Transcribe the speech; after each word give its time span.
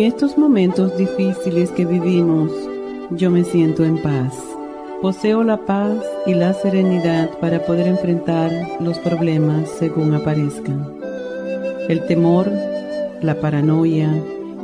En 0.00 0.06
estos 0.06 0.38
momentos 0.38 0.96
difíciles 0.96 1.70
que 1.72 1.84
vivimos, 1.84 2.50
yo 3.10 3.30
me 3.30 3.44
siento 3.44 3.84
en 3.84 4.00
paz. 4.00 4.32
Poseo 5.02 5.44
la 5.44 5.58
paz 5.66 5.98
y 6.24 6.32
la 6.32 6.54
serenidad 6.54 7.28
para 7.38 7.66
poder 7.66 7.86
enfrentar 7.86 8.50
los 8.80 8.96
problemas 9.00 9.68
según 9.78 10.14
aparezcan. 10.14 10.90
El 11.90 12.06
temor, 12.06 12.50
la 13.20 13.38
paranoia 13.42 14.10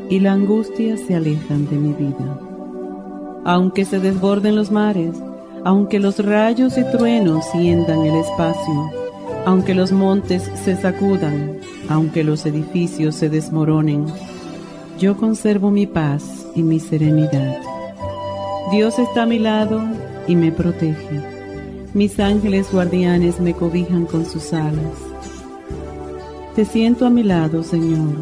y 0.09 0.21
la 0.21 0.33
angustia 0.33 0.97
se 0.97 1.15
alejan 1.15 1.69
de 1.69 1.77
mi 1.77 1.93
vida. 1.93 2.41
Aunque 3.45 3.85
se 3.85 4.01
desborden 4.01 4.57
los 4.57 4.71
mares, 4.71 5.17
aunque 5.65 6.01
los 6.01 6.19
rayos 6.19 6.79
y 6.79 6.85
truenos 6.85 7.45
siendan 7.53 8.07
el 8.07 8.17
espacio, 8.17 8.91
aunque 9.45 9.75
los 9.75 9.93
montes 9.93 10.51
se 10.65 10.77
sacudan, 10.77 11.59
aunque 11.91 12.25
los 12.25 12.47
edificios 12.47 13.15
se 13.17 13.29
desmoronen, 13.29 14.07
yo 14.99 15.17
conservo 15.17 15.71
mi 15.71 15.87
paz 15.87 16.47
y 16.55 16.63
mi 16.63 16.81
serenidad. 16.81 17.61
Dios 18.71 18.99
está 18.99 19.25
a 19.25 19.27
mi 19.27 19.39
lado 19.39 19.83
y 20.27 20.37
me 20.37 20.51
protege. 20.53 21.21
Mis 21.93 22.19
ángeles 22.19 22.73
guardianes 22.73 23.39
me 23.41 23.53
cobijan 23.53 24.07
con 24.07 24.25
sus 24.25 24.53
alas. 24.53 24.97
Te 26.55 26.65
siento 26.65 27.07
a 27.07 27.11
mi 27.11 27.23
lado, 27.23 27.63
Señor, 27.63 28.15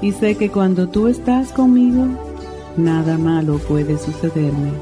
y 0.00 0.12
sé 0.12 0.36
que 0.36 0.50
cuando 0.50 0.88
tú 0.88 1.08
estás 1.08 1.52
conmigo, 1.52 2.06
nada 2.78 3.18
malo 3.18 3.58
puede 3.58 3.98
sucederme. 3.98 4.72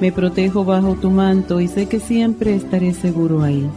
Me 0.00 0.12
protejo 0.12 0.64
bajo 0.64 0.94
tu 0.94 1.10
manto 1.10 1.60
y 1.60 1.66
sé 1.66 1.86
que 1.86 1.98
siempre 1.98 2.54
estaré 2.54 2.94
seguro 2.94 3.42
ahí. 3.42 3.68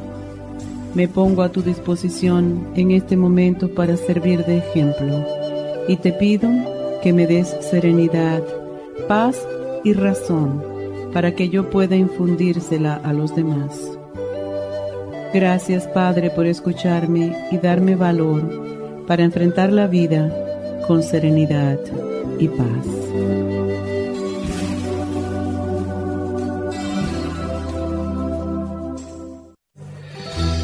Me 0.93 1.07
pongo 1.07 1.41
a 1.41 1.49
tu 1.49 1.61
disposición 1.63 2.67
en 2.75 2.91
este 2.91 3.17
momento 3.17 3.73
para 3.73 3.97
servir 3.97 4.45
de 4.45 4.57
ejemplo 4.57 5.36
y 5.87 5.97
te 5.97 6.11
pido 6.11 6.49
que 7.01 7.13
me 7.13 7.27
des 7.27 7.55
serenidad, 7.61 8.43
paz 9.07 9.47
y 9.83 9.93
razón 9.93 10.63
para 11.13 11.33
que 11.33 11.49
yo 11.49 11.69
pueda 11.69 11.95
infundírsela 11.95 12.95
a 13.03 13.13
los 13.13 13.35
demás. 13.35 13.97
Gracias 15.33 15.87
Padre 15.87 16.29
por 16.29 16.45
escucharme 16.45 17.35
y 17.51 17.57
darme 17.57 17.95
valor 17.95 19.05
para 19.07 19.23
enfrentar 19.23 19.71
la 19.71 19.87
vida 19.87 20.31
con 20.87 21.03
serenidad 21.03 21.79
y 22.39 22.47
paz. 22.47 23.46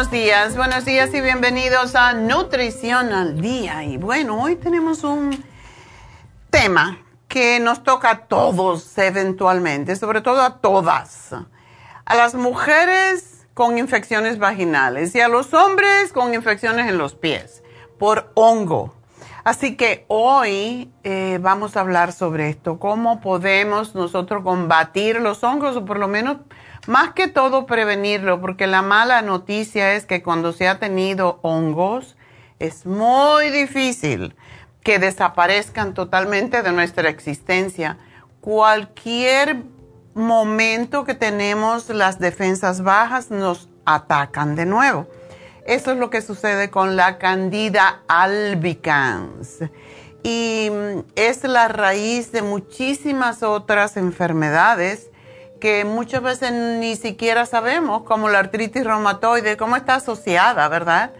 Buenos 0.00 0.12
días, 0.12 0.56
buenos 0.56 0.84
días 0.86 1.12
y 1.12 1.20
bienvenidos 1.20 1.94
a 1.94 2.14
Nutrición 2.14 3.12
al 3.12 3.38
Día. 3.38 3.84
Y 3.84 3.98
bueno, 3.98 4.42
hoy 4.42 4.56
tenemos 4.56 5.04
un 5.04 5.44
tema 6.48 6.96
que 7.28 7.60
nos 7.60 7.82
toca 7.82 8.10
a 8.10 8.18
todos 8.20 8.96
eventualmente, 8.96 9.96
sobre 9.96 10.22
todo 10.22 10.40
a 10.40 10.56
todas. 10.62 11.34
A 12.06 12.14
las 12.14 12.34
mujeres 12.34 13.46
con 13.52 13.76
infecciones 13.76 14.38
vaginales 14.38 15.14
y 15.14 15.20
a 15.20 15.28
los 15.28 15.52
hombres 15.52 16.14
con 16.14 16.32
infecciones 16.32 16.88
en 16.88 16.96
los 16.96 17.14
pies 17.14 17.62
por 17.98 18.32
hongo. 18.32 18.94
Así 19.44 19.76
que 19.76 20.06
hoy 20.08 20.90
eh, 21.04 21.38
vamos 21.42 21.76
a 21.76 21.80
hablar 21.80 22.14
sobre 22.14 22.48
esto, 22.48 22.78
cómo 22.78 23.20
podemos 23.20 23.94
nosotros 23.94 24.42
combatir 24.44 25.20
los 25.20 25.44
hongos 25.44 25.76
o 25.76 25.84
por 25.84 25.98
lo 25.98 26.08
menos 26.08 26.38
más 26.86 27.12
que 27.12 27.28
todo 27.28 27.66
prevenirlo, 27.66 28.40
porque 28.40 28.66
la 28.66 28.82
mala 28.82 29.22
noticia 29.22 29.94
es 29.94 30.06
que 30.06 30.22
cuando 30.22 30.52
se 30.52 30.68
ha 30.68 30.78
tenido 30.78 31.38
hongos, 31.42 32.16
es 32.58 32.86
muy 32.86 33.50
difícil 33.50 34.34
que 34.82 34.98
desaparezcan 34.98 35.94
totalmente 35.94 36.62
de 36.62 36.72
nuestra 36.72 37.08
existencia. 37.08 37.98
Cualquier 38.40 39.62
momento 40.14 41.04
que 41.04 41.14
tenemos 41.14 41.88
las 41.90 42.18
defensas 42.18 42.82
bajas 42.82 43.30
nos 43.30 43.68
atacan 43.84 44.56
de 44.56 44.66
nuevo. 44.66 45.06
Eso 45.66 45.92
es 45.92 45.98
lo 45.98 46.10
que 46.10 46.22
sucede 46.22 46.70
con 46.70 46.96
la 46.96 47.18
candida 47.18 48.02
albicans. 48.08 49.58
Y 50.22 50.68
mm, 50.70 51.00
es 51.16 51.44
la 51.44 51.68
raíz 51.68 52.32
de 52.32 52.42
muchísimas 52.42 53.42
otras 53.42 53.96
enfermedades 53.96 55.10
que 55.60 55.84
muchas 55.84 56.22
veces 56.22 56.52
ni 56.52 56.96
siquiera 56.96 57.46
sabemos, 57.46 58.02
como 58.02 58.28
la 58.28 58.40
artritis 58.40 58.84
reumatoide, 58.84 59.56
cómo 59.56 59.76
está 59.76 59.96
asociada, 59.96 60.68
¿verdad? 60.68 61.12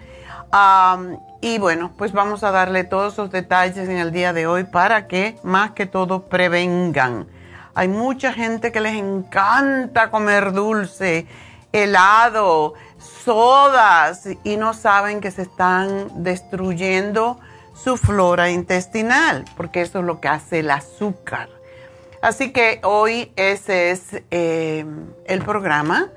y 1.41 1.59
bueno, 1.59 1.93
pues 1.97 2.13
vamos 2.13 2.43
a 2.43 2.51
darle 2.51 2.83
todos 2.83 3.13
esos 3.13 3.31
detalles 3.31 3.89
en 3.89 3.99
el 3.99 4.11
día 4.11 4.33
de 4.33 4.49
hoy 4.49 4.65
para 4.65 5.07
que 5.07 5.39
más 5.45 5.71
que 5.73 5.87
todo 5.87 6.23
prevengan. 6.23 7.29
Hay 7.75 7.87
mucha 7.87 8.33
gente 8.33 8.73
que 8.73 8.81
les 8.81 8.95
encanta 8.95 10.11
comer 10.11 10.53
dulce, 10.53 11.29
helado, 11.73 12.75
sodas 13.25 14.29
y 14.43 14.57
no 14.57 14.75
saben 14.75 15.21
que 15.21 15.31
se 15.31 15.43
están 15.43 16.25
destruyendo 16.25 17.39
su 17.75 17.97
flora 17.97 18.51
intestinal, 18.51 19.45
porque 19.57 19.83
eso 19.83 20.01
es 20.01 20.05
lo 20.05 20.21
que 20.21 20.29
hace 20.29 20.59
el 20.59 20.71
azúcar. 20.71 21.49
Así 22.23 22.53
que 22.53 22.81
hoy 22.85 23.33
ese 23.37 23.91
es 23.91 24.23
eh, 24.31 24.85
el 25.25 25.43
programa. 25.43 26.11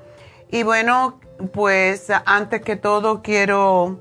Y 0.50 0.62
bueno, 0.62 1.18
pues 1.52 2.10
antes 2.26 2.62
que 2.62 2.76
todo 2.76 3.22
quiero 3.22 4.00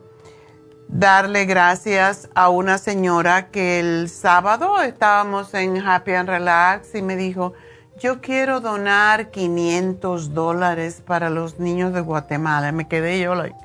darle 0.87 1.45
gracias 1.45 2.29
a 2.35 2.49
una 2.49 2.77
señora 2.77 3.49
que 3.49 3.79
el 3.79 4.09
sábado 4.09 4.81
estábamos 4.81 5.53
en 5.53 5.77
Happy 5.77 6.11
and 6.11 6.29
Relax 6.29 6.93
y 6.93 7.01
me 7.01 7.15
dijo, 7.15 7.53
yo 7.99 8.21
quiero 8.21 8.59
donar 8.59 9.31
500 9.31 10.33
dólares 10.33 11.01
para 11.05 11.29
los 11.29 11.59
niños 11.59 11.93
de 11.93 12.01
Guatemala. 12.01 12.71
Me 12.71 12.87
quedé 12.87 13.19
yo, 13.19 13.33
like, 13.33 13.55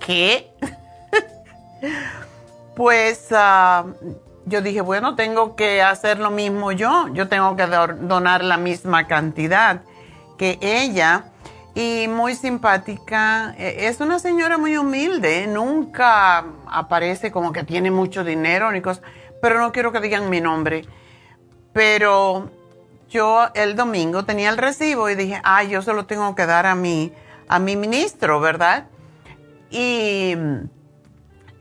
¿qué? 0.00 0.52
pues 2.76 3.28
ah, 3.32 3.86
yo 4.46 4.60
dije, 4.60 4.80
bueno, 4.80 5.14
tengo 5.14 5.56
que 5.56 5.82
hacer 5.82 6.18
lo 6.18 6.30
mismo 6.30 6.72
yo, 6.72 7.08
yo 7.14 7.28
tengo 7.28 7.56
que 7.56 7.66
donar 7.66 8.44
la 8.44 8.56
misma 8.56 9.06
cantidad 9.06 9.82
que 10.36 10.58
ella. 10.60 11.26
Y 11.76 12.06
muy 12.06 12.36
simpática, 12.36 13.54
e, 13.58 13.86
es 13.88 14.00
una 14.00 14.20
señora 14.20 14.58
muy 14.58 14.76
humilde, 14.76 15.48
nunca 15.48 16.44
aparece 16.68 17.32
como 17.32 17.52
que 17.52 17.64
tiene 17.64 17.90
mucho 17.90 18.22
dinero 18.22 18.70
ni 18.70 18.80
cosas, 18.80 19.02
pero 19.42 19.58
no 19.58 19.72
quiero 19.72 19.90
que 19.90 20.00
digan 20.00 20.30
mi 20.30 20.40
nombre. 20.40 20.84
Pero 21.72 22.48
yo 23.10 23.48
el 23.54 23.74
domingo 23.74 24.24
tenía 24.24 24.50
el 24.50 24.58
recibo 24.58 25.10
y 25.10 25.16
dije, 25.16 25.40
ay, 25.42 25.70
yo 25.70 25.82
se 25.82 25.92
lo 25.92 26.06
tengo 26.06 26.34
que 26.36 26.46
dar 26.46 26.66
a 26.66 26.76
mi, 26.76 27.12
a 27.48 27.58
mi 27.58 27.74
ministro, 27.74 28.38
¿verdad? 28.38 28.86
Y 29.70 30.36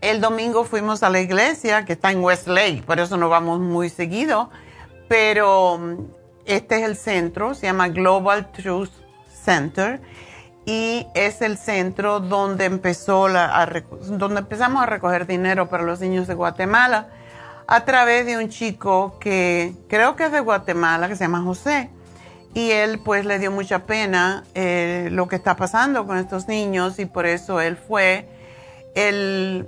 el 0.04 0.20
domingo 0.20 0.66
fuimos 0.66 1.02
a 1.02 1.10
la 1.10 1.22
iglesia 1.22 1.86
que 1.86 1.94
está 1.94 2.12
en 2.12 2.22
Westlake, 2.22 2.84
por 2.86 3.00
eso 3.00 3.16
no 3.16 3.30
vamos 3.30 3.62
muy 3.62 3.90
seguido, 3.90 4.50
pero 5.08 5.78
mm, 5.78 5.96
este 6.46 6.76
es 6.76 6.84
el 6.84 6.98
centro, 6.98 7.56
se 7.56 7.68
llama 7.68 7.88
Global 7.88 8.52
Truth 8.52 8.92
Center 9.46 10.02
y 10.66 11.08
es 11.16 11.42
el 11.42 11.58
centro 11.58 12.20
donde 12.20 12.66
empezó 12.66 13.30
la, 13.30 13.84
donde 14.02 14.42
empezamos 14.42 14.84
a 14.84 14.86
recoger 14.86 15.26
dinero 15.26 15.70
para 15.70 15.84
los 15.84 16.02
niños 16.02 16.28
de 16.28 16.34
Guatemala 16.34 17.08
a 17.66 17.86
través 17.86 18.26
de 18.26 18.38
un 18.38 18.50
chico 18.50 19.18
que 19.22 19.74
creo 19.88 20.18
que 20.18 20.26
es 20.26 20.34
de 20.34 20.42
Guatemala 20.42 21.08
que 21.08 21.16
se 21.16 21.24
llama 21.24 21.44
José 21.44 21.90
y 22.54 22.72
él 22.72 23.00
pues 23.00 23.24
le 23.24 23.40
dio 23.40 23.52
mucha 23.52 23.86
pena 23.86 24.44
eh, 24.54 25.08
lo 25.14 25.30
que 25.30 25.38
está 25.38 25.56
pasando 25.56 26.06
con 26.06 26.18
estos 26.18 26.50
niños 26.50 27.00
y 27.00 27.06
por 27.06 27.26
eso 27.26 27.62
él 27.62 27.78
fue 27.78 28.28
el 28.96 29.66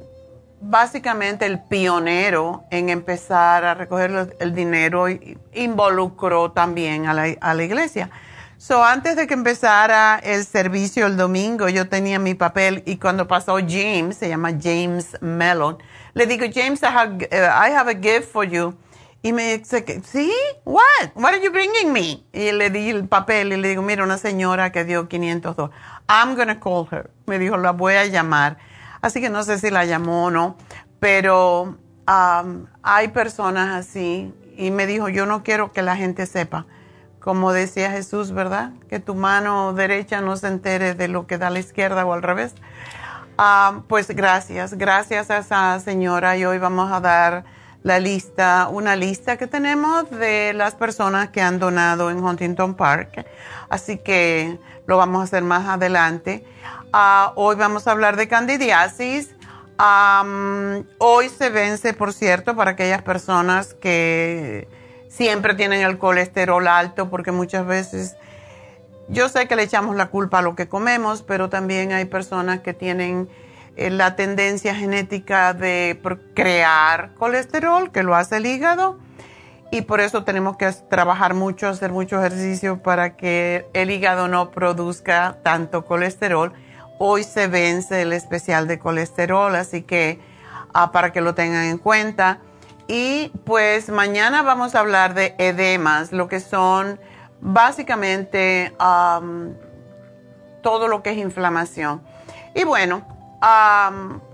básicamente 0.70 1.46
el 1.46 1.60
pionero 1.60 2.64
en 2.72 2.90
empezar 2.90 3.64
a 3.66 3.74
recoger 3.76 4.36
el 4.40 4.56
dinero 4.56 5.06
involucró 5.54 6.52
también 6.52 7.06
a 7.08 7.14
la, 7.14 7.64
iglesia. 7.64 8.10
So, 8.58 8.84
antes 8.84 9.16
de 9.16 9.28
que 9.28 9.34
empezara 9.34 10.20
el 10.24 10.46
servicio 10.46 11.06
el 11.06 11.18
domingo, 11.18 11.70
yo 11.70 11.88
tenía 11.88 12.20
mi 12.20 12.34
papel 12.34 12.82
y 12.86 12.98
cuando 12.98 13.28
pasó 13.28 13.58
James, 13.58 14.18
se 14.18 14.30
llama 14.30 14.52
James 14.62 15.18
Mellon, 15.22 15.78
le 16.14 16.26
digo, 16.26 16.46
James, 16.52 16.82
I 16.82 16.86
have, 16.86 17.28
I 17.32 17.72
have 17.72 17.92
a 17.92 17.96
gift 17.96 18.32
for 18.32 18.46
you. 18.46 18.74
Y 19.22 19.34
me 19.34 19.58
dice, 19.58 19.84
¿sí? 20.06 20.32
What? 20.66 21.10
What 21.16 21.34
are 21.34 21.42
you 21.42 21.52
bringing 21.52 21.92
me? 21.92 22.24
Y 22.32 22.52
le 22.52 22.70
di 22.70 22.90
el 22.92 23.08
papel 23.08 23.54
y 23.54 23.58
le 23.58 23.70
digo, 23.70 23.82
mira, 23.82 24.04
una 24.04 24.18
señora 24.20 24.72
que 24.72 24.86
dio 24.86 25.10
500 25.10 25.56
dólares. 25.56 25.76
I'm 26.08 26.36
going 26.36 26.48
to 26.48 26.60
call 26.60 26.88
her. 26.92 27.10
Me 27.26 27.40
dijo, 27.40 27.58
la 27.58 27.72
voy 27.72 27.96
a 27.96 28.06
llamar. 28.06 28.58
Así 29.02 29.22
que 29.22 29.30
no 29.30 29.44
sé 29.44 29.60
si 29.60 29.70
la 29.70 29.86
llamó 29.86 30.26
o 30.26 30.32
no, 30.32 30.58
pero 31.00 31.78
um, 32.08 32.66
hay 32.84 33.08
personas 33.10 33.76
así 33.76 34.34
y 34.58 34.72
me 34.72 34.88
dijo, 34.88 35.10
yo 35.10 35.26
no 35.26 35.44
quiero 35.44 35.72
que 35.72 35.82
la 35.82 35.96
gente 35.96 36.26
sepa, 36.26 36.66
como 37.20 37.52
decía 37.52 37.92
Jesús, 37.92 38.32
¿verdad? 38.32 38.72
Que 38.90 39.00
tu 39.00 39.16
mano 39.16 39.74
derecha 39.74 40.22
no 40.22 40.38
se 40.38 40.48
entere 40.48 40.94
de 40.94 41.08
lo 41.08 41.28
que 41.28 41.38
da 41.38 41.50
la 41.50 41.60
izquierda 41.60 42.06
o 42.06 42.14
al 42.14 42.22
revés. 42.22 42.56
Pues 43.88 44.08
gracias, 44.10 44.76
gracias 44.76 45.30
a 45.30 45.40
esa 45.40 45.80
señora 45.80 46.38
y 46.38 46.46
hoy 46.46 46.58
vamos 46.58 46.92
a 46.92 47.02
dar 47.02 47.44
la 47.84 48.00
lista, 48.00 48.68
una 48.72 48.96
lista 48.96 49.38
que 49.38 49.46
tenemos 49.46 50.10
de 50.10 50.54
las 50.54 50.74
personas 50.74 51.30
que 51.30 51.42
han 51.42 51.60
donado 51.60 52.10
en 52.10 52.24
Huntington 52.24 52.76
Park. 52.76 53.26
Así 53.70 53.98
que 53.98 54.58
lo 54.88 54.98
vamos 54.98 55.22
a 55.22 55.24
hacer 55.26 55.44
más 55.44 55.68
adelante. 55.68 56.46
Ah, 56.98 57.34
hoy 57.36 57.58
vamos 57.58 57.88
a 57.88 57.92
hablar 57.92 58.16
de 58.16 58.30
candidiasis. 58.30 59.36
hoy 60.98 61.28
se 61.28 61.50
vence, 61.50 61.94
por 61.94 62.14
cierto, 62.14 62.56
para 62.56 62.72
aquellas 62.72 63.02
personas 63.02 63.74
que 63.74 64.70
siempre 65.10 65.56
tienen 65.56 65.82
el 65.82 65.98
colesterol 65.98 66.66
alto, 66.66 67.10
porque 67.10 67.34
muchas 67.34 67.66
veces 67.66 68.16
yo 69.10 69.28
sé 69.28 69.46
que 69.50 69.58
le 69.58 69.64
echamos 69.64 69.98
la 69.98 70.06
culpa 70.06 70.40
a 70.40 70.42
lo 70.42 70.56
que 70.56 70.70
comemos, 70.70 71.22
pero 71.22 71.50
también 71.50 71.92
hay 71.92 72.06
personas 72.06 72.62
que 72.62 72.74
tienen 72.74 73.28
eh, 73.76 73.90
la 73.90 74.16
tendencia 74.16 74.74
genética 74.74 75.54
de 75.54 76.00
crear 76.34 77.14
colesterol, 77.16 77.92
que 77.92 78.04
lo 78.04 78.16
hace 78.16 78.38
el 78.38 78.46
hígado, 78.46 78.98
y 79.70 79.82
por 79.82 80.00
eso 80.00 80.24
tenemos 80.24 80.56
que 80.56 80.72
trabajar 80.90 81.34
mucho, 81.34 81.68
hacer 81.68 81.92
mucho 81.92 82.20
ejercicio 82.20 82.82
para 82.82 83.18
que 83.18 83.68
el 83.74 83.92
hígado 83.92 84.30
no 84.30 84.52
produzca 84.52 85.40
tanto 85.44 85.84
colesterol 85.84 86.54
Hoy 86.98 87.24
se 87.24 87.48
vence 87.48 88.02
el 88.02 88.14
especial 88.14 88.68
de 88.68 88.80
colesterol, 88.80 89.56
así 89.56 89.82
que 89.82 90.20
ah, 90.74 90.92
para 90.92 91.12
que 91.12 91.22
lo 91.22 91.36
tengan 91.36 91.66
en 91.66 91.78
cuenta. 91.78 92.40
Y 92.88 93.32
pues 93.46 93.90
mañana 93.90 94.44
vamos 94.44 94.76
a 94.76 94.80
hablar 94.80 95.14
de 95.14 95.36
edemas, 95.40 96.12
lo 96.12 96.28
que 96.28 96.40
son 96.40 97.00
básicamente 97.42 98.74
todo 100.62 100.88
lo 100.88 101.04
que 101.04 101.12
es 101.12 101.18
inflamación. 101.18 102.02
Y 102.54 102.64
bueno, 102.64 103.06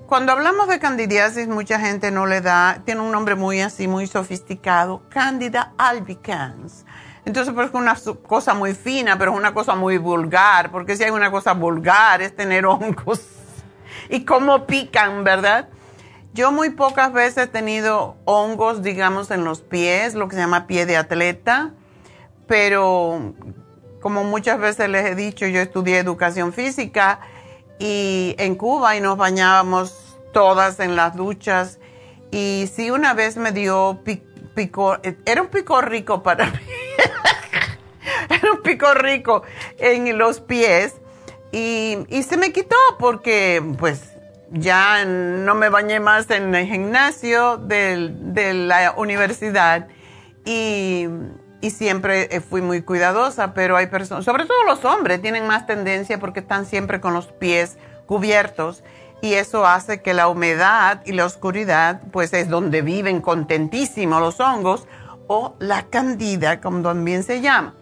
cuando 0.08 0.34
hablamos 0.34 0.68
de 0.68 0.80
candidiasis, 0.80 1.48
mucha 1.48 1.80
gente 1.80 2.12
no 2.12 2.26
le 2.26 2.42
da, 2.42 2.82
tiene 2.86 3.02
un 3.02 3.12
nombre 3.12 3.36
muy 3.36 3.62
así, 3.62 3.88
muy 3.88 4.08
sofisticado, 4.08 5.04
Candida 5.10 5.74
albicans. 5.78 6.86
Entonces, 7.26 7.54
pues 7.54 7.70
es 7.70 7.74
una 7.74 7.96
cosa 8.28 8.54
muy 8.54 8.74
fina, 8.74 9.18
pero 9.18 9.32
es 9.32 9.38
una 9.38 9.54
cosa 9.54 9.76
muy 9.76 9.98
vulgar, 9.98 10.72
porque 10.72 10.96
si 10.96 11.04
hay 11.04 11.12
una 11.12 11.30
cosa 11.30 11.54
vulgar 11.54 12.22
es 12.22 12.36
tener 12.36 12.66
hongos. 12.66 13.22
Y 14.10 14.26
cómo 14.26 14.66
pican, 14.66 15.24
¿verdad? 15.24 15.70
Yo 16.34 16.52
muy 16.52 16.70
pocas 16.72 17.12
veces 17.14 17.46
he 17.46 17.48
tenido 17.48 18.16
hongos, 18.26 18.82
digamos, 18.82 19.32
en 19.32 19.44
los 19.44 19.62
pies, 19.62 20.16
lo 20.16 20.28
que 20.28 20.36
se 20.36 20.42
llama 20.42 20.66
pie 20.66 20.86
de 20.86 20.98
atleta, 20.98 21.72
pero 22.48 23.34
como 24.02 24.24
muchas 24.24 24.60
veces 24.60 24.90
les 24.90 25.06
he 25.06 25.16
dicho, 25.16 25.46
yo 25.46 25.60
estudié 25.60 26.00
educación 26.00 26.54
física 26.54 27.20
y 27.80 28.36
en 28.40 28.56
Cuba 28.56 28.96
y 28.96 29.02
nos 29.02 29.18
bañábamos 29.18 30.18
todas 30.34 30.80
en 30.80 30.96
las 30.96 31.16
duchas. 31.16 31.80
Y 32.32 32.70
sí, 32.74 32.92
una 32.92 33.14
vez 33.14 33.38
me 33.38 33.52
dio 33.52 34.02
pico, 34.56 34.98
era 35.26 35.42
un 35.42 35.50
pico 35.50 35.82
rico 35.82 36.24
para 36.24 36.46
mí. 36.52 36.81
Pico 38.64 38.94
rico 38.94 39.44
en 39.78 40.18
los 40.18 40.40
pies 40.42 40.96
y, 41.52 41.98
se 42.24 42.38
me 42.38 42.52
quitó 42.52 42.76
porque 42.98 43.62
pues 43.78 44.18
ya 44.52 45.06
no 45.06 45.56
me 45.56 45.70
bañé 45.70 46.00
más 46.00 46.30
en 46.30 46.54
el 46.56 46.66
gimnasio 46.66 47.58
de 47.58 48.54
la 48.54 48.94
universidad 48.98 49.88
y, 50.46 51.08
y, 51.62 51.70
siempre 51.72 52.42
fui 52.42 52.62
muy 52.62 52.82
cuidadosa, 52.82 53.54
pero 53.54 53.78
hay 53.78 53.88
personas, 53.88 54.26
sobre 54.26 54.46
todo 54.46 54.64
los 54.66 54.84
hombres, 54.86 55.22
tienen 55.22 55.46
más 55.46 55.68
tendencia 55.68 56.20
porque 56.20 56.40
están 56.40 56.66
siempre 56.66 57.02
con 57.02 57.14
los 57.14 57.28
pies 57.28 57.78
cubiertos 58.06 58.84
y 59.22 59.36
eso 59.36 59.66
hace 59.66 60.02
que 60.02 60.14
la 60.14 60.28
humedad 60.28 61.02
y 61.06 61.14
la 61.14 61.26
oscuridad 61.26 62.02
pues 62.12 62.34
es 62.34 62.50
donde 62.50 62.82
viven 62.82 63.22
contentísimos 63.22 64.20
los 64.20 64.40
hongos 64.40 64.88
o 65.28 65.56
la 65.60 65.84
candida, 65.84 66.60
como 66.60 66.82
también 66.82 67.24
se 67.24 67.40
llama. 67.40 67.76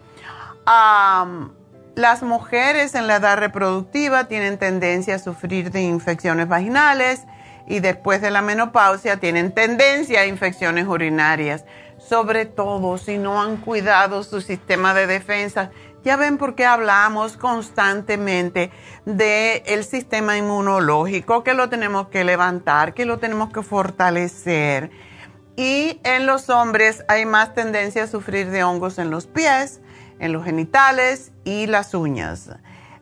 Las 1.94 2.22
mujeres 2.22 2.94
en 2.94 3.06
la 3.06 3.16
edad 3.16 3.38
reproductiva 3.38 4.24
tienen 4.24 4.58
tendencia 4.58 5.16
a 5.16 5.18
sufrir 5.18 5.70
de 5.70 5.82
infecciones 5.82 6.48
vaginales 6.48 7.24
y 7.66 7.80
después 7.80 8.20
de 8.20 8.30
la 8.30 8.42
menopausia 8.42 9.18
tienen 9.18 9.52
tendencia 9.52 10.20
a 10.20 10.26
infecciones 10.26 10.86
urinarias, 10.86 11.64
sobre 11.98 12.46
todo 12.46 12.98
si 12.98 13.18
no 13.18 13.42
han 13.42 13.56
cuidado 13.56 14.22
su 14.22 14.40
sistema 14.40 14.94
de 14.94 15.06
defensa. 15.06 15.70
Ya 16.02 16.16
ven 16.16 16.38
por 16.38 16.54
qué 16.54 16.64
hablamos 16.64 17.36
constantemente 17.36 18.70
del 19.04 19.84
sistema 19.84 20.36
inmunológico, 20.38 21.44
que 21.44 21.54
lo 21.54 21.68
tenemos 21.68 22.08
que 22.08 22.24
levantar, 22.24 22.94
que 22.94 23.04
lo 23.04 23.18
tenemos 23.18 23.52
que 23.52 23.62
fortalecer 23.62 24.90
y 25.60 26.00
en 26.04 26.24
los 26.24 26.48
hombres 26.48 27.04
hay 27.06 27.26
más 27.26 27.54
tendencia 27.54 28.04
a 28.04 28.06
sufrir 28.06 28.50
de 28.50 28.64
hongos 28.64 28.98
en 28.98 29.10
los 29.10 29.26
pies, 29.26 29.82
en 30.20 30.32
los 30.32 30.44
genitales 30.44 31.32
y 31.44 31.66
las 31.66 31.94
uñas. 31.94 32.50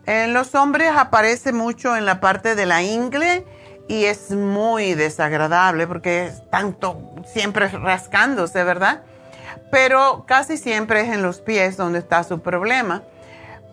En 0.07 0.33
los 0.33 0.55
hombres 0.55 0.93
aparece 0.97 1.53
mucho 1.53 1.97
en 1.97 2.07
la 2.07 2.21
parte 2.21 2.55
de 2.55 2.65
la 2.65 2.83
ingle 2.83 3.45
y 3.89 4.05
es 4.05 4.31
muy 4.31 4.95
desagradable 4.95 5.87
porque 5.87 6.27
es 6.27 6.51
tanto 6.51 7.15
siempre 7.27 7.69
rascándose, 7.69 8.65
¿verdad? 8.65 9.03
Pero 9.71 10.25
casi 10.27 10.57
siempre 10.57 11.03
es 11.03 11.09
en 11.09 11.23
los 11.23 11.41
pies 11.41 11.77
donde 11.77 11.99
está 11.99 12.25
su 12.25 12.41
problema. 12.41 13.03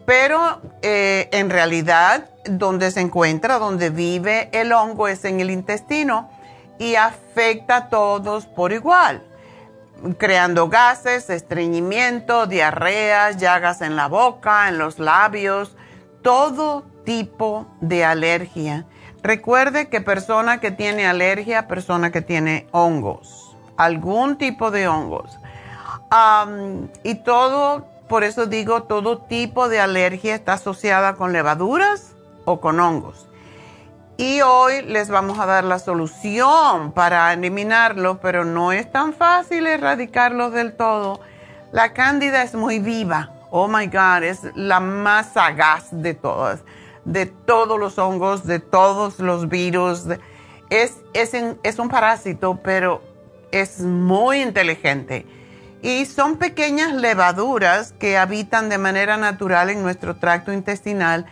Pero 0.05 0.61
eh, 0.81 1.29
en 1.31 1.49
realidad 1.49 2.29
donde 2.45 2.91
se 2.91 3.01
encuentra, 3.01 3.57
donde 3.57 3.89
vive 3.89 4.49
el 4.51 4.71
hongo 4.71 5.07
es 5.07 5.25
en 5.25 5.39
el 5.39 5.49
intestino 5.49 6.29
y 6.77 6.95
afecta 6.95 7.77
a 7.77 7.89
todos 7.89 8.45
por 8.45 8.71
igual, 8.71 9.23
creando 10.13 10.69
gases, 10.69 11.29
estreñimiento, 11.29 12.47
diarreas, 12.47 13.37
llagas 13.37 13.81
en 13.81 13.95
la 13.95 14.07
boca, 14.07 14.69
en 14.69 14.77
los 14.77 14.99
labios, 14.99 15.75
todo 16.21 16.83
tipo 17.03 17.65
de 17.81 18.05
alergia. 18.05 18.85
Recuerde 19.23 19.89
que 19.89 20.01
persona 20.01 20.59
que 20.59 20.71
tiene 20.71 21.07
alergia, 21.07 21.67
persona 21.67 22.11
que 22.11 22.21
tiene 22.21 22.67
hongos, 22.71 23.55
algún 23.77 24.37
tipo 24.37 24.71
de 24.71 24.87
hongos. 24.87 25.39
y 27.03 27.15
todo, 27.15 27.87
por 28.07 28.23
eso 28.23 28.45
digo, 28.45 28.83
todo 28.83 29.17
tipo 29.17 29.67
de 29.67 29.79
alergia 29.79 30.35
está 30.35 30.53
asociada 30.53 31.15
con 31.15 31.33
levaduras 31.33 32.15
o 32.45 32.61
con 32.61 32.79
hongos. 32.79 33.24
Y 34.17 34.41
hoy 34.41 34.81
les 34.83 35.09
vamos 35.09 35.39
a 35.39 35.45
dar 35.45 35.63
la 35.63 35.79
solución 35.79 36.91
para 36.93 37.33
eliminarlos, 37.33 38.17
pero 38.21 38.45
no 38.45 38.71
es 38.71 38.91
tan 38.91 39.13
fácil 39.13 39.67
erradicarlos 39.67 40.53
del 40.53 40.75
todo. 40.75 41.19
La 41.71 41.93
cándida 41.93 42.43
es 42.43 42.53
muy 42.55 42.79
viva. 42.79 43.31
Oh 43.51 43.67
my 43.67 43.87
God, 43.87 44.23
es 44.23 44.41
la 44.55 44.79
más 44.79 45.33
sagaz 45.33 45.87
de 45.91 46.13
todas 46.13 46.61
de 47.05 47.27
todos 47.27 47.79
los 47.79 47.97
hongos, 47.97 48.45
de 48.45 48.59
todos 48.59 49.19
los 49.19 49.47
virus. 49.47 50.03
Es, 50.69 50.97
es, 51.13 51.79
un 51.79 51.89
parásito, 51.89 52.59
pero 52.61 53.01
es 53.51 53.79
muy 53.79 54.41
inteligente. 54.41 55.25
Y 55.81 56.05
son 56.05 56.37
pequeñas 56.37 56.93
levaduras 56.93 57.93
que 57.93 58.17
habitan 58.17 58.69
de 58.69 58.79
manera 58.79 59.17
natural 59.17 59.69
en 59.69 59.83
nuestro 59.83 60.15
tracto 60.15 60.51
intestinal 60.51 61.27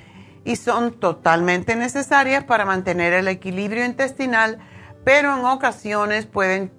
y 0.45 0.55
son 0.55 0.99
totalmente 0.99 1.75
necesarias 1.75 2.43
para 2.43 2.65
mantener 2.65 3.13
el 3.13 3.27
equilibrio 3.27 3.85
intestinal, 3.85 4.59
pero 5.03 5.37
en 5.37 5.45
ocasiones 5.45 6.25
pueden 6.25 6.71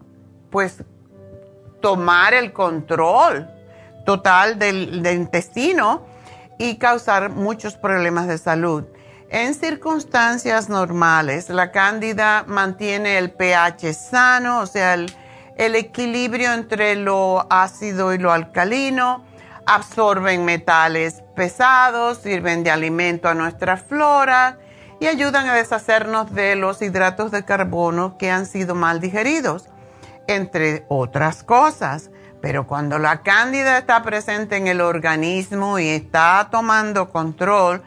pues 0.51 0.85
tomar 1.81 2.35
el 2.35 2.53
control 2.53 3.51
total 4.05 4.59
del 4.59 5.07
intestino 5.07 6.07
y 6.59 6.77
causar 6.77 7.31
muchos 7.31 7.75
problemas 7.75 8.29
de 8.29 8.39
salud. 8.39 8.85
En 9.31 9.55
circunstancias 9.55 10.69
normales, 10.69 11.49
la 11.49 11.73
cándida 11.73 12.45
mantiene 12.47 13.19
el 13.19 13.33
pH 13.33 13.93
sano, 13.93 14.61
o 14.61 14.67
sea, 14.67 14.95
el, 14.95 15.11
equilibrio 15.57 16.53
entre 16.53 16.95
lo 16.95 17.47
ácido 17.51 18.15
y 18.15 18.19
lo 18.19 18.33
alcalino, 18.33 19.25
absorben 19.67 20.45
metales 20.45 21.23
pesados, 21.35 22.19
sirven 22.19 22.65
de 22.65 22.71
alimento 22.71 23.29
a 23.29 23.35
nuestra 23.35 23.77
flora 23.77 24.59
y 25.01 25.07
ayudan 25.07 25.49
a 25.49 25.55
deshacernos 25.55 26.33
de 26.35 26.57
los 26.57 26.81
hidratos 26.83 27.31
de 27.31 27.45
carbono 27.45 28.17
que 28.19 28.31
han 28.31 28.47
sido 28.47 28.75
mal 28.75 29.01
digeridos, 29.01 29.69
entre 30.29 30.85
otras 30.89 31.43
cosas. 31.43 32.11
Pero 32.41 32.67
cuando 32.67 32.99
la 32.99 33.23
cándida 33.23 33.79
está 33.79 34.03
presente 34.03 34.57
en 34.57 34.67
el 34.67 34.81
organismo 34.81 35.79
y 35.79 35.89
está 35.89 36.49
tomando 36.51 37.11
control, 37.11 37.83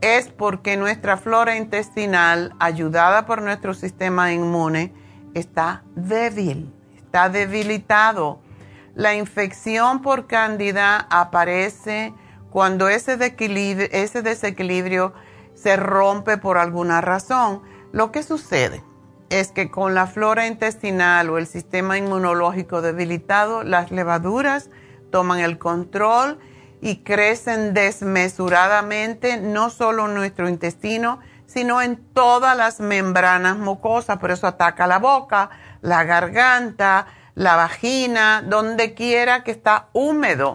es 0.00 0.28
porque 0.28 0.76
nuestra 0.76 1.16
flora 1.16 1.56
intestinal, 1.56 2.54
ayudada 2.58 3.26
por 3.26 3.42
nuestro 3.42 3.74
sistema 3.74 4.32
inmune, 4.32 4.92
está 5.34 5.84
débil, 5.94 6.72
está 6.96 7.28
debilitado. 7.28 8.40
La 9.00 9.14
infección 9.14 10.02
por 10.02 10.26
cándida 10.26 11.06
aparece 11.08 12.12
cuando 12.50 12.90
ese 12.90 13.14
ese 13.92 14.20
desequilibrio 14.20 15.14
se 15.54 15.76
rompe 15.76 16.36
por 16.36 16.58
alguna 16.58 17.00
razón. 17.00 17.62
Lo 17.92 18.12
que 18.12 18.22
sucede 18.22 18.84
es 19.30 19.52
que 19.52 19.70
con 19.70 19.94
la 19.94 20.06
flora 20.06 20.46
intestinal 20.46 21.30
o 21.30 21.38
el 21.38 21.46
sistema 21.46 21.96
inmunológico 21.96 22.82
debilitado, 22.82 23.64
las 23.64 23.90
levaduras 23.90 24.68
toman 25.10 25.38
el 25.38 25.56
control 25.56 26.38
y 26.82 26.96
crecen 26.96 27.72
desmesuradamente, 27.72 29.38
no 29.38 29.70
solo 29.70 30.08
en 30.08 30.14
nuestro 30.14 30.46
intestino, 30.46 31.20
sino 31.46 31.80
en 31.80 31.96
todas 32.12 32.54
las 32.54 32.80
membranas 32.80 33.56
mucosas. 33.56 34.18
Por 34.18 34.30
eso 34.30 34.46
ataca 34.46 34.86
la 34.86 34.98
boca, 34.98 35.48
la 35.80 36.04
garganta, 36.04 37.06
la 37.34 37.56
vagina, 37.56 38.42
donde 38.46 38.94
quiera 38.94 39.44
que 39.44 39.50
está 39.50 39.88
húmedo. 39.92 40.54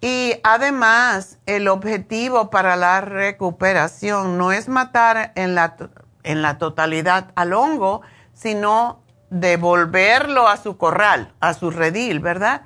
Y 0.00 0.34
además, 0.44 1.38
el 1.46 1.68
objetivo 1.68 2.50
para 2.50 2.76
la 2.76 3.00
recuperación 3.00 4.38
no 4.38 4.52
es 4.52 4.68
matar 4.68 5.32
en 5.34 5.54
la 5.54 5.76
en 6.26 6.42
la 6.42 6.58
totalidad 6.58 7.30
al 7.36 7.54
hongo, 7.54 8.02
sino 8.34 9.00
devolverlo 9.30 10.48
a 10.48 10.56
su 10.56 10.76
corral, 10.76 11.32
a 11.40 11.54
su 11.54 11.70
redil, 11.70 12.20
¿verdad? 12.20 12.62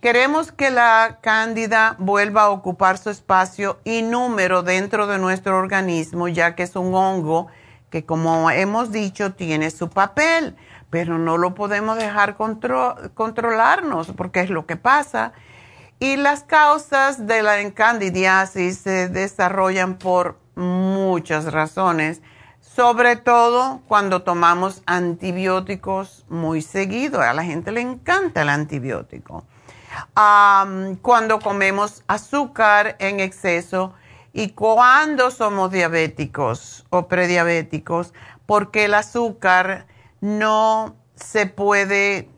Queremos 0.00 0.52
que 0.52 0.70
la 0.70 1.18
cándida 1.20 1.96
vuelva 1.98 2.42
a 2.42 2.50
ocupar 2.50 2.98
su 2.98 3.10
espacio 3.10 3.78
y 3.84 4.02
número 4.02 4.62
dentro 4.62 5.06
de 5.06 5.18
nuestro 5.18 5.56
organismo, 5.56 6.28
ya 6.28 6.54
que 6.54 6.64
es 6.64 6.76
un 6.76 6.94
hongo 6.94 7.46
que, 7.90 8.04
como 8.04 8.50
hemos 8.50 8.90
dicho, 8.90 9.32
tiene 9.34 9.70
su 9.70 9.88
papel, 9.88 10.56
pero 10.94 11.18
no 11.18 11.38
lo 11.38 11.56
podemos 11.56 11.98
dejar 11.98 12.36
controlarnos 12.36 14.12
porque 14.16 14.38
es 14.38 14.48
lo 14.48 14.64
que 14.64 14.76
pasa. 14.76 15.32
Y 15.98 16.14
las 16.14 16.44
causas 16.44 17.26
de 17.26 17.42
la 17.42 17.60
encandidiasis 17.62 18.78
se 18.78 19.08
desarrollan 19.08 19.98
por 19.98 20.38
muchas 20.54 21.52
razones 21.52 22.22
sobre 22.60 23.16
todo 23.16 23.82
cuando 23.88 24.22
tomamos 24.22 24.84
antibióticos 24.86 26.26
muy 26.28 26.62
seguido. 26.62 27.20
A 27.20 27.32
la 27.32 27.42
gente 27.42 27.72
le 27.72 27.80
encanta 27.80 28.42
el 28.42 28.48
antibiótico. 28.50 29.42
cuando 31.02 31.40
comemos 31.40 32.04
azúcar 32.06 32.94
en 33.00 33.18
exceso 33.18 33.94
y 34.32 34.50
cuando 34.50 35.32
somos 35.32 35.72
diabéticos 35.72 36.86
o 36.90 37.08
prediabéticos, 37.08 38.14
porque 38.46 38.84
el 38.84 38.94
azúcar 38.94 39.86
no 40.24 40.96
se 41.16 41.44
puede, 41.44 42.30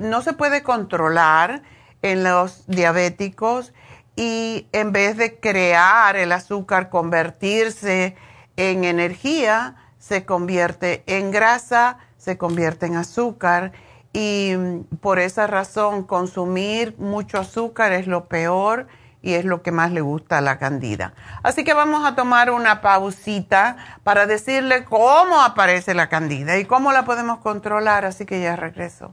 no 0.00 0.22
se 0.22 0.32
puede 0.32 0.64
controlar 0.64 1.62
en 2.02 2.24
los 2.24 2.66
diabéticos 2.66 3.72
y 4.16 4.66
en 4.72 4.90
vez 4.90 5.16
de 5.16 5.38
crear 5.38 6.16
el 6.16 6.32
azúcar, 6.32 6.90
convertirse 6.90 8.16
en 8.56 8.82
energía, 8.82 9.76
se 10.00 10.24
convierte 10.24 11.04
en 11.06 11.30
grasa, 11.30 11.98
se 12.16 12.36
convierte 12.36 12.86
en 12.86 12.96
azúcar. 12.96 13.70
Y 14.12 14.54
mm, 14.56 14.96
por 15.00 15.20
esa 15.20 15.46
razón 15.46 16.02
consumir 16.02 16.96
mucho 16.98 17.38
azúcar 17.38 17.92
es 17.92 18.08
lo 18.08 18.26
peor 18.26 18.88
y 19.22 19.34
es 19.34 19.44
lo 19.44 19.62
que 19.62 19.72
más 19.72 19.92
le 19.92 20.00
gusta 20.00 20.38
a 20.38 20.40
la 20.40 20.58
candida. 20.58 21.14
Así 21.42 21.64
que 21.64 21.74
vamos 21.74 22.06
a 22.06 22.14
tomar 22.14 22.50
una 22.50 22.80
pausita 22.80 23.76
para 24.04 24.26
decirle 24.26 24.84
cómo 24.84 25.42
aparece 25.42 25.94
la 25.94 26.08
candida 26.08 26.58
y 26.58 26.64
cómo 26.64 26.92
la 26.92 27.04
podemos 27.04 27.38
controlar, 27.38 28.04
así 28.04 28.26
que 28.26 28.40
ya 28.40 28.56
regreso. 28.56 29.12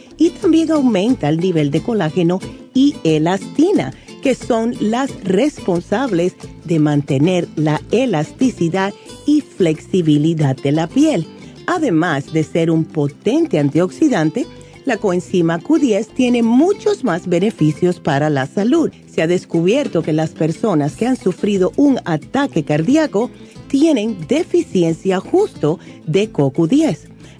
y 0.21 0.29
también 0.29 0.69
aumenta 0.69 1.29
el 1.29 1.39
nivel 1.39 1.71
de 1.71 1.81
colágeno 1.81 2.39
y 2.75 2.95
elastina 3.03 3.91
que 4.21 4.35
son 4.35 4.75
las 4.79 5.09
responsables 5.23 6.35
de 6.63 6.77
mantener 6.77 7.47
la 7.55 7.81
elasticidad 7.89 8.93
y 9.25 9.41
flexibilidad 9.41 10.55
de 10.55 10.73
la 10.73 10.85
piel. 10.85 11.25
Además 11.65 12.31
de 12.33 12.43
ser 12.43 12.69
un 12.69 12.83
potente 12.83 13.57
antioxidante, 13.57 14.45
la 14.85 14.97
coenzima 14.97 15.59
Q10 15.59 16.13
tiene 16.13 16.43
muchos 16.43 17.03
más 17.03 17.25
beneficios 17.25 17.99
para 17.99 18.29
la 18.29 18.45
salud. 18.45 18.91
Se 19.11 19.23
ha 19.23 19.27
descubierto 19.27 20.03
que 20.03 20.13
las 20.13 20.31
personas 20.31 20.95
que 20.95 21.07
han 21.07 21.17
sufrido 21.17 21.71
un 21.77 21.99
ataque 22.05 22.63
cardíaco 22.63 23.31
tienen 23.69 24.27
deficiencia 24.27 25.19
justo 25.19 25.79
de 26.05 26.31
CoQ10 26.31 27.10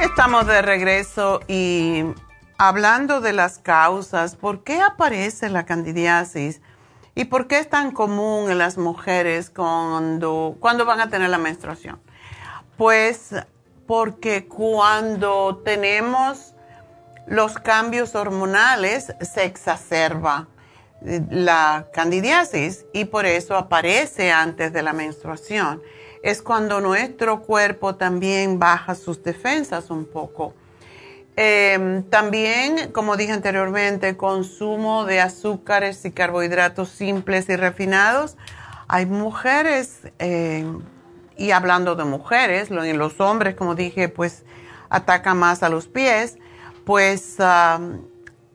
Estamos 0.00 0.48
de 0.48 0.62
regreso 0.62 1.40
y 1.46 2.02
hablando 2.58 3.20
de 3.20 3.32
las 3.32 3.58
causas, 3.58 4.36
¿por 4.36 4.64
qué 4.64 4.80
aparece 4.80 5.48
la 5.48 5.66
candidiasis? 5.66 6.60
¿Y 7.14 7.26
por 7.26 7.46
qué 7.46 7.58
es 7.58 7.68
tan 7.68 7.92
común 7.92 8.50
en 8.50 8.58
las 8.58 8.76
mujeres 8.76 9.50
cuando, 9.50 10.56
cuando 10.60 10.84
van 10.84 11.00
a 11.00 11.08
tener 11.08 11.30
la 11.30 11.38
menstruación? 11.38 12.00
Pues 12.76 13.30
porque 13.86 14.46
cuando 14.46 15.62
tenemos 15.64 16.54
los 17.26 17.54
cambios 17.54 18.14
hormonales 18.14 19.14
se 19.20 19.44
exacerba 19.44 20.48
la 21.02 21.86
candidiasis 21.92 22.86
y 22.92 23.06
por 23.06 23.26
eso 23.26 23.56
aparece 23.56 24.32
antes 24.32 24.72
de 24.72 24.82
la 24.82 24.92
menstruación 24.92 25.82
es 26.22 26.42
cuando 26.42 26.80
nuestro 26.80 27.42
cuerpo 27.42 27.94
también 27.94 28.58
baja 28.58 28.94
sus 28.94 29.22
defensas 29.22 29.90
un 29.90 30.04
poco. 30.04 30.54
Em, 31.38 32.02
también, 32.04 32.92
como 32.92 33.18
dije 33.18 33.32
anteriormente, 33.32 34.16
consumo 34.16 35.04
de 35.04 35.20
azúcares 35.20 36.02
y 36.06 36.10
carbohidratos 36.10 36.88
simples 36.88 37.48
y 37.50 37.56
refinados. 37.56 38.38
Hay 38.88 39.04
mujeres, 39.04 40.00
em, 40.18 40.80
y 41.36 41.50
hablando 41.50 41.94
de 41.94 42.04
mujeres, 42.04 42.70
los 42.70 43.20
hombres, 43.20 43.54
como 43.54 43.74
dije, 43.74 44.08
pues 44.08 44.44
atacan 44.88 45.36
más 45.36 45.62
a 45.62 45.68
los 45.68 45.88
pies, 45.88 46.38
pues 46.86 47.36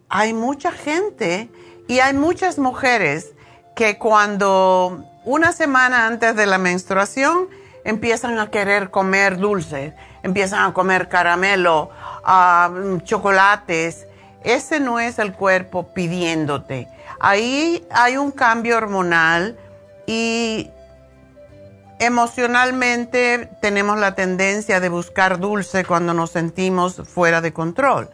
hay 0.10 0.34
mucha 0.34 0.72
gente 0.72 1.52
y 1.88 2.00
hay 2.00 2.14
muchas 2.14 2.58
mujeres 2.58 3.34
que 3.76 4.00
cuando 4.00 5.06
una 5.24 5.52
semana 5.52 6.08
antes 6.08 6.36
de 6.36 6.48
la 6.48 6.58
menstruación 6.58 7.48
empiezan 7.84 8.40
a 8.40 8.50
querer 8.50 8.90
comer 8.90 9.38
dulces, 9.38 9.94
empiezan 10.24 10.64
a 10.64 10.74
comer 10.74 11.10
caramelo, 11.10 11.92
uh, 12.26 13.00
chocolates. 13.00 14.08
Ese 14.44 14.80
no 14.80 15.00
es 15.00 15.20
el 15.20 15.34
cuerpo 15.34 15.94
pidiéndote. 15.94 16.88
Ahí 17.20 17.86
hay 17.92 18.18
un 18.18 18.32
cambio 18.32 18.78
hormonal 18.78 19.58
y 20.08 20.70
emocionalmente 22.00 23.50
tenemos 23.62 24.00
la 24.00 24.16
tendencia 24.16 24.80
de 24.80 24.90
buscar 24.90 25.40
dulce 25.40 25.86
cuando 25.86 26.16
nos 26.16 26.32
sentimos 26.32 27.02
fuera 27.08 27.42
de 27.42 27.54
control. 27.54 28.10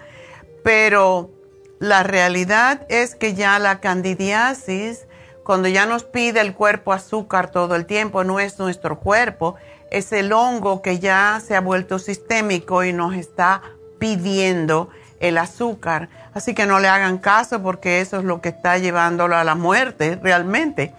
Pero 0.63 1.31
la 1.79 2.03
realidad 2.03 2.85
es 2.89 3.15
que 3.15 3.33
ya 3.33 3.59
la 3.59 3.79
candidiasis 3.79 5.07
cuando 5.47 5.69
ya 5.69 5.85
nos 5.85 6.03
pide 6.03 6.41
el 6.41 6.53
cuerpo 6.53 6.91
azúcar 6.91 7.51
todo 7.51 7.75
el 7.75 7.85
tiempo, 7.85 8.25
no 8.25 8.41
es 8.41 8.59
nuestro 8.59 8.99
cuerpo, 8.99 9.55
es 9.91 10.11
el 10.11 10.33
hongo 10.33 10.81
que 10.81 10.99
ya 10.99 11.41
se 11.41 11.55
ha 11.55 11.61
vuelto 11.61 11.99
sistémico 11.99 12.83
y 12.83 12.91
nos 12.91 13.15
está 13.15 13.61
pidiendo 13.99 14.89
el 15.19 15.37
azúcar. 15.37 16.09
Así 16.33 16.53
que 16.53 16.65
no 16.65 16.79
le 16.79 16.87
hagan 16.87 17.17
caso 17.17 17.61
porque 17.61 18.01
eso 18.01 18.17
es 18.17 18.23
lo 18.23 18.41
que 18.41 18.49
está 18.49 18.77
llevándolo 18.77 19.35
a 19.35 19.43
la 19.43 19.55
muerte 19.55 20.19
realmente. 20.21 20.93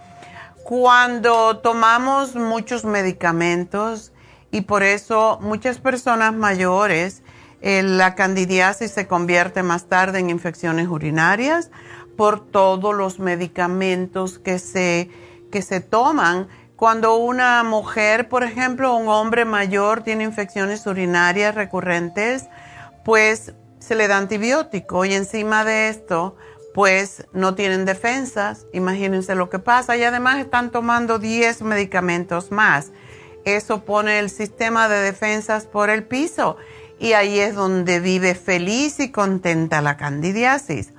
Cuando 0.63 1.57
tomamos 1.57 2.35
muchos 2.35 2.85
medicamentos 2.85 4.11
y 4.51 4.61
por 4.61 4.83
eso 4.83 5.39
muchas 5.41 5.79
personas 5.79 6.33
mayores, 6.33 7.23
eh, 7.61 7.83
la 7.83 8.15
candidiasis 8.15 8.91
se 8.91 9.07
convierte 9.07 9.63
más 9.63 9.85
tarde 9.85 10.19
en 10.19 10.29
infecciones 10.29 10.87
urinarias, 10.87 11.71
por 12.19 12.45
todos 12.45 12.93
los 12.93 13.19
medicamentos 13.19 14.39
que 14.39 14.59
se, 14.59 15.09
que 15.51 15.61
se 15.61 15.79
toman. 15.79 16.49
Cuando 16.75 17.15
una 17.15 17.63
mujer, 17.63 18.27
por 18.27 18.43
ejemplo, 18.43 18.93
un 18.95 19.07
hombre 19.07 19.45
mayor 19.45 20.03
tiene 20.03 20.25
infecciones 20.25 20.85
urinarias 20.85 21.55
recurrentes, 21.55 22.49
pues 23.09 23.53
se 23.79 23.95
le 23.95 24.07
da 24.07 24.17
antibiótico 24.17 25.03
y 25.03 25.15
encima 25.15 25.65
de 25.65 25.89
esto, 25.89 26.35
pues 26.75 27.25
no 27.33 27.55
tienen 27.55 27.83
defensas. 27.83 28.67
Imagínense 28.71 29.33
lo 29.33 29.49
que 29.49 29.57
pasa 29.57 29.97
y 29.97 30.03
además 30.03 30.37
están 30.37 30.69
tomando 30.69 31.17
10 31.17 31.63
medicamentos 31.63 32.51
más. 32.51 32.91
Eso 33.45 33.83
pone 33.83 34.19
el 34.19 34.29
sistema 34.29 34.87
de 34.89 34.97
defensas 34.97 35.65
por 35.65 35.89
el 35.89 36.03
piso 36.03 36.57
y 36.99 37.13
ahí 37.13 37.39
es 37.39 37.55
donde 37.55 37.99
vive 37.99 38.35
feliz 38.35 38.99
y 38.99 39.09
contenta 39.09 39.81
la 39.81 39.97
candidiasis. 39.97 40.93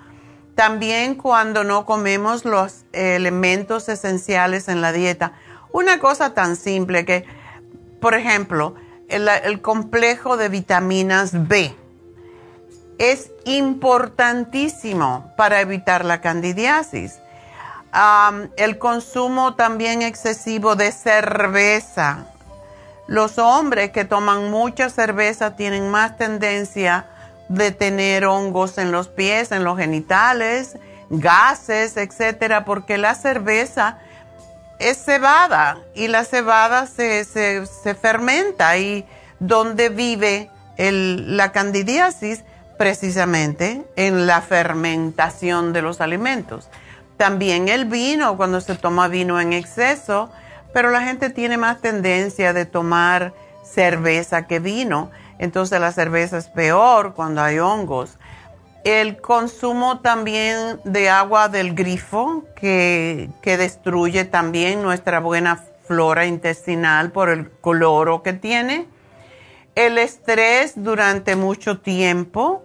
También 0.57 1.14
cuando 1.14 1.62
no 1.62 1.87
comemos 1.87 2.44
los 2.44 2.87
elementos 2.92 3.88
esenciales 3.88 4.66
en 4.66 4.81
la 4.81 4.90
dieta. 4.90 5.35
Una 5.70 6.01
cosa 6.01 6.35
tan 6.35 6.57
simple 6.57 7.05
que, 7.05 7.25
por 8.01 8.14
ejemplo, 8.14 8.75
el, 9.07 9.61
complejo 9.61 10.37
de 10.37 10.49
vitaminas 10.49 11.46
B 11.46 11.77
es 13.01 13.31
importantísimo 13.47 15.33
para 15.35 15.63
evitar 15.63 16.05
la 16.05 16.21
candidiasis. 16.21 17.19
el 18.57 18.79
consumo 18.79 19.55
también 19.55 20.03
excesivo 20.03 20.77
de 20.77 20.93
cerveza. 20.93 22.27
Los 23.09 23.39
hombres 23.39 23.91
que 23.91 24.05
toman 24.05 24.51
mucha 24.51 24.91
cerveza 24.91 25.57
tienen 25.57 25.91
más 25.91 26.19
tendencia 26.19 27.07
de 27.49 27.73
tener 27.73 28.27
hongos 28.27 28.77
en 28.77 28.93
los 28.93 29.09
pies, 29.09 29.51
en 29.51 29.65
los 29.65 29.79
genitales, 29.79 30.77
gases, 31.09 31.97
etcétera, 31.97 32.67
porque 32.67 32.99
la 32.99 33.15
cerveza 33.15 33.99
es 34.79 35.03
cebada 35.03 35.79
y 35.95 36.09
la 36.09 36.25
cebada 36.25 36.87
se, 36.87 37.25
fermenta 38.01 38.77
y 38.77 39.07
donde 39.41 39.89
vive 39.89 40.51
la 40.77 41.51
candidiasis 41.51 42.45
precisamente 42.81 43.85
en 43.97 44.27
la 44.27 44.40
fermentación 44.40 45.75
de 45.75 45.83
los 45.83 46.01
alimentos. 46.01 46.71
También 47.19 47.69
el 47.69 47.85
vino, 47.85 48.38
cuando 48.38 48.62
se 48.62 48.75
toma 48.75 49.07
vino 49.09 49.38
en 49.38 49.53
exceso, 49.53 50.31
pero 50.73 50.90
la 50.90 51.03
gente 51.03 51.29
tiene 51.29 51.59
más 51.59 51.83
tendencia 51.83 52.55
de 52.55 52.64
tomar 52.64 53.35
cerveza 53.62 54.47
que 54.47 54.61
vino, 54.61 55.11
entonces 55.38 55.79
la 55.79 55.93
cerveza 55.93 56.38
es 56.38 56.49
peor 56.49 57.12
cuando 57.12 57.43
hay 57.43 57.59
hongos. 57.59 58.16
El 58.83 59.21
consumo 59.21 60.01
también 60.01 60.81
de 60.85 61.11
agua 61.11 61.51
del 61.51 61.75
grifo, 61.75 62.47
que, 62.57 63.29
que 63.43 63.59
destruye 63.59 64.25
también 64.25 64.81
nuestra 64.81 65.21
buena 65.21 65.62
flora 65.87 66.25
intestinal 66.25 67.12
por 67.12 67.29
el 67.29 67.51
cloro 67.51 68.23
que 68.23 68.33
tiene. 68.33 68.87
El 69.75 69.99
estrés 69.99 70.73
durante 70.77 71.37
mucho 71.37 71.79
tiempo. 71.81 72.64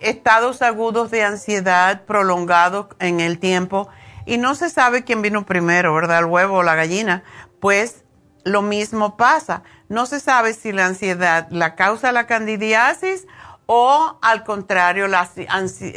Estados 0.00 0.62
agudos 0.62 1.10
de 1.10 1.22
ansiedad 1.22 2.04
prolongados 2.04 2.88
en 2.98 3.20
el 3.20 3.38
tiempo. 3.38 3.88
Y 4.26 4.38
no 4.38 4.54
se 4.54 4.70
sabe 4.70 5.04
quién 5.04 5.22
vino 5.22 5.44
primero, 5.46 5.94
¿verdad? 5.94 6.20
El 6.20 6.24
huevo 6.26 6.58
o 6.58 6.62
la 6.62 6.74
gallina. 6.74 7.22
Pues 7.60 8.04
lo 8.44 8.62
mismo 8.62 9.16
pasa. 9.16 9.62
No 9.88 10.06
se 10.06 10.20
sabe 10.20 10.54
si 10.54 10.72
la 10.72 10.86
ansiedad 10.86 11.48
la 11.50 11.74
causa 11.74 12.12
la 12.12 12.26
candidiasis 12.26 13.26
o 13.66 14.18
al 14.20 14.44
contrario, 14.44 15.08
la, 15.08 15.28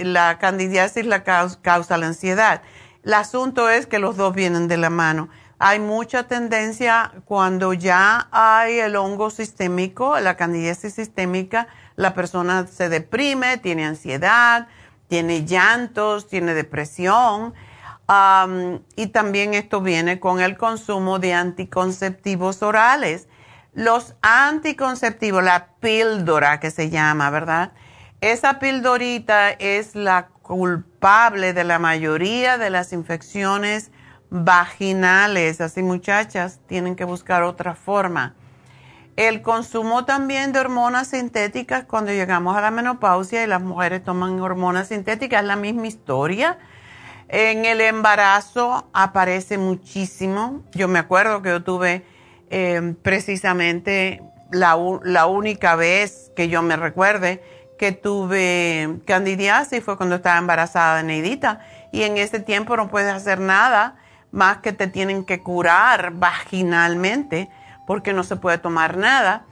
la 0.04 0.38
candidiasis 0.40 1.06
la 1.06 1.24
causa, 1.24 1.98
la 1.98 2.08
ansiedad. 2.08 2.62
El 3.04 3.14
asunto 3.14 3.70
es 3.70 3.88
que 3.88 4.00
los 4.00 4.18
dos 4.18 4.34
vienen 4.34 4.68
de 4.68 4.78
la 4.78 4.90
mano. 4.90 5.30
Hay 5.60 5.80
mucha 5.80 6.28
tendencia 6.28 7.14
cuando 7.26 7.74
ya 7.74 8.28
hay 8.32 8.80
el 8.80 8.96
hongo 8.96 9.30
sistémico, 9.30 10.20
la 10.20 10.38
candidiasis 10.38 10.94
sistémica, 10.94 11.68
la 11.98 12.14
persona 12.14 12.66
se 12.68 12.88
deprime, 12.88 13.58
tiene 13.58 13.86
ansiedad, 13.86 14.70
tiene 15.10 15.44
llantos, 15.46 16.30
tiene 16.30 16.54
depresión. 16.54 17.54
y 18.96 19.08
también 19.08 19.54
esto 19.54 19.82
viene 19.82 20.22
con 20.22 20.40
el 20.40 20.56
consumo 20.58 21.20
de 21.20 21.34
anticonceptivos 21.34 22.64
orales 22.64 23.28
los 23.78 24.16
anticonceptivos, 24.24 25.44
la 25.44 25.68
píldora 25.80 26.60
que 26.60 26.72
se 26.72 26.90
llama, 26.90 27.30
¿verdad? 27.30 27.74
Esa 28.22 28.58
pildorita 28.58 29.52
es 29.52 29.94
la 29.94 30.30
culpable 30.42 31.54
de 31.54 31.64
la 31.64 31.78
mayoría 31.78 32.58
de 32.58 32.72
las 32.72 32.92
infecciones 32.92 33.92
vaginales. 34.32 35.62
Así 35.62 35.84
muchachas, 35.84 36.60
tienen 36.66 36.96
que 36.96 37.04
buscar 37.04 37.44
otra 37.44 37.76
forma. 37.76 38.34
El 39.18 39.42
consumo 39.42 40.06
también 40.06 40.54
de 40.54 40.60
hormonas 40.60 41.10
sintéticas 41.10 41.84
cuando 41.84 42.14
llegamos 42.14 42.56
a 42.56 42.62
la 42.62 42.72
menopausia 42.72 43.44
y 43.44 43.48
las 43.48 43.62
mujeres 43.62 44.02
toman 44.04 44.40
hormonas 44.40 44.88
sintéticas 44.88 45.42
es 45.42 45.48
la 45.48 45.58
misma 45.58 45.88
historia. 45.88 46.58
En 47.28 47.66
el 47.66 47.82
embarazo 47.82 48.90
aparece 48.94 49.58
muchísimo. 49.58 50.64
Yo 50.72 50.88
me 50.88 51.00
acuerdo 51.00 51.42
que 51.42 51.50
yo 51.50 51.62
tuve 51.62 52.06
Em, 52.50 52.96
precisamente 52.96 54.22
la, 54.52 54.78
la, 55.04 55.26
única 55.26 55.76
vez 55.76 56.32
que 56.34 56.48
yo 56.48 56.62
me 56.62 56.78
recuerde 56.78 57.44
que 57.78 57.92
tuve 57.92 59.00
candidiasis 59.06 59.84
fue 59.84 59.98
cuando 59.98 60.16
estaba 60.16 60.38
embarazada 60.38 60.98
de 60.98 61.04
Neidita. 61.04 61.60
Y 61.92 62.04
en 62.04 62.18
ese 62.18 62.40
tiempo 62.40 62.78
no 62.78 62.88
puedes 62.88 63.14
hacer 63.14 63.40
nada 63.40 63.98
más 64.32 64.60
que 64.60 64.72
te 64.72 64.88
tienen 64.88 65.26
que 65.26 65.42
curar 65.44 66.12
vaginalmente 66.12 67.50
porque 67.88 68.14
no 68.14 68.24
se 68.24 68.36
puede 68.36 68.60
tomar 68.60 68.98
nada. 68.98 69.46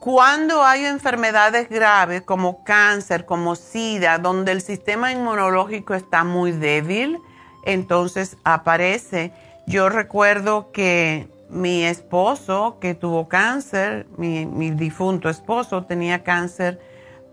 Cuando 0.00 0.64
hay 0.64 0.84
enfermedades 0.84 1.70
graves 1.70 2.22
como 2.22 2.62
cáncer, 2.64 3.24
como 3.24 3.54
SIDA, 3.54 4.18
donde 4.18 4.52
el 4.52 4.60
sistema 4.60 5.12
inmunológico 5.12 5.94
está 5.94 6.24
muy 6.24 6.52
débil, 6.52 7.18
entonces 7.64 8.36
aparece. 8.44 9.32
Yo 9.66 9.88
recuerdo 9.88 10.70
que 10.72 11.28
mi 11.48 11.84
esposo 11.84 12.78
que 12.80 12.94
tuvo 12.94 13.28
cáncer, 13.28 14.06
mi, 14.16 14.70
difunto 14.72 15.28
esposo 15.28 15.84
tenía 15.84 16.22
cáncer 16.22 16.80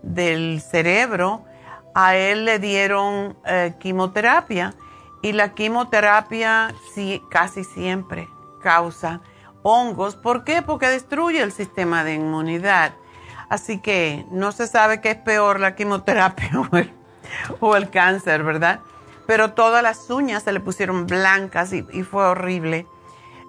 del 0.02 0.60
cerebro, 0.60 1.44
a 1.94 2.16
él 2.16 2.44
le 2.44 2.58
dieron 2.58 3.36
eh, 3.46 3.74
quimioterapia 3.78 4.74
y 5.22 5.32
la 5.32 5.54
quimioterapia 5.54 6.74
sí, 6.94 7.22
casi 7.30 7.64
siempre 7.64 8.28
causa 8.62 9.20
hongos. 9.66 10.16
¿Por 10.16 10.44
qué? 10.44 10.62
Porque 10.62 10.88
destruye 10.88 11.42
el 11.42 11.52
sistema 11.52 12.04
de 12.04 12.14
inmunidad. 12.14 12.92
Así 13.48 13.78
que 13.78 14.26
no 14.30 14.52
se 14.52 14.66
sabe 14.66 15.00
qué 15.00 15.10
es 15.10 15.16
peor, 15.16 15.60
la 15.60 15.74
quimioterapia 15.74 16.50
o 17.60 17.76
el, 17.76 17.90
cáncer, 17.90 18.42
¿verdad? 18.42 18.80
Pero 19.26 19.52
todas 19.52 19.82
las 19.82 20.10
uñas 20.10 20.42
se 20.42 20.52
le 20.52 20.60
pusieron 20.60 21.06
blancas 21.06 21.72
y 21.72 22.02
fue 22.02 22.24
horrible. 22.24 22.86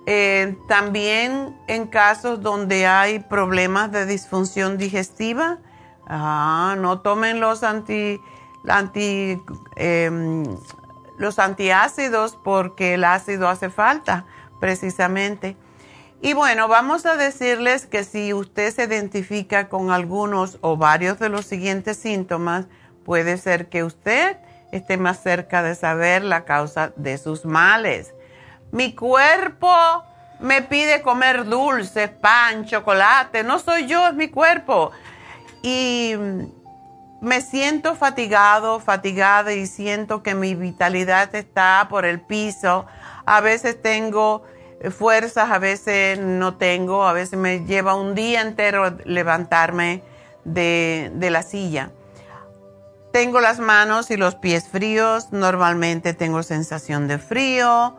Eh, 0.09 0.57
también 0.69 1.59
en 1.67 1.85
casos 1.85 2.41
donde 2.41 2.87
hay 2.87 3.19
problemas 3.19 3.91
de 3.91 4.05
disfunción 4.05 4.77
digestiva, 4.77 5.57
ah, 6.07 6.75
no 6.77 7.01
tomen 7.01 7.41
los 7.41 7.61
anti, 7.61 8.21
em, 9.75 10.45
los 11.17 11.39
antiácidos 11.39 12.39
porque 12.41 12.93
el 12.93 13.03
ácido 13.03 13.49
hace 13.49 13.69
falta 13.69 14.23
precisamente. 14.61 15.57
Y 16.21 16.33
bueno, 16.33 16.67
vamos 16.67 17.05
a 17.05 17.15
decirles 17.15 17.85
que 17.85 18.03
si 18.03 18.33
usted 18.33 18.73
se 18.73 18.85
identifica 18.85 19.69
con 19.69 19.91
algunos 19.91 20.57
o 20.61 20.75
varios 20.75 21.19
de 21.19 21.29
los 21.29 21.45
siguientes 21.45 21.97
síntomas, 21.97 22.65
puede 23.05 23.37
ser 23.37 23.69
que 23.69 23.83
usted 23.83 24.37
esté 24.71 24.97
más 24.97 25.21
cerca 25.21 25.61
de 25.61 25.75
saber 25.75 26.23
la 26.23 26.43
causa 26.43 26.91
de 26.95 27.17
sus 27.19 27.45
males. 27.45 28.13
Mi 28.71 28.95
cuerpo 28.95 29.71
me 30.39 30.63
pide 30.63 31.03
comer 31.03 31.45
dulces, 31.45 32.09
pan, 32.09 32.65
chocolate. 32.65 33.43
No 33.43 33.59
soy 33.59 33.85
yo, 33.87 34.07
es 34.07 34.13
mi 34.15 34.29
cuerpo. 34.29 34.91
Y 35.61 36.15
me 37.21 37.41
siento 37.41 37.95
fatigado, 37.95 38.79
fatigada 38.79 39.53
y 39.53 39.67
siento 39.67 40.23
que 40.23 40.35
mi 40.35 40.55
vitalidad 40.55 41.33
está 41.35 41.87
por 41.89 42.05
el 42.05 42.21
piso. 42.21 42.87
A 43.25 43.39
veces 43.41 43.81
tengo 43.81 44.43
fuerzas, 44.91 45.51
a 45.51 45.59
veces 45.59 46.19
no 46.19 46.55
tengo, 46.55 47.05
a 47.05 47.13
veces 47.13 47.37
me 47.37 47.65
lleva 47.65 47.95
un 47.95 48.15
día 48.15 48.41
entero 48.41 48.97
levantarme 49.05 50.03
de, 50.43 51.11
de 51.15 51.29
la 51.29 51.43
silla. 51.43 51.91
Tengo 53.11 53.39
las 53.39 53.59
manos 53.59 54.11
y 54.11 54.17
los 54.17 54.35
pies 54.35 54.67
fríos, 54.67 55.31
normalmente 55.31 56.13
tengo 56.13 56.43
sensación 56.43 57.07
de 57.07 57.17
frío 57.17 57.95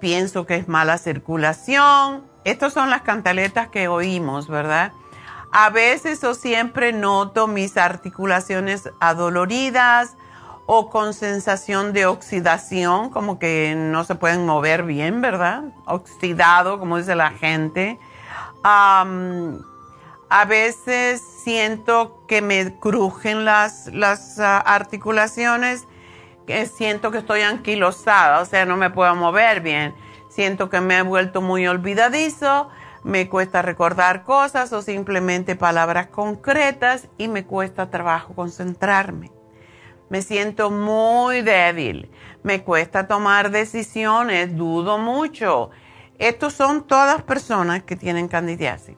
pienso 0.00 0.46
que 0.46 0.56
es 0.56 0.68
mala 0.68 0.98
circulación. 0.98 2.24
Estas 2.44 2.72
son 2.72 2.90
las 2.90 3.02
cantaletas 3.02 3.68
que 3.68 3.88
oímos, 3.88 4.48
¿verdad? 4.48 4.92
A 5.52 5.70
veces 5.70 6.22
o 6.24 6.34
siempre 6.34 6.92
noto 6.92 7.46
mis 7.46 7.76
articulaciones 7.76 8.90
adoloridas 9.00 10.16
o 10.66 10.90
con 10.90 11.14
sensación 11.14 11.92
de 11.92 12.06
oxidación, 12.06 13.10
como 13.10 13.38
que 13.38 13.74
no 13.76 14.04
se 14.04 14.16
pueden 14.16 14.44
mover 14.44 14.82
bien, 14.82 15.20
¿verdad? 15.20 15.62
Oxidado, 15.86 16.78
como 16.78 16.98
dice 16.98 17.14
la 17.14 17.30
gente. 17.30 17.98
a 18.64 20.44
veces 20.48 21.22
siento 21.22 22.24
que 22.26 22.42
me 22.42 22.78
crujen 22.80 23.44
las, 23.44 23.86
las 23.94 24.40
ah, 24.40 24.58
articulaciones 24.58 25.86
que 26.48 26.66
siento 26.66 27.12
que 27.12 27.18
estoy 27.18 27.42
anquilosada, 27.42 28.40
o 28.40 28.44
sea, 28.44 28.66
no 28.66 28.76
me 28.76 28.90
puedo 28.90 29.14
mover 29.14 29.60
bien. 29.60 29.94
Siento 30.28 30.68
que 30.68 30.80
me 30.80 30.98
he 30.98 31.02
vuelto 31.02 31.40
muy 31.40 31.66
olvidadizo, 31.66 32.68
me 33.04 33.28
cuesta 33.28 33.62
recordar 33.62 34.24
cosas 34.24 34.72
o 34.72 34.82
simplemente 34.82 35.54
palabras 35.54 36.08
concretas 36.08 37.08
y 37.18 37.28
me 37.28 37.44
cuesta 37.44 37.88
trabajo 37.88 38.34
concentrarme. 38.34 39.35
Me 40.08 40.22
siento 40.22 40.70
muy 40.70 41.42
débil, 41.42 42.10
me 42.42 42.62
cuesta 42.62 43.08
tomar 43.08 43.50
decisiones, 43.50 44.56
dudo 44.56 44.98
mucho. 44.98 45.70
Estos 46.18 46.54
son 46.54 46.86
todas 46.86 47.22
personas 47.22 47.82
que 47.82 47.96
tienen 47.96 48.28
candidiasis. 48.28 48.96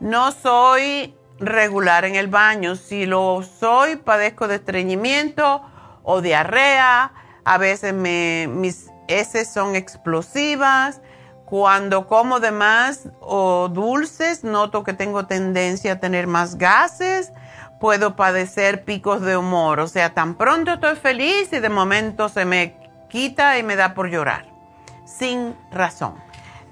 No 0.00 0.32
soy 0.32 1.14
regular 1.38 2.04
en 2.04 2.14
el 2.16 2.28
baño, 2.28 2.76
si 2.76 3.06
lo 3.06 3.42
soy, 3.42 3.96
padezco 3.96 4.48
de 4.48 4.56
estreñimiento 4.56 5.62
o 6.02 6.20
diarrea, 6.22 7.12
a 7.44 7.58
veces 7.58 7.92
mis 7.92 8.90
heces 9.08 9.52
son 9.52 9.76
explosivas. 9.76 11.00
Cuando 11.44 12.08
como 12.08 12.40
de 12.40 12.50
más 12.50 13.08
o 13.20 13.68
dulces, 13.68 14.42
noto 14.42 14.82
que 14.82 14.94
tengo 14.94 15.26
tendencia 15.26 15.92
a 15.92 16.00
tener 16.00 16.26
más 16.26 16.58
gases. 16.58 17.30
Puedo 17.80 18.16
padecer 18.16 18.84
picos 18.84 19.20
de 19.20 19.36
humor. 19.36 19.80
O 19.80 19.88
sea, 19.88 20.14
tan 20.14 20.36
pronto 20.36 20.72
estoy 20.72 20.96
feliz 20.96 21.52
y 21.52 21.60
de 21.60 21.68
momento 21.68 22.28
se 22.28 22.44
me 22.44 22.76
quita 23.08 23.58
y 23.58 23.62
me 23.62 23.76
da 23.76 23.94
por 23.94 24.08
llorar. 24.08 24.46
Sin 25.04 25.54
razón. 25.70 26.14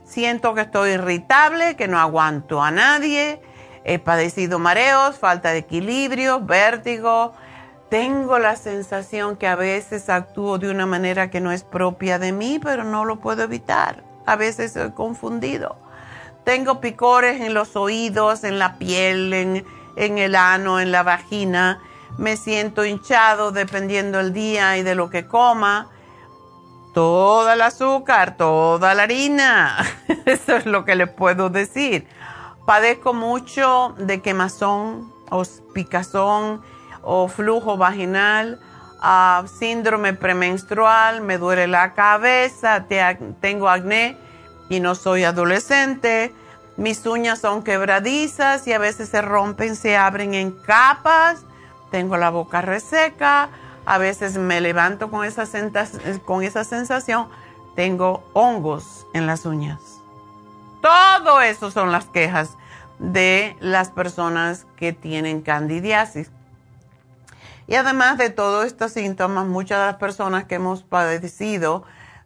Siento 0.05 0.55
que 0.55 0.62
estoy 0.62 0.90
irritable, 0.90 1.77
que 1.77 1.88
no 1.88 1.99
aguanto 1.99 2.62
a 2.62 2.71
nadie. 2.71 3.40
He 3.85 3.99
padecido 3.99 4.59
mareos, 4.59 5.19
falta 5.19 5.51
de 5.51 5.59
equilibrio, 5.59 6.40
vértigo, 6.40 7.35
tengo 7.95 8.40
la 8.40 8.57
sensación 8.57 9.37
que 9.37 9.47
a 9.47 9.55
veces 9.55 10.09
actúo 10.09 10.59
de 10.59 10.69
una 10.69 10.85
manera 10.85 11.31
que 11.31 11.40
no 11.40 11.53
es 11.53 11.62
propia 11.62 12.19
de 12.19 12.33
mí, 12.33 12.59
pero 12.61 12.83
no 12.83 13.05
lo 13.05 13.21
puedo 13.21 13.45
evitar. 13.45 14.03
A 14.27 14.35
veces 14.35 14.73
soy 14.73 14.90
confundido. 14.90 15.77
Tengo 16.43 16.81
picores 16.81 17.40
en 17.40 17.55
los 17.55 17.77
oídos, 17.77 18.43
en 18.43 18.59
la 18.59 18.79
piel, 18.79 19.33
en, 19.33 19.64
en 19.97 20.19
el 20.19 20.35
ano, 20.35 20.81
en 20.81 20.93
la 20.93 21.03
vagina. 21.03 21.83
Me 22.19 22.37
siento 22.37 22.85
hinchado 22.85 23.53
dependiendo 23.53 24.19
del 24.19 24.33
día 24.33 24.77
y 24.77 24.83
de 24.83 24.95
lo 24.95 25.11
que 25.11 25.27
coma. 25.27 25.91
Toda 26.93 27.55
el 27.55 27.63
azúcar, 27.63 28.37
toda 28.37 28.95
la 28.95 29.03
harina. 29.03 29.79
Eso 30.27 30.57
es 30.57 30.67
lo 30.67 30.85
que 30.85 30.95
le 30.95 31.07
puedo 31.07 31.51
decir. 31.51 32.07
Padezco 32.67 33.13
mucho 33.13 33.95
de 33.99 34.23
quemazón 34.23 35.13
o 35.31 35.43
picazón 35.75 36.63
o 37.03 37.29
flujo 37.29 37.77
vaginal, 37.77 38.59
uh, 39.03 39.47
síndrome 39.47 40.15
premenstrual, 40.15 41.21
me 41.21 41.37
duele 41.37 41.67
la 41.67 41.93
cabeza, 41.93 42.87
tengo 43.41 43.69
acné 43.69 44.17
y 44.71 44.81
no 44.81 44.95
soy 44.95 45.25
adolescente. 45.25 46.33
Mis 46.77 47.07
uñas 47.07 47.39
son 47.39 47.63
quebradizas 47.63 48.67
y 48.67 48.73
a 48.73 48.79
veces 48.79 49.09
se 49.09 49.23
rompen, 49.23 49.77
se 49.77 49.97
abren 49.97 50.35
en 50.35 50.51
capas. 50.51 51.45
Tengo 51.91 52.17
la 52.17 52.31
boca 52.31 52.63
reseca. 52.63 53.49
A 53.87 53.99
veces 53.99 54.37
me 54.37 54.61
levanto 54.61 55.11
con 55.11 55.25
esa, 55.25 55.45
con 56.25 56.43
esa 56.43 56.65
sensación. 56.65 57.29
Tengo 57.77 58.25
hongos 58.33 59.07
en 59.15 59.27
las 59.27 59.47
uñas. 59.47 59.81
Todo 60.81 61.41
eso 61.41 61.71
son 61.71 61.93
las 61.93 62.07
quejas 62.07 62.51
de 62.99 63.57
las 63.61 63.91
personas 63.91 64.67
que 64.77 64.93
tienen 64.93 65.43
candidiasis. 65.43 66.31
Y 67.67 67.77
además 67.77 68.19
de 68.19 68.31
todos 68.31 68.67
estos 68.67 68.93
síntomas, 68.93 69.47
muchas 69.47 69.79
de 69.79 69.87
las 69.87 69.97
personas 69.97 70.45
que 70.45 70.57
hemos 70.57 70.83
padecido 70.83 71.85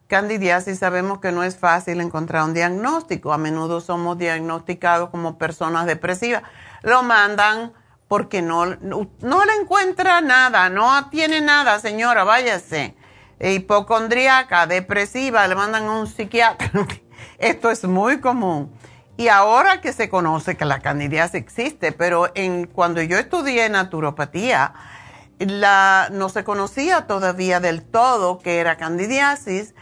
candidiasis 0.09 0.79
sabemos 0.79 1.21
que 1.21 1.31
no 1.31 1.44
es 1.44 1.57
fácil 1.57 2.01
encontrar 2.01 2.44
un 2.44 2.55
diagnóstico. 2.55 3.33
A 3.33 3.38
menudo 3.38 3.81
somos 3.81 4.18
diagnosticados 4.18 5.11
como 5.11 5.38
personas 5.38 5.87
depresivas. 5.87 6.42
Lo 6.83 7.03
mandan 7.03 7.73
porque 8.09 8.40
no, 8.40 8.64
no, 8.64 9.44
le 9.44 9.53
encuentra 9.61 10.23
nada, 10.23 10.71
no 10.71 11.11
tiene 11.11 11.42
nada, 11.42 11.79
señora, 11.79 12.25
váyase. 12.25 12.97
Hipocondríaca, 13.38 14.66
depresiva, 14.66 15.47
le 15.47 15.55
mandan 15.55 15.85
a 15.85 15.92
un 15.92 16.07
psiquiatra. 16.07 16.71
Esto 17.38 17.71
es 17.71 17.85
muy 17.85 18.18
común. 18.21 18.73
Y 19.18 19.29
ahora 19.29 19.81
que 19.81 19.92
se 19.92 20.09
conoce 20.09 20.57
que 20.57 20.64
la 20.64 20.81
candidiasis 20.81 21.35
existe, 21.35 21.92
pero 21.92 22.31
en, 22.35 22.66
cuando 22.66 23.03
yo 23.03 23.18
estudié 23.18 23.68
naturopatía, 23.68 24.73
la, 25.38 26.09
no 26.11 26.29
se 26.31 26.44
conocía 26.44 27.07
todavía 27.07 27.61
del 27.61 27.83
todo 27.83 28.38
que 28.38 28.59
era 28.59 28.77
candidiasis 28.77 29.75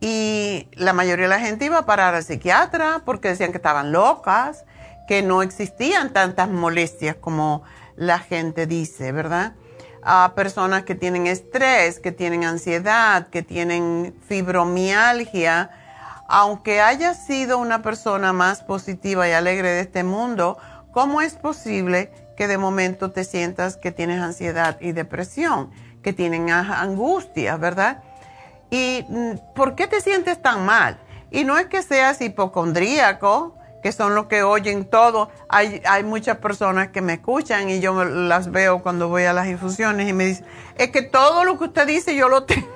y 0.00 0.68
la 0.72 0.92
mayoría 0.92 1.24
de 1.24 1.30
la 1.30 1.40
gente 1.40 1.64
iba 1.64 1.78
a 1.78 1.86
parar 1.86 2.14
al 2.14 2.24
psiquiatra 2.24 3.02
porque 3.04 3.28
decían 3.28 3.52
que 3.52 3.58
estaban 3.58 3.92
locas, 3.92 4.64
que 5.06 5.22
no 5.22 5.42
existían 5.42 6.12
tantas 6.12 6.48
molestias 6.48 7.16
como 7.16 7.62
la 7.96 8.18
gente 8.18 8.66
dice, 8.66 9.12
¿verdad? 9.12 9.54
A 10.02 10.32
personas 10.34 10.82
que 10.84 10.94
tienen 10.94 11.26
estrés, 11.26 12.00
que 12.00 12.12
tienen 12.12 12.44
ansiedad, 12.44 13.28
que 13.28 13.42
tienen 13.42 14.14
fibromialgia, 14.26 15.70
aunque 16.28 16.80
haya 16.80 17.14
sido 17.14 17.58
una 17.58 17.82
persona 17.82 18.32
más 18.32 18.62
positiva 18.62 19.28
y 19.28 19.32
alegre 19.32 19.70
de 19.70 19.80
este 19.80 20.04
mundo, 20.04 20.58
¿cómo 20.92 21.20
es 21.20 21.34
posible 21.34 22.10
que 22.36 22.48
de 22.48 22.58
momento 22.58 23.10
te 23.10 23.24
sientas 23.24 23.76
que 23.76 23.92
tienes 23.92 24.20
ansiedad 24.20 24.78
y 24.80 24.92
depresión, 24.92 25.70
que 26.02 26.12
tienen 26.12 26.50
angustia, 26.50 27.56
¿verdad? 27.56 28.02
¿Y 28.74 29.06
mm, 29.08 29.54
por 29.54 29.76
qué 29.76 29.86
te 29.86 30.00
sientes 30.00 30.42
tan 30.42 30.66
mal? 30.66 30.98
Y 31.30 31.44
no 31.44 31.56
es 31.58 31.66
que 31.66 31.80
seas 31.80 32.20
hipocondríaco, 32.20 33.56
que 33.84 33.92
son 33.92 34.16
los 34.16 34.26
que 34.26 34.42
oyen 34.42 34.84
todo. 34.84 35.30
Hay, 35.48 35.80
muchas 36.02 36.38
personas 36.38 36.88
que 36.88 37.00
me 37.00 37.12
escuchan 37.12 37.70
y 37.70 37.78
yo 37.78 38.02
las 38.04 38.50
veo 38.50 38.82
cuando 38.82 39.08
voy 39.08 39.26
a 39.26 39.32
las 39.32 39.46
infusiones 39.46 40.08
y 40.08 40.12
me 40.12 40.26
dicen, 40.26 40.46
es 40.74 40.90
que 40.90 41.02
todo 41.02 41.44
lo 41.44 41.56
que 41.56 41.66
usted 41.66 41.86
dice 41.86 42.16
yo 42.16 42.28
lo 42.28 42.46
tengo. 42.46 42.66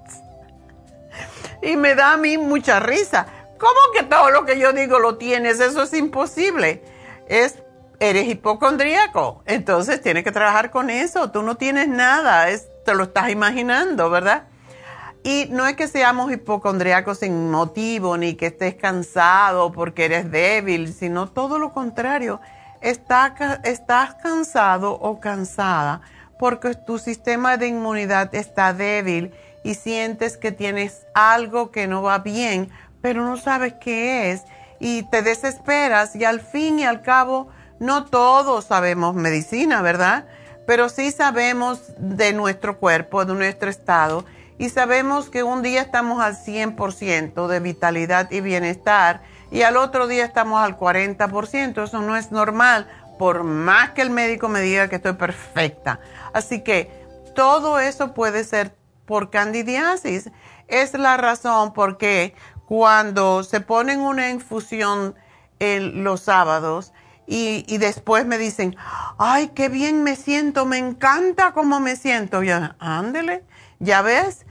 y 1.62 1.76
me 1.76 1.94
da 1.94 2.14
a 2.14 2.16
mí 2.16 2.38
mucha 2.38 2.80
risa. 2.80 3.26
¿Cómo 3.58 3.80
que 3.92 4.02
todo 4.04 4.30
lo 4.30 4.46
que 4.46 4.58
yo 4.58 4.72
digo 4.72 4.98
lo 4.98 5.18
tienes? 5.18 5.60
Eso 5.60 5.82
es 5.82 5.92
imposible. 5.92 6.82
Es 7.28 7.58
eres 8.00 8.26
hipocondríaco, 8.28 9.42
entonces 9.46 10.00
tienes 10.00 10.24
que 10.24 10.32
trabajar 10.32 10.70
con 10.70 10.88
eso. 10.88 11.30
Tú 11.30 11.42
no 11.42 11.56
tienes 11.56 11.86
nada, 11.86 12.46
te 12.84 12.94
lo 12.94 13.04
estás 13.04 13.28
imaginando, 13.28 14.08
¿verdad? 14.08 14.44
Y 15.24 15.46
no 15.50 15.66
es 15.66 15.74
que 15.74 15.88
seamos 15.88 16.30
hipocondríacos 16.30 17.20
sin 17.20 17.50
motivo, 17.50 18.16
ni 18.18 18.34
que 18.34 18.46
estés 18.46 18.74
cansado 18.74 19.72
porque 19.72 20.04
eres 20.04 20.30
débil, 20.30 20.92
sino 20.92 21.28
todo 21.28 21.58
lo 21.58 21.72
contrario. 21.72 22.40
estás 22.80 24.14
cansado 24.22 24.92
o 24.92 25.18
cansada 25.18 26.02
porque 26.38 26.74
tu 26.74 26.98
sistema 26.98 27.56
de 27.56 27.68
inmunidad 27.68 28.34
está 28.34 28.74
débil 28.74 29.32
y 29.62 29.74
sientes 29.76 30.36
que 30.36 30.52
tienes 30.52 31.06
algo 31.14 31.70
que 31.70 31.86
no 31.86 32.02
va 32.02 32.18
bien, 32.18 32.70
pero 33.00 33.24
no 33.24 33.38
sabes 33.38 33.74
qué 33.80 34.30
es 34.30 34.42
y 34.78 35.04
te 35.04 35.22
desesperas 35.22 36.14
y 36.14 36.24
al 36.24 36.40
fin 36.40 36.78
y 36.80 36.84
al 36.84 37.00
cabo 37.00 37.48
no 37.78 38.04
todos 38.04 38.66
sabemos 38.66 39.14
medicina, 39.14 39.80
¿verdad? 39.80 40.26
Pero 40.66 40.90
sí 40.90 41.10
sabemos 41.12 41.80
de 41.96 42.34
nuestro 42.34 42.78
cuerpo, 42.78 43.24
de 43.24 43.32
nuestro 43.32 43.70
estado, 43.70 44.26
y 44.58 44.68
sabemos 44.68 45.30
que 45.30 45.42
un 45.42 45.62
día 45.62 45.82
estamos 45.82 46.22
al 46.22 46.36
100% 46.36 47.46
de 47.48 47.60
vitalidad 47.60 48.30
y 48.30 48.40
bienestar 48.40 49.22
y 49.50 49.62
al 49.62 49.76
otro 49.76 50.06
día 50.06 50.24
estamos 50.24 50.60
al 50.62 50.78
40%. 50.78 51.84
Eso 51.84 52.00
no 52.00 52.16
es 52.16 52.30
normal, 52.30 52.88
por 53.18 53.44
más 53.44 53.90
que 53.90 54.02
el 54.02 54.10
médico 54.10 54.48
me 54.48 54.60
diga 54.60 54.88
que 54.88 54.96
estoy 54.96 55.14
perfecta. 55.14 56.00
Así 56.32 56.62
que 56.62 56.90
todo 57.34 57.78
eso 57.78 58.14
puede 58.14 58.44
ser 58.44 58.74
por 59.06 59.30
candidiasis. 59.30 60.30
Es 60.68 60.94
la 60.94 61.16
razón 61.16 61.72
por 61.72 61.98
qué 61.98 62.34
cuando 62.66 63.42
se 63.42 63.60
ponen 63.60 64.00
una 64.00 64.30
infusión 64.30 65.14
en 65.58 66.04
los 66.04 66.20
sábados, 66.20 66.92
y, 67.26 67.78
después 67.78 68.26
me 68.26 68.36
dicen, 68.36 68.76
ay, 69.18 69.48
qué 69.54 69.68
bien 69.68 70.02
me 70.02 70.16
siento, 70.16 70.66
me 70.66 70.78
encanta 70.78 71.52
cómo 71.52 71.80
me 71.80 71.96
siento. 71.96 72.42
Ya, 72.42 72.76
ándele, 72.78 73.44
ya 73.84 74.02
ves, 74.02 74.44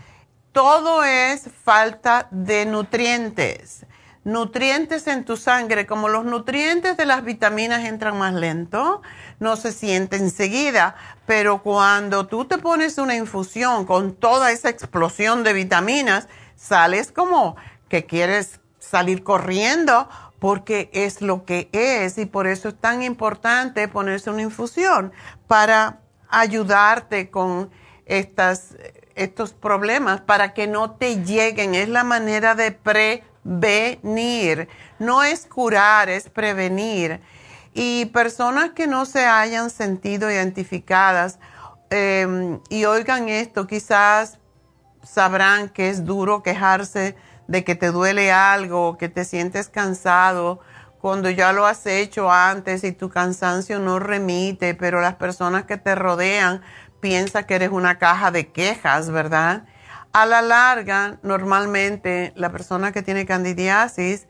todo 0.51 1.03
es 1.03 1.49
falta 1.63 2.27
de 2.31 2.65
nutrientes. 2.65 3.85
Nutrientes 4.23 5.07
en 5.07 5.25
tu 5.25 5.35
sangre, 5.35 5.85
como 5.85 6.07
los 6.07 6.23
nutrientes 6.23 6.95
de 6.95 7.05
las 7.05 7.25
vitaminas 7.25 7.83
entran 7.83 8.17
más 8.17 8.33
lento, 8.33 9.01
no 9.39 9.57
se 9.57 9.73
siente 9.73 10.15
enseguida, 10.15 10.95
pero 11.25 11.61
cuando 11.61 12.27
tú 12.27 12.45
te 12.45 12.57
pones 12.57 12.97
una 12.97 13.15
infusión 13.15 13.85
con 13.85 14.15
toda 14.15 14.51
esa 14.51 14.69
explosión 14.69 15.43
de 15.43 15.51
vitaminas, 15.51 16.29
sales 16.55 17.11
como 17.11 17.57
que 17.89 18.05
quieres 18.05 18.61
salir 18.79 19.23
corriendo 19.23 20.07
porque 20.39 20.89
es 20.93 21.21
lo 21.21 21.45
que 21.45 21.69
es 21.71 22.17
y 22.17 22.25
por 22.25 22.47
eso 22.47 22.69
es 22.69 22.75
tan 22.75 23.01
importante 23.01 23.87
ponerse 23.87 24.29
una 24.29 24.41
infusión 24.41 25.11
para 25.47 25.99
ayudarte 26.29 27.29
con 27.29 27.71
estas, 28.05 28.75
estos 29.15 29.53
problemas, 29.53 30.21
para 30.21 30.53
que 30.53 30.67
no 30.67 30.91
te 30.91 31.23
lleguen. 31.23 31.75
Es 31.75 31.89
la 31.89 32.03
manera 32.03 32.55
de 32.55 32.71
prevenir. 32.71 34.67
No 34.99 35.23
es 35.23 35.45
curar, 35.45 36.09
es 36.09 36.29
prevenir. 36.29 37.21
Y 37.73 38.05
personas 38.07 38.71
que 38.71 38.87
no 38.87 39.05
se 39.05 39.25
hayan 39.25 39.69
sentido 39.69 40.31
identificadas 40.31 41.39
em, 41.89 42.59
y 42.69 42.85
oigan 42.85 43.29
esto, 43.29 43.67
quizás 43.67 44.39
sabrán 45.03 45.69
que 45.69 45.89
es 45.89 46.05
duro 46.05 46.43
quejarse 46.43 47.15
de 47.47 47.63
que 47.63 47.75
te 47.75 47.91
duele 47.91 48.31
algo, 48.31 48.97
que 48.97 49.09
te 49.09 49.25
sientes 49.25 49.69
cansado, 49.69 50.61
cuando 51.03 51.29
ya 51.29 51.51
lo 51.51 51.65
has 51.65 51.85
hecho 51.85 52.31
antes 52.31 52.85
y 52.85 52.93
tu 52.93 53.09
cansancio 53.09 53.79
no 53.79 53.99
remite, 53.99 54.73
pero 54.73 55.01
las 55.01 55.15
personas 55.15 55.65
que 55.65 55.75
te 55.75 55.95
rodean 55.95 56.61
piensan 57.03 57.43
que 57.43 57.55
eres 57.55 57.69
una 57.69 57.99
caja 57.99 58.31
de 58.31 58.47
quejas, 58.47 59.09
¿verdad? 59.09 59.65
A 60.13 60.25
la 60.25 60.41
larga, 60.41 61.19
normalmente 61.21 62.31
la 62.37 62.49
persona 62.49 62.93
que 62.93 63.01
tiene 63.01 63.25
candidiasis 63.25 64.27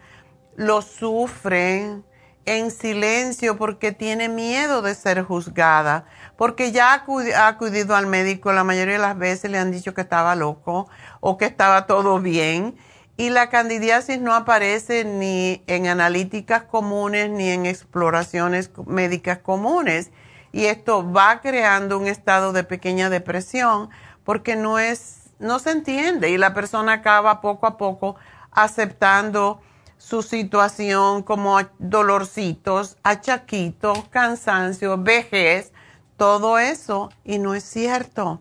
lo 0.55 0.81
sufre 0.81 2.01
en 2.45 2.71
silencio 2.71 3.57
porque 3.57 3.91
tiene 3.91 4.27
miedo 4.27 4.81
de 4.81 4.95
ser 4.95 5.21
juzgada, 5.21 6.05
porque 6.35 6.71
ya 6.71 6.93
ha 6.93 7.47
acudido 7.47 7.95
al 7.95 8.07
médico, 8.07 8.51
la 8.51 8.63
mayoría 8.63 8.93
de 8.93 8.99
las 8.99 9.19
veces 9.19 9.51
le 9.51 9.59
han 9.59 9.71
dicho 9.71 9.93
que 9.93 10.01
estaba 10.01 10.33
loco 10.33 10.89
o 11.19 11.37
que 11.37 11.45
estaba 11.45 11.85
todo 11.85 12.19
bien 12.21 12.75
y 13.17 13.29
la 13.29 13.49
candidiasis 13.49 14.19
no 14.19 14.33
aparece 14.33 15.05
ni 15.05 15.61
en 15.67 15.85
analíticas 15.85 16.63
comunes 16.63 17.29
ni 17.29 17.49
en 17.49 17.67
exploraciones 17.67 18.71
médicas 18.87 19.37
comunes. 19.37 20.09
Y 20.53 20.67
esto 20.67 21.11
va 21.11 21.41
creando 21.41 21.97
un 21.97 22.07
estado 22.07 22.53
de 22.53 22.63
pequeña 22.63 23.09
depresión 23.09 23.89
porque 24.23 24.55
no 24.55 24.79
es, 24.79 25.31
no 25.39 25.59
se 25.59 25.71
entiende 25.71 26.29
y 26.29 26.37
la 26.37 26.53
persona 26.53 26.93
acaba 26.93 27.41
poco 27.41 27.65
a 27.65 27.75
poco 27.75 28.15
aceptando 28.51 29.59
su 29.97 30.21
situación 30.21 31.23
como 31.23 31.59
dolorcitos, 31.79 32.97
achaquitos, 33.03 33.97
cansancio, 34.09 34.97
vejez, 34.97 35.73
todo 36.17 36.59
eso 36.59 37.09
y 37.23 37.39
no 37.39 37.55
es 37.55 37.63
cierto. 37.63 38.39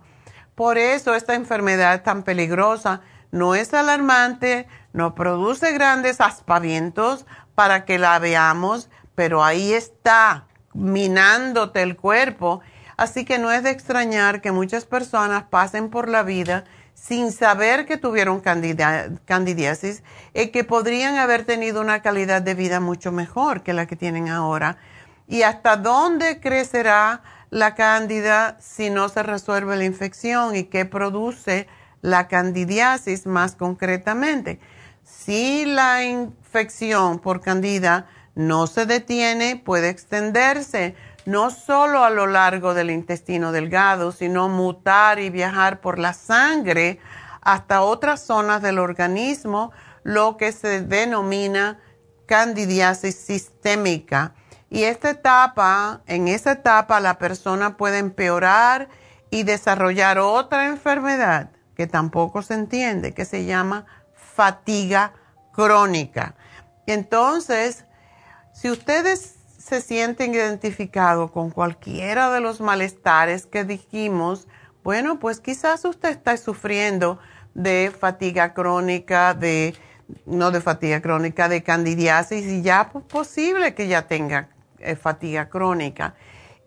Por 0.54 0.76
eso 0.76 1.14
esta 1.14 1.34
enfermedad 1.34 1.94
es 1.94 2.02
tan 2.02 2.24
peligrosa. 2.24 3.00
No 3.30 3.54
es 3.54 3.72
alarmante, 3.72 4.68
no 4.92 5.14
produce 5.14 5.72
grandes 5.72 6.20
aspavientos 6.20 7.24
para 7.54 7.86
que 7.86 7.98
la 7.98 8.18
veamos, 8.18 8.90
pero 9.14 9.42
ahí 9.42 9.72
está 9.72 10.46
minándote 10.74 11.82
el 11.82 11.96
cuerpo. 11.96 12.60
Así 12.96 13.24
que 13.24 13.38
no 13.38 13.50
es 13.50 13.62
de 13.62 13.70
extrañar 13.70 14.40
que 14.40 14.52
muchas 14.52 14.84
personas 14.84 15.44
pasen 15.44 15.90
por 15.90 16.08
la 16.08 16.22
vida 16.22 16.64
sin 16.94 17.32
saber 17.32 17.86
que 17.86 17.96
tuvieron 17.96 18.40
candidiasis 18.40 20.02
y 20.34 20.48
que 20.48 20.62
podrían 20.62 21.16
haber 21.16 21.44
tenido 21.44 21.80
una 21.80 22.00
calidad 22.02 22.42
de 22.42 22.54
vida 22.54 22.80
mucho 22.80 23.10
mejor 23.10 23.62
que 23.62 23.72
la 23.72 23.86
que 23.86 23.96
tienen 23.96 24.28
ahora. 24.28 24.76
¿Y 25.26 25.42
hasta 25.42 25.76
dónde 25.76 26.40
crecerá 26.40 27.22
la 27.50 27.74
cándida 27.74 28.56
si 28.60 28.90
no 28.90 29.08
se 29.08 29.22
resuelve 29.22 29.76
la 29.76 29.84
infección 29.84 30.54
y 30.54 30.64
qué 30.64 30.84
produce 30.84 31.66
la 32.02 32.28
candidiasis 32.28 33.26
más 33.26 33.56
concretamente? 33.56 34.60
Si 35.02 35.64
la 35.64 36.04
infección 36.04 37.18
por 37.18 37.40
candida 37.40 38.06
no 38.34 38.66
se 38.66 38.86
detiene, 38.86 39.56
puede 39.56 39.88
extenderse 39.88 40.94
no 41.24 41.50
solo 41.50 42.04
a 42.04 42.10
lo 42.10 42.26
largo 42.26 42.74
del 42.74 42.90
intestino 42.90 43.52
delgado, 43.52 44.12
sino 44.12 44.48
mutar 44.48 45.18
y 45.20 45.30
viajar 45.30 45.80
por 45.80 45.98
la 45.98 46.12
sangre 46.12 46.98
hasta 47.40 47.82
otras 47.82 48.22
zonas 48.22 48.62
del 48.62 48.78
organismo, 48.78 49.72
lo 50.02 50.36
que 50.36 50.52
se 50.52 50.82
denomina 50.82 51.78
candidiasis 52.26 53.16
sistémica. 53.16 54.34
Y 54.70 54.84
esta 54.84 55.10
etapa, 55.10 56.00
en 56.06 56.28
esa 56.28 56.52
etapa 56.52 56.98
la 57.00 57.18
persona 57.18 57.76
puede 57.76 57.98
empeorar 57.98 58.88
y 59.30 59.42
desarrollar 59.42 60.18
otra 60.18 60.66
enfermedad 60.66 61.50
que 61.76 61.86
tampoco 61.86 62.42
se 62.42 62.54
entiende, 62.54 63.12
que 63.12 63.24
se 63.24 63.44
llama 63.44 63.86
fatiga 64.14 65.12
crónica. 65.52 66.34
Entonces, 66.86 67.84
si 68.52 68.70
ustedes 68.70 69.36
se 69.58 69.80
sienten 69.80 70.34
identificados 70.34 71.30
con 71.30 71.50
cualquiera 71.50 72.30
de 72.30 72.40
los 72.40 72.60
malestares 72.60 73.46
que 73.46 73.64
dijimos, 73.64 74.48
bueno, 74.82 75.18
pues 75.18 75.40
quizás 75.40 75.84
usted 75.84 76.10
está 76.10 76.36
sufriendo 76.36 77.18
de 77.54 77.92
fatiga 77.96 78.54
crónica, 78.54 79.34
de 79.34 79.74
no 80.26 80.50
de 80.50 80.60
fatiga 80.60 81.00
crónica, 81.00 81.48
de 81.48 81.62
candidiasis 81.62 82.44
y 82.46 82.62
ya 82.62 82.90
es 82.94 83.02
posible 83.04 83.74
que 83.74 83.88
ya 83.88 84.06
tenga 84.06 84.48
eh, 84.78 84.96
fatiga 84.96 85.48
crónica. 85.48 86.14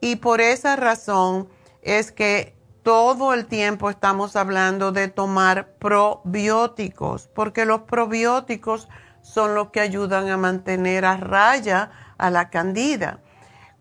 Y 0.02 0.18
por 0.18 0.42
esa 0.42 0.76
razón 0.76 1.50
es 1.82 2.12
que 2.12 2.56
todo 2.84 3.34
el 3.34 3.48
tiempo 3.48 3.90
estamos 3.90 4.36
hablando 4.36 4.92
de 4.92 5.08
tomar 5.08 5.74
probióticos, 5.80 7.28
porque 7.34 7.66
los 7.66 7.82
probióticos 7.82 8.88
son 9.26 9.56
los 9.56 9.72
que 9.72 9.80
ayudan 9.80 10.30
a 10.30 10.38
mantener 10.38 11.04
a 11.04 11.18
raya 11.18 11.90
a 12.18 12.30
la 12.30 12.52
candida. 12.52 13.20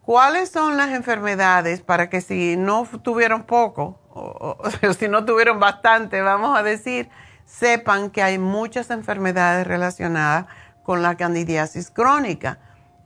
¿Cuáles 0.01 0.49
son 0.51 0.79
las 0.79 0.91
enfermedades 0.91 1.83
para 1.83 2.09
que 2.09 2.23
si 2.23 2.57
no 2.57 2.89
tuvieron 3.03 3.45
poco 3.45 4.01
o, 4.11 4.57
si 4.99 5.07
no 5.07 5.25
tuvieron 5.25 5.61
bastante, 5.61 6.23
vamos 6.23 6.59
a 6.59 6.63
decir, 6.63 7.11
sepan 7.45 8.11
que 8.11 8.23
hay 8.23 8.39
muchas 8.39 8.91
enfermedades 8.91 9.67
relacionadas 9.67 10.47
con 10.83 11.03
la 11.03 11.17
candidiasis 11.17 11.91
crónica? 11.91 12.59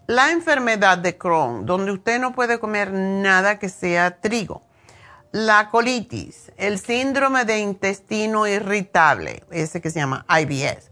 La 0.07 0.31
enfermedad 0.31 0.97
de 0.99 1.19
Crohn, 1.19 1.67
donde 1.67 1.93
usted 1.93 2.21
no 2.21 2.33
puede 2.33 2.61
comer 2.61 2.93
nada 2.93 3.59
que 3.59 3.69
sea 3.69 4.21
trigo 4.21 4.63
la 5.33 5.69
colitis, 5.69 6.51
el 6.57 6.79
síndrome 6.79 7.45
de 7.45 7.59
intestino 7.59 8.47
irritable, 8.47 9.45
ese 9.51 9.83
que 9.83 9.91
se 9.91 10.01
llama 10.01 10.25
IBS, 10.41 10.91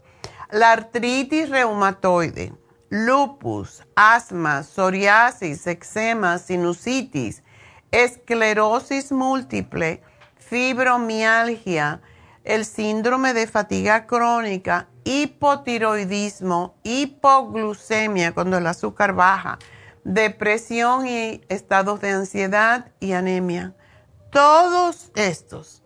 la 0.51 0.73
artritis 0.73 1.51
reumatoide, 1.51 2.53
lupus, 2.89 3.83
asma, 3.95 4.63
psoriasis, 4.63 5.67
eczema, 5.67 6.39
sinusitis, 6.39 7.43
esclerosis 7.91 9.13
múltiple, 9.13 10.03
fibromialgia, 10.37 12.01
el 12.45 12.65
síndrome 12.65 13.35
de 13.35 13.47
fatiga 13.47 14.07
crónica, 14.07 14.89
hipotiroidismo, 15.05 16.77
hipoglucemia 16.85 18.33
cuando 18.33 18.59
el 18.59 18.67
azúcar 18.67 19.15
baja, 19.15 19.59
depresión 20.05 21.09
y 21.09 21.43
estados 21.49 22.01
de 22.01 22.11
ansiedad 22.11 22.93
y 23.01 23.13
anemia. 23.13 23.75
Todos 24.31 25.11
estos 25.17 25.83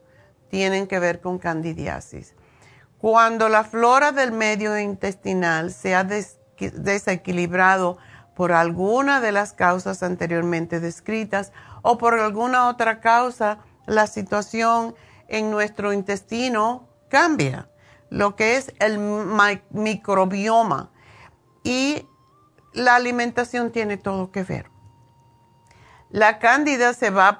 tienen 0.50 0.86
que 0.86 0.98
ver 0.98 1.20
con 1.20 1.38
candidiasis. 1.38 2.34
Cuando 3.00 3.48
la 3.48 3.64
flora 3.64 4.12
del 4.12 4.30
medio 4.30 4.78
intestinal 4.78 5.72
se 5.72 5.94
ha 5.94 6.04
desequilibrado 6.04 7.96
por 8.36 8.52
alguna 8.52 9.20
de 9.20 9.32
las 9.32 9.54
causas 9.54 10.02
anteriormente 10.02 10.80
descritas 10.80 11.52
o 11.82 11.96
por 11.96 12.18
alguna 12.18 12.68
otra 12.68 13.00
causa, 13.00 13.58
la 13.86 14.06
situación 14.06 14.94
en 15.28 15.50
nuestro 15.50 15.94
intestino 15.94 16.88
cambia, 17.08 17.70
lo 18.10 18.36
que 18.36 18.56
es 18.56 18.74
el 18.80 18.98
microbioma. 19.70 20.90
Y 21.64 22.06
la 22.74 22.96
alimentación 22.96 23.72
tiene 23.72 23.96
todo 23.96 24.30
que 24.30 24.42
ver. 24.42 24.70
La 26.10 26.38
cándida 26.38 26.92
se 26.92 27.10
va, 27.10 27.38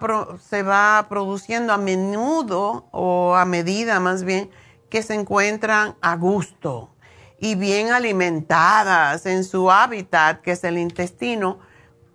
produciendo 1.08 1.72
a 1.72 1.76
menudo 1.76 2.88
o 2.92 3.34
a 3.34 3.44
medida 3.44 3.98
más 4.00 4.22
bien 4.22 4.50
que 4.90 5.02
se 5.02 5.14
encuentran 5.14 5.94
a 6.02 6.16
gusto 6.16 6.90
y 7.38 7.54
bien 7.54 7.90
alimentadas 7.92 9.24
en 9.24 9.44
su 9.44 9.70
hábitat, 9.70 10.42
que 10.42 10.52
es 10.52 10.64
el 10.64 10.76
intestino, 10.76 11.58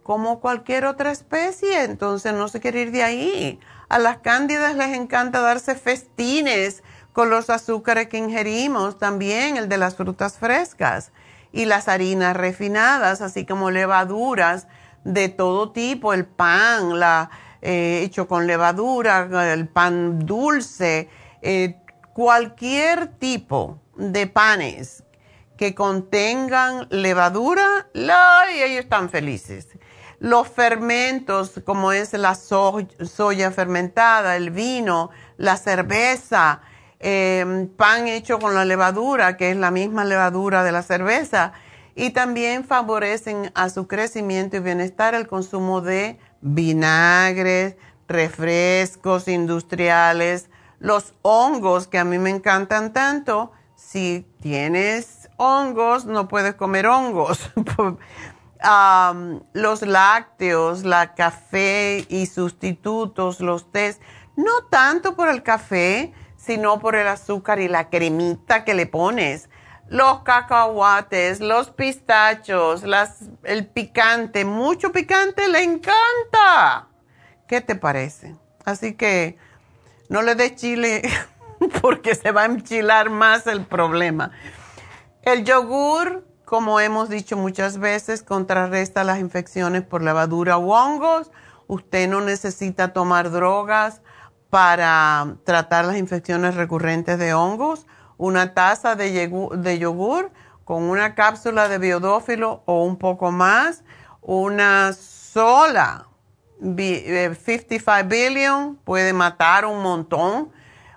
como 0.03 0.39
cualquier 0.39 0.85
otra 0.85 1.11
especie. 1.11 1.83
Entonces 1.83 2.33
no 2.33 2.47
se 2.47 2.59
quiere 2.59 2.81
ir 2.81 2.91
de 2.91 3.03
ahí. 3.03 3.59
A 3.89 3.97
las 3.97 4.17
cándidas 4.17 4.75
les 4.75 4.95
encanta 4.95 5.41
darse 5.41 5.73
festines 5.73 6.83
con 7.11 7.29
los 7.29 7.49
azúcares 7.49 8.07
que 8.07 8.17
ingerimos, 8.17 8.99
también 8.99 9.57
el 9.57 9.69
de 9.69 9.77
las 9.77 9.95
frutas 9.95 10.37
frescas 10.37 11.11
y 11.51 11.65
las 11.65 11.87
harinas 11.87 12.35
refinadas, 12.35 13.21
así 13.21 13.45
como 13.45 13.71
levaduras 13.71 14.67
de 15.05 15.29
todo 15.29 15.71
tipo, 15.71 16.13
el 16.13 16.25
pan, 16.25 16.99
la, 16.99 17.29
eh, 17.61 18.01
hecho 18.03 18.27
con 18.27 18.47
levadura, 18.47 19.53
el 19.53 19.67
pan 19.67 20.19
dulce, 20.25 21.09
eh, 21.41 21.77
cualquier 22.15 23.07
tipo 23.07 23.81
de 23.97 24.25
panes 24.25 25.03
que 25.57 25.75
contengan 25.75 26.87
levadura, 26.89 27.89
y 27.93 28.63
ellos 28.63 28.85
están 28.85 29.09
felices. 29.09 29.67
Los 30.19 30.47
fermentos, 30.47 31.59
como 31.65 31.91
es 31.91 32.13
la 32.13 32.35
soya 32.35 33.51
fermentada, 33.51 34.37
el 34.37 34.51
vino, 34.51 35.09
la 35.35 35.57
cerveza, 35.57 36.61
em, 36.99 37.67
pan 37.67 38.07
hecho 38.07 38.39
con 38.39 38.55
la 38.55 38.63
levadura, 38.63 39.35
que 39.35 39.51
es 39.51 39.57
la 39.57 39.71
misma 39.71 40.05
levadura 40.05 40.63
de 40.63 40.71
la 40.71 40.83
cerveza, 40.83 41.51
y 41.95 42.11
también 42.11 42.63
favorecen 42.63 43.51
a 43.55 43.67
su 43.69 43.87
crecimiento 43.87 44.55
y 44.55 44.61
bienestar 44.61 45.15
el 45.15 45.27
consumo 45.27 45.81
de 45.81 46.17
vinagres, 46.39 47.75
refrescos 48.07 49.27
industriales, 49.27 50.49
los 50.85 51.15
hongos 51.23 51.87
que 51.87 51.97
a 51.97 52.03
mí 52.03 52.19
me 52.19 52.29
encantan 52.29 52.93
tanto. 52.93 53.51
Si 53.75 54.27
tienes 54.39 55.31
hongos, 55.35 56.05
no 56.05 56.27
puedes 56.27 56.53
comer 56.53 56.85
hongos. 56.85 57.49
los 59.53 59.81
lácteos, 59.81 60.83
la 60.83 61.15
café 61.15 62.05
y 62.07 62.27
sustitutos, 62.27 63.39
los 63.39 63.71
tés, 63.71 63.99
no 64.35 64.65
tanto 64.69 65.15
por 65.15 65.29
el 65.29 65.41
café, 65.41 66.13
sino 66.37 66.79
por 66.79 66.95
el 66.95 67.07
azúcar 67.07 67.59
y 67.59 67.67
la 67.67 67.89
cremita 67.89 68.63
que 68.63 68.75
le 68.75 68.85
pones 68.85 69.49
los 69.87 70.21
cacahuates, 70.21 71.39
los 71.39 71.71
pistachos, 71.71 72.83
el 73.43 73.67
picante, 73.67 74.45
mucho 74.45 74.91
picante, 74.91 75.47
le 75.47 75.63
encanta. 75.63 76.89
¿Qué 77.47 77.61
te 77.61 77.75
parece? 77.75 78.35
Así 78.65 78.93
que 78.95 79.37
no 80.09 80.21
le 80.21 80.35
des 80.35 80.55
chile 80.55 81.01
porque 81.81 82.15
se 82.15 82.31
va 82.31 82.43
a 82.43 82.45
enchilar 82.45 83.09
más 83.09 83.47
el 83.47 83.65
problema. 83.65 84.31
El 85.21 85.43
yogur, 85.43 86.25
como 86.45 86.79
hemos 86.79 87.09
dicho 87.09 87.35
muchas 87.37 87.79
veces, 87.79 88.21
contrarresta 88.21 89.03
las 89.03 89.19
infecciones 89.19 89.83
por 89.83 90.03
levadura 90.03 90.57
o 90.57 90.71
hongos. 90.71 91.31
Usted 91.67 92.07
no 92.07 92.21
necesita 92.21 92.93
tomar 92.93 93.31
drogas 93.31 94.01
para 94.49 95.37
tratar 95.43 95.85
las 95.85 95.97
infecciones 95.97 96.55
recurrentes 96.55 97.17
de 97.17 97.33
hongos. 97.33 97.87
Una 98.17 98.53
taza 98.53 98.95
de, 98.95 99.11
yogur 99.79 100.31
con 100.63 100.83
una 100.83 101.15
cápsula 101.15 101.67
de 101.67 101.79
biodófilo 101.79 102.61
o 102.65 102.83
un 102.83 102.97
poco 102.97 103.31
más. 103.31 103.83
Una 104.21 104.93
sola 104.93 106.07
55 106.59 107.91
eh, 107.91 108.03
billion 108.03 108.75
puede 108.77 109.13
matar 109.13 109.65
un 109.65 109.81
montón 109.81 110.51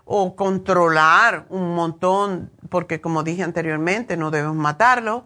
o 0.04 0.34
controlar 0.36 1.46
un 1.50 1.74
montón, 1.74 2.50
porque 2.70 3.00
como 3.00 3.22
dije 3.22 3.42
anteriormente, 3.42 4.16
no 4.16 4.30
debemos 4.30 4.56
matarlo. 4.56 5.24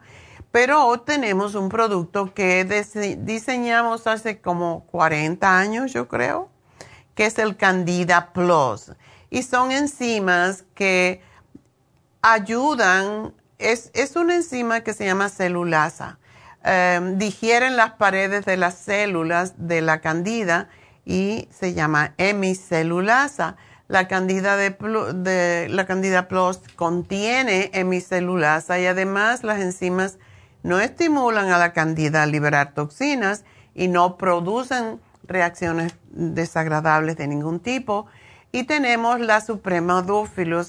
Pero 0.51 1.01
tenemos 1.01 1.55
un 1.55 1.71
producto 1.71 2.35
que 2.35 2.65
diseñamos 3.21 4.07
hace 4.07 4.41
como 4.41 4.85
40 4.87 5.59
años, 5.59 5.93
yo 5.95 6.09
creo, 6.09 6.51
que 7.15 7.25
es 7.27 7.39
el 7.39 7.57
Candida 7.57 8.33
Plus. 8.35 8.93
Y 9.31 9.45
son 9.45 9.73
enzimas 9.73 10.65
que 10.75 11.23
ayudan, 12.21 13.35
es, 13.59 13.91
una 14.17 14.37
enzima 14.37 14.81
que 14.81 14.95
se 14.95 15.05
llama 15.05 15.29
celulasa. 15.29 16.19
Em, 16.65 17.19
digieren 17.19 17.77
las 17.77 17.93
paredes 17.93 18.45
de 18.45 18.57
las 18.57 18.75
células 18.75 19.55
de 19.57 19.81
la 19.81 20.01
candida 20.01 20.69
y 21.05 21.49
se 21.51 21.75
llama 21.75 22.15
hemicelulasa. 22.19 23.57
La 23.89 24.07
candida, 24.07 24.57
de, 24.57 25.67
la 25.69 25.87
candida 25.87 26.29
plus 26.29 26.61
contiene 26.77 27.71
hemicelulasa 27.75 28.79
y 28.79 28.87
además 28.87 29.43
las 29.43 29.61
enzimas 29.61 30.19
no 30.63 30.79
estimulan 30.79 31.51
a 31.51 31.59
la 31.59 31.73
candida 31.73 32.23
a 32.23 32.27
liberar 32.27 32.75
toxinas 32.75 33.45
y 33.75 33.89
no 33.89 34.17
producen 34.17 35.01
reacciones 35.25 35.97
desagradables 36.11 37.17
de 37.17 37.27
ningún 37.27 37.59
tipo. 37.59 38.07
Y 38.53 38.65
tenemos 38.65 39.19
la 39.19 39.41
Suprema 39.41 40.05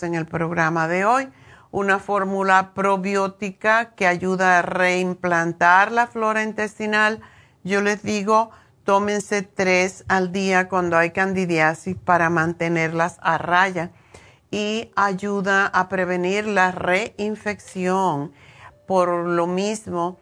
en 0.01 0.15
el 0.15 0.25
programa 0.25 0.87
de 0.87 1.05
hoy, 1.05 1.29
una 1.73 1.97
fórmula 1.97 2.75
probiótica 2.75 3.95
que 3.95 4.05
ayuda 4.05 4.59
a 4.59 4.61
reimplantar 4.61 5.91
la 5.91 6.05
flora 6.05 6.43
intestinal. 6.43 7.19
Yo 7.63 7.81
les 7.81 8.03
digo, 8.03 8.51
tómense 8.83 9.41
tres 9.41 10.05
al 10.07 10.31
día 10.31 10.69
cuando 10.69 10.97
hay 10.97 11.09
candidiasis 11.09 11.95
para 11.97 12.29
mantenerlas 12.29 13.17
a 13.23 13.39
raya 13.39 13.89
y 14.51 14.91
ayuda 14.95 15.65
a 15.65 15.89
prevenir 15.89 16.45
la 16.45 16.71
reinfección 16.71 18.33
por 18.85 19.09
lo 19.25 19.47
mismo. 19.47 20.19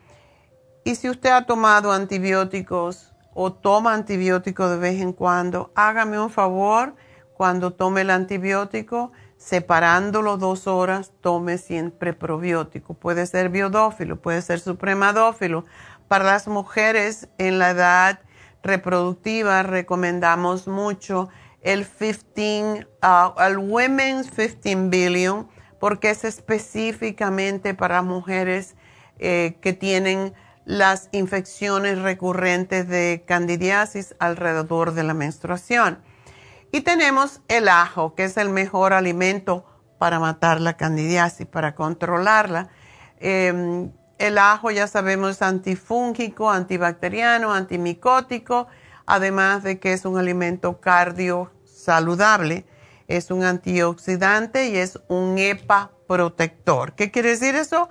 Y 0.86 0.96
si 0.96 1.10
usted 1.10 1.32
ha 1.32 1.46
tomado 1.46 1.92
antibióticos 1.92 3.14
o 3.34 3.52
toma 3.52 3.94
antibióticos 3.94 4.70
de 4.70 4.78
vez 4.78 5.02
en 5.02 5.12
cuando, 5.12 5.74
hágame 5.76 6.18
un 6.18 6.30
favor 6.30 6.96
cuando 7.34 7.72
tome 7.74 8.02
el 8.02 8.10
antibiótico, 8.10 9.12
separándolo 9.42 10.38
dos 10.38 10.68
horas, 10.68 11.12
tome 11.20 11.58
siempre 11.58 12.14
probiótico. 12.14 12.94
Puede 12.94 13.26
ser 13.26 13.50
biodófilo, 13.50 14.22
puede 14.22 14.42
ser 14.44 14.60
supremadófilo. 14.60 15.66
Para 16.08 16.26
las 16.26 16.48
mujeres 16.48 17.28
en 17.40 17.58
la 17.58 17.72
edad 17.72 18.20
reproductiva 18.62 19.64
recomendamos 19.64 20.68
mucho 20.68 21.30
el 21.62 21.88
15, 21.88 22.88
uh, 23.02 23.42
el 23.42 23.58
Women's 23.58 24.30
15 24.30 24.90
Billion 24.90 25.50
porque 25.80 26.12
es 26.12 26.24
específicamente 26.24 27.74
para 27.74 28.04
mujeres 28.04 28.76
eh, 29.18 29.58
que 29.60 29.74
tienen 29.74 30.34
las 30.66 31.10
infecciones 31.12 31.98
recurrentes 32.00 32.88
de 32.88 33.24
candidiasis 33.26 34.16
alrededor 34.20 34.94
de 34.94 35.04
la 35.04 35.16
menstruación. 35.16 35.98
Y 36.72 36.82
tenemos 36.82 37.42
el 37.48 37.68
ajo, 37.68 38.16
que 38.16 38.26
es 38.26 38.38
el 38.38 38.50
mejor 38.50 38.94
alimento 38.94 39.66
para 39.98 40.20
matar 40.20 40.62
la 40.62 40.78
candidiasis, 40.78 41.46
para 41.46 41.76
controlarla. 41.76 42.70
Em, 43.20 43.92
el 44.18 44.38
ajo 44.38 44.72
ya 44.72 44.88
sabemos 44.88 45.32
es 45.32 45.42
antifúngico, 45.42 46.50
antibacteriano, 46.50 47.54
antimicótico, 47.54 48.68
además 49.06 49.64
de 49.64 49.80
que 49.80 49.94
es 49.94 50.06
un 50.06 50.18
alimento 50.18 50.80
cardio 50.80 51.52
saludable 51.66 52.66
es 53.18 53.30
un 53.32 53.44
antioxidante 53.44 54.70
y 54.70 54.78
es 54.78 55.00
un 55.08 55.38
EPA 55.38 55.92
protector. 56.08 56.94
¿Qué 56.94 57.12
quiere 57.12 57.30
decir 57.30 57.56
eso? 57.56 57.90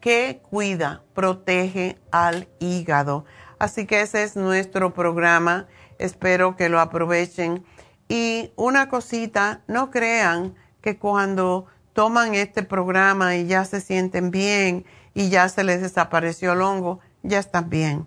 Que 0.00 0.40
cuida, 0.50 1.02
protege 1.14 1.98
al 2.10 2.48
hígado. 2.58 3.24
Así 3.58 3.86
que 3.86 4.02
ese 4.02 4.22
es 4.22 4.36
nuestro 4.36 4.94
programa. 4.94 5.66
Espero 5.98 6.56
que 6.56 6.68
lo 6.68 6.80
aprovechen. 6.80 7.64
Y 8.08 8.52
una 8.56 8.88
cosita, 8.88 9.60
no 9.66 9.90
crean 9.90 10.54
que 10.80 10.98
cuando 10.98 11.66
toman 11.92 12.34
este 12.34 12.62
programa 12.62 13.36
y 13.36 13.46
ya 13.46 13.64
se 13.64 13.80
sienten 13.80 14.30
bien 14.30 14.86
y 15.14 15.28
ya 15.28 15.48
se 15.48 15.62
les 15.62 15.82
desapareció 15.82 16.52
el 16.52 16.62
hongo, 16.62 17.00
ya 17.22 17.38
están 17.38 17.68
bien. 17.68 18.06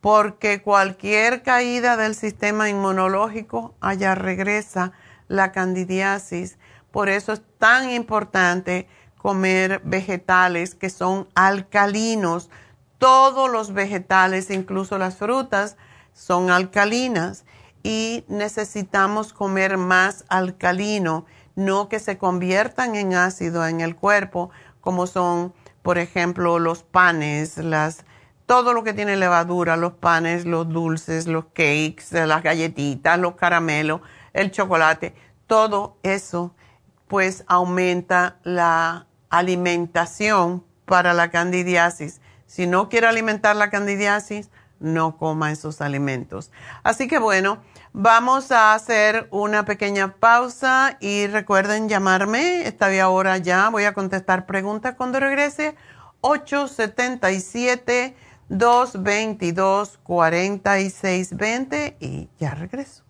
Porque 0.00 0.62
cualquier 0.62 1.42
caída 1.42 1.96
del 1.96 2.14
sistema 2.14 2.68
inmunológico 2.68 3.74
allá 3.80 4.14
regresa 4.14 4.92
la 5.28 5.52
candidiasis. 5.52 6.58
Por 6.90 7.08
eso 7.08 7.32
es 7.32 7.42
tan 7.58 7.90
importante 7.90 8.88
comer 9.18 9.80
vegetales 9.84 10.74
que 10.74 10.90
son 10.90 11.28
alcalinos. 11.34 12.50
Todos 12.98 13.50
los 13.50 13.74
vegetales, 13.74 14.50
incluso 14.50 14.98
las 14.98 15.16
frutas, 15.16 15.76
son 16.14 16.50
alcalinas 16.50 17.44
y 17.82 18.24
necesitamos 18.28 19.32
comer 19.32 19.76
más 19.76 20.24
alcalino, 20.28 21.26
no 21.56 21.88
que 21.88 21.98
se 21.98 22.18
conviertan 22.18 22.94
en 22.94 23.14
ácido 23.14 23.66
en 23.66 23.80
el 23.80 23.96
cuerpo, 23.96 24.50
como 24.80 25.06
son, 25.06 25.52
por 25.82 25.98
ejemplo, 25.98 26.58
los 26.58 26.82
panes, 26.82 27.58
las, 27.58 28.04
todo 28.46 28.72
lo 28.72 28.84
que 28.84 28.94
tiene 28.94 29.16
levadura, 29.16 29.76
los 29.76 29.94
panes, 29.94 30.44
los 30.44 30.68
dulces, 30.68 31.26
los 31.26 31.46
cakes, 31.46 32.04
las 32.12 32.42
galletitas, 32.42 33.18
los 33.18 33.34
caramelos 33.34 34.00
el 34.32 34.50
chocolate, 34.50 35.14
todo 35.46 35.96
eso 36.02 36.54
pues 37.08 37.44
aumenta 37.48 38.38
la 38.44 39.06
alimentación 39.30 40.64
para 40.84 41.12
la 41.12 41.30
candidiasis. 41.30 42.20
Si 42.46 42.66
no 42.66 42.88
quiere 42.88 43.06
alimentar 43.06 43.56
la 43.56 43.70
candidiasis, 43.70 44.50
no 44.80 45.16
coma 45.16 45.52
esos 45.52 45.80
alimentos. 45.80 46.50
Así 46.82 47.06
que 47.06 47.18
bueno, 47.18 47.62
vamos 47.92 48.50
a 48.50 48.74
hacer 48.74 49.28
una 49.30 49.64
pequeña 49.64 50.16
pausa 50.16 50.96
y 51.00 51.26
recuerden 51.28 51.88
llamarme. 51.88 52.66
Esta 52.66 52.90
ahora 53.02 53.38
ya 53.38 53.68
voy 53.68 53.84
a 53.84 53.94
contestar 53.94 54.46
preguntas 54.46 54.96
cuando 54.96 55.20
regrese. 55.20 55.76
877 56.22 58.16
222 58.48 59.98
4620 60.02 61.96
y 62.00 62.28
ya 62.38 62.54
regreso. 62.54 63.09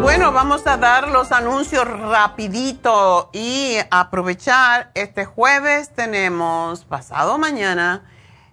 Bueno, 0.00 0.32
vamos 0.32 0.66
a 0.66 0.78
dar 0.78 1.10
los 1.10 1.30
anuncios 1.30 1.86
rapidito 1.86 3.28
y 3.34 3.76
aprovechar. 3.90 4.90
Este 4.94 5.26
jueves 5.26 5.90
tenemos 5.94 6.86
pasado 6.86 7.36
mañana 7.36 8.02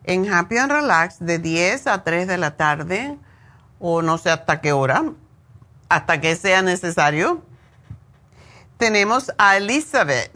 en 0.04 0.30
Happy 0.32 0.58
and 0.58 0.74
Relax 0.74 1.20
de 1.20 1.39
10 1.39 1.88
a 1.88 2.04
3 2.04 2.28
de 2.28 2.38
la 2.38 2.58
tarde 2.58 3.18
o 3.80 4.02
no 4.02 4.18
sé 4.18 4.30
hasta 4.30 4.60
qué 4.60 4.74
hora, 4.74 5.06
hasta 5.88 6.20
que 6.20 6.36
sea 6.36 6.62
necesario. 6.62 7.45
Tenemos 8.76 9.32
a 9.38 9.56
Elizabeth, 9.56 10.34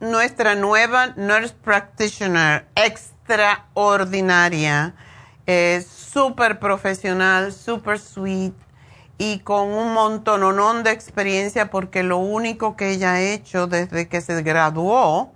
nuestra 0.00 0.56
nueva 0.56 1.12
nurse 1.14 1.54
practitioner 1.62 2.66
extraordinaria, 2.74 4.96
es 5.46 5.86
súper 5.86 6.58
profesional, 6.58 7.52
súper 7.52 8.00
sweet 8.00 8.66
y 9.18 9.40
con 9.40 9.68
un 9.68 9.92
montononón 9.92 10.84
de 10.84 10.92
experiencia 10.92 11.70
porque 11.70 12.04
lo 12.04 12.18
único 12.18 12.76
que 12.76 12.90
ella 12.90 13.14
ha 13.14 13.20
hecho 13.20 13.66
desde 13.66 14.08
que 14.08 14.20
se 14.20 14.42
graduó 14.42 15.32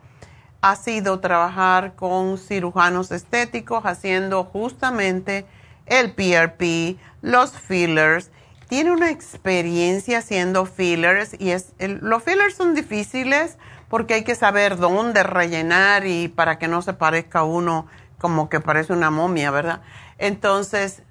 ha 0.60 0.76
sido 0.76 1.18
trabajar 1.18 1.96
con 1.96 2.38
cirujanos 2.38 3.10
estéticos 3.10 3.84
haciendo 3.84 4.44
justamente 4.44 5.44
el 5.86 6.14
PRP, 6.14 6.96
los 7.20 7.50
fillers. 7.52 8.30
Tiene 8.68 8.92
una 8.92 9.10
experiencia 9.10 10.18
haciendo 10.18 10.64
fillers 10.64 11.34
y 11.38 11.50
es, 11.50 11.74
los 11.78 12.22
fillers 12.22 12.54
son 12.54 12.74
difíciles 12.74 13.58
porque 13.88 14.14
hay 14.14 14.24
que 14.24 14.36
saber 14.36 14.76
dónde 14.76 15.24
rellenar 15.24 16.06
y 16.06 16.28
para 16.28 16.58
que 16.58 16.68
no 16.68 16.80
se 16.80 16.92
parezca 16.92 17.42
uno 17.42 17.88
como 18.18 18.48
que 18.48 18.60
parece 18.60 18.92
una 18.92 19.10
momia, 19.10 19.50
¿verdad? 19.50 19.82
Entonces, 20.16 21.02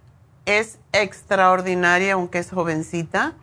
es 0.46 0.80
extraordinaria, 0.92 2.14
aunque 2.14 2.40
es 2.40 2.52
jovencita. 2.52 3.34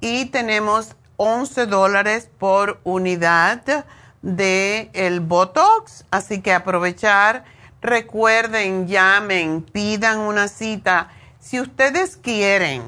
Y 0.00 0.26
tenemos 0.26 0.96
11 1.16 1.66
dólares 1.66 2.28
por 2.38 2.80
unidad 2.84 3.86
de 4.22 5.20
Botox, 5.22 6.04
así 6.10 6.40
que 6.40 6.52
aprovechar. 6.52 7.44
Recuerden, 7.80 8.86
llamen, 8.86 9.62
pidan 9.62 10.18
una 10.18 10.48
cita. 10.48 11.10
Si 11.40 11.60
ustedes 11.60 12.16
quieren 12.16 12.82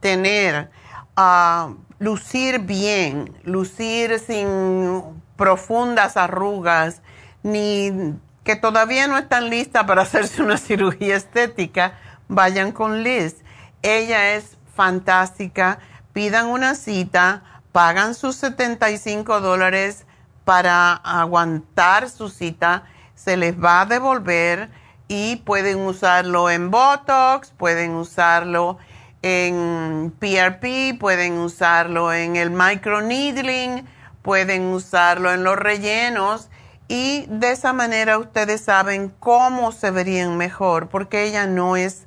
tener, 0.00 0.70
uh, 1.16 1.74
lucir 1.98 2.60
bien, 2.60 3.32
lucir 3.44 4.18
sin 4.18 5.02
profundas 5.36 6.16
arrugas, 6.16 7.00
ni 7.42 8.14
que 8.42 8.56
todavía 8.56 9.06
no 9.06 9.16
están 9.16 9.50
listas 9.50 9.84
para 9.84 10.02
hacerse 10.02 10.42
una 10.42 10.58
cirugía 10.58 11.16
estética, 11.16 11.98
vayan 12.28 12.72
con 12.72 13.02
Liz. 13.02 13.36
Ella 13.82 14.34
es 14.34 14.56
fantástica. 14.74 15.78
Pidan 16.12 16.46
una 16.46 16.74
cita, 16.74 17.42
pagan 17.72 18.14
sus 18.14 18.36
75 18.36 19.40
dólares 19.40 20.06
para 20.44 20.92
aguantar 20.94 22.08
su 22.10 22.28
cita, 22.28 22.84
se 23.14 23.36
les 23.36 23.56
va 23.62 23.80
a 23.80 23.86
devolver 23.86 24.70
y 25.08 25.36
pueden 25.36 25.80
usarlo 25.80 26.50
en 26.50 26.70
Botox, 26.70 27.50
pueden 27.50 27.92
usarlo 27.92 28.78
en 29.22 30.14
PRP, 30.18 30.98
pueden 30.98 31.38
usarlo 31.38 32.12
en 32.12 32.36
el 32.36 32.50
microneedling, 32.50 33.86
pueden 34.22 34.66
usarlo 34.66 35.32
en 35.32 35.44
los 35.44 35.56
rellenos 35.56 36.50
y 36.88 37.24
de 37.28 37.52
esa 37.52 37.72
manera 37.72 38.18
ustedes 38.18 38.60
saben 38.60 39.12
cómo 39.18 39.72
se 39.72 39.90
verían 39.90 40.36
mejor 40.36 40.88
porque 40.88 41.24
ella 41.24 41.46
no 41.46 41.76
es 41.76 42.06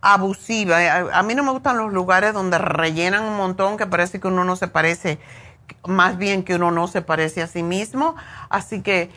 abusiva. 0.00 0.82
Eh, 0.82 1.10
a, 1.12 1.22
mí 1.22 1.34
no 1.34 1.42
me 1.42 1.50
gustan 1.50 1.78
los 1.78 1.92
lugares 1.92 2.32
donde 2.32 2.58
rellenan 2.58 3.24
un 3.24 3.36
montón 3.36 3.76
que 3.76 3.86
parece 3.86 4.20
que 4.20 4.28
uno 4.28 4.44
no 4.44 4.56
se 4.56 4.68
parece, 4.68 5.18
más 5.86 6.18
bien 6.18 6.42
que 6.42 6.56
uno 6.56 6.70
no 6.70 6.88
se 6.88 7.02
parece 7.02 7.42
a 7.42 7.46
sí 7.46 7.62
mismo. 7.62 8.16
Así 8.48 8.82
que 8.82 9.10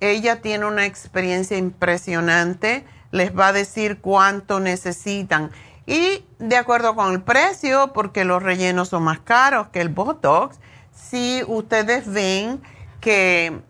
ella 0.00 0.40
tiene 0.40 0.66
una 0.66 0.86
experiencia 0.86 1.58
impresionante, 1.58 2.84
les 3.10 3.36
va 3.36 3.48
a 3.48 3.52
decir 3.52 4.00
cuánto 4.00 4.60
necesitan. 4.60 5.50
Y 5.86 6.24
de 6.38 6.56
acuerdo 6.56 6.94
con 6.94 7.12
el 7.12 7.22
precio, 7.22 7.92
porque 7.92 8.24
los 8.24 8.42
rellenos 8.42 8.88
son 8.88 9.02
más 9.02 9.18
caros 9.20 9.68
que 9.68 9.80
el 9.80 9.88
Botox, 9.88 10.58
si 10.92 11.42
ustedes 11.46 12.10
ven 12.10 12.62
que, 13.00 13.60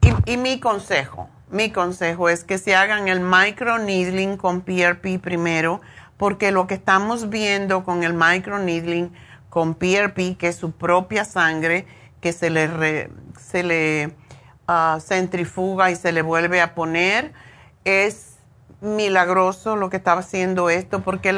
y, 0.00 0.32
y 0.32 0.36
mi 0.36 0.60
consejo, 0.60 1.28
mi 1.50 1.70
consejo 1.70 2.28
es 2.28 2.44
que 2.44 2.58
se 2.58 2.74
hagan 2.74 3.08
el 3.08 3.20
micro 3.20 3.78
needling 3.78 4.36
con 4.36 4.60
PRP 4.60 5.18
primero, 5.18 5.80
porque 6.18 6.52
lo 6.52 6.66
que 6.66 6.74
estamos 6.74 7.30
viendo 7.30 7.84
con 7.84 8.02
el 8.02 8.12
microneedling, 8.12 9.12
con 9.48 9.74
PRP, 9.74 10.36
que 10.36 10.48
es 10.48 10.56
su 10.56 10.72
propia 10.72 11.24
sangre, 11.24 11.86
que 12.20 12.32
se 12.32 12.50
le, 12.50 13.10
se 13.40 13.62
le 13.62 14.14
ah, 14.66 14.98
centrifuga 15.00 15.90
y 15.90 15.96
se 15.96 16.12
le 16.12 16.22
vuelve 16.22 16.60
a 16.60 16.74
poner, 16.74 17.32
es 17.84 18.36
milagroso 18.80 19.76
lo 19.76 19.90
que 19.90 19.96
está 19.96 20.12
haciendo 20.12 20.70
esto, 20.70 21.02
porque 21.02 21.32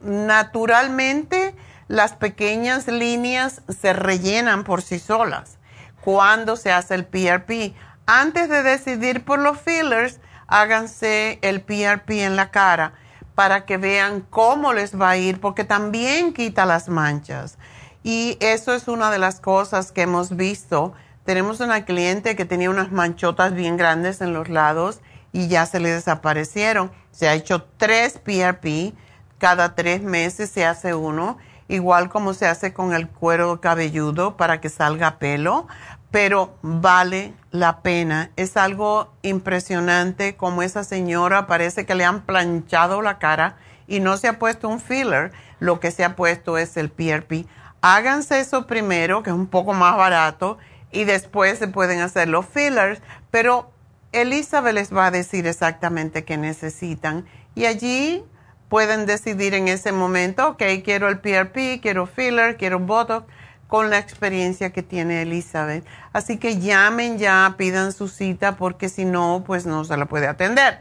naturalmente 0.00 1.54
las 1.86 2.12
pequeñas 2.14 2.88
líneas 2.88 3.62
se 3.68 3.92
rellenan 3.92 4.64
por 4.64 4.80
sí 4.80 4.98
solas 4.98 5.58
cuando 6.00 6.56
se 6.56 6.72
hace 6.72 6.94
el 6.94 7.04
PRP. 7.04 7.74
Antes 8.06 8.48
de 8.48 8.62
decidir 8.62 9.24
por 9.24 9.38
los 9.38 9.60
fillers, 9.60 10.20
háganse 10.46 11.38
el 11.42 11.60
PRP 11.60 12.24
en 12.24 12.36
la 12.36 12.50
cara 12.50 12.94
para 13.40 13.64
que 13.64 13.78
vean 13.78 14.20
cómo 14.28 14.74
les 14.74 15.00
va 15.00 15.08
a 15.08 15.16
ir, 15.16 15.40
porque 15.40 15.64
también 15.64 16.34
quita 16.34 16.66
las 16.66 16.90
manchas. 16.90 17.56
Y 18.02 18.36
eso 18.38 18.74
es 18.74 18.86
una 18.86 19.10
de 19.10 19.16
las 19.16 19.40
cosas 19.40 19.92
que 19.92 20.02
hemos 20.02 20.36
visto. 20.36 20.92
Tenemos 21.24 21.60
una 21.60 21.86
cliente 21.86 22.36
que 22.36 22.44
tenía 22.44 22.68
unas 22.68 22.92
manchotas 22.92 23.54
bien 23.54 23.78
grandes 23.78 24.20
en 24.20 24.34
los 24.34 24.50
lados 24.50 25.00
y 25.32 25.48
ya 25.48 25.64
se 25.64 25.80
le 25.80 25.88
desaparecieron. 25.88 26.92
Se 27.12 27.28
ha 27.28 27.34
hecho 27.34 27.62
tres 27.78 28.18
PRP, 28.18 28.92
cada 29.38 29.74
tres 29.74 30.02
meses 30.02 30.50
se 30.50 30.66
hace 30.66 30.94
uno, 30.94 31.38
igual 31.66 32.10
como 32.10 32.34
se 32.34 32.46
hace 32.46 32.74
con 32.74 32.92
el 32.92 33.08
cuero 33.08 33.58
cabelludo 33.62 34.36
para 34.36 34.60
que 34.60 34.68
salga 34.68 35.18
pelo, 35.18 35.66
pero 36.10 36.58
vale 36.60 37.32
la 37.50 37.82
pena. 37.82 38.30
Es 38.36 38.56
algo 38.56 39.12
impresionante 39.22 40.36
como 40.36 40.62
esa 40.62 40.84
señora 40.84 41.46
parece 41.46 41.86
que 41.86 41.94
le 41.94 42.04
han 42.04 42.22
planchado 42.22 43.02
la 43.02 43.18
cara 43.18 43.56
y 43.86 44.00
no 44.00 44.16
se 44.16 44.28
ha 44.28 44.38
puesto 44.38 44.68
un 44.68 44.80
filler, 44.80 45.32
lo 45.58 45.80
que 45.80 45.90
se 45.90 46.04
ha 46.04 46.16
puesto 46.16 46.58
es 46.58 46.76
el 46.76 46.90
PRP. 46.90 47.46
Háganse 47.82 48.40
eso 48.40 48.66
primero, 48.66 49.22
que 49.22 49.30
es 49.30 49.36
un 49.36 49.48
poco 49.48 49.72
más 49.72 49.96
barato, 49.96 50.58
y 50.92 51.04
después 51.04 51.58
se 51.58 51.68
pueden 51.68 52.00
hacer 52.00 52.28
los 52.28 52.46
fillers, 52.46 53.00
pero 53.30 53.70
Elizabeth 54.12 54.74
les 54.74 54.94
va 54.94 55.06
a 55.06 55.10
decir 55.10 55.46
exactamente 55.46 56.24
qué 56.24 56.36
necesitan 56.36 57.26
y 57.54 57.66
allí 57.66 58.24
pueden 58.68 59.06
decidir 59.06 59.54
en 59.54 59.68
ese 59.68 59.92
momento, 59.92 60.48
ok, 60.48 60.62
quiero 60.84 61.08
el 61.08 61.20
PRP, 61.20 61.80
quiero 61.80 62.06
filler, 62.06 62.56
quiero 62.56 62.78
Botox 62.78 63.26
con 63.70 63.88
la 63.88 63.96
experiencia 63.98 64.68
que 64.70 64.82
tiene 64.82 65.22
Elizabeth. 65.22 65.86
Así 66.12 66.36
que 66.36 66.58
llamen 66.58 67.16
ya, 67.16 67.54
pidan 67.56 67.92
su 67.92 68.08
cita 68.08 68.56
porque 68.56 68.90
si 68.90 69.06
no, 69.06 69.42
pues 69.46 69.64
no 69.64 69.84
se 69.84 69.96
la 69.96 70.04
puede 70.06 70.26
atender. 70.26 70.80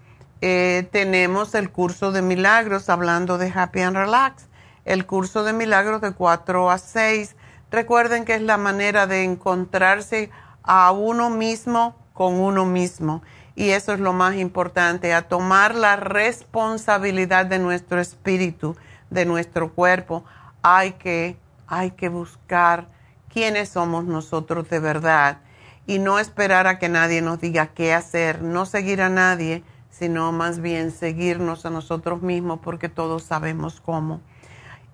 eh, 0.43 0.87
tenemos 0.93 1.55
el 1.55 1.73
curso 1.73 2.13
de 2.13 2.21
milagros 2.23 2.89
hablando 2.91 3.39
de 3.39 3.51
Happy 3.53 3.81
and 3.81 3.97
Relax. 3.97 4.47
El 4.85 5.07
curso 5.07 5.43
de 5.43 5.53
milagros 5.55 6.03
de 6.03 6.13
4 6.13 6.71
a 6.71 6.79
6. 6.79 7.35
Recuerden 7.71 8.25
que 8.25 8.35
es 8.35 8.43
la 8.43 8.59
manera 8.59 9.09
de 9.09 9.25
encontrarse 9.25 10.31
a 10.63 10.93
uno 10.93 11.31
mismo 11.31 11.97
con 12.17 12.41
uno 12.41 12.65
mismo. 12.65 13.23
Y 13.55 13.71
eso 13.71 13.93
es 13.93 14.01
lo 14.01 14.15
más 14.15 14.37
importante, 14.37 15.13
a 15.13 15.29
tomar 15.29 15.75
la 15.75 15.97
responsabilidad 15.97 17.45
de 17.45 17.59
nuestro 17.59 18.01
espíritu, 18.01 18.75
de 19.11 19.27
nuestro 19.27 19.73
cuerpo. 19.73 20.25
Hay 20.63 20.93
que, 20.93 21.37
hay 21.67 21.91
que 21.91 22.09
buscar 22.09 22.89
quiénes 23.29 23.69
somos 23.69 24.07
nosotros 24.07 24.71
de 24.71 24.81
verdad 24.81 25.41
y 25.87 25.99
no 25.99 26.19
esperar 26.19 26.67
a 26.67 26.79
que 26.79 26.89
nadie 26.89 27.21
nos 27.21 27.39
diga 27.39 27.67
qué 27.67 27.93
hacer, 27.93 28.41
no 28.41 28.65
seguir 28.65 29.03
a 29.03 29.11
nadie, 29.11 29.63
sino 29.91 30.33
más 30.33 30.61
bien 30.61 30.91
seguirnos 30.91 31.67
a 31.67 31.71
nosotros 31.71 32.23
mismos 32.23 32.61
porque 32.63 32.89
todos 32.89 33.25
sabemos 33.25 33.83
cómo. 33.83 34.23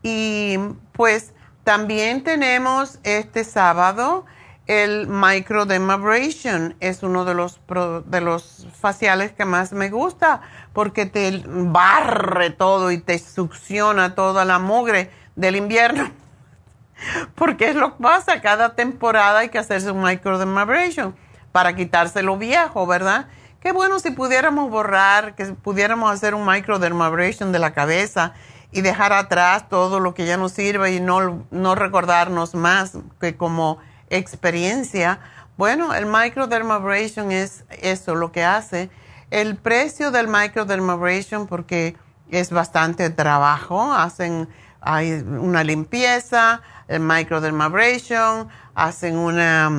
Y 0.02 0.58
pues 0.90 1.34
también 1.62 2.24
tenemos 2.24 2.98
este 3.04 3.44
sábado 3.44 4.24
el 4.66 5.08
microdermabrasion, 5.08 6.76
es 6.80 7.02
uno 7.02 7.24
de 7.24 7.34
los, 7.34 7.60
de 8.06 8.20
los 8.20 8.66
faciales 8.80 9.32
que 9.32 9.44
más 9.44 9.72
me 9.72 9.90
gusta 9.90 10.42
porque 10.72 11.06
te 11.06 11.42
barre 11.46 12.50
todo 12.50 12.90
y 12.92 12.98
te 12.98 13.18
succiona 13.18 14.14
toda 14.14 14.44
la 14.44 14.58
mugre 14.58 15.10
del 15.36 15.56
invierno. 15.56 16.10
Porque 17.34 17.70
es 17.70 17.74
lo 17.74 17.96
que 17.96 18.02
pasa, 18.02 18.40
cada 18.40 18.76
temporada 18.76 19.40
hay 19.40 19.48
que 19.48 19.58
hacerse 19.58 19.90
un 19.90 20.04
microdermabrasion 20.04 21.16
para 21.50 21.74
quitarse 21.74 22.22
lo 22.22 22.36
viejo, 22.36 22.86
¿verdad? 22.86 23.26
Qué 23.58 23.72
bueno 23.72 23.98
si 23.98 24.12
pudiéramos 24.12 24.70
borrar, 24.70 25.34
que 25.34 25.46
pudiéramos 25.46 26.12
hacer 26.12 26.34
un 26.36 26.46
microdermabrasion 26.46 27.50
de 27.50 27.58
la 27.58 27.72
cabeza 27.72 28.34
y 28.70 28.82
dejar 28.82 29.12
atrás 29.12 29.68
todo 29.68 29.98
lo 29.98 30.14
que 30.14 30.26
ya 30.26 30.36
no 30.36 30.48
sirve 30.48 30.94
y 30.94 31.00
no, 31.00 31.44
no 31.50 31.74
recordarnos 31.74 32.54
más 32.54 32.96
que 33.20 33.36
como 33.36 33.78
experiencia. 34.16 35.20
Bueno, 35.56 35.94
el 35.94 36.06
microdermabrasion 36.06 37.32
es 37.32 37.64
eso 37.70 38.14
lo 38.14 38.32
que 38.32 38.44
hace. 38.44 38.90
El 39.30 39.56
precio 39.56 40.10
del 40.10 40.28
microdermabrasion, 40.28 41.46
porque 41.46 41.96
es 42.30 42.50
bastante 42.50 43.10
trabajo, 43.10 43.92
hacen 43.92 44.48
hay 44.82 45.12
una 45.12 45.62
limpieza, 45.62 46.60
el 46.88 47.00
microdermabrasion, 47.00 48.48
hacen 48.74 49.16
una, 49.16 49.70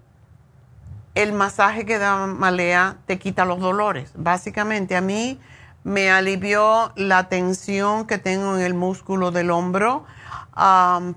el 1.15 1.33
masaje 1.33 1.85
que 1.85 1.97
da 1.97 2.27
malea 2.27 2.97
te 3.05 3.19
quita 3.19 3.45
los 3.45 3.59
dolores. 3.59 4.11
Básicamente 4.15 4.95
a 4.95 5.01
mí 5.01 5.39
me 5.83 6.11
alivió 6.11 6.91
la 6.95 7.29
tensión 7.29 8.05
que 8.05 8.17
tengo 8.17 8.55
en 8.55 8.61
el 8.61 8.73
músculo 8.73 9.31
del 9.31 9.51
hombro 9.51 10.05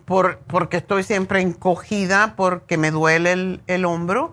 por, 0.05 0.39
porque 0.47 0.77
estoy 0.77 1.03
siempre 1.03 1.41
encogida 1.41 2.35
porque 2.37 2.77
me 2.77 2.91
duele 2.91 3.61
el, 3.67 3.85
hombro 3.85 4.31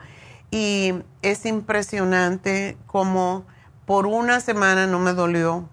y 0.52 0.94
es 1.22 1.46
impresionante 1.46 2.78
como 2.86 3.44
por 3.90 4.06
una 4.06 4.40
semana 4.40 4.86
no 4.86 5.00
me 5.00 5.14
dolió 5.14 5.68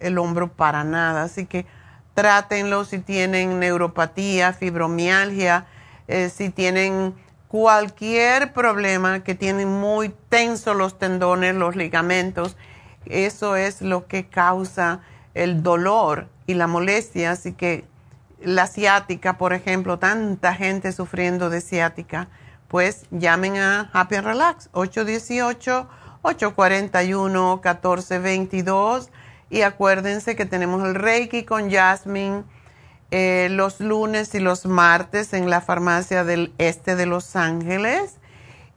el 0.00 0.18
hombro 0.18 0.52
para 0.52 0.84
nada, 0.84 1.22
así 1.22 1.46
que 1.46 1.64
trátenlo 2.12 2.84
si 2.84 2.98
tienen 2.98 3.58
neuropatía, 3.58 4.52
fibromialgia, 4.52 5.64
eh, 6.08 6.28
si 6.28 6.50
tienen 6.50 7.14
cualquier 7.48 8.52
problema 8.52 9.24
que 9.24 9.34
tienen 9.34 9.66
muy 9.66 10.14
tensos 10.28 10.76
los 10.76 10.98
tendones, 10.98 11.54
los 11.54 11.74
ligamentos. 11.74 12.58
Eso 13.06 13.56
es 13.56 13.80
lo 13.80 14.06
que 14.08 14.26
causa 14.26 15.00
el 15.32 15.62
dolor 15.62 16.28
y 16.46 16.52
la 16.52 16.66
molestia, 16.66 17.30
así 17.30 17.54
que 17.54 17.86
la 18.42 18.66
ciática, 18.66 19.38
por 19.38 19.54
ejemplo, 19.54 19.98
tanta 19.98 20.52
gente 20.52 20.92
sufriendo 20.92 21.48
de 21.48 21.62
ciática, 21.62 22.28
pues 22.68 23.06
llamen 23.10 23.56
a 23.56 23.88
Happy 23.94 24.16
Relax 24.16 24.68
818 24.72 25.88
841-1422. 26.22 29.08
Y 29.50 29.62
acuérdense 29.62 30.36
que 30.36 30.44
tenemos 30.44 30.86
el 30.86 30.94
Reiki 30.94 31.44
con 31.44 31.70
Jasmine 31.70 32.44
eh, 33.10 33.48
los 33.50 33.80
lunes 33.80 34.34
y 34.34 34.38
los 34.38 34.66
martes 34.66 35.32
en 35.32 35.48
la 35.48 35.62
farmacia 35.62 36.24
del 36.24 36.52
este 36.58 36.94
de 36.94 37.06
Los 37.06 37.36
Ángeles. 37.36 38.16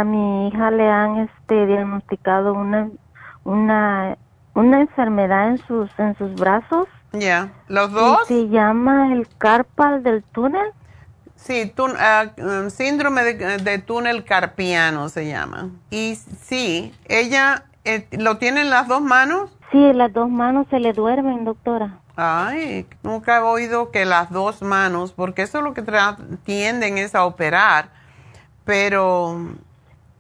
mi 0.05 0.49
hija 0.49 0.71
le 0.71 0.91
han 0.91 1.21
este, 1.21 1.65
diagnosticado 1.65 2.53
una, 2.53 2.91
una, 3.45 4.19
una 4.53 4.81
enfermedad 4.83 5.49
en 5.49 5.59
sus, 5.67 5.91
en 5.99 6.15
sus 6.19 6.35
brazos. 6.35 6.87
Ya, 7.13 7.51
¿los 7.69 7.91
dos? 7.91 8.29
se 8.29 8.47
llama 8.51 9.15
el 9.15 9.27
carpal 9.39 10.03
del 10.03 10.23
túnel. 10.23 10.71
Sí, 11.35 11.73
ah, 11.99 12.27
um, 12.37 12.69
síndrome 12.69 13.23
de, 13.23 13.79
túnel 13.79 14.25
carpiano 14.25 15.09
se 15.09 15.27
llama. 15.29 15.71
Y 15.89 16.17
sí, 16.17 16.93
ella 17.07 17.65
eh, 17.87 18.07
lo 18.11 18.37
tiene 18.37 18.61
en 18.61 18.69
las 18.69 18.87
dos 18.87 19.01
manos. 19.01 19.58
Sí, 19.71 19.93
las 19.93 20.13
dos 20.13 20.31
manos 20.31 20.67
se 20.71 20.81
le 20.81 20.93
duermen, 20.93 21.45
doctora. 21.45 22.01
Ay, 22.17 22.87
nunca 23.03 23.37
he 23.37 23.41
oído 23.41 23.91
que 23.91 24.05
las 24.05 24.31
dos 24.31 24.63
manos, 24.63 25.13
porque 25.13 25.43
eso 25.43 25.59
es 25.59 25.65
lo 25.65 25.75
que 25.75 25.85
tienden 26.45 26.99
es 26.99 27.15
a 27.15 27.25
operar, 27.25 27.91
pero 28.65 29.39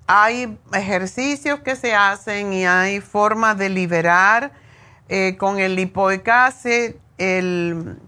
hay 0.06 0.58
ejercicios 0.72 1.60
que 1.60 1.76
se 1.76 1.94
hacen 1.94 2.52
y 2.52 2.66
hay 2.66 3.00
formas 3.00 3.58
de 3.58 3.68
liberar 3.68 4.52
eh, 5.08 5.36
con 5.38 5.58
el 5.58 5.74
lipoic 5.74 6.28
el, 7.18 7.98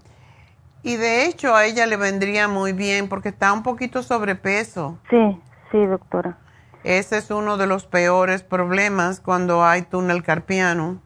y 0.83 0.95
de 0.95 1.25
hecho 1.25 1.55
a 1.55 1.65
ella 1.65 1.85
le 1.85 1.97
vendría 1.97 2.47
muy 2.47 2.73
bien 2.73 3.09
porque 3.09 3.29
está 3.29 3.51
un 3.51 3.61
poquito 3.61 4.03
sobrepeso. 4.03 4.97
Sí, 5.09 5.39
sí, 5.71 5.85
doctora. 5.85 6.37
Ese 6.83 7.17
es 7.17 7.29
uno 7.29 7.57
de 7.57 7.67
los 7.67 7.85
peores 7.85 8.41
problemas 8.41 9.19
cuando 9.19 9.63
hay 9.63 9.83
túnel 9.83 10.23
carpiano. 10.23 10.99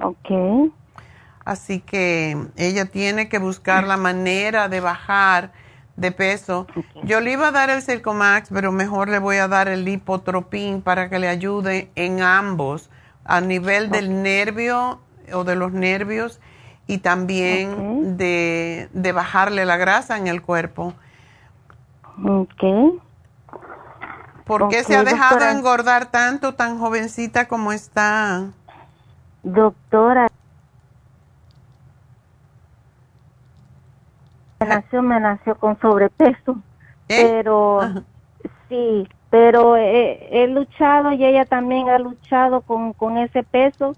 Ok. 0.00 0.72
Así 1.44 1.80
que 1.80 2.36
ella 2.56 2.86
tiene 2.86 3.28
que 3.28 3.38
buscar 3.38 3.86
la 3.86 3.96
manera 3.96 4.68
de 4.68 4.80
bajar 4.80 5.52
de 5.96 6.12
peso. 6.12 6.66
Yo 7.04 7.20
le 7.20 7.32
iba 7.32 7.48
a 7.48 7.52
dar 7.52 7.70
el 7.70 7.82
Circomax, 7.82 8.50
pero 8.52 8.72
mejor 8.72 9.08
le 9.08 9.18
voy 9.18 9.36
a 9.36 9.48
dar 9.48 9.68
el 9.68 9.84
Lipotropin 9.84 10.82
para 10.82 11.08
que 11.08 11.18
le 11.18 11.28
ayude 11.28 11.90
en 11.94 12.20
ambos, 12.20 12.90
a 13.24 13.40
nivel 13.40 13.90
del 13.90 14.22
nervio 14.22 15.00
o 15.32 15.44
de 15.44 15.56
los 15.56 15.72
nervios 15.72 16.40
y 16.86 16.98
también 16.98 18.16
de, 18.16 18.88
de, 18.92 19.12
bajarle 19.12 19.64
la 19.64 19.76
grasa 19.76 20.18
en 20.18 20.28
el 20.28 20.42
cuerpo. 20.42 20.94
Ok. 22.24 23.00
¿Por 24.44 24.68
qué 24.68 24.84
se 24.84 24.96
ha 24.96 25.02
dejado 25.02 25.44
engordar 25.48 26.06
tanto, 26.06 26.54
tan 26.54 26.78
jovencita 26.78 27.48
como 27.48 27.72
está? 27.72 28.52
Doctora, 29.46 30.28
me 34.58 34.66
nació, 34.66 35.02
me 35.02 35.20
nació 35.20 35.54
con 35.54 35.78
sobrepeso, 35.78 36.56
¿Eh? 37.08 37.16
pero 37.16 37.78
sí, 38.68 39.08
pero 39.30 39.76
he, 39.76 40.48
luchado 40.48 41.12
y 41.12 41.24
ella 41.24 41.44
también 41.44 41.88
ha 41.90 42.00
luchado 42.00 42.62
con, 42.62 42.92
con 42.92 43.18
ese 43.18 43.44
peso 43.44 43.92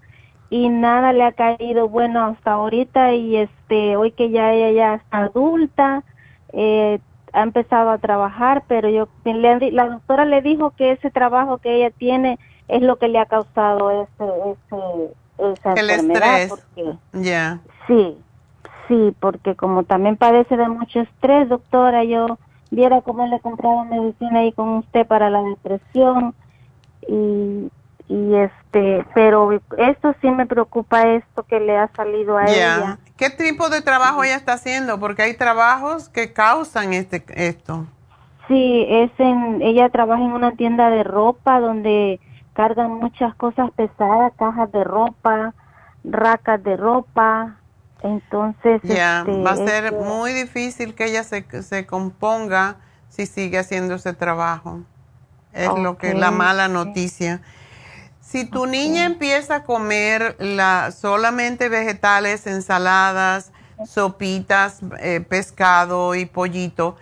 y 0.51 0.69
nada 0.69 1.13
le 1.13 1.23
ha 1.23 1.31
caído 1.31 1.89
bueno 1.89 2.23
hasta 2.25 2.51
ahorita 2.51 3.13
y 3.13 3.37
este 3.37 3.97
hoy 3.97 4.11
que 4.11 4.29
ya 4.29 4.53
ella 4.53 4.69
ya 4.69 4.93
está 4.95 5.17
adulta 5.17 6.03
eh, 6.53 6.99
ha 7.33 7.41
empezado 7.41 7.89
a 7.89 7.97
trabajar, 7.97 8.65
pero 8.67 8.87
yo 8.87 9.07
la 9.23 9.87
doctora 9.87 10.25
le 10.25 10.43
dijo 10.43 10.75
que 10.77 10.91
ese 10.91 11.09
trabajo 11.09 11.57
que 11.57 11.77
ella 11.77 11.89
tiene 11.89 12.37
es 12.67 12.83
lo 12.83 12.97
que 12.97 13.07
le 13.07 13.17
ha 13.17 13.25
causado 13.25 13.89
ese, 13.89 14.25
ese 14.51 15.15
esa 15.39 15.73
el 15.73 15.89
enfermedad. 15.89 16.41
Estrés. 16.41 16.95
Ya. 17.13 17.59
Sí, 17.87 18.17
sí, 18.87 19.15
porque 19.19 19.55
como 19.55 19.83
también 19.83 20.17
padece 20.17 20.57
de 20.57 20.67
mucho 20.67 21.01
estrés, 21.01 21.49
doctora, 21.49 22.03
yo 22.03 22.37
viera 22.71 23.01
cómo 23.01 23.25
le 23.27 23.39
compraba 23.39 23.83
medicina 23.85 24.39
ahí 24.39 24.51
con 24.51 24.69
usted 24.77 25.07
para 25.07 25.29
la 25.29 25.41
depresión 25.41 26.35
y 27.07 27.71
y 28.09 28.35
este 28.35 29.05
pero 29.13 29.51
esto 29.77 30.15
sí 30.19 30.29
me 30.31 30.47
preocupa 30.47 31.03
esto 31.03 31.43
que 31.43 31.59
le 31.59 31.77
ha 31.77 31.89
salido 31.95 32.37
a 32.37 32.45
ella 32.45 32.97
qué 33.17 33.29
tipo 33.29 33.69
de 33.69 33.81
trabajo 33.81 34.23
ella 34.23 34.35
está 34.35 34.53
haciendo 34.53 34.99
porque 34.99 35.21
hay 35.21 35.35
trabajos 35.35 36.09
que 36.09 36.33
causan 36.33 36.93
este 36.93 37.23
esto 37.35 37.85
sí 38.47 38.83
es 38.89 39.11
en 39.19 39.61
ella 39.61 39.89
trabaja 39.89 40.23
en 40.23 40.31
una 40.31 40.53
tienda 40.53 40.89
de 40.89 41.03
ropa 41.03 41.59
donde 41.59 42.19
cargan 42.59 42.91
muchas 42.91 43.33
cosas 43.35 43.71
pesadas 43.71 44.33
cajas 44.37 44.69
de 44.73 44.83
ropa 44.83 45.53
racas 46.03 46.61
de 46.61 46.75
ropa. 46.75 47.55
Entonces 48.03 48.81
ya 48.83 49.19
este, 49.19 49.43
va 49.43 49.51
a 49.51 49.55
ser 49.55 49.93
muy 49.93 50.33
difícil 50.33 50.93
que 50.93 51.05
ella 51.05 51.23
se, 51.23 51.45
se 51.63 51.85
componga 51.85 52.75
si 53.07 53.25
sigue 53.25 53.59
haciendo 53.59 53.95
ese 53.95 54.13
trabajo. 54.13 54.81
Es 55.53 55.73
lo 55.73 55.97
que 55.97 56.13
la 56.13 56.31
mala 56.31 56.67
noticia. 56.67 57.41
Si 58.21 58.45
tu 58.45 58.67
niña 58.67 59.05
empieza 59.05 59.55
a 59.55 59.63
comer 59.63 60.35
la, 60.39 60.91
solamente 60.91 61.69
vegetales, 61.69 62.45
ensaladas, 62.45 63.53
sopitas, 63.85 64.81
eh, 64.99 65.21
pescado 65.21 66.13
y 66.13 66.25
pollito, 66.25 66.97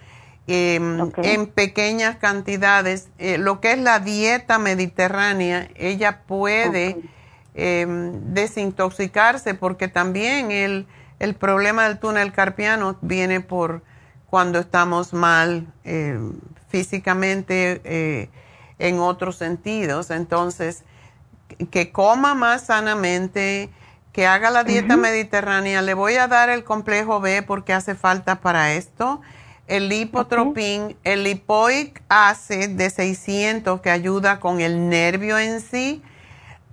em, 0.48 1.12
en 1.24 1.48
pequeñas 1.48 2.16
cantidades, 2.18 3.10
eh, 3.18 3.38
lo 3.38 3.60
que 3.60 3.74
es 3.74 3.80
la 3.80 4.00
dieta 4.00 4.60
mediterránea, 4.60 5.70
ella 5.76 6.22
puede 6.26 6.98
em, 7.54 8.34
desintoxicarse 8.34 9.54
porque 9.54 9.88
también 9.88 10.52
el, 10.52 10.88
el, 11.20 11.36
problema 11.36 11.88
del 11.88 12.00
túnel 12.00 12.32
carpiano 12.32 12.98
viene 13.02 13.41
por 13.41 13.82
cuando 14.30 14.60
estamos 14.60 15.14
mal 15.14 15.68
em, 15.84 16.34
físicamente 16.70 17.82
eh, 17.84 18.30
en 18.80 19.00
otros 19.00 19.36
sentidos. 19.36 20.12
Entonces, 20.12 20.84
que 21.72 21.91
coma 21.91 22.36
más 22.36 22.66
sanamente, 22.66 23.70
que 24.12 24.28
haga 24.28 24.50
la 24.50 24.64
dieta 24.64 24.98
mediterránea. 24.98 25.82
Le 25.82 25.93
voy 25.93 26.16
a 26.16 26.28
dar 26.28 26.50
el 26.50 26.64
complejo 26.64 27.20
B 27.20 27.43
porque 27.43 27.74
hace 27.74 27.95
falta 27.95 28.41
para 28.41 28.74
esto. 28.74 29.22
El 29.68 29.89
lipotropin, 29.89 30.95
el 31.03 31.24
lipoic 31.24 32.01
acid 32.07 32.70
de 32.70 32.89
600 32.89 33.82
que 33.82 33.91
ayuda 33.91 34.39
con 34.39 34.61
el 34.61 34.89
nervio 34.89 35.38
en 35.38 35.59
sí 35.59 36.01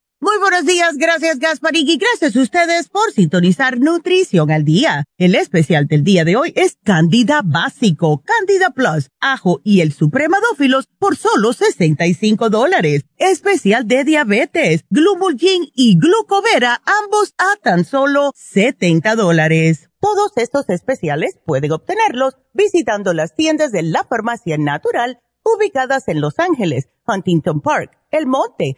Muy 0.23 0.37
buenos 0.37 0.67
días, 0.67 0.97
gracias 0.97 1.39
Gasparín 1.39 1.89
y 1.89 1.97
gracias 1.97 2.35
a 2.35 2.41
ustedes 2.41 2.89
por 2.89 3.11
sintonizar 3.11 3.79
Nutrición 3.79 4.51
al 4.51 4.63
Día. 4.63 5.03
El 5.17 5.33
especial 5.33 5.87
del 5.87 6.03
día 6.03 6.23
de 6.23 6.35
hoy 6.35 6.53
es 6.55 6.77
Candida 6.83 7.41
Básico, 7.43 8.21
Candida 8.23 8.69
Plus, 8.69 9.09
Ajo 9.19 9.61
y 9.63 9.81
el 9.81 9.93
Supremadófilos 9.93 10.85
por 10.99 11.17
solo 11.17 11.53
65 11.53 12.51
dólares. 12.51 13.01
Especial 13.17 13.87
de 13.87 14.03
diabetes, 14.03 14.85
Glumulgin 14.91 15.71
y 15.73 15.97
Glucovera, 15.97 16.83
ambos 16.85 17.33
a 17.39 17.55
tan 17.59 17.83
solo 17.83 18.31
70 18.35 19.15
dólares. 19.15 19.89
Todos 19.99 20.33
estos 20.35 20.69
especiales 20.69 21.39
pueden 21.47 21.71
obtenerlos 21.71 22.35
visitando 22.53 23.15
las 23.15 23.33
tiendas 23.33 23.71
de 23.71 23.81
la 23.81 24.03
Farmacia 24.03 24.59
Natural 24.59 25.17
ubicadas 25.43 26.07
en 26.07 26.21
Los 26.21 26.37
Ángeles, 26.37 26.89
Huntington 27.07 27.61
Park, 27.61 27.97
El 28.11 28.27
Monte, 28.27 28.77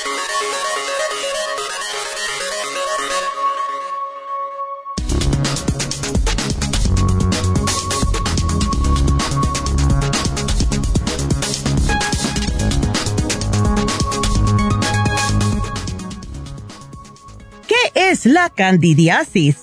Es 18.11 18.25
la 18.25 18.49
candidiasis? 18.49 19.59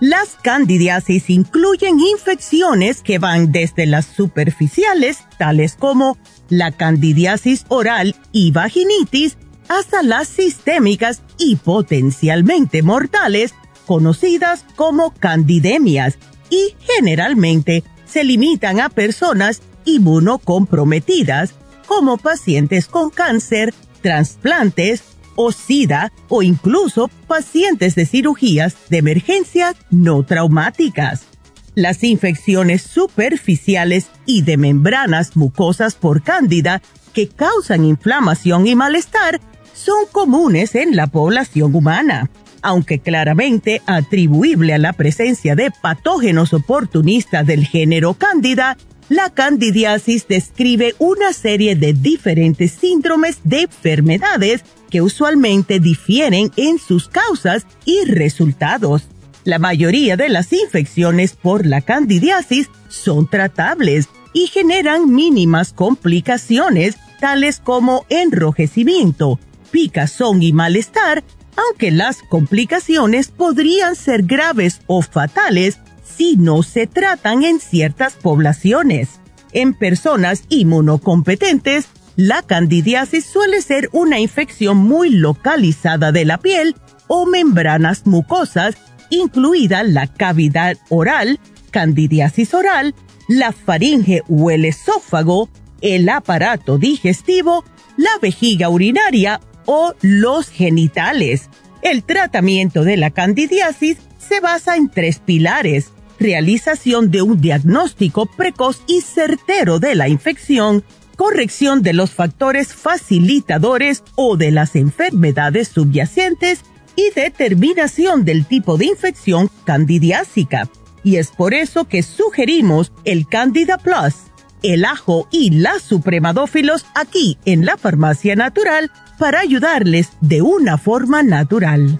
Las 0.00 0.30
candidiasis 0.42 1.30
incluyen 1.30 2.00
infecciones 2.00 3.02
que 3.02 3.20
van 3.20 3.52
desde 3.52 3.86
las 3.86 4.04
superficiales, 4.04 5.18
tales 5.38 5.76
como 5.78 6.18
la 6.48 6.72
candidiasis 6.72 7.64
oral 7.68 8.16
y 8.32 8.50
vaginitis, 8.50 9.36
hasta 9.68 10.02
las 10.02 10.26
sistémicas 10.26 11.22
y 11.38 11.54
potencialmente 11.54 12.82
mortales, 12.82 13.54
conocidas 13.86 14.64
como 14.74 15.14
candidemias, 15.14 16.18
y 16.50 16.74
generalmente 16.80 17.84
se 18.06 18.24
limitan 18.24 18.80
a 18.80 18.88
personas 18.88 19.62
inmunocomprometidas, 19.84 21.54
como 21.86 22.16
pacientes 22.16 22.88
con 22.88 23.10
cáncer, 23.10 23.72
trasplantes, 24.02 25.13
o 25.36 25.52
SIDA 25.52 26.12
o 26.28 26.42
incluso 26.42 27.08
pacientes 27.26 27.94
de 27.94 28.06
cirugías 28.06 28.76
de 28.88 28.98
emergencia 28.98 29.74
no 29.90 30.22
traumáticas. 30.22 31.26
Las 31.74 32.04
infecciones 32.04 32.82
superficiales 32.82 34.06
y 34.26 34.42
de 34.42 34.56
membranas 34.56 35.36
mucosas 35.36 35.94
por 35.94 36.22
cándida 36.22 36.82
que 37.12 37.28
causan 37.28 37.84
inflamación 37.84 38.66
y 38.66 38.74
malestar 38.74 39.40
son 39.72 40.06
comunes 40.10 40.74
en 40.74 40.96
la 40.96 41.08
población 41.08 41.74
humana, 41.74 42.30
aunque 42.62 43.00
claramente 43.00 43.82
atribuible 43.86 44.74
a 44.74 44.78
la 44.78 44.92
presencia 44.92 45.56
de 45.56 45.70
patógenos 45.70 46.54
oportunistas 46.54 47.46
del 47.46 47.66
género 47.66 48.14
cándida, 48.14 48.76
la 49.08 49.30
candidiasis 49.30 50.26
describe 50.28 50.94
una 50.98 51.32
serie 51.32 51.76
de 51.76 51.92
diferentes 51.92 52.72
síndromes 52.72 53.38
de 53.44 53.62
enfermedades 53.62 54.64
que 54.90 55.02
usualmente 55.02 55.80
difieren 55.80 56.50
en 56.56 56.78
sus 56.78 57.08
causas 57.08 57.66
y 57.84 58.04
resultados. 58.04 59.02
La 59.44 59.58
mayoría 59.58 60.16
de 60.16 60.30
las 60.30 60.52
infecciones 60.52 61.34
por 61.34 61.66
la 61.66 61.82
candidiasis 61.82 62.70
son 62.88 63.28
tratables 63.28 64.08
y 64.32 64.46
generan 64.46 65.12
mínimas 65.12 65.72
complicaciones 65.72 66.96
tales 67.20 67.60
como 67.62 68.06
enrojecimiento, 68.08 69.38
picazón 69.70 70.42
y 70.42 70.52
malestar, 70.52 71.24
aunque 71.56 71.90
las 71.90 72.22
complicaciones 72.22 73.28
podrían 73.28 73.96
ser 73.96 74.22
graves 74.22 74.80
o 74.86 75.02
fatales 75.02 75.78
si 76.16 76.36
no 76.36 76.62
se 76.62 76.86
tratan 76.86 77.42
en 77.42 77.60
ciertas 77.60 78.14
poblaciones. 78.14 79.20
En 79.52 79.74
personas 79.74 80.44
inmunocompetentes, 80.48 81.88
la 82.16 82.42
candidiasis 82.42 83.24
suele 83.24 83.60
ser 83.62 83.88
una 83.92 84.20
infección 84.20 84.76
muy 84.76 85.10
localizada 85.10 86.12
de 86.12 86.24
la 86.24 86.38
piel 86.38 86.76
o 87.08 87.26
membranas 87.26 88.06
mucosas, 88.06 88.76
incluida 89.10 89.82
la 89.82 90.06
cavidad 90.06 90.76
oral, 90.88 91.40
candidiasis 91.70 92.54
oral, 92.54 92.94
la 93.28 93.52
faringe 93.52 94.22
o 94.28 94.50
el 94.50 94.64
esófago, 94.64 95.48
el 95.80 96.08
aparato 96.08 96.78
digestivo, 96.78 97.64
la 97.96 98.10
vejiga 98.20 98.68
urinaria 98.68 99.40
o 99.66 99.94
los 100.00 100.48
genitales. 100.48 101.48
El 101.82 102.02
tratamiento 102.02 102.84
de 102.84 102.96
la 102.96 103.10
candidiasis 103.10 103.98
se 104.18 104.40
basa 104.40 104.76
en 104.76 104.88
tres 104.88 105.18
pilares. 105.18 105.93
Realización 106.18 107.10
de 107.10 107.22
un 107.22 107.40
diagnóstico 107.40 108.26
precoz 108.26 108.82
y 108.86 109.00
certero 109.00 109.78
de 109.78 109.94
la 109.94 110.08
infección, 110.08 110.84
corrección 111.16 111.82
de 111.82 111.92
los 111.92 112.10
factores 112.12 112.72
facilitadores 112.72 114.02
o 114.14 114.36
de 114.36 114.50
las 114.50 114.76
enfermedades 114.76 115.68
subyacentes 115.68 116.60
y 116.96 117.10
determinación 117.14 118.24
del 118.24 118.46
tipo 118.46 118.76
de 118.76 118.86
infección 118.86 119.50
candidiásica. 119.64 120.68
Y 121.02 121.16
es 121.16 121.28
por 121.28 121.52
eso 121.54 121.84
que 121.84 122.02
sugerimos 122.02 122.92
el 123.04 123.26
Candida 123.26 123.78
Plus, 123.78 124.14
el 124.62 124.84
ajo 124.84 125.28
y 125.30 125.50
la 125.50 125.78
supremadófilos 125.78 126.86
aquí 126.94 127.38
en 127.44 127.66
la 127.66 127.76
farmacia 127.76 128.36
natural 128.36 128.90
para 129.18 129.40
ayudarles 129.40 130.10
de 130.20 130.42
una 130.42 130.78
forma 130.78 131.22
natural. 131.22 131.98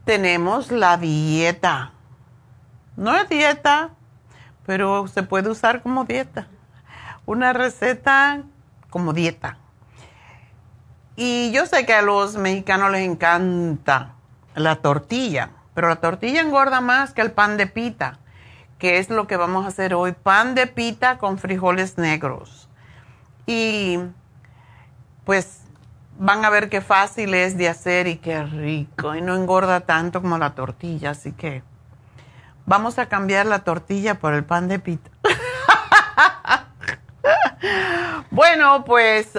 tenemos 0.06 0.72
la 0.72 0.98
dieta. 0.98 1.94
No 2.96 3.16
es 3.16 3.28
dieta, 3.28 3.90
pero 4.68 5.08
se 5.08 5.24
puede 5.24 5.50
usar 5.50 5.82
como 5.82 6.06
dieta. 6.06 6.46
Una 7.26 7.52
receta 7.52 8.44
como 8.92 9.12
dieta. 9.12 9.58
Y 11.16 11.52
yo 11.52 11.66
sé 11.66 11.88
que 11.88 11.96
a 11.96 12.04
los 12.04 12.36
mexicanos 12.36 12.92
les 12.92 13.10
encanta 13.10 14.14
la 14.54 14.76
tortilla 14.76 15.57
pero 15.78 15.90
la 15.90 15.98
tortilla 15.98 16.42
engorda 16.42 16.82
más 16.82 17.14
que 17.14 17.22
el 17.22 17.32
pan 17.32 17.56
de 17.56 17.68
pita, 17.68 18.18
que 18.80 18.98
es 18.98 19.12
lo 19.12 19.28
que 19.28 19.38
vamos 19.38 19.64
a 19.64 19.68
hacer 19.68 19.94
hoy, 19.94 20.12
pan 20.12 20.56
de 20.56 20.66
pita 20.66 21.20
con 21.20 21.38
frijoles 21.38 22.00
negros. 22.00 22.68
Y 23.46 24.00
pues 25.24 25.62
van 26.18 26.44
a 26.44 26.50
ver 26.50 26.70
qué 26.70 26.82
fácil 26.82 27.36
es 27.36 27.60
de 27.60 27.70
hacer 27.70 28.08
y 28.08 28.18
qué 28.18 28.42
rico, 28.42 29.14
y 29.14 29.22
no 29.22 29.36
engorda 29.36 29.82
tanto 29.82 30.24
como 30.24 30.40
la 30.40 30.56
tortilla, 30.56 31.12
así 31.12 31.32
que 31.32 31.62
vamos 32.66 32.98
a 32.98 33.06
cambiar 33.06 33.46
la 33.46 33.60
tortilla 33.60 34.16
por 34.16 34.34
el 34.34 34.46
pan 34.46 34.68
de 34.68 34.80
pita. 34.80 35.12
bueno, 38.32 38.84
pues 38.84 39.34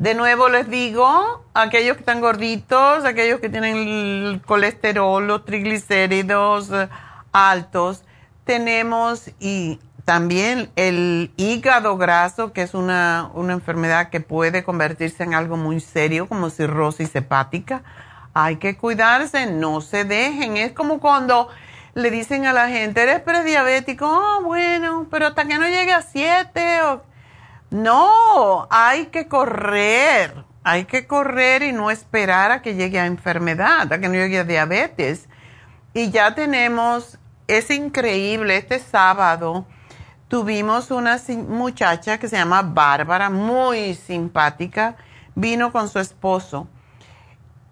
de 0.00 0.14
nuevo 0.14 0.48
les 0.48 0.70
digo, 0.70 1.44
aquellos 1.52 1.94
que 1.94 2.00
están 2.00 2.22
gorditos, 2.22 3.04
aquellos 3.04 3.38
que 3.38 3.50
tienen 3.50 3.76
el 3.76 4.40
colesterol, 4.46 5.26
los 5.26 5.44
triglicéridos 5.44 6.70
eh, 6.70 6.88
altos, 7.32 8.02
tenemos 8.44 9.30
y 9.38 9.78
también 10.06 10.70
el 10.76 11.32
hígado 11.36 11.98
graso, 11.98 12.54
que 12.54 12.62
es 12.62 12.72
una, 12.72 13.30
una 13.34 13.52
enfermedad 13.52 14.08
que 14.08 14.20
puede 14.20 14.64
convertirse 14.64 15.22
en 15.22 15.34
algo 15.34 15.58
muy 15.58 15.80
serio 15.80 16.26
como 16.26 16.48
cirrosis 16.48 17.14
hepática. 17.14 17.82
Hay 18.32 18.56
que 18.56 18.78
cuidarse, 18.78 19.52
no 19.52 19.82
se 19.82 20.04
dejen. 20.06 20.56
Es 20.56 20.72
como 20.72 20.98
cuando 21.00 21.48
le 21.92 22.10
dicen 22.10 22.46
a 22.46 22.54
la 22.54 22.68
gente, 22.68 23.02
eres 23.02 23.20
prediabético, 23.20 24.06
oh, 24.06 24.42
bueno, 24.44 25.06
pero 25.10 25.26
hasta 25.26 25.44
que 25.44 25.58
no 25.58 25.66
llegue 25.68 25.92
a 25.92 26.00
7 26.00 26.82
o 26.84 27.09
no, 27.70 28.66
hay 28.68 29.06
que 29.06 29.28
correr, 29.28 30.44
hay 30.64 30.86
que 30.86 31.06
correr 31.06 31.62
y 31.62 31.72
no 31.72 31.90
esperar 31.90 32.50
a 32.50 32.62
que 32.62 32.74
llegue 32.74 32.98
a 32.98 33.06
enfermedad, 33.06 33.92
a 33.92 34.00
que 34.00 34.08
no 34.08 34.14
llegue 34.14 34.40
a 34.40 34.44
diabetes. 34.44 35.28
Y 35.94 36.10
ya 36.10 36.34
tenemos, 36.34 37.18
es 37.46 37.70
increíble, 37.70 38.56
este 38.56 38.80
sábado 38.80 39.66
tuvimos 40.26 40.90
una 40.90 41.20
muchacha 41.48 42.18
que 42.18 42.28
se 42.28 42.36
llama 42.36 42.62
Bárbara, 42.62 43.30
muy 43.30 43.94
simpática, 43.94 44.96
vino 45.36 45.70
con 45.70 45.88
su 45.88 46.00
esposo. 46.00 46.68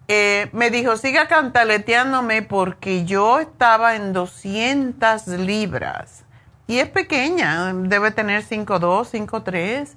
Eh, 0.07 0.49
me 0.53 0.71
dijo, 0.71 0.97
siga 0.97 1.27
cantaleteándome 1.27 2.43
porque 2.43 3.05
yo 3.05 3.41
estaba 3.41 3.97
en 3.97 4.13
200 4.13 5.27
libras 5.27 6.25
y 6.69 6.79
es 6.79 6.89
pequeña, 6.91 7.73
debe 7.73 8.11
tener 8.11 8.45
5'2, 8.45 9.11
5'3. 9.11 9.95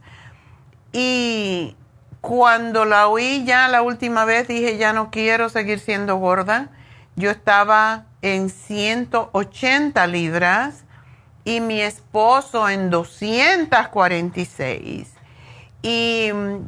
Y 0.94 1.76
cuando 2.22 2.86
la 2.86 3.10
oí 3.10 3.44
ya 3.46 3.68
la 3.68 3.82
última 3.82 4.24
vez 4.24 4.48
dije, 4.48 4.78
ya 4.78 4.94
no 4.94 5.12
quiero 5.12 5.50
seguir 5.50 5.80
siendo 5.80 6.16
gorda. 6.16 6.70
Yo 7.18 7.30
estaba 7.30 8.06
en 8.22 8.50
180 8.50 10.08
libras 10.08 10.86
y 11.44 11.60
mi 11.60 11.82
esposo 11.82 12.70
en 12.70 12.90
246. 12.90 15.10
Y 15.82 16.32
mm, 16.34 16.60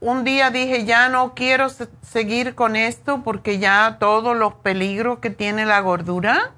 un 0.00 0.24
día 0.24 0.50
dije, 0.50 0.84
ya 0.84 1.08
no 1.08 1.34
quiero 1.34 1.68
seguir 2.02 2.56
con 2.56 2.74
esto 2.74 3.22
porque 3.22 3.60
ya 3.60 3.98
todos 4.00 4.36
los 4.36 4.54
peligros 4.54 5.20
que 5.20 5.30
tiene 5.30 5.66
la 5.66 5.78
gordura, 5.78 6.50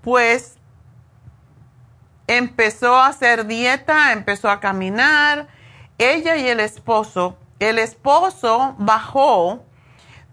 pues 0.00 0.57
empezó 2.28 2.96
a 2.96 3.08
hacer 3.08 3.46
dieta, 3.46 4.12
empezó 4.12 4.48
a 4.48 4.60
caminar, 4.60 5.48
ella 5.98 6.36
y 6.36 6.46
el 6.46 6.60
esposo, 6.60 7.36
el 7.58 7.80
esposo 7.80 8.76
bajó 8.78 9.64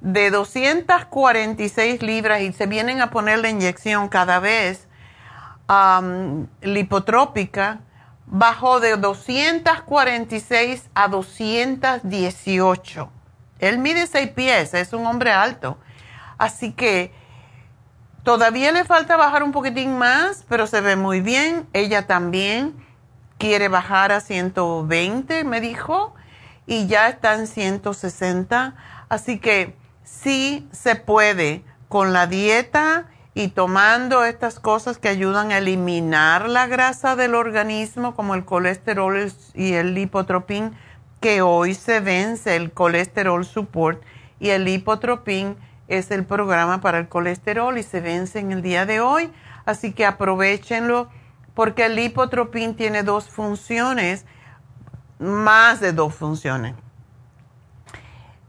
de 0.01 0.29
246 0.29 2.03
libras 2.03 2.41
y 2.41 2.53
se 2.53 2.67
vienen 2.67 3.01
a 3.01 3.09
poner 3.09 3.39
la 3.39 3.49
inyección 3.49 4.09
cada 4.09 4.39
vez 4.39 4.87
lipotrópica, 6.61 7.79
bajó 8.27 8.79
de 8.79 8.97
246 8.97 10.89
a 10.93 11.07
218. 11.07 13.09
Él 13.59 13.77
mide 13.79 14.05
6 14.05 14.29
pies, 14.31 14.73
es 14.75 14.93
un 14.93 15.07
hombre 15.07 15.31
alto. 15.31 15.79
Así 16.37 16.73
que 16.73 17.11
Todavía 18.25 18.71
le 18.71 18.85
falta 18.85 19.17
bajar 19.17 19.43
un 19.43 19.51
poquitín 19.51 19.99
más, 19.99 20.45
pero 20.49 20.65
se 20.65 20.81
ve 20.81 20.95
muy 20.95 21.21
bien. 21.21 21.67
Ella 21.73 22.07
también 22.07 22.73
quiere 23.37 23.67
bajar 23.67 24.11
a 24.11 24.19
120, 24.19 25.43
me 25.43 25.61
dijo, 25.61 26.15
y 26.65 26.87
ya 26.87 27.07
está 27.07 27.35
en 27.35 27.45
160. 27.45 28.73
Así 29.09 29.37
que 29.37 29.75
sí 30.03 30.67
se 30.71 30.95
puede 30.95 31.63
con 31.87 32.13
la 32.13 32.25
dieta 32.25 33.05
y 33.35 33.49
tomando 33.49 34.25
estas 34.25 34.59
cosas 34.59 34.97
que 34.97 35.09
ayudan 35.09 35.51
a 35.51 35.59
eliminar 35.59 36.49
la 36.49 36.65
grasa 36.65 37.15
del 37.15 37.35
organismo, 37.35 38.15
como 38.15 38.33
el 38.33 38.43
colesterol 38.43 39.31
y 39.53 39.73
el 39.73 39.93
lipotropín, 39.93 40.75
que 41.19 41.43
hoy 41.43 41.75
se 41.75 41.99
vence 41.99 42.55
el 42.55 42.71
colesterol 42.71 43.45
support 43.45 44.01
y 44.39 44.49
el 44.49 44.65
lipotropín 44.65 45.57
es 45.87 46.11
el 46.11 46.25
programa 46.25 46.81
para 46.81 46.97
el 46.97 47.07
colesterol 47.07 47.77
y 47.77 47.83
se 47.83 48.01
vence 48.01 48.39
en 48.39 48.51
el 48.51 48.61
día 48.61 48.85
de 48.85 48.99
hoy, 48.99 49.31
así 49.65 49.93
que 49.93 50.05
aprovechenlo 50.05 51.09
porque 51.53 51.85
el 51.85 51.95
lipotropín 51.95 52.75
tiene 52.75 53.03
dos 53.03 53.29
funciones, 53.29 54.25
más 55.19 55.79
de 55.79 55.93
dos 55.93 56.13
funciones. 56.13 56.75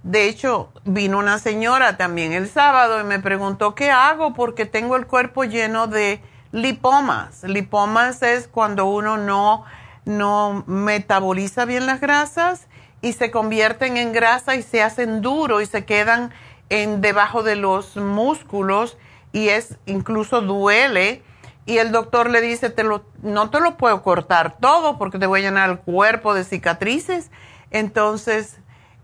De 0.03 0.29
hecho, 0.29 0.71
vino 0.85 1.19
una 1.19 1.39
señora 1.39 1.97
también 1.97 2.33
el 2.33 2.49
sábado 2.49 3.01
y 3.01 3.05
me 3.05 3.19
preguntó 3.19 3.75
qué 3.75 3.91
hago 3.91 4.35
porque 4.35 4.65
tengo 4.65 4.95
el 4.97 5.07
cuerpo 5.07 5.45
lleno 5.45 5.89
de 5.89 6.23
lipomas. 6.53 7.43
Lipomas 7.43 8.23
es 8.23 8.47
cuando 8.47 8.87
uno 8.87 9.17
no, 9.17 9.65
no 10.05 10.63
metaboliza 10.67 11.65
bien 11.65 11.87
las 11.87 12.01
grasas 12.01 12.69
y 13.03 13.15
se 13.15 13.31
convierten 13.31 13.97
en 13.97 14.13
grasa 14.13 14.55
y 14.55 14.63
se 14.63 14.81
hacen 14.83 15.23
duro 15.23 15.61
y 15.61 15.67
se 15.67 15.85
quedan 15.85 16.33
en 16.69 17.01
debajo 17.01 17.43
de 17.43 17.57
los 17.57 17.97
músculos 17.97 18.99
y 19.33 19.49
es 19.49 19.77
incluso 19.87 20.41
duele. 20.41 21.23
Y 21.67 21.79
el 21.79 21.91
doctor 21.91 22.31
le 22.31 22.41
dice 22.41 22.71
te 22.71 22.85
lo, 22.85 23.05
no 23.23 23.51
te 23.51 23.61
lo 23.61 23.77
puedo 23.77 24.03
cortar 24.03 24.57
todo 24.59 24.99
porque 24.99 25.19
te 25.19 25.27
voy 25.27 25.41
a 25.41 25.45
llenar 25.45 25.71
el 25.71 25.79
cuerpo 25.79 26.33
de 26.33 26.45
cicatrices 26.45 27.31
entonces 27.71 28.59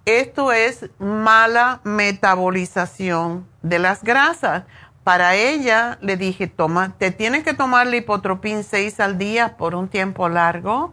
esto 0.05 0.53
es 0.53 0.91
mala 0.99 1.81
metabolización 1.85 3.47
de 3.63 3.79
las 3.79 4.03
grasas. 4.03 4.65
Para 5.05 5.35
ella 5.35 5.99
le 6.01 6.17
dije 6.17 6.47
toma 6.47 6.95
te 6.97 7.11
tienes 7.11 7.43
que 7.43 7.55
tomar 7.55 7.87
lipotropin 7.89 8.63
6 8.63 9.01
al 9.01 9.19
día 9.19 9.57
por 9.57 9.75
un 9.75 9.89
tiempo 9.89 10.29
largo 10.29 10.93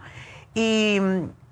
y 0.56 1.00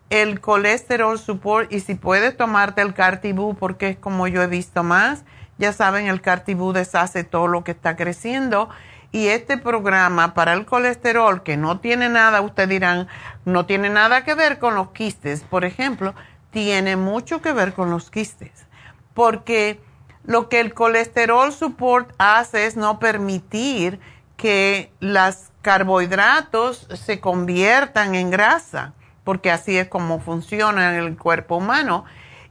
el 0.09 0.39
colesterol 0.39 1.19
support 1.19 1.71
y 1.71 1.81
si 1.81 1.95
puedes 1.95 2.37
tomarte 2.37 2.81
el 2.81 2.93
cartibú 2.93 3.55
porque 3.55 3.89
es 3.89 3.97
como 3.97 4.27
yo 4.27 4.41
he 4.41 4.47
visto 4.47 4.83
más, 4.83 5.23
ya 5.57 5.73
saben, 5.73 6.07
el 6.07 6.21
cartibú 6.21 6.71
deshace 6.71 7.23
todo 7.23 7.47
lo 7.47 7.63
que 7.63 7.71
está 7.71 7.95
creciendo. 7.95 8.69
Y 9.11 9.27
este 9.27 9.57
programa 9.57 10.33
para 10.33 10.53
el 10.53 10.65
colesterol 10.65 11.41
que 11.41 11.57
no 11.57 11.79
tiene 11.79 12.09
nada, 12.09 12.41
ustedes 12.41 12.69
dirán, 12.69 13.07
no 13.45 13.65
tiene 13.65 13.89
nada 13.89 14.23
que 14.23 14.35
ver 14.35 14.59
con 14.59 14.75
los 14.75 14.91
quistes, 14.91 15.43
por 15.43 15.65
ejemplo, 15.65 16.13
tiene 16.51 16.95
mucho 16.97 17.41
que 17.41 17.53
ver 17.53 17.73
con 17.73 17.89
los 17.89 18.11
quistes, 18.11 18.67
porque 19.13 19.79
lo 20.25 20.49
que 20.49 20.59
el 20.59 20.73
colesterol 20.73 21.53
support 21.53 22.13
hace 22.17 22.65
es 22.65 22.75
no 22.75 22.99
permitir 22.99 23.99
que 24.35 24.91
los 24.99 25.51
carbohidratos 25.61 26.87
se 26.93 27.19
conviertan 27.19 28.13
en 28.13 28.29
grasa 28.29 28.93
porque 29.28 29.51
así 29.51 29.78
es 29.78 29.89
como 29.89 30.21
funciona 30.21 30.97
el 30.97 31.17
cuerpo 31.17 31.57
humano. 31.57 32.05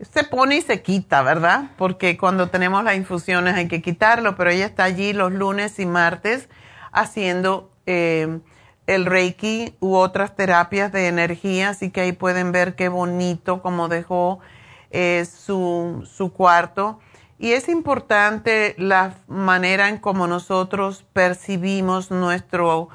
Se 0.00 0.24
pone 0.24 0.56
y 0.56 0.60
se 0.60 0.82
quita, 0.82 1.22
¿verdad? 1.22 1.70
Porque 1.78 2.18
cuando 2.18 2.50
tenemos 2.50 2.84
las 2.84 2.96
infusiones 2.96 3.54
hay 3.54 3.68
que 3.68 3.80
quitarlo, 3.80 4.36
pero 4.36 4.50
ella 4.50 4.66
está 4.66 4.84
allí 4.84 5.14
los 5.14 5.32
lunes 5.32 5.78
y 5.78 5.86
martes 5.86 6.48
haciendo 6.92 7.70
eh, 7.86 8.40
el 8.86 9.06
Reiki 9.06 9.74
u 9.80 9.94
otras 9.94 10.36
terapias 10.36 10.92
de 10.92 11.08
energía, 11.08 11.70
así 11.70 11.90
que 11.90 12.02
ahí 12.02 12.12
pueden 12.12 12.52
ver 12.52 12.74
qué 12.74 12.88
bonito 12.88 13.62
como 13.62 13.88
dejó 13.88 14.40
eh, 14.90 15.24
su, 15.24 16.06
su 16.10 16.32
cuarto. 16.32 16.98
Y 17.38 17.52
es 17.52 17.68
importante 17.68 18.74
la 18.78 19.14
manera 19.26 19.88
en 19.88 19.98
cómo 19.98 20.26
nosotros 20.26 21.04
percibimos 21.12 22.10
nuestro 22.10 22.90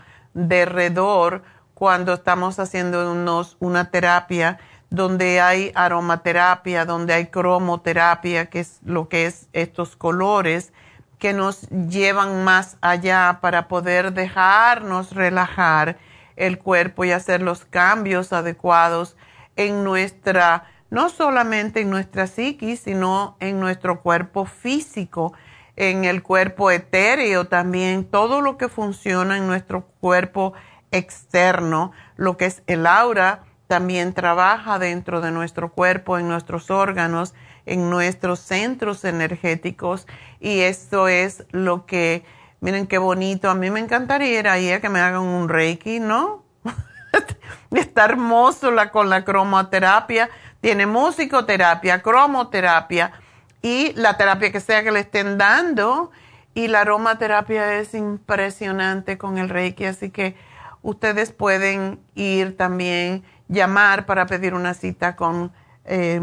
derredor 0.47 1.43
cuando 1.73 2.13
estamos 2.13 2.59
haciendo 2.59 3.11
una 3.59 3.91
terapia 3.91 4.59
donde 4.89 5.39
hay 5.39 5.71
aromaterapia, 5.75 6.85
donde 6.85 7.13
hay 7.13 7.27
cromoterapia, 7.27 8.47
que 8.47 8.61
es 8.61 8.79
lo 8.83 9.07
que 9.07 9.25
es 9.25 9.47
estos 9.53 9.95
colores 9.95 10.73
que 11.19 11.33
nos 11.33 11.69
llevan 11.69 12.43
más 12.43 12.77
allá 12.81 13.39
para 13.41 13.67
poder 13.67 14.13
dejarnos 14.13 15.13
relajar 15.13 15.97
el 16.37 16.57
cuerpo 16.57 17.03
y 17.03 17.11
hacer 17.11 17.41
los 17.41 17.65
cambios 17.65 18.31
adecuados 18.31 19.17
en 19.57 19.83
nuestra, 19.83 20.63
no 20.89 21.09
solamente 21.09 21.81
en 21.81 21.89
nuestra 21.89 22.25
psiquis, 22.25 22.79
sino 22.79 23.35
en 23.41 23.59
nuestro 23.59 24.01
cuerpo 24.01 24.45
físico, 24.45 25.33
en 25.79 26.03
el 26.03 26.21
cuerpo 26.21 26.71
etéreo 26.71 27.45
también, 27.45 28.03
todo 28.03 28.41
lo 28.41 28.57
que 28.57 28.67
funciona 28.67 29.37
en 29.37 29.47
nuestro 29.47 29.85
cuerpo 30.01 30.53
externo, 30.91 31.93
lo 32.17 32.35
que 32.35 32.45
es 32.45 32.63
el 32.67 32.85
aura, 32.85 33.43
también 33.67 34.13
trabaja 34.13 34.77
dentro 34.77 35.21
de 35.21 35.31
nuestro 35.31 35.71
cuerpo, 35.71 36.19
en 36.19 36.27
nuestros 36.27 36.69
órganos, 36.69 37.33
en 37.65 37.89
nuestros 37.89 38.39
centros 38.39 39.05
energéticos 39.05 40.05
y 40.41 40.59
esto 40.61 41.07
es 41.07 41.45
lo 41.51 41.85
que, 41.85 42.25
miren 42.59 42.85
qué 42.85 42.97
bonito, 42.97 43.49
a 43.49 43.55
mí 43.55 43.71
me 43.71 43.79
encantaría 43.79 44.39
ir 44.39 44.47
ahí 44.49 44.71
a 44.71 44.81
que 44.81 44.89
me 44.89 44.99
hagan 44.99 45.21
un 45.21 45.47
reiki, 45.47 46.01
¿no? 46.01 46.43
Está 47.71 48.03
hermoso 48.03 48.69
la, 48.69 48.91
con 48.91 49.09
la 49.09 49.23
cromoterapia, 49.23 50.29
tiene 50.59 50.87
musicoterapia, 50.87 52.01
cromoterapia 52.01 53.13
y 53.61 53.93
la 53.93 54.17
terapia 54.17 54.51
que 54.51 54.59
sea 54.59 54.83
que 54.83 54.91
le 54.91 55.01
estén 55.01 55.37
dando 55.37 56.11
y 56.53 56.67
la 56.67 56.81
aromaterapia 56.81 57.79
es 57.79 57.93
impresionante 57.93 59.17
con 59.17 59.37
el 59.37 59.49
reiki, 59.49 59.85
así 59.85 60.09
que 60.09 60.35
ustedes 60.81 61.31
pueden 61.31 61.99
ir 62.15 62.57
también, 62.57 63.23
llamar 63.47 64.05
para 64.05 64.25
pedir 64.25 64.53
una 64.53 64.73
cita 64.73 65.15
con 65.15 65.51
eh, 65.85 66.19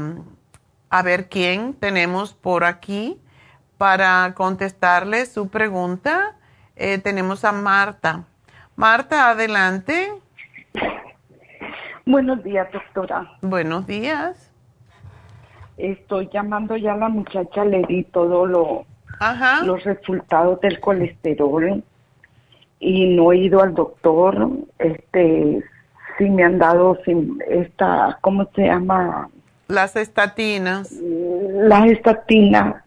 a 0.90 1.02
ver 1.02 1.28
quién 1.28 1.74
tenemos 1.74 2.34
por 2.34 2.64
aquí 2.64 3.20
para 3.78 4.34
contestarle 4.34 5.26
su 5.26 5.50
pregunta. 5.50 6.38
Eh, 6.76 6.98
tenemos 6.98 7.46
a 7.46 7.52
Marta. 7.52 8.24
Marta, 8.76 9.30
adelante. 9.30 10.12
Buenos 12.06 12.44
días, 12.44 12.68
doctora. 12.72 13.32
Buenos 13.42 13.86
días. 13.86 14.52
Estoy 15.78 16.30
llamando 16.34 16.76
ya 16.76 16.94
a 16.94 16.98
la 16.98 17.10
muchacha, 17.10 17.66
le 17.66 17.84
di 17.88 18.04
todo 18.04 18.46
lo, 18.46 18.86
los 19.64 19.84
resultados 19.84 20.60
del 20.62 20.80
colesterol 20.80 21.84
y 22.80 23.16
no 23.16 23.32
he 23.32 23.38
ido 23.38 23.62
al 23.62 23.74
doctor. 23.74 24.50
Este, 24.80 25.64
sí 26.18 26.30
me 26.30 26.44
han 26.44 26.60
dado 26.60 26.98
sin 27.06 27.40
esta, 27.48 28.18
¿cómo 28.22 28.50
se 28.56 28.64
llama? 28.66 29.30
Las 29.68 29.96
estatinas. 29.96 30.92
Las 30.92 31.86
estatinas, 31.86 32.84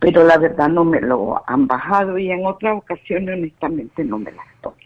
pero 0.00 0.24
la 0.24 0.38
verdad 0.38 0.68
no 0.68 0.84
me 0.84 1.00
lo 1.00 1.42
han 1.46 1.66
bajado 1.66 2.18
y 2.18 2.30
en 2.30 2.46
otras 2.46 2.76
ocasiones 2.76 3.36
honestamente 3.36 4.04
no 4.04 4.18
me 4.18 4.32
las 4.32 4.46
tomo. 4.60 4.76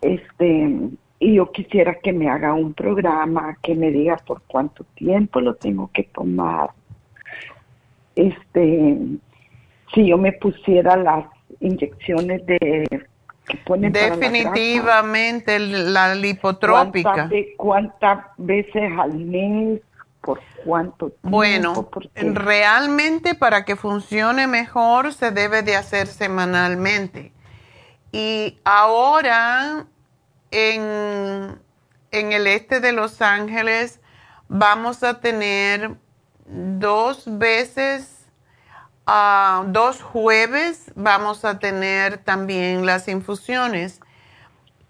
Este, 0.00 0.76
y 1.20 1.34
yo 1.34 1.50
quisiera 1.50 1.94
que 1.94 2.12
me 2.12 2.28
haga 2.28 2.54
un 2.54 2.74
programa 2.74 3.56
que 3.62 3.74
me 3.74 3.90
diga 3.90 4.16
por 4.26 4.42
cuánto 4.42 4.84
tiempo 4.94 5.40
lo 5.40 5.54
tengo 5.54 5.90
que 5.92 6.04
tomar. 6.04 6.70
Este, 8.14 8.98
si 9.94 10.06
yo 10.06 10.18
me 10.18 10.32
pusiera 10.32 10.96
las 10.96 11.24
inyecciones 11.60 12.44
de 12.46 13.06
definitivamente 13.90 15.58
la, 15.58 16.14
lipotrópica 16.14 17.30
¿cuántas, 17.56 18.26
veces 18.36 18.92
al 18.98 19.14
mes 19.14 19.80
por 20.28 20.42
cuánto 20.62 21.08
tiempo? 21.08 21.30
bueno 21.30 21.88
realmente 22.14 23.34
para 23.34 23.64
que 23.64 23.76
funcione 23.76 24.46
mejor 24.46 25.14
se 25.14 25.30
debe 25.30 25.62
de 25.62 25.74
hacer 25.74 26.06
semanalmente 26.06 27.32
y 28.12 28.58
ahora 28.64 29.86
en 30.50 31.58
en 32.10 32.32
el 32.32 32.46
este 32.46 32.80
de 32.80 32.92
Los 32.92 33.22
Ángeles 33.22 34.00
vamos 34.48 35.02
a 35.02 35.20
tener 35.20 35.96
dos 36.44 37.24
veces 37.26 38.18
dos 39.68 40.02
jueves 40.02 40.92
vamos 40.94 41.46
a 41.46 41.58
tener 41.58 42.18
también 42.18 42.84
las 42.84 43.08
infusiones. 43.08 44.00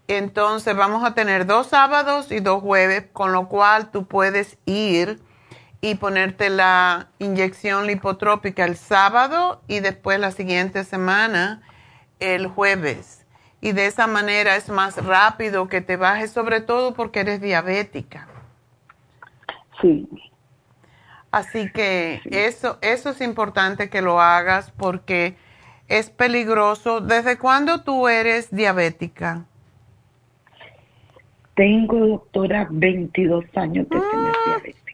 Entonces 0.09 0.75
vamos 0.75 1.05
a 1.05 1.13
tener 1.13 1.45
dos 1.45 1.67
sábados 1.67 2.31
y 2.31 2.39
dos 2.39 2.61
jueves, 2.61 3.05
con 3.13 3.31
lo 3.31 3.47
cual 3.47 3.91
tú 3.91 4.07
puedes 4.07 4.57
ir 4.65 5.19
y 5.81 5.95
ponerte 5.95 6.49
la 6.49 7.07
inyección 7.19 7.87
lipotrópica 7.87 8.65
el 8.65 8.75
sábado 8.75 9.61
y 9.67 9.79
después 9.79 10.19
la 10.19 10.31
siguiente 10.31 10.83
semana 10.83 11.61
el 12.19 12.47
jueves. 12.47 13.25
Y 13.61 13.71
de 13.73 13.87
esa 13.87 14.07
manera 14.07 14.55
es 14.55 14.69
más 14.69 15.03
rápido 15.05 15.67
que 15.67 15.81
te 15.81 15.97
bajes, 15.97 16.31
sobre 16.31 16.61
todo 16.61 16.93
porque 16.93 17.21
eres 17.21 17.41
diabética. 17.41 18.27
Sí. 19.81 20.07
Así 21.31 21.71
que 21.71 22.21
eso, 22.31 22.77
eso 22.81 23.09
es 23.09 23.21
importante 23.21 23.89
que 23.89 24.01
lo 24.01 24.19
hagas 24.19 24.71
porque 24.71 25.35
es 25.87 26.09
peligroso. 26.09 27.01
¿Desde 27.01 27.37
cuándo 27.37 27.83
tú 27.83 28.07
eres 28.07 28.49
diabética? 28.53 29.45
Tengo, 31.55 31.99
doctora, 31.99 32.67
22 32.71 33.45
años 33.55 33.87
de 33.89 33.99
tener 33.99 34.33
ah. 34.33 34.39
diabetes. 34.45 34.88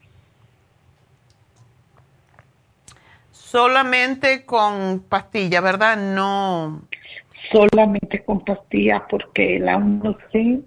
Solamente 3.55 4.45
con 4.45 5.05
pastilla, 5.07 5.61
¿verdad? 5.61 5.95
No. 5.95 6.81
Solamente 7.51 8.21
con 8.25 8.43
pastilla 8.43 9.07
porque 9.09 9.55
el 9.57 9.67
A1C, 9.67 10.61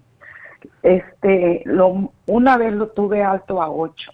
este, 0.82 1.62
lo, 1.66 2.12
una 2.26 2.56
vez 2.56 2.72
lo 2.72 2.88
tuve 2.88 3.22
alto 3.22 3.60
a 3.60 3.70
8 3.70 4.10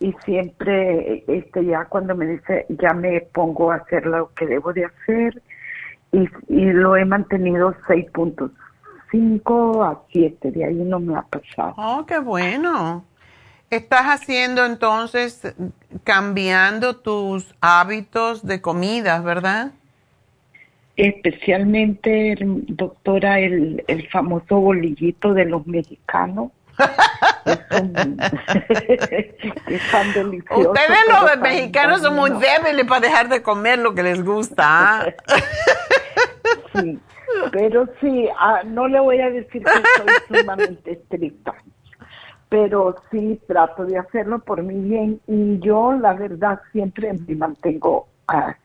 y 0.00 0.14
siempre, 0.24 1.22
este, 1.26 1.66
ya 1.66 1.84
cuando 1.84 2.14
me 2.14 2.26
dice, 2.26 2.64
ya 2.70 2.94
me 2.94 3.20
pongo 3.20 3.72
a 3.72 3.76
hacer 3.76 4.06
lo 4.06 4.32
que 4.34 4.46
debo 4.46 4.72
de 4.72 4.86
hacer 4.86 5.42
y, 6.12 6.26
y 6.48 6.64
lo 6.72 6.96
he 6.96 7.04
mantenido 7.04 7.74
6.5 7.88 9.84
a 9.84 10.00
7, 10.10 10.50
de 10.50 10.64
ahí 10.64 10.76
no 10.76 10.98
me 10.98 11.14
ha 11.14 11.22
pasado. 11.22 11.74
Oh, 11.76 12.06
qué 12.06 12.20
bueno. 12.20 13.04
Estás 13.70 14.06
haciendo 14.06 14.64
entonces, 14.64 15.54
cambiando 16.02 16.96
tus 16.96 17.54
hábitos 17.60 18.46
de 18.46 18.62
comidas, 18.62 19.22
¿verdad? 19.22 19.72
Especialmente, 20.96 22.34
doctora, 22.40 23.40
el, 23.40 23.84
el 23.86 24.08
famoso 24.08 24.58
bolillito 24.58 25.34
de 25.34 25.44
los 25.44 25.66
mexicanos. 25.66 26.50
es, 29.68 29.90
tan 29.90 30.12
delicioso. 30.12 30.70
Ustedes 30.70 30.98
los 31.08 31.38
mexicanos 31.40 32.00
son 32.02 32.16
muy 32.16 32.30
débiles 32.30 32.86
para 32.86 33.00
dejar 33.00 33.28
de 33.28 33.42
comer 33.42 33.78
lo 33.78 33.94
que 33.94 34.02
les 34.02 34.24
gusta. 34.24 34.64
¿ah? 34.66 35.06
sí, 36.74 36.98
pero 37.52 37.86
sí, 38.00 38.28
ah, 38.38 38.62
no 38.64 38.88
le 38.88 38.98
voy 39.00 39.20
a 39.20 39.30
decir 39.30 39.62
que 39.62 39.70
soy 39.70 40.40
sumamente 40.40 40.92
estricta 40.92 41.54
pero 42.48 42.96
sí 43.10 43.40
trato 43.46 43.84
de 43.84 43.98
hacerlo 43.98 44.38
por 44.38 44.62
mi 44.62 44.74
bien 44.88 45.20
y 45.26 45.58
yo 45.60 45.92
la 45.92 46.14
verdad 46.14 46.60
siempre 46.72 47.12
me 47.12 47.34
mantengo 47.34 48.08
a 48.26 48.56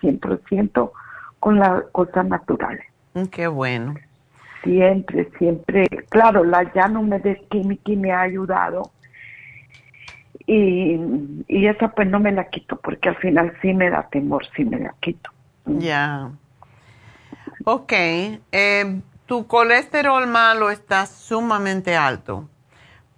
100% 0.00 0.92
con 1.38 1.58
las 1.58 1.84
cosas 1.92 2.26
naturales. 2.26 2.84
Mm, 3.14 3.24
qué 3.24 3.46
bueno. 3.46 3.94
Siempre, 4.62 5.30
siempre. 5.38 5.88
Claro, 6.10 6.44
la 6.44 6.70
ya 6.74 6.86
no 6.88 7.02
me 7.02 7.18
des 7.18 7.38
química 7.48 7.92
me 7.96 8.12
ha 8.12 8.20
ayudado 8.20 8.90
y, 10.46 10.98
y 11.48 11.66
esa 11.66 11.88
pues 11.88 12.08
no 12.08 12.20
me 12.20 12.32
la 12.32 12.48
quito 12.48 12.76
porque 12.76 13.08
al 13.08 13.16
final 13.16 13.54
sí 13.62 13.72
me 13.72 13.88
da 13.88 14.08
temor 14.10 14.44
si 14.54 14.64
me 14.64 14.78
la 14.78 14.94
quito. 15.00 15.30
Ya. 15.64 16.30
Ok. 17.64 17.92
Eh, 17.92 19.00
tu 19.26 19.46
colesterol 19.46 20.26
malo 20.26 20.70
está 20.70 21.06
sumamente 21.06 21.96
alto. 21.96 22.48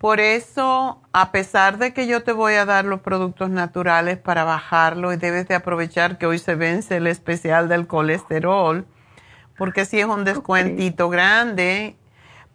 Por 0.03 0.19
eso, 0.19 1.01
a 1.13 1.31
pesar 1.31 1.79
de 1.79 1.95
que 1.95 2.09
yo 2.09 2.25
te 2.25 2.33
voy 2.33 2.55
a 2.55 2.65
dar 2.65 2.85
los 2.85 3.03
productos 3.03 3.51
naturales 3.51 4.19
para 4.19 4.43
bajarlo 4.43 5.13
y 5.13 5.17
debes 5.17 5.47
de 5.47 5.55
aprovechar 5.55 6.19
que 6.19 6.27
hoy 6.27 6.41
se 6.41 6.57
vence 6.57 6.97
el 6.97 7.07
especial 7.07 7.69
del 7.69 7.87
colesterol, 7.87 8.85
porque 9.57 9.85
si 9.85 10.01
es 10.01 10.07
un 10.07 10.25
descuentito 10.25 11.09
grande, 11.09 11.95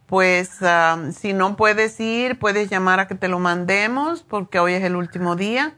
pues 0.07 0.57
um, 0.61 1.13
si 1.13 1.31
no 1.31 1.55
puedes 1.55 1.97
ir, 2.01 2.37
puedes 2.37 2.69
llamar 2.69 2.99
a 2.99 3.07
que 3.07 3.15
te 3.15 3.29
lo 3.29 3.39
mandemos 3.39 4.23
porque 4.23 4.59
hoy 4.59 4.73
es 4.73 4.83
el 4.83 4.97
último 4.97 5.37
día. 5.37 5.73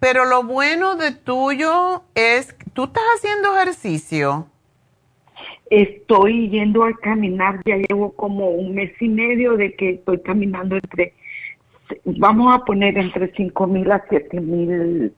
Pero 0.00 0.24
lo 0.24 0.44
bueno 0.44 0.96
de 0.96 1.12
tuyo 1.12 2.04
es, 2.14 2.54
tú 2.72 2.84
estás 2.84 3.04
haciendo 3.18 3.54
ejercicio. 3.54 4.48
Estoy 5.70 6.50
yendo 6.50 6.84
a 6.84 6.92
caminar, 6.94 7.60
ya 7.64 7.76
llevo 7.76 8.12
como 8.12 8.50
un 8.50 8.74
mes 8.74 8.90
y 9.00 9.08
medio 9.08 9.56
de 9.56 9.74
que 9.74 9.90
estoy 9.90 10.20
caminando 10.20 10.76
entre, 10.76 11.14
vamos 12.04 12.54
a 12.54 12.64
poner 12.64 12.96
entre 12.98 13.32
cinco 13.34 13.66
mil 13.66 13.90
a 13.90 14.04
siete 14.08 14.40
mil 14.40 15.12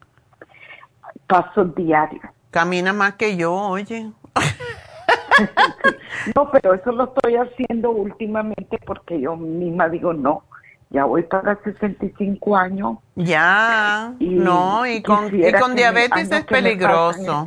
pasos 1.27 1.75
diarios. 1.75 2.25
Camina 2.51 2.95
más 2.95 3.15
que 3.15 3.37
yo, 3.37 3.55
oye. 3.55 4.11
no, 6.35 6.51
pero 6.51 6.75
eso 6.75 6.93
lo 6.93 7.05
estoy 7.05 7.37
haciendo 7.37 7.91
últimamente 7.91 8.79
porque 8.87 9.21
yo 9.21 9.37
misma 9.37 9.91
digo, 9.91 10.15
no, 10.15 10.45
ya 10.89 11.05
voy 11.05 11.25
para 11.25 11.63
65 11.63 12.57
años. 12.57 12.97
Ya, 13.17 14.15
no, 14.19 14.87
y 14.87 15.03
con, 15.03 15.27
y 15.27 15.53
con 15.53 15.75
diabetes 15.75 16.31
es 16.31 16.45
peligroso 16.45 17.45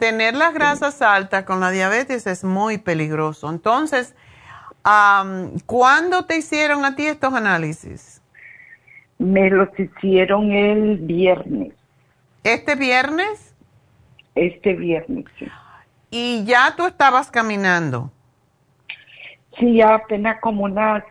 tener 0.00 0.34
las 0.34 0.52
grasas 0.52 1.00
altas 1.02 1.44
con 1.44 1.60
la 1.60 1.70
diabetes 1.70 2.26
es 2.26 2.42
muy 2.42 2.78
peligroso. 2.78 3.48
Entonces, 3.50 4.16
¿cuándo 5.66 6.24
te 6.24 6.38
hicieron 6.38 6.84
a 6.84 6.96
ti 6.96 7.06
estos 7.06 7.32
análisis? 7.34 8.20
Me 9.18 9.50
los 9.50 9.68
hicieron 9.78 10.50
el 10.50 10.96
viernes. 10.96 11.74
¿Este 12.42 12.74
viernes? 12.74 13.54
Este 14.34 14.72
viernes, 14.72 15.26
sí. 15.38 15.46
¿Y 16.10 16.44
ya 16.44 16.74
tú 16.76 16.86
estabas 16.86 17.30
caminando? 17.30 18.10
Sí, 19.58 19.82
apenas 19.82 20.40
como 20.40 20.64
unas 20.64 21.04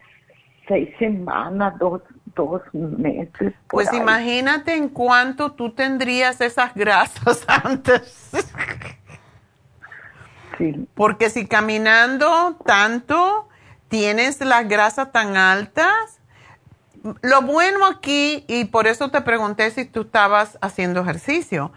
seis 0.68 0.90
semanas, 0.98 1.78
dos, 1.78 2.02
dos 2.36 2.62
meses. 2.74 3.54
Pues 3.68 3.92
imagínate 3.94 4.76
en 4.76 4.90
cuánto 4.90 5.52
tú 5.52 5.72
tendrías 5.72 6.42
esas 6.42 6.74
grasas 6.74 7.44
antes. 7.48 8.30
Sí. 10.58 10.88
Porque 10.94 11.30
si 11.30 11.48
caminando 11.48 12.58
tanto 12.66 13.48
tienes 13.88 14.40
las 14.42 14.68
grasas 14.68 15.12
tan 15.12 15.38
altas, 15.38 16.20
lo 17.22 17.42
bueno 17.42 17.86
aquí, 17.86 18.44
y 18.48 18.66
por 18.66 18.88
eso 18.88 19.10
te 19.10 19.22
pregunté 19.22 19.72
si 19.72 19.86
tú 19.86 20.02
estabas 20.02 20.58
haciendo 20.62 21.02
ejercicio, 21.02 21.72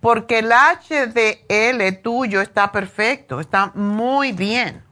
porque 0.00 0.38
el 0.38 0.50
HDL 0.50 2.02
tuyo 2.02 2.40
está 2.40 2.70
perfecto, 2.70 3.40
está 3.40 3.72
muy 3.74 4.32
bien. 4.32 4.82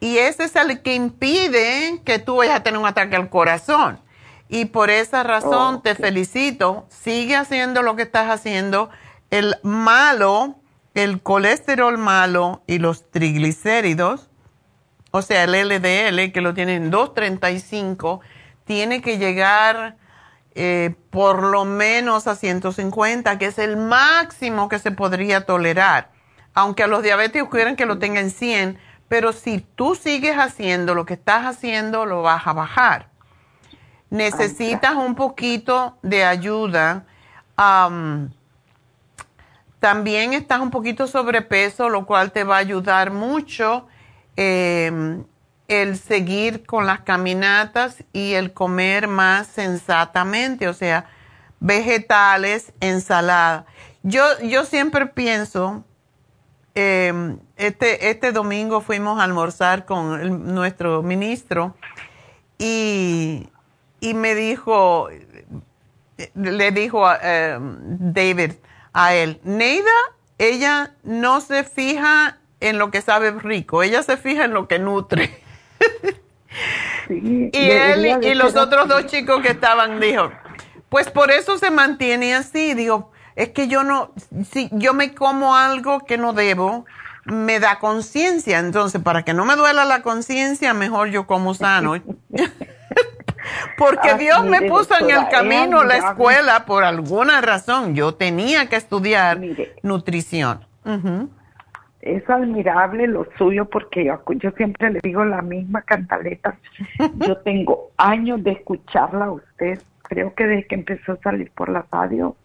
Y 0.00 0.18
ese 0.18 0.44
es 0.44 0.54
el 0.56 0.80
que 0.82 0.94
impide 0.94 2.00
que 2.04 2.18
tú 2.18 2.36
vayas 2.36 2.56
a 2.56 2.62
tener 2.62 2.78
un 2.78 2.86
ataque 2.86 3.16
al 3.16 3.30
corazón. 3.30 3.98
Y 4.48 4.66
por 4.66 4.90
esa 4.90 5.22
razón 5.22 5.82
te 5.82 5.94
felicito. 5.94 6.86
Sigue 6.88 7.36
haciendo 7.36 7.82
lo 7.82 7.96
que 7.96 8.02
estás 8.02 8.30
haciendo. 8.30 8.88
El 9.30 9.56
malo, 9.62 10.56
el 10.94 11.20
colesterol 11.20 11.98
malo 11.98 12.62
y 12.66 12.78
los 12.78 13.10
triglicéridos, 13.10 14.30
o 15.10 15.20
sea, 15.22 15.44
el 15.44 15.52
LDL, 15.52 16.32
que 16.32 16.40
lo 16.40 16.54
tienen 16.54 16.90
235, 16.90 18.20
tiene 18.64 19.02
que 19.02 19.18
llegar 19.18 19.96
eh, 20.54 20.94
por 21.10 21.42
lo 21.42 21.64
menos 21.66 22.26
a 22.26 22.34
150, 22.34 23.38
que 23.38 23.46
es 23.46 23.58
el 23.58 23.76
máximo 23.76 24.68
que 24.68 24.78
se 24.78 24.90
podría 24.90 25.44
tolerar. 25.44 26.10
Aunque 26.54 26.82
a 26.82 26.86
los 26.86 27.02
diabéticos 27.02 27.50
quieren 27.50 27.76
que 27.76 27.86
lo 27.86 27.98
tengan 27.98 28.30
100, 28.30 28.78
pero 29.08 29.32
si 29.32 29.60
tú 29.60 29.94
sigues 29.94 30.36
haciendo 30.36 30.94
lo 30.94 31.04
que 31.04 31.14
estás 31.14 31.44
haciendo, 31.44 32.06
lo 32.06 32.22
vas 32.22 32.46
a 32.46 32.54
bajar 32.54 33.08
necesitas 34.10 34.94
un 34.94 35.14
poquito 35.14 35.98
de 36.02 36.24
ayuda. 36.24 37.04
también 39.80 40.32
estás 40.32 40.60
un 40.60 40.70
poquito 40.70 41.06
sobrepeso, 41.06 41.88
lo 41.88 42.06
cual 42.06 42.32
te 42.32 42.44
va 42.44 42.56
a 42.56 42.58
ayudar 42.58 43.12
mucho 43.12 43.86
em, 44.36 45.24
el 45.68 45.98
seguir 45.98 46.64
con 46.66 46.86
las 46.86 47.00
caminatas 47.00 48.02
y 48.12 48.34
el 48.34 48.52
comer 48.52 49.08
más 49.08 49.46
sensatamente, 49.48 50.68
o 50.68 50.72
sea, 50.74 51.06
vegetales, 51.60 52.72
ensalada. 52.80 53.66
Yo, 54.02 54.24
yo 54.42 54.64
siempre 54.64 55.06
pienso, 55.06 55.84
em, 56.74 57.38
este, 57.56 58.10
este 58.10 58.32
domingo 58.32 58.80
fuimos 58.80 59.20
a 59.20 59.24
almorzar 59.24 59.84
con 59.84 60.54
nuestro 60.54 61.02
ministro 61.02 61.74
y 62.58 63.48
y 64.00 64.14
me 64.14 64.34
dijo, 64.34 65.08
le 66.34 66.70
dijo 66.72 67.06
a 67.06 67.18
eh, 67.22 67.58
David 67.60 68.52
a 68.92 69.14
él, 69.14 69.40
Neida, 69.44 69.90
ella 70.38 70.92
no 71.02 71.40
se 71.40 71.64
fija 71.64 72.38
en 72.60 72.78
lo 72.78 72.90
que 72.90 73.02
sabe 73.02 73.30
rico, 73.32 73.82
ella 73.82 74.02
se 74.02 74.16
fija 74.16 74.44
en 74.44 74.54
lo 74.54 74.68
que 74.68 74.78
nutre. 74.78 75.42
y 77.08 77.50
él 77.52 78.24
y 78.24 78.34
los 78.34 78.56
otros 78.56 78.88
dos 78.88 79.06
chicos 79.06 79.42
que 79.42 79.50
estaban 79.50 80.00
dijo, 80.00 80.30
pues 80.88 81.10
por 81.10 81.30
eso 81.30 81.58
se 81.58 81.70
mantiene 81.70 82.34
así. 82.34 82.74
Digo, 82.74 83.12
es 83.36 83.50
que 83.50 83.68
yo 83.68 83.84
no, 83.84 84.12
si 84.50 84.68
yo 84.72 84.94
me 84.94 85.14
como 85.14 85.56
algo 85.56 86.00
que 86.00 86.18
no 86.18 86.32
debo, 86.32 86.86
me 87.24 87.60
da 87.60 87.78
conciencia. 87.78 88.58
Entonces, 88.58 89.00
para 89.02 89.24
que 89.24 89.34
no 89.34 89.44
me 89.44 89.56
duela 89.56 89.84
la 89.84 90.02
conciencia, 90.02 90.74
mejor 90.74 91.08
yo 91.10 91.26
como 91.26 91.54
sano. 91.54 91.94
Porque 93.76 94.14
Dios 94.14 94.44
me 94.44 94.62
puso 94.62 94.94
en 94.98 95.10
el 95.10 95.28
camino 95.28 95.84
la 95.84 95.96
escuela 95.96 96.64
por 96.66 96.84
alguna 96.84 97.40
razón. 97.40 97.94
Yo 97.94 98.14
tenía 98.14 98.68
que 98.68 98.76
estudiar 98.76 99.38
nutrición. 99.82 100.60
Es 102.00 102.28
admirable 102.30 103.06
lo 103.06 103.26
suyo 103.36 103.66
porque 103.66 104.04
yo, 104.04 104.22
yo, 104.36 104.50
siempre 104.52 104.90
le 104.90 105.00
digo 105.02 105.24
la 105.24 105.42
misma 105.42 105.82
cantaleta. 105.82 106.56
yo 107.16 107.36
tengo 107.38 107.90
años 107.96 108.42
de 108.44 108.52
escucharla 108.52 109.26
a 109.26 109.32
usted. 109.32 109.82
Creo 110.02 110.34
que 110.34 110.46
desde 110.46 110.66
que 110.66 110.74
empezó 110.76 111.12
a 111.12 111.16
salir 111.16 111.50
por 111.50 111.68
la 111.68 111.84
radio, 111.90 112.36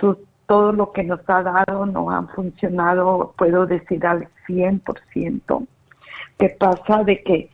sus 0.00 0.16
todo 0.48 0.72
lo 0.72 0.92
que 0.92 1.04
nos 1.04 1.20
ha 1.28 1.42
dado 1.42 1.84
nos 1.84 2.10
han 2.10 2.26
funcionado, 2.30 3.34
puedo 3.36 3.66
decir 3.66 4.04
al 4.06 4.28
100%. 4.48 5.66
¿Qué 6.38 6.48
pasa 6.58 7.04
de 7.04 7.22
que 7.22 7.50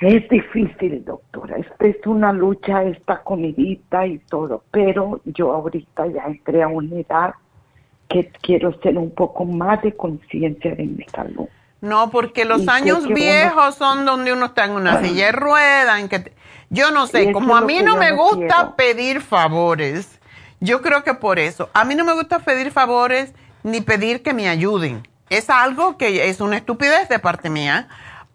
es 0.00 0.28
difícil, 0.28 1.04
doctora. 1.04 1.56
Esta 1.56 1.86
es 1.86 2.06
una 2.06 2.32
lucha, 2.32 2.82
esta 2.82 3.22
comidita 3.22 4.06
y 4.06 4.18
todo, 4.18 4.62
pero 4.70 5.20
yo 5.24 5.52
ahorita 5.52 6.06
ya 6.08 6.24
entré 6.24 6.62
a 6.62 6.68
una 6.68 6.96
edad 6.96 7.34
que 8.08 8.30
quiero 8.42 8.78
ser 8.80 8.98
un 8.98 9.10
poco 9.10 9.44
más 9.44 9.82
de 9.82 9.96
conciencia 9.96 10.74
de 10.74 10.84
mi 10.84 11.04
salud. 11.04 11.48
No, 11.80 12.10
porque 12.10 12.44
los 12.44 12.68
años 12.68 13.06
viejos 13.06 13.74
son 13.76 14.04
donde 14.04 14.32
uno 14.32 14.46
está 14.46 14.64
en 14.64 14.72
una 14.72 15.02
silla 15.02 15.26
de 15.26 15.32
ruedas, 15.32 16.00
en 16.00 16.08
que 16.08 16.32
yo 16.70 16.90
no 16.90 17.06
sé, 17.06 17.32
como 17.32 17.56
a 17.56 17.60
mí 17.60 17.80
no 17.82 17.96
me 17.96 18.12
gusta 18.12 18.74
pedir 18.76 19.20
favores, 19.20 20.18
yo 20.60 20.82
creo 20.82 21.04
que 21.04 21.14
por 21.14 21.38
eso, 21.38 21.70
a 21.74 21.84
mí 21.84 21.94
no 21.94 22.04
me 22.04 22.14
gusta 22.14 22.40
pedir 22.40 22.70
favores 22.70 23.32
ni 23.62 23.80
pedir 23.80 24.22
que 24.22 24.34
me 24.34 24.48
ayuden. 24.48 25.06
Es 25.28 25.50
algo 25.50 25.96
que 25.96 26.28
es 26.28 26.40
una 26.40 26.56
estupidez 26.56 27.08
de 27.08 27.18
parte 27.18 27.50
mía, 27.50 27.88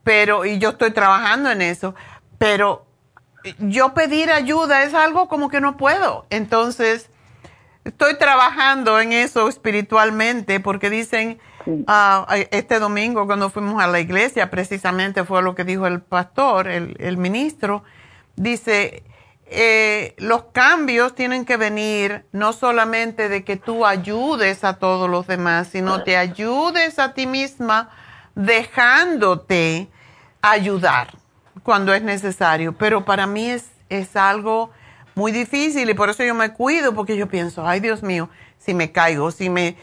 pero, 0.03 0.45
y 0.45 0.59
yo 0.59 0.69
estoy 0.69 0.91
trabajando 0.91 1.51
en 1.51 1.61
eso, 1.61 1.95
pero 2.37 2.85
yo 3.59 3.93
pedir 3.93 4.31
ayuda 4.31 4.83
es 4.83 4.93
algo 4.93 5.27
como 5.27 5.49
que 5.49 5.61
no 5.61 5.77
puedo. 5.77 6.25
Entonces, 6.29 7.09
estoy 7.83 8.17
trabajando 8.17 8.99
en 8.99 9.11
eso 9.11 9.47
espiritualmente 9.47 10.59
porque 10.59 10.89
dicen, 10.89 11.39
ah, 11.87 12.27
este 12.51 12.79
domingo 12.79 13.25
cuando 13.25 13.49
fuimos 13.49 13.81
a 13.81 13.87
la 13.87 13.99
iglesia, 13.99 14.49
precisamente 14.49 15.23
fue 15.23 15.41
lo 15.41 15.55
que 15.55 15.63
dijo 15.63 15.87
el 15.87 16.01
pastor, 16.01 16.67
el, 16.67 16.95
el 16.99 17.17
ministro, 17.17 17.83
dice, 18.35 19.03
eh, 19.53 20.15
los 20.17 20.45
cambios 20.53 21.13
tienen 21.13 21.43
que 21.43 21.57
venir 21.57 22.25
no 22.31 22.53
solamente 22.53 23.27
de 23.27 23.43
que 23.43 23.57
tú 23.57 23.85
ayudes 23.85 24.63
a 24.63 24.77
todos 24.77 25.09
los 25.09 25.27
demás, 25.27 25.67
sino 25.67 26.03
te 26.03 26.15
ayudes 26.15 26.99
a 26.99 27.13
ti 27.13 27.27
misma 27.27 27.89
dejándote 28.35 29.87
ayudar 30.41 31.07
cuando 31.63 31.93
es 31.93 32.01
necesario. 32.01 32.73
Pero 32.73 33.05
para 33.05 33.27
mí 33.27 33.49
es, 33.49 33.71
es 33.89 34.15
algo 34.15 34.71
muy 35.15 35.31
difícil 35.31 35.89
y 35.89 35.93
por 35.93 36.09
eso 36.09 36.23
yo 36.23 36.33
me 36.33 36.53
cuido, 36.53 36.93
porque 36.93 37.17
yo 37.17 37.27
pienso, 37.27 37.67
ay 37.67 37.79
Dios 37.79 38.03
mío, 38.03 38.29
si 38.57 38.73
me 38.73 38.91
caigo, 38.91 39.31
si 39.31 39.49
me... 39.49 39.75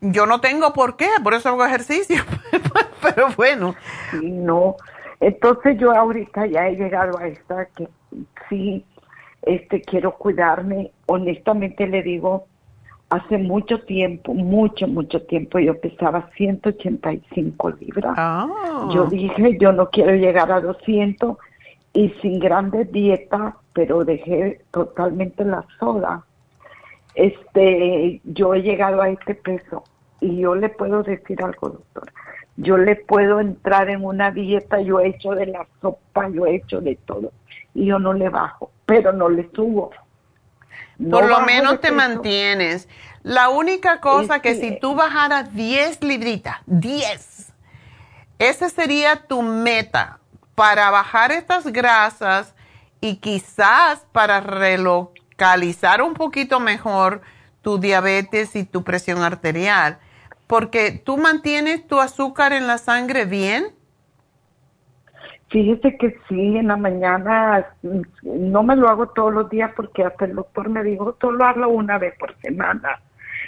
Yo 0.00 0.26
no 0.26 0.40
tengo 0.40 0.72
por 0.72 0.96
qué, 0.96 1.08
por 1.24 1.34
eso 1.34 1.48
hago 1.48 1.64
ejercicio, 1.64 2.22
pero 3.02 3.28
bueno. 3.36 3.74
No, 4.22 4.76
entonces 5.20 5.76
yo 5.78 5.92
ahorita 5.92 6.46
ya 6.46 6.68
he 6.68 6.76
llegado 6.76 7.18
a 7.18 7.26
esta 7.26 7.66
que 7.66 7.88
sí, 8.48 8.84
este, 9.42 9.82
quiero 9.82 10.14
cuidarme. 10.14 10.92
Honestamente 11.06 11.88
le 11.88 12.02
digo, 12.02 12.46
hace 13.10 13.38
mucho 13.38 13.80
tiempo, 13.80 14.34
mucho, 14.34 14.86
mucho 14.86 15.22
tiempo, 15.22 15.58
yo 15.58 15.78
pesaba 15.80 16.30
185 16.36 17.70
libras. 17.80 18.14
Ah. 18.16 18.88
Yo 18.92 19.06
dije, 19.06 19.56
yo 19.58 19.72
no 19.72 19.88
quiero 19.90 20.14
llegar 20.14 20.52
a 20.52 20.60
200 20.60 21.36
y 21.94 22.10
sin 22.20 22.38
grandes 22.38 22.90
dietas, 22.92 23.54
pero 23.72 24.04
dejé 24.04 24.60
totalmente 24.70 25.44
la 25.44 25.64
soda. 25.78 26.24
Este, 27.14 28.20
yo 28.24 28.54
he 28.54 28.62
llegado 28.62 29.00
a 29.00 29.08
este 29.08 29.34
peso 29.34 29.84
y 30.20 30.40
yo 30.40 30.54
le 30.54 30.68
puedo 30.68 31.02
decir 31.02 31.42
algo, 31.42 31.70
doctor. 31.70 32.12
Yo 32.56 32.76
le 32.76 32.96
puedo 32.96 33.40
entrar 33.40 33.88
en 33.88 34.04
una 34.04 34.30
dieta, 34.32 34.80
yo 34.80 35.00
he 35.00 35.08
hecho 35.08 35.30
de 35.30 35.46
la 35.46 35.66
sopa, 35.80 36.28
yo 36.28 36.44
he 36.44 36.56
hecho 36.56 36.80
de 36.80 36.96
todo 37.06 37.32
y 37.74 37.86
yo 37.86 37.98
no 37.98 38.12
le 38.12 38.28
bajo, 38.28 38.70
pero 38.84 39.12
no 39.12 39.28
le 39.28 39.48
subo. 39.54 39.90
Por 40.98 41.28
lo 41.28 41.40
menos 41.40 41.80
te 41.80 41.92
mantienes. 41.92 42.88
La 43.22 43.48
única 43.48 44.00
cosa 44.00 44.40
que, 44.40 44.54
si 44.54 44.78
tú 44.80 44.94
bajaras 44.94 45.54
10 45.54 46.02
libritas, 46.02 46.58
10, 46.66 47.52
esa 48.38 48.68
sería 48.68 49.16
tu 49.26 49.42
meta 49.42 50.18
para 50.54 50.90
bajar 50.90 51.30
estas 51.32 51.64
grasas 51.66 52.54
y 53.00 53.16
quizás 53.16 54.00
para 54.12 54.40
relocalizar 54.40 56.02
un 56.02 56.14
poquito 56.14 56.58
mejor 56.58 57.22
tu 57.62 57.78
diabetes 57.78 58.56
y 58.56 58.64
tu 58.64 58.82
presión 58.82 59.22
arterial. 59.22 59.98
Porque 60.46 60.92
tú 60.92 61.16
mantienes 61.16 61.86
tu 61.86 62.00
azúcar 62.00 62.52
en 62.52 62.66
la 62.66 62.78
sangre 62.78 63.24
bien 63.24 63.77
Fíjese 65.50 65.96
que 65.96 66.14
sí, 66.28 66.58
en 66.58 66.68
la 66.68 66.76
mañana 66.76 67.66
no 68.22 68.62
me 68.62 68.76
lo 68.76 68.88
hago 68.88 69.08
todos 69.08 69.32
los 69.32 69.48
días 69.48 69.72
porque 69.74 70.04
hasta 70.04 70.26
el 70.26 70.34
doctor 70.34 70.68
me 70.68 70.84
dijo, 70.84 71.16
solo 71.20 71.44
hazlo 71.44 71.70
una 71.70 71.96
vez 71.96 72.14
por 72.18 72.36
semana. 72.40 73.00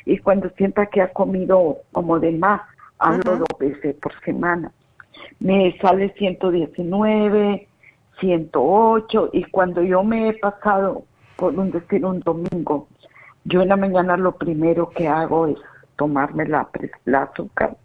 Y 0.07 0.17
cuando 0.19 0.49
sienta 0.51 0.87
que 0.87 1.03
ha 1.03 1.13
comido 1.13 1.79
como 1.93 2.19
de 2.19 2.33
más, 2.33 2.63
hazlo 2.99 3.37
dos 3.37 3.59
veces 3.59 3.97
por 3.97 4.19
semana. 4.25 4.73
Me 5.41 5.77
sale 5.79 6.15
119, 6.15 7.69
108 8.19 9.31
y 9.35 9.45
cuando 9.45 9.83
yo 9.83 10.03
me 10.03 10.31
he 10.31 10.33
pasado, 10.35 11.05
por 11.37 11.59
un 11.59 11.71
decir, 11.71 12.07
un 12.07 12.21
domingo, 12.21 12.89
yo 13.45 13.61
en 13.61 13.69
la 13.69 13.77
mañana 13.77 14.17
lo 14.17 14.33
primero 14.33 14.89
que 14.89 15.07
hago 15.07 15.49
es 15.49 15.59
tomarme 15.97 16.47
la, 16.47 16.67
la 17.05 17.23
azúcar 17.25 17.77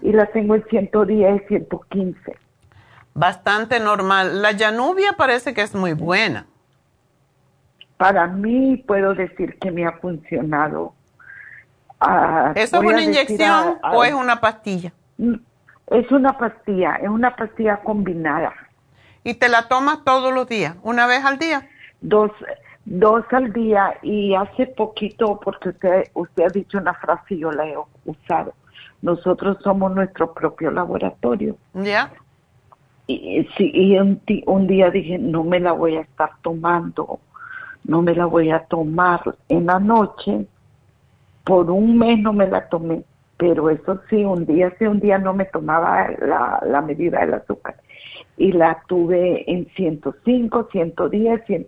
y 0.00 0.12
la 0.12 0.26
tengo 0.26 0.54
en 0.54 0.64
110, 0.64 1.46
115 1.46 2.43
bastante 3.14 3.80
normal. 3.80 4.42
La 4.42 4.56
Janubia 4.56 5.14
parece 5.16 5.54
que 5.54 5.62
es 5.62 5.74
muy 5.74 5.92
buena. 5.92 6.46
Para 7.96 8.26
mí 8.26 8.76
puedo 8.86 9.14
decir 9.14 9.58
que 9.58 9.70
me 9.70 9.86
ha 9.86 9.92
funcionado. 9.92 10.92
Ah, 12.00 12.52
¿Eso 12.54 12.82
es 12.82 12.84
una 12.84 13.02
inyección 13.02 13.78
o 13.82 14.04
es 14.04 14.12
una 14.12 14.40
pastilla? 14.40 14.92
Mm, 15.16 15.36
es 15.86 16.10
una 16.10 16.36
pastilla, 16.36 16.96
es 16.96 17.08
una 17.08 17.34
pastilla 17.34 17.78
combinada. 17.78 18.52
¿Y 19.22 19.34
te 19.34 19.48
la 19.48 19.68
tomas 19.68 20.04
todos 20.04 20.34
los 20.34 20.46
días, 20.48 20.76
una 20.82 21.06
vez 21.06 21.24
al 21.24 21.38
día? 21.38 21.66
Dos, 22.02 22.30
dos 22.84 23.24
al 23.30 23.52
día 23.52 23.96
y 24.02 24.34
hace 24.34 24.66
poquito, 24.66 25.40
porque 25.42 25.70
usted, 25.70 26.10
usted 26.12 26.44
ha 26.44 26.48
dicho 26.48 26.76
una 26.76 26.92
frase 26.94 27.34
y 27.34 27.38
yo 27.38 27.52
la 27.52 27.66
he 27.66 27.74
usado, 28.04 28.52
nosotros 29.00 29.56
somos 29.62 29.94
nuestro 29.94 30.34
propio 30.34 30.70
laboratorio. 30.70 31.56
¿Ya? 31.72 32.12
Y, 33.06 33.46
sí, 33.56 33.70
y 33.74 33.98
un, 33.98 34.20
un, 34.46 34.66
día 34.66 34.90
dije, 34.90 35.18
no 35.18 35.44
me 35.44 35.60
la 35.60 35.72
voy 35.72 35.96
a 35.96 36.00
estar 36.00 36.30
tomando, 36.42 37.20
no 37.84 38.02
me 38.02 38.14
la 38.14 38.26
voy 38.26 38.50
a 38.50 38.60
tomar 38.60 39.20
en 39.48 39.66
la 39.66 39.78
noche, 39.78 40.46
por 41.44 41.70
un 41.70 41.98
mes 41.98 42.18
no 42.20 42.32
me 42.32 42.48
la 42.48 42.68
tomé, 42.68 43.02
pero 43.36 43.68
eso 43.68 44.00
sí, 44.08 44.24
un 44.24 44.46
día 44.46 44.72
sí, 44.78 44.86
un 44.86 45.00
día 45.00 45.18
no 45.18 45.34
me 45.34 45.44
tomaba 45.44 46.08
la, 46.18 46.62
la 46.66 46.80
medida 46.80 47.20
del 47.20 47.34
azúcar 47.34 47.76
y 48.36 48.52
la 48.52 48.82
tuve 48.88 49.44
en 49.50 49.68
105, 49.76 50.68
110, 50.72 51.42
100, 51.46 51.66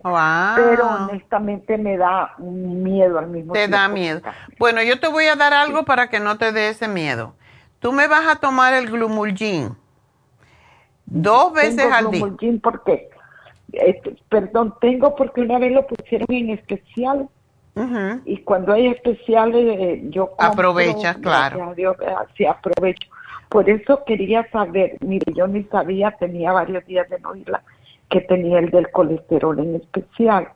pero 0.55 0.87
honestamente 0.87 1.77
me 1.77 1.97
da 1.97 2.33
miedo 2.39 3.19
al 3.19 3.27
mismo 3.27 3.53
tiempo. 3.53 3.71
Te 3.71 3.77
da 3.77 3.87
miedo. 3.87 4.21
Bueno, 4.59 4.81
yo 4.83 4.99
te 4.99 5.07
voy 5.07 5.25
a 5.25 5.35
dar 5.35 5.53
algo 5.53 5.85
para 5.85 6.09
que 6.09 6.19
no 6.19 6.37
te 6.37 6.51
dé 6.51 6.69
ese 6.69 6.87
miedo. 6.87 7.35
Tú 7.79 7.93
me 7.93 8.07
vas 8.07 8.27
a 8.27 8.39
tomar 8.39 8.73
el 8.73 8.89
glumulgin 8.89 9.77
Dos 11.07 11.53
veces 11.53 11.91
al 11.91 12.11
día. 12.11 12.25
¿Por 12.61 12.83
qué? 12.83 13.09
Este, 13.71 14.15
perdón, 14.29 14.75
tengo 14.79 15.15
porque 15.15 15.41
una 15.41 15.57
vez 15.57 15.71
lo 15.71 15.87
pusieron 15.87 16.27
en 16.29 16.51
especial. 16.51 17.27
Y 18.25 18.37
cuando 18.37 18.73
hay 18.73 18.87
especiales, 18.87 19.79
eh, 19.79 20.01
yo 20.09 20.31
Aprovecha, 20.39 21.13
claro. 21.21 21.75
Dios, 21.75 21.95
sí, 22.35 22.43
aprovecho. 22.43 23.07
Por 23.49 23.69
eso 23.69 24.03
quería 24.03 24.49
saber, 24.49 24.97
mire, 25.01 25.31
yo 25.33 25.47
ni 25.47 25.63
sabía, 25.65 26.09
tenía 26.19 26.51
varios 26.51 26.83
días 26.87 27.07
de 27.09 27.19
no 27.19 27.35
irla, 27.35 27.61
que 28.09 28.21
tenía 28.21 28.57
el 28.57 28.71
del 28.71 28.89
colesterol 28.89 29.59
en 29.59 29.75
especial. 29.75 30.49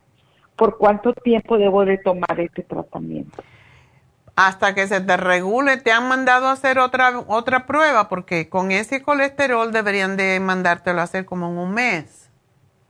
¿Por 0.56 0.78
cuánto 0.78 1.14
tiempo 1.14 1.60
debo 1.60 1.86
de 1.86 2.00
tomar 2.00 2.40
este 2.40 2.64
tratamiento? 2.64 3.44
Hasta 4.48 4.74
que 4.74 4.88
se 4.88 5.02
te 5.02 5.18
regule, 5.18 5.78
te 5.78 5.92
han 5.92 6.08
mandado 6.08 6.48
a 6.48 6.54
hacer 6.54 6.80
otra, 6.80 7.20
otra 7.28 7.66
prueba, 7.66 8.10
porque 8.10 8.50
con 8.50 8.72
ese 8.72 9.02
colesterol 9.02 9.72
deberían 9.72 10.18
de 10.18 10.40
mandártelo 10.40 11.00
a 11.00 11.04
hacer 11.04 11.26
como 11.26 11.48
en 11.48 11.58
un 11.58 11.74
mes, 11.74 12.30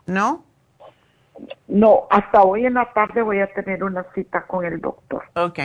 ¿no? 0.06 0.45
No, 1.68 2.07
hasta 2.10 2.44
hoy 2.44 2.65
en 2.65 2.76
la 2.76 2.91
tarde 2.94 3.22
voy 3.22 3.40
a 3.40 3.52
tener 3.53 3.84
una 3.84 4.06
cita 4.14 4.44
con 4.44 4.64
el 4.65 4.80
doctor. 4.80 5.23
Ok. 5.36 5.60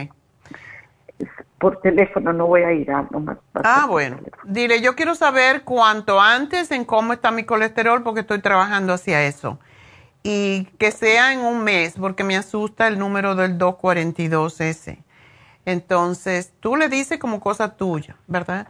Por 1.58 1.80
teléfono, 1.80 2.32
no 2.32 2.46
voy 2.46 2.62
a 2.62 2.72
ir 2.72 2.90
a 2.90 3.06
nomás. 3.10 3.38
Ah, 3.54 3.86
bueno. 3.88 4.18
Dile, 4.44 4.80
yo 4.80 4.96
quiero 4.96 5.14
saber 5.14 5.62
cuánto 5.62 6.20
antes 6.20 6.70
en 6.70 6.84
cómo 6.84 7.12
está 7.12 7.30
mi 7.30 7.44
colesterol, 7.44 8.02
porque 8.02 8.20
estoy 8.20 8.40
trabajando 8.40 8.92
hacia 8.92 9.24
eso. 9.24 9.58
Y 10.22 10.64
que 10.78 10.90
sea 10.90 11.32
en 11.32 11.40
un 11.40 11.62
mes, 11.62 11.94
porque 11.98 12.24
me 12.24 12.36
asusta 12.36 12.88
el 12.88 12.98
número 12.98 13.36
del 13.36 13.56
242S. 13.58 15.05
Entonces, 15.66 16.52
tú 16.60 16.76
le 16.76 16.88
dices 16.88 17.18
como 17.18 17.40
cosa 17.40 17.76
tuya, 17.76 18.16
¿verdad? 18.28 18.68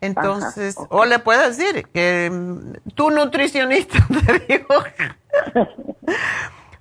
Entonces, 0.00 0.76
o 0.88 1.04
le 1.04 1.18
puedes 1.18 1.56
decir 1.56 1.86
que 1.92 2.30
mm, 2.32 2.90
tu 2.94 3.10
nutricionista 3.10 3.98
te 4.26 4.58
dijo. 4.58 4.74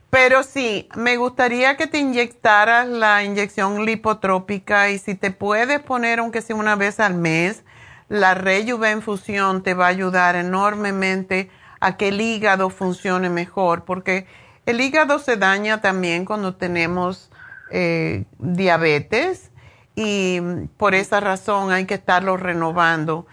Pero 0.10 0.44
sí, 0.44 0.88
me 0.96 1.18
gustaría 1.18 1.76
que 1.76 1.86
te 1.86 1.98
inyectaras 2.00 2.88
la 2.88 3.24
inyección 3.24 3.86
lipotrópica 3.86 4.90
y 4.90 5.00
si 5.00 5.16
te 5.16 5.32
puedes 5.32 5.82
poner, 5.82 6.20
aunque 6.20 6.42
sea 6.42 6.56
una 6.56 6.78
vez 6.78 7.02
al 7.02 7.16
mes, 7.16 7.64
la 8.08 8.34
Rejuvenfusión 8.34 9.64
te 9.64 9.74
va 9.74 9.88
a 9.88 9.90
ayudar 9.90 10.38
enormemente 10.38 11.50
a 11.82 11.98
que 11.98 12.08
el 12.08 12.22
hígado 12.22 12.70
funcione 12.70 13.30
mejor, 13.30 13.84
porque 13.84 14.28
el 14.66 14.80
hígado 14.80 15.20
se 15.20 15.36
daña 15.36 15.82
también 15.82 16.24
cuando 16.24 16.56
tenemos 16.56 17.30
eh, 17.70 18.24
diabetes 18.40 19.52
y 19.98 20.40
por 20.78 20.94
esa 20.94 21.20
razón 21.20 21.72
hay 21.72 21.86
que 21.86 21.96
estarlo 21.96 22.38
renovando. 22.38 23.26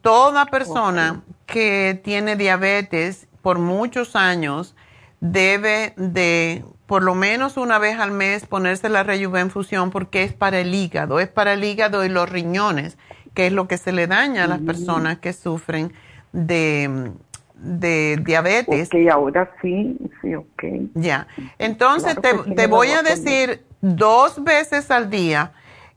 Toda 0.00 0.46
persona 0.46 1.22
que 1.44 2.00
tiene 2.04 2.36
diabetes 2.36 3.26
por 3.42 3.58
muchos 3.58 4.14
años, 4.14 4.76
debe 5.20 5.92
de 5.96 6.64
por 6.86 7.02
lo 7.02 7.16
menos 7.16 7.56
una 7.56 7.78
vez 7.78 7.98
al 7.98 8.12
mes 8.12 8.46
ponerse 8.46 8.88
la 8.88 9.02
Rejuvenfusión 9.02 9.90
porque 9.90 10.22
es 10.22 10.32
para 10.32 10.60
el 10.60 10.72
hígado, 10.72 11.18
es 11.18 11.28
para 11.28 11.54
el 11.54 11.64
hígado 11.64 12.04
y 12.04 12.08
los 12.08 12.28
riñones, 12.28 12.96
que 13.34 13.48
es 13.48 13.52
lo 13.52 13.66
que 13.66 13.76
se 13.76 13.90
le 13.90 14.06
daña 14.06 14.44
a 14.44 14.46
las 14.46 14.60
mm. 14.60 14.66
personas 14.66 15.18
que 15.18 15.32
sufren 15.32 15.92
de, 16.32 17.10
de 17.56 18.20
diabetes. 18.22 18.88
Ok, 18.88 19.10
ahora 19.10 19.50
sí, 19.60 19.98
sí, 20.22 20.36
ok. 20.36 20.62
Ya, 20.94 21.26
entonces 21.58 22.16
te, 22.20 22.34
te 22.54 22.66
voy 22.68 22.90
a 22.90 23.02
decir 23.02 23.64
dos 23.80 24.44
veces 24.44 24.92
al 24.92 25.10
día, 25.10 25.52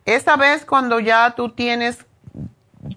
esa 0.08 0.38
vez 0.38 0.66
cuando 0.66 1.02
ya 1.02 1.32
tú 1.36 1.50
tienes, 1.50 2.06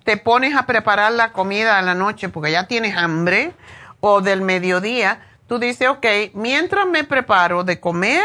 te 0.05 0.17
pones 0.17 0.57
a 0.57 0.65
preparar 0.65 1.13
la 1.13 1.33
comida 1.33 1.77
a 1.77 1.83
la 1.83 1.95
noche 1.95 2.29
porque 2.29 2.53
ya 2.53 2.69
tienes 2.69 2.97
hambre 2.97 3.53
o 3.99 4.21
del 4.21 4.43
mediodía, 4.43 5.21
tú 5.49 5.59
dices, 5.59 5.89
ok, 5.89 6.07
mientras 6.35 6.87
me 6.87 7.03
preparo 7.03 7.65
de 7.65 7.81
comer, 7.81 8.23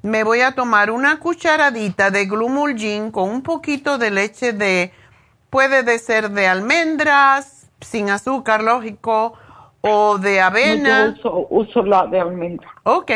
me 0.00 0.24
voy 0.24 0.40
a 0.40 0.52
tomar 0.52 0.90
una 0.90 1.20
cucharadita 1.20 2.10
de 2.10 2.24
Glumulgin 2.24 3.10
con 3.10 3.28
un 3.28 3.42
poquito 3.42 3.98
de 3.98 4.10
leche 4.10 4.54
de, 4.54 4.90
puede 5.50 5.82
de 5.82 5.98
ser 5.98 6.30
de 6.30 6.48
almendras, 6.48 7.70
sin 7.82 8.08
azúcar, 8.08 8.62
lógico, 8.62 9.34
o 9.82 10.16
de 10.16 10.40
avena. 10.40 11.14
yo 11.22 11.46
uso, 11.50 11.82
la 11.82 12.06
de 12.06 12.20
almendra. 12.20 12.70
Ok, 12.84 13.10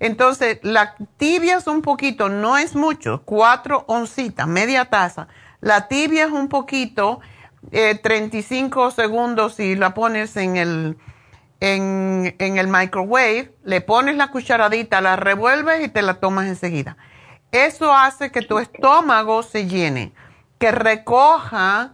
entonces 0.00 0.58
la 0.62 0.96
tibia 1.16 1.56
es 1.56 1.66
un 1.66 1.82
poquito, 1.82 2.28
no 2.28 2.56
es 2.56 2.74
mucho, 2.74 3.22
cuatro 3.24 3.84
oncitas, 3.86 4.46
media 4.46 4.86
taza. 4.86 5.28
La 5.60 5.88
tibia 5.88 6.24
es 6.24 6.32
un 6.32 6.48
poquito, 6.48 7.20
eh, 7.72 7.94
35 7.94 8.90
segundos 8.90 9.54
si 9.54 9.76
la 9.76 9.94
pones 9.94 10.36
en 10.36 10.56
el 10.56 10.98
en, 11.60 12.34
el 12.38 12.68
microwave, 12.68 13.54
le 13.64 13.80
pones 13.80 14.16
la 14.16 14.28
cucharadita, 14.28 15.00
la 15.00 15.16
revuelves 15.16 15.84
y 15.84 15.88
te 15.88 16.02
la 16.02 16.14
tomas 16.14 16.46
enseguida. 16.46 16.96
Eso 17.52 17.94
hace 17.94 18.30
que 18.30 18.42
tu 18.42 18.58
estómago 18.58 19.42
se 19.42 19.66
llene, 19.66 20.12
que 20.58 20.72
recoja, 20.72 21.92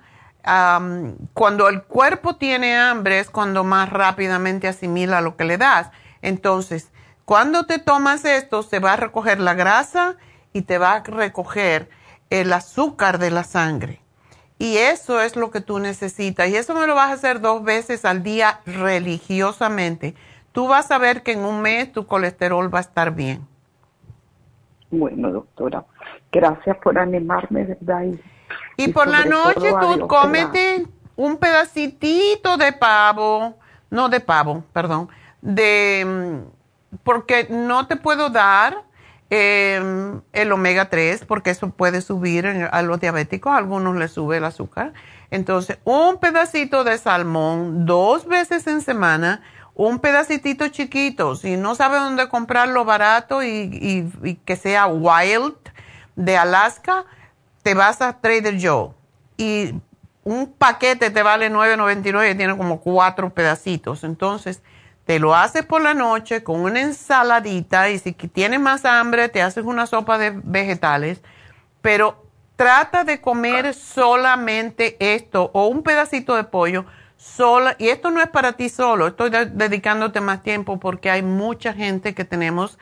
cuando 1.34 1.68
el 1.68 1.82
cuerpo 1.82 2.36
tiene 2.36 2.76
hambre 2.76 3.20
es 3.20 3.28
cuando 3.28 3.62
más 3.62 3.90
rápidamente 3.90 4.68
asimila 4.68 5.20
lo 5.20 5.36
que 5.36 5.44
le 5.44 5.58
das. 5.58 5.90
Entonces, 6.22 6.90
cuando 7.30 7.64
te 7.64 7.78
tomas 7.78 8.24
esto, 8.24 8.64
se 8.64 8.80
va 8.80 8.94
a 8.94 8.96
recoger 8.96 9.38
la 9.38 9.54
grasa 9.54 10.16
y 10.52 10.62
te 10.62 10.78
va 10.78 10.94
a 10.94 11.02
recoger 11.04 11.88
el 12.28 12.52
azúcar 12.52 13.20
de 13.20 13.30
la 13.30 13.44
sangre. 13.44 14.00
Y 14.58 14.78
eso 14.78 15.20
es 15.20 15.36
lo 15.36 15.52
que 15.52 15.60
tú 15.60 15.78
necesitas. 15.78 16.48
Y 16.48 16.56
eso 16.56 16.74
me 16.74 16.88
lo 16.88 16.96
vas 16.96 17.10
a 17.10 17.12
hacer 17.12 17.40
dos 17.40 17.62
veces 17.62 18.04
al 18.04 18.24
día 18.24 18.62
religiosamente. 18.66 20.16
Tú 20.50 20.66
vas 20.66 20.90
a 20.90 20.98
ver 20.98 21.22
que 21.22 21.30
en 21.30 21.44
un 21.44 21.62
mes 21.62 21.92
tu 21.92 22.04
colesterol 22.04 22.74
va 22.74 22.78
a 22.78 22.80
estar 22.80 23.14
bien. 23.14 23.46
Bueno, 24.90 25.30
doctora, 25.30 25.84
gracias 26.32 26.78
por 26.78 26.98
animarme, 26.98 27.62
¿verdad? 27.62 28.06
Y, 28.76 28.88
por 28.88 29.06
la 29.06 29.24
noche 29.24 29.72
tú 29.80 30.08
cómete 30.08 30.84
un 31.14 31.36
pedacitito 31.36 32.56
de 32.56 32.72
pavo, 32.72 33.54
no 33.88 34.08
de 34.08 34.18
pavo, 34.18 34.64
perdón, 34.72 35.08
de, 35.40 36.04
mm, 36.04 36.59
porque 37.02 37.46
no 37.50 37.86
te 37.86 37.96
puedo 37.96 38.30
dar 38.30 38.84
Em, 39.32 40.22
el 40.32 40.50
omega 40.50 40.90
3, 40.90 41.24
porque 41.24 41.50
eso 41.50 41.70
puede 41.70 42.00
subir 42.00 42.48
a 42.48 42.82
los 42.82 42.98
diabéticos, 42.98 43.52
a 43.52 43.58
algunos 43.58 43.94
les 43.94 44.10
sube 44.10 44.38
el 44.38 44.44
azúcar. 44.44 44.92
Entonces, 45.30 45.78
un 45.84 46.18
pedacito 46.18 46.82
de 46.82 46.98
salmón 46.98 47.86
dos 47.86 48.26
veces 48.26 48.66
en 48.66 48.80
semana, 48.80 49.40
un 49.76 50.00
pedacito 50.00 50.66
chiquito, 50.66 51.36
si 51.36 51.56
no 51.56 51.76
sabe 51.76 51.98
dónde 51.98 52.28
comprarlo 52.28 52.84
barato 52.84 53.44
y, 53.44 54.10
y, 54.20 54.34
que 54.44 54.56
sea 54.56 54.88
wild 54.88 55.54
de 56.16 56.36
Alaska, 56.36 57.04
te 57.62 57.74
vas 57.74 58.02
a 58.02 58.20
Trader 58.20 58.58
Joe 58.60 58.90
y 59.36 59.74
un 60.24 60.52
paquete 60.52 61.10
te 61.10 61.22
vale 61.22 61.52
9.99 61.52 62.32
y 62.32 62.34
tiene 62.34 62.56
como 62.56 62.80
cuatro 62.80 63.30
pedacitos. 63.30 64.02
Entonces, 64.02 64.60
te 65.04 65.18
lo 65.18 65.34
haces 65.34 65.64
por 65.64 65.80
la 65.80 65.94
noche 65.94 66.44
con 66.44 66.60
una 66.60 66.80
ensaladita 66.80 67.90
y 67.90 67.98
si 67.98 68.12
tienes 68.12 68.60
más 68.60 68.84
hambre 68.84 69.28
te 69.28 69.42
haces 69.42 69.64
una 69.64 69.86
sopa 69.86 70.18
de 70.18 70.32
vegetales, 70.44 71.20
pero 71.82 72.24
trata 72.56 73.04
de 73.04 73.20
comer 73.20 73.74
solamente 73.74 74.96
esto 75.00 75.50
o 75.54 75.66
un 75.66 75.82
pedacito 75.82 76.36
de 76.36 76.44
pollo 76.44 76.84
sola. 77.16 77.74
Y 77.78 77.88
esto 77.88 78.10
no 78.10 78.20
es 78.20 78.28
para 78.28 78.52
ti 78.52 78.68
solo, 78.68 79.06
estoy 79.06 79.30
dedicándote 79.30 80.20
más 80.20 80.42
tiempo 80.42 80.78
porque 80.78 81.10
hay 81.10 81.22
mucha 81.22 81.72
gente 81.72 82.14
que 82.14 82.24
tenemos 82.24 82.78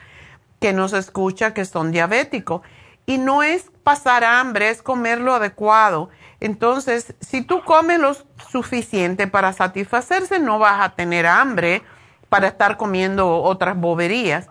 que 0.59 0.73
nos 0.73 0.93
escucha 0.93 1.53
que 1.53 1.65
son 1.65 1.91
diabéticos. 1.91 2.61
Y 3.05 3.17
no 3.17 3.41
es 3.41 3.71
pasar 3.83 4.23
hambre, 4.23 4.69
es 4.69 4.81
comer 4.81 5.19
lo 5.19 5.33
adecuado. 5.33 6.09
Entonces, 6.39 7.15
si 7.21 7.41
tú 7.41 7.63
comes 7.63 7.99
lo 7.99 8.15
suficiente 8.51 9.27
para 9.27 9.51
satisfacerse, 9.51 10.39
no 10.39 10.59
vas 10.59 10.81
a 10.81 10.95
tener 10.95 11.25
hambre 11.25 11.81
para 12.29 12.47
estar 12.47 12.77
comiendo 12.77 13.41
otras 13.41 13.77
boberías. 13.77 14.47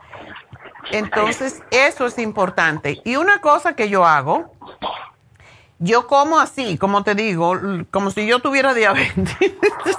Entonces, 0.91 1.63
eso 1.71 2.07
es 2.07 2.19
importante. 2.19 3.01
Y 3.05 3.17
una 3.17 3.41
cosa 3.41 3.75
que 3.75 3.89
yo 3.89 4.05
hago, 4.05 4.53
yo 5.79 6.07
como 6.07 6.41
así, 6.41 6.77
como 6.77 7.05
te 7.05 7.15
digo, 7.15 7.55
como 7.91 8.11
si 8.11 8.27
yo 8.27 8.41
tuviera 8.41 8.75
diabetes. 8.75 9.37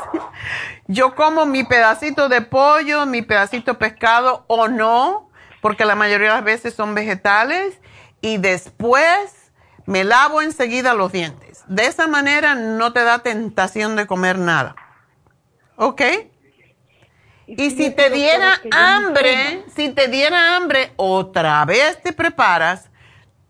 yo 0.88 1.15
como 1.15 1.45
mi 1.45 1.64
pedacito 1.64 2.27
de 2.27 2.41
pollo, 2.41 3.06
mi 3.06 3.22
pedacito 3.22 3.73
de 3.73 3.77
pescado 3.77 4.43
o 4.47 4.68
no, 4.68 5.30
porque 5.61 5.85
la 5.85 5.95
mayoría 5.95 6.30
de 6.30 6.34
las 6.35 6.43
veces 6.43 6.73
son 6.73 6.95
vegetales, 6.95 7.80
y 8.22 8.38
después 8.38 9.51
me 9.85 10.03
lavo 10.03 10.41
enseguida 10.41 10.93
los 10.93 11.11
dientes. 11.11 11.64
De 11.68 11.85
esa 11.85 12.07
manera 12.07 12.56
no 12.56 12.93
te 12.93 13.03
da 13.03 13.19
tentación 13.19 13.95
de 13.95 14.07
comer 14.07 14.38
nada. 14.38 14.76
¿Ok? 15.77 16.01
Y 17.57 17.71
si 17.71 17.89
te 17.89 18.11
diera 18.11 18.61
hambre, 18.71 19.63
si 19.76 19.89
te 19.89 20.07
diera 20.07 20.55
hambre, 20.55 20.91
otra 20.97 21.65
vez 21.65 21.99
te 22.01 22.13
preparas 22.13 22.89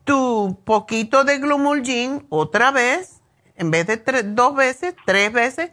tu 0.06 0.58
poquito 0.64 1.26
de 1.26 1.38
glumulgin, 1.40 2.26
otra 2.30 2.72
vez, 2.72 3.22
en 3.58 3.72
vez 3.72 3.88
de 3.88 4.24
dos 4.24 4.56
veces, 4.56 4.96
tres 5.06 5.34
veces. 5.34 5.72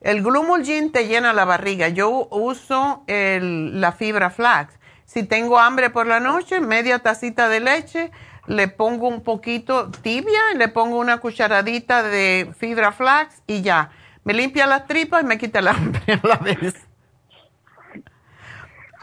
El 0.00 0.22
glumulgin 0.22 0.92
te 0.92 1.08
llena 1.08 1.32
la 1.32 1.44
barriga. 1.44 1.88
Yo 1.88 2.28
uso 2.30 3.02
la 3.08 3.92
fibra 3.92 4.30
flax. 4.30 4.78
Si 5.04 5.24
tengo 5.24 5.58
hambre 5.58 5.90
por 5.90 6.06
la 6.06 6.20
noche, 6.20 6.60
media 6.60 7.00
tacita 7.00 7.48
de 7.48 7.60
leche, 7.60 8.12
le 8.46 8.68
pongo 8.68 9.08
un 9.08 9.22
poquito 9.22 9.90
tibia 9.90 10.40
y 10.54 10.58
le 10.58 10.68
pongo 10.68 10.98
una 10.98 11.18
cucharadita 11.18 12.02
de 12.04 12.52
fibra 12.56 12.92
flax 12.92 13.42
y 13.46 13.62
ya. 13.62 13.90
Me 14.22 14.32
limpia 14.32 14.66
las 14.66 14.86
tripas 14.86 15.22
y 15.22 15.26
me 15.26 15.38
quita 15.38 15.58
el 15.58 15.68
hambre 15.68 16.02
a 16.22 16.26
la 16.26 16.36
vez. 16.36 16.74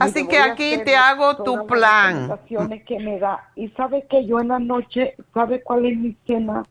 Así 0.01 0.27
que 0.27 0.37
aquí 0.37 0.77
te 0.83 0.95
hago 0.95 1.37
tu 1.43 1.65
plan. 1.67 2.39
que 2.85 2.99
me 2.99 3.19
da. 3.19 3.49
Y 3.55 3.69
sabe 3.69 4.05
que 4.09 4.25
yo 4.25 4.39
en 4.39 4.49
la 4.49 4.59
noche, 4.59 5.15
¿sabe 5.33 5.61
cuál 5.61 5.85
es 5.85 5.97
mi 5.97 6.15
cena? 6.25 6.63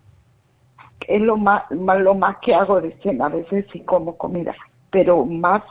Es 1.07 1.21
lo 1.21 1.37
más, 1.37 1.65
lo 1.71 2.15
más 2.15 2.37
que 2.39 2.55
hago 2.55 2.81
de 2.81 2.97
cena. 3.03 3.27
A 3.27 3.31
veces 3.31 3.67
sí 3.73 3.81
como 3.81 4.17
comida, 4.17 4.55
pero 4.91 5.25
más 5.25 5.63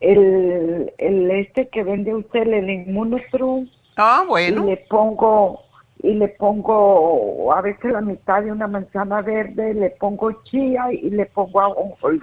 el, 0.00 0.92
el 0.98 1.30
este 1.30 1.68
que 1.68 1.82
vende 1.82 2.14
usted, 2.14 2.42
el 2.42 2.70
inmunotrum. 2.70 3.68
Ah, 3.96 4.24
bueno. 4.26 4.64
Y 4.64 4.66
le 4.70 4.76
pongo 4.88 5.66
y 6.02 6.14
le 6.14 6.28
pongo 6.28 7.52
a 7.52 7.62
veces 7.62 7.90
la 7.90 8.00
mitad 8.00 8.42
de 8.42 8.52
una 8.52 8.66
manzana 8.66 9.22
verde, 9.22 9.74
le 9.74 9.90
pongo 9.90 10.30
chía 10.44 10.92
y 10.92 11.10
le 11.10 11.26
pongo 11.26 11.60
ajonjolí. 11.60 12.20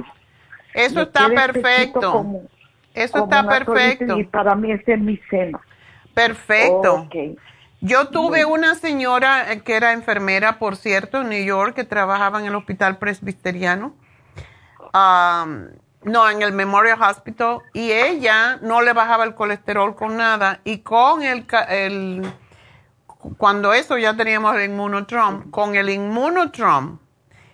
Eso 0.74 1.02
está 1.02 1.28
perfecto. 1.30 2.42
Eso 2.94 3.24
está 3.24 3.48
perfecto. 3.48 4.18
Y 4.18 4.24
para 4.26 4.56
mí 4.56 4.72
ese 4.72 4.94
es 4.94 5.00
mi 5.00 5.18
cena. 5.30 5.60
Perfecto. 6.14 7.08
Yo 7.82 8.08
tuve 8.08 8.46
una 8.46 8.76
señora 8.76 9.52
eh, 9.52 9.62
que 9.62 9.76
era 9.76 9.92
enfermera, 9.92 10.58
por 10.58 10.78
cierto, 10.78 11.22
en 11.22 11.30
New 11.30 11.44
York, 11.44 11.76
que 11.76 11.84
trabajaba 11.84 12.40
en 12.40 12.46
el 12.46 12.56
hospital 12.56 12.98
presbiteriano. 12.98 13.94
No, 14.94 16.30
en 16.30 16.42
el 16.42 16.52
Memorial 16.52 17.02
Hospital. 17.02 17.60
Y 17.74 17.92
ella 17.92 18.58
no 18.62 18.82
le 18.82 18.94
bajaba 18.94 19.24
el 19.24 19.36
colesterol 19.36 19.96
con 19.96 20.18
nada. 20.18 20.62
Y 20.64 20.80
con 20.80 21.24
el, 21.24 21.46
el 21.70 22.34
cuando 23.38 23.74
eso 23.74 23.98
ya 23.98 24.16
teníamos 24.16 24.56
el 24.56 24.70
inmunotrom, 24.70 25.50
con 25.50 25.76
el 25.76 25.90
inmunotrom 25.90 27.00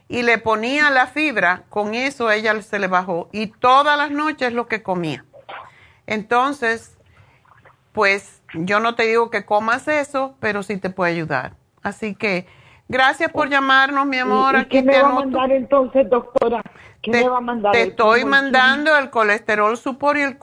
y 0.07 0.23
le 0.23 0.39
ponía 0.39 0.89
la 0.89 1.05
fibra, 1.07 1.63
con 1.69 1.93
eso 1.93 2.31
ella 2.31 2.59
se 2.61 2.79
le 2.79 2.87
bajó. 2.87 3.29
Y 3.31 3.47
todas 3.47 3.97
las 3.97 4.11
noches 4.11 4.51
lo 4.53 4.67
que 4.67 4.81
comía. 4.81 5.23
Entonces, 6.09 6.97
pues 7.91 8.41
yo 8.55 8.79
no 8.79 8.95
te 8.95 9.03
digo 9.03 9.29
que 9.29 9.45
comas 9.45 9.87
eso, 9.87 10.35
pero 10.39 10.63
sí 10.63 10.77
te 10.77 10.89
puede 10.89 11.11
ayudar. 11.11 11.53
Así 11.83 12.15
que 12.15 12.47
gracias 12.87 13.31
por 13.31 13.47
llamarnos, 13.47 14.07
mi 14.07 14.17
amor. 14.17 14.57
¿Y, 14.57 14.65
qué 14.65 14.81
me 14.81 14.99
va 14.99 15.09
a 15.09 15.13
mandar 15.13 15.51
entonces, 15.51 16.09
doctora? 16.09 16.63
¿Qué 17.03 17.11
te, 17.11 17.23
me 17.23 17.29
va 17.29 17.37
a 17.37 17.41
mandar? 17.41 17.73
Te 17.73 17.83
estoy 17.83 18.25
mandando 18.25 18.97
el 18.97 19.11
colesterol 19.11 19.77
supor 19.77 20.17
y 20.17 20.23
el, 20.23 20.39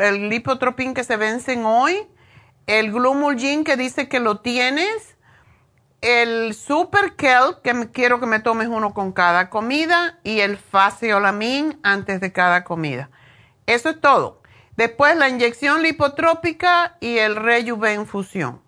el 0.00 0.28
lipotropín 0.28 0.92
que 0.92 1.04
se 1.04 1.16
vencen 1.16 1.64
hoy, 1.64 2.06
el 2.66 2.92
glumulgin 2.92 3.64
que 3.64 3.78
dice 3.78 4.10
que 4.10 4.20
lo 4.20 4.40
tienes, 4.40 5.16
el 6.02 6.52
super 6.52 7.16
kelp 7.16 7.62
que 7.62 7.72
me, 7.72 7.90
quiero 7.90 8.20
que 8.20 8.26
me 8.26 8.40
tomes 8.40 8.68
uno 8.68 8.92
con 8.92 9.12
cada 9.12 9.48
comida 9.48 10.18
y 10.22 10.40
el 10.40 10.58
faciolamin 10.58 11.80
antes 11.82 12.20
de 12.20 12.30
cada 12.30 12.64
comida. 12.64 13.08
Eso 13.64 13.88
es 13.88 13.98
todo. 14.02 14.37
Después 14.78 15.16
la 15.16 15.28
inyección 15.28 15.82
lipotrópica 15.82 16.98
y 17.00 17.18
el 17.18 17.34
rejuven 17.34 18.02
infusión. 18.02 18.60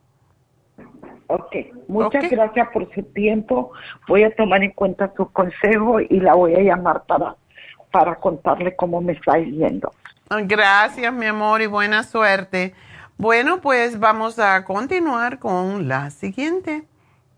Ok, 1.28 1.54
muchas 1.86 2.28
gracias 2.28 2.68
por 2.72 2.92
su 2.92 3.04
tiempo. 3.04 3.70
Voy 4.08 4.24
a 4.24 4.34
tomar 4.34 4.64
en 4.64 4.72
cuenta 4.72 5.12
su 5.16 5.30
consejo 5.30 6.00
y 6.00 6.18
la 6.18 6.34
voy 6.34 6.56
a 6.56 6.62
llamar 6.62 7.04
para, 7.04 7.36
para 7.92 8.16
contarle 8.16 8.74
cómo 8.74 9.00
me 9.00 9.12
está 9.12 9.38
yendo. 9.38 9.92
Gracias, 10.28 11.12
mi 11.12 11.26
amor, 11.26 11.62
y 11.62 11.66
buena 11.66 12.02
suerte. 12.02 12.74
Bueno, 13.16 13.60
pues 13.60 14.00
vamos 14.00 14.40
a 14.40 14.64
continuar 14.64 15.38
con 15.38 15.86
la 15.86 16.10
siguiente, 16.10 16.82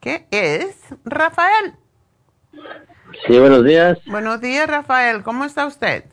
que 0.00 0.24
es 0.30 0.78
Rafael. 1.04 1.74
Sí, 3.26 3.38
buenos 3.38 3.66
días. 3.66 3.98
Buenos 4.06 4.40
días, 4.40 4.66
Rafael. 4.66 5.22
¿Cómo 5.22 5.44
está 5.44 5.66
usted? 5.66 6.04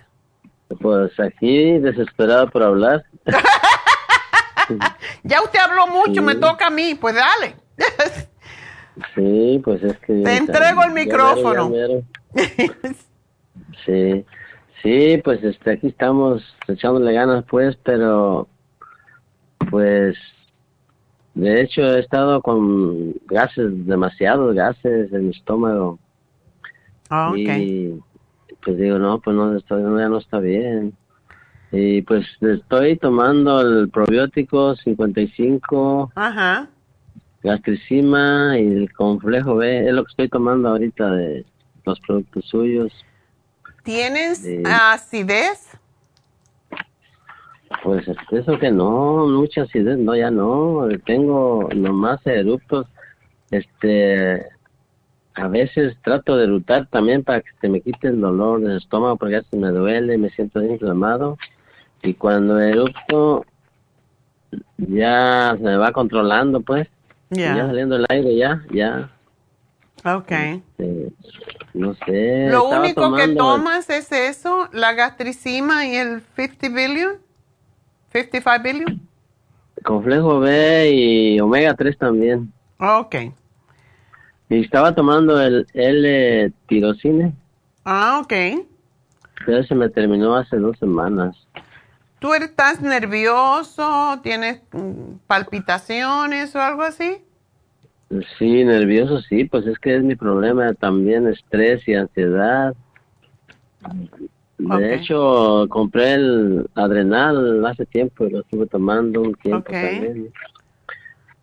Pues 0.77 1.19
aquí 1.19 1.79
desesperado 1.79 2.49
por 2.49 2.63
hablar. 2.63 3.03
ya 5.23 5.41
usted 5.41 5.59
habló 5.59 5.87
mucho, 5.87 6.21
me 6.21 6.35
toca 6.35 6.67
a 6.67 6.69
mí, 6.69 6.95
pues 6.95 7.15
dale. 7.15 7.55
sí, 9.15 9.59
pues 9.63 9.81
es 9.83 9.97
que... 9.99 10.21
Te 10.21 10.37
entrego 10.37 10.83
el 10.83 10.91
micrófono. 10.91 11.71
sí, 13.85 14.25
sí, 14.83 15.21
pues 15.23 15.43
este, 15.43 15.71
aquí 15.71 15.87
estamos 15.87 16.43
echándole 16.67 17.13
ganas, 17.13 17.43
pues, 17.49 17.75
pero 17.83 18.47
pues 19.71 20.15
de 21.33 21.61
hecho 21.61 21.81
he 21.81 21.99
estado 21.99 22.41
con 22.41 23.13
gases, 23.27 23.85
demasiados 23.85 24.55
gases 24.55 25.11
en 25.13 25.25
mi 25.25 25.31
estómago. 25.31 25.99
Ah, 27.09 27.31
Y 27.35 27.99
pues 28.63 28.77
digo, 28.77 28.97
no, 28.99 29.19
pues 29.19 29.35
no, 29.35 29.55
esto 29.55 29.79
ya 29.79 30.09
no 30.09 30.17
está 30.17 30.39
bien. 30.39 30.93
Y 31.71 32.01
pues 32.01 32.25
estoy 32.41 32.97
tomando 32.97 33.61
el 33.61 33.89
probiótico 33.89 34.75
55, 34.75 36.11
Ajá. 36.15 36.67
gastricima 37.43 38.57
y 38.57 38.65
el 38.65 38.93
complejo 38.93 39.55
B, 39.55 39.87
es 39.87 39.93
lo 39.93 40.03
que 40.03 40.09
estoy 40.09 40.29
tomando 40.29 40.69
ahorita 40.69 41.11
de 41.11 41.45
los 41.85 41.99
productos 42.01 42.45
suyos. 42.45 42.91
¿Tienes 43.83 44.45
acidez? 44.65 45.77
Pues 47.83 48.05
eso 48.31 48.59
que 48.59 48.71
no, 48.71 49.27
mucha 49.27 49.61
acidez, 49.61 49.97
no, 49.97 50.15
ya 50.15 50.31
no, 50.31 50.87
tengo 51.05 51.69
nomás 51.75 52.19
eruptos, 52.25 52.87
este, 53.51 54.43
a 55.35 55.47
veces 55.47 55.95
trato 56.03 56.35
de 56.37 56.45
erutar 56.45 56.87
también 56.87 57.23
para 57.23 57.41
que 57.41 57.49
se 57.61 57.69
me 57.69 57.81
quite 57.81 58.07
el 58.09 58.19
dolor 58.19 58.61
del 58.61 58.77
estómago 58.77 59.15
porque 59.17 59.33
ya 59.33 59.43
se 59.43 59.57
me 59.57 59.69
duele, 59.69 60.17
me 60.17 60.29
siento 60.31 60.61
inflamado 60.61 61.37
y 62.01 62.13
cuando 62.13 62.59
erupto 62.59 63.45
ya 64.77 65.53
se 65.57 65.63
me 65.63 65.77
va 65.77 65.91
controlando 65.91 66.61
pues, 66.61 66.87
Ya. 67.29 67.55
ya 67.55 67.67
saliendo 67.67 67.95
el 67.97 68.05
aire 68.09 68.35
ya, 68.35 68.63
ya, 68.73 69.09
Ok. 70.03 70.31
este, 70.31 71.11
no 71.73 71.93
sé. 72.05 72.47
Lo 72.49 72.67
único 72.69 73.15
que 73.15 73.27
tomas 73.29 73.89
es 73.89 74.11
eso, 74.11 74.67
la 74.73 74.93
gastricima 74.93 75.85
y 75.85 75.95
el 75.95 76.21
50 76.35 76.69
billion, 76.69 77.17
55 78.11 78.63
billion. 78.63 78.99
Complejo 79.83 80.39
B 80.39 80.91
y 80.93 81.39
omega 81.39 81.73
3 81.75 81.97
también. 81.97 82.51
Ok. 82.79 83.15
Y 84.49 84.61
estaba 84.61 84.95
tomando 84.95 85.39
el 85.39 85.67
L-tirocine, 85.73 87.33
Ah, 87.85 88.21
ok. 88.23 88.33
pero 89.45 89.63
se 89.63 89.75
me 89.75 89.89
terminó 89.89 90.35
hace 90.35 90.57
dos 90.57 90.77
semanas. 90.79 91.35
¿Tú 92.19 92.33
estás 92.33 92.81
nervioso? 92.81 94.19
¿Tienes 94.21 94.61
mm, 94.73 95.17
palpitaciones 95.27 96.55
o 96.55 96.59
algo 96.61 96.81
así? 96.81 97.19
Sí, 98.37 98.63
nervioso, 98.63 99.21
sí, 99.21 99.45
pues 99.45 99.65
es 99.67 99.77
que 99.79 99.95
es 99.95 100.03
mi 100.03 100.15
problema 100.15 100.73
también, 100.73 101.27
estrés 101.27 101.87
y 101.87 101.93
ansiedad. 101.93 102.75
De 104.57 104.95
hecho, 104.95 105.67
compré 105.69 106.15
el 106.15 106.69
Adrenal 106.75 107.65
hace 107.65 107.85
tiempo 107.85 108.25
y 108.25 108.31
lo 108.31 108.39
estuve 108.41 108.65
tomando 108.65 109.21
un 109.21 109.35
tiempo 109.35 109.71
también. 109.71 110.33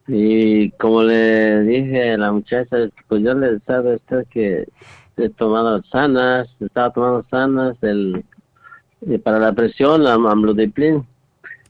Y 0.08 0.70
como 0.72 1.02
le 1.02 1.62
dije 1.62 2.12
a 2.12 2.18
la 2.18 2.32
muchacha, 2.32 2.76
pues 3.08 3.22
yo 3.22 3.34
le 3.34 3.58
sabe 3.60 3.96
usted 3.96 4.26
que 4.30 4.68
he 5.16 5.28
tomado 5.30 5.82
sanas, 5.84 6.48
estaba 6.60 6.90
tomando 6.90 7.26
sanas, 7.28 7.76
el, 7.82 8.24
para 9.24 9.38
la 9.38 9.52
presión, 9.52 10.04
la 10.04 10.14
amlodipin. 10.14 11.04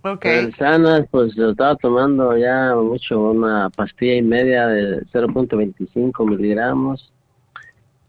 Ok. 0.03 0.25
El 0.25 0.55
sanas, 0.57 1.07
pues 1.11 1.37
lo 1.37 1.51
estaba 1.51 1.77
tomando 1.77 2.37
ya 2.37 2.75
mucho, 2.77 3.31
una 3.31 3.71
pastilla 3.71 4.15
y 4.15 4.23
media 4.23 4.67
de 4.67 5.03
0.25 5.07 6.29
miligramos. 6.29 7.13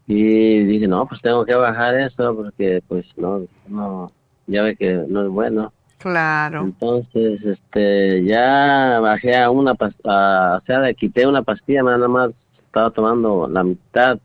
Y 0.06 0.64
dije, 0.64 0.86
no, 0.88 1.06
pues 1.06 1.20
tengo 1.20 1.44
que 1.44 1.54
bajar 1.54 1.94
eso 1.98 2.34
porque 2.34 2.82
pues 2.88 3.06
no, 3.16 3.46
no, 3.66 4.10
ya 4.46 4.62
ve 4.62 4.76
que 4.76 5.04
no 5.08 5.22
es 5.22 5.28
bueno. 5.28 5.72
Claro. 5.98 6.62
Entonces, 6.62 7.40
este, 7.44 8.24
ya 8.24 9.00
bajé 9.00 9.36
a 9.36 9.50
una 9.50 9.74
pastilla, 9.74 10.58
o 10.58 10.64
sea, 10.64 10.80
le 10.80 10.94
quité 10.94 11.26
una 11.26 11.42
pastilla, 11.42 11.82
nada 11.82 12.06
más 12.06 12.30
estaba 12.64 12.90
tomando 12.90 13.48
la 13.48 13.64
mitad 13.64 14.18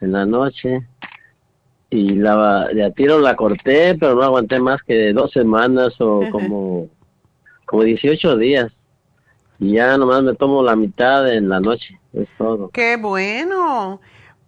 en 0.00 0.12
la 0.12 0.24
noche 0.24 0.86
y 1.90 2.14
la 2.14 2.68
de 2.68 2.84
a 2.84 2.90
tiro 2.90 3.18
la 3.18 3.34
corté, 3.34 3.96
pero 3.96 4.14
no 4.14 4.22
aguanté 4.22 4.60
más 4.60 4.82
que 4.82 5.12
dos 5.12 5.32
semanas 5.32 5.94
o 6.00 6.22
como, 6.30 6.88
como 7.66 7.82
18 7.82 8.36
días. 8.36 8.72
Y 9.58 9.72
ya 9.72 9.96
nomás 9.98 10.22
me 10.22 10.34
tomo 10.34 10.62
la 10.62 10.76
mitad 10.76 11.32
en 11.32 11.48
la 11.48 11.60
noche, 11.60 12.00
es 12.12 12.28
todo. 12.38 12.70
Qué 12.70 12.96
bueno. 12.96 14.00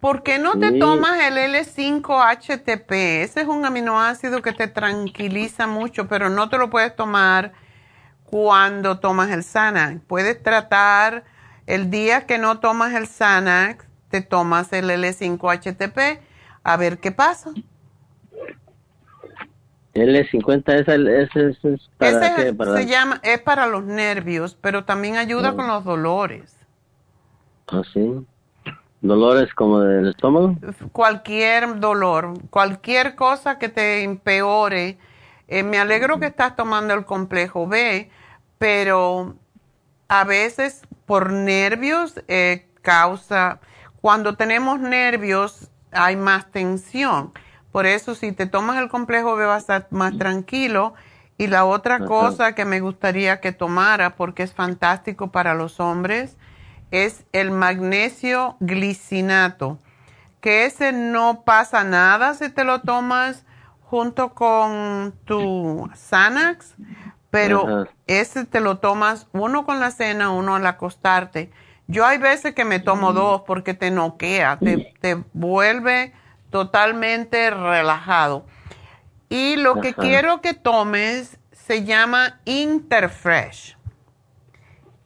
¿Por 0.05 0.23
qué 0.23 0.39
no 0.39 0.59
te 0.59 0.73
Sí. 0.73 0.79
tomas 0.81 1.19
el 1.19 1.39
L5-HTP? 1.39 3.23
Ese 3.23 3.41
es 3.41 3.49
un 3.49 3.65
aminoácido 3.65 4.43
que 4.43 4.53
te 4.53 4.69
tranquiliza 4.69 5.67
mucho, 5.67 6.09
pero 6.09 6.29
no 6.29 6.51
te 6.51 6.59
lo 6.59 6.69
puedes 6.69 6.95
tomar 6.95 7.53
cuando 8.27 8.99
tomas 8.99 9.31
el 9.31 9.43
Xanax. 9.43 10.03
Puedes 10.07 10.43
tratar 10.43 11.25
el 11.67 11.89
día 11.91 12.27
que 12.27 12.37
no 12.37 12.61
tomas 12.61 12.93
el 12.93 13.07
Xanax, 13.09 13.87
te 14.11 14.21
tomas 14.21 14.75
el 14.75 14.91
L5-HTP 14.91 16.21
a 16.65 16.77
ver 16.77 16.99
qué 16.99 17.11
pasa. 17.11 17.53
L50, 19.95 20.81
esa, 20.81 20.97
ese, 20.97 21.49
ese 21.49 21.75
es 21.77 21.91
para 21.97 22.27
Ese 22.27 22.45
qué? 22.45 22.53
Para 22.53 22.77
se 22.77 22.87
llama, 22.89 23.21
es 23.23 23.41
para 23.41 23.67
los 23.69 23.85
nervios, 23.85 24.55
pero 24.61 24.85
también 24.85 25.17
ayuda 25.17 25.53
Mm. 25.53 25.57
con 25.57 25.67
los 25.67 25.83
dolores. 25.83 26.59
¿Ah, 27.69 27.83
sí? 27.91 28.27
¿Dolores 29.05 29.53
como 29.53 29.81
del 29.81 30.09
estómago? 30.09 30.57
cualquier 30.93 31.79
dolor, 31.79 32.33
cualquier 32.49 33.15
cosa 33.17 33.59
que 33.59 33.69
te 33.69 34.03
empeore. 34.03 34.97
Eh, 35.47 35.63
me 35.63 35.79
alegro 35.79 36.19
que 36.19 36.25
estás 36.27 36.57
tomando 36.57 36.95
el 36.95 37.05
complejo 37.05 37.67
B, 37.67 38.11
pero 38.57 39.35
a 40.09 40.25
veces 40.25 40.81
por 41.05 41.33
nervios 41.33 42.15
eh, 42.29 42.67
causa, 42.81 43.61
cuando 44.01 44.37
tenemos 44.37 44.81
nervios 44.81 45.71
hay 45.93 46.17
más 46.17 46.51
tensión. 46.51 47.33
Por 47.73 47.85
eso 47.85 48.15
si 48.15 48.33
te 48.33 48.47
tomas 48.47 48.79
el 48.79 48.89
complejo 48.89 49.37
B 49.37 49.45
vas 49.45 49.69
a 49.69 49.77
estar 49.77 49.87
más 49.91 50.17
tranquilo. 50.17 50.95
Y 51.37 51.49
la 51.49 51.67
otra 51.67 51.97
Ajá. 51.97 52.05
cosa 52.07 52.55
que 52.55 52.65
me 52.65 52.81
gustaría 52.81 53.41
que 53.41 53.53
tomara, 53.53 54.17
porque 54.17 54.45
es 54.45 54.55
fantástico 54.55 55.31
para 55.31 55.53
los 55.53 55.79
hombres, 55.81 56.39
es 56.95 57.25
el 57.33 57.51
magnesio 57.51 58.57
glicinato, 58.61 59.79
que 60.41 60.65
ese 60.67 60.93
no 60.93 61.43
pasa 61.45 61.83
nada 61.85 62.35
si 62.35 62.51
te 62.51 62.65
lo 62.65 62.83
tomas 62.83 63.45
junto 63.83 64.35
con 64.35 65.15
tu 65.25 65.91
Xanax, 65.95 66.75
pero 67.31 67.89
ese 68.07 68.45
te 68.45 68.61
lo 68.61 68.79
tomas 68.79 69.27
uno 69.33 69.65
con 69.65 69.81
la 69.81 69.91
cena, 69.91 70.31
uno 70.31 70.55
al 70.55 70.67
acostarte. 70.67 71.51
Yo 71.87 72.07
hay 72.07 72.19
veces 72.19 72.55
que 72.55 72.65
me 72.65 72.79
tomo 72.79 73.11
mm. 73.11 73.15
dos 73.15 73.43
porque 73.47 73.75
te 73.75 73.91
noquea, 73.91 74.59
te, 74.59 74.95
te 75.01 75.23
vuelve 75.33 76.13
totalmente 76.51 77.51
relajado. 77.51 78.47
Y 79.29 79.57
lo 79.57 79.81
que 79.81 79.95
quiero 79.95 80.41
que 80.41 80.55
tomes 80.55 81.39
se 81.51 81.85
llama 81.85 82.41
Interfresh. 82.45 83.77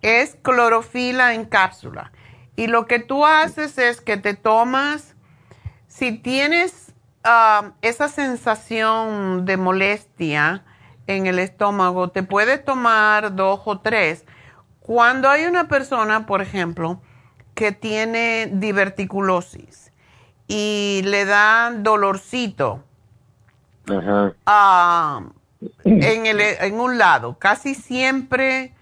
Es 0.02 0.36
clorofila 0.42 1.34
en 1.34 1.44
cápsula. 1.44 2.12
Y 2.56 2.66
lo 2.66 2.86
que 2.86 2.98
tú 2.98 3.24
haces 3.24 3.78
es 3.78 4.00
que 4.00 4.16
te 4.16 4.34
tomas, 4.34 5.14
si 5.86 6.12
tienes 6.12 6.92
ah, 7.24 7.72
esa 7.82 8.08
sensación 8.08 9.44
de 9.44 9.56
molestia 9.56 10.64
en 11.06 11.26
el 11.26 11.38
estómago, 11.38 12.10
te 12.10 12.22
puedes 12.22 12.64
tomar 12.64 13.34
dos 13.34 13.60
o 13.64 13.80
tres. 13.80 14.24
Cuando 14.80 15.28
hay 15.28 15.44
una 15.44 15.68
persona, 15.68 16.26
por 16.26 16.42
ejemplo, 16.42 17.00
que 17.54 17.72
tiene 17.72 18.50
diverticulosis 18.52 19.92
y 20.46 21.02
le 21.04 21.24
da 21.24 21.72
dolorcito, 21.72 22.84
Ah, 24.46 25.22
en, 25.84 26.26
el, 26.26 26.40
en 26.40 26.80
un 26.80 26.98
lado. 26.98 27.38
Casi 27.38 27.74
siempre, 27.74 28.74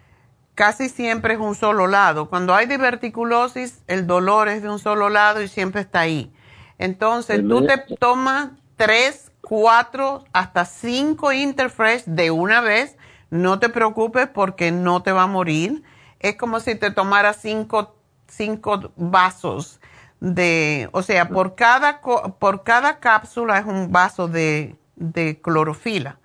casi 0.57 0.89
siempre 0.89 1.35
es 1.35 1.41
un 1.41 1.55
solo 1.55 1.87
lado. 1.87 2.29
Cuando 2.29 2.55
hay 2.55 2.67
diverticulosis, 2.67 3.83
el 3.87 4.09
dolor 4.09 4.49
es 4.49 4.63
de 4.63 4.71
un 4.71 4.81
solo 4.81 5.11
lado 5.11 5.43
y 5.43 5.49
siempre 5.49 5.83
está 5.83 6.01
ahí. 6.01 6.33
Entonces, 6.79 7.47
tú 7.47 7.65
te 7.67 7.79
tomas 8.01 8.49
tres, 8.77 9.31
cuatro, 9.43 10.25
hasta 10.33 10.65
cinco 10.65 11.33
Interfresh 11.33 12.05
de 12.07 12.31
una 12.31 12.61
vez. 12.63 12.97
No 13.31 13.59
te 13.59 13.69
preocupes 13.69 14.29
porque 14.29 14.73
no 14.73 15.03
te 15.03 15.13
va 15.13 15.25
a 15.25 15.27
morir. 15.29 15.83
Es 16.21 16.37
como 16.37 16.59
si 16.59 16.75
te 16.75 16.91
tomaras 16.91 17.37
cinco, 17.41 17.95
cinco 18.27 18.93
vasos 18.97 19.79
de, 20.21 20.89
o 20.93 21.03
sea, 21.03 21.29
por 21.29 21.55
cada, 21.55 22.01
por 22.01 22.65
cada 22.65 22.99
cápsula 22.99 23.59
es 23.59 23.67
un 23.67 23.93
vaso 23.93 24.27
de, 24.27 24.75
de 24.95 25.39
clorofila. 25.41 26.19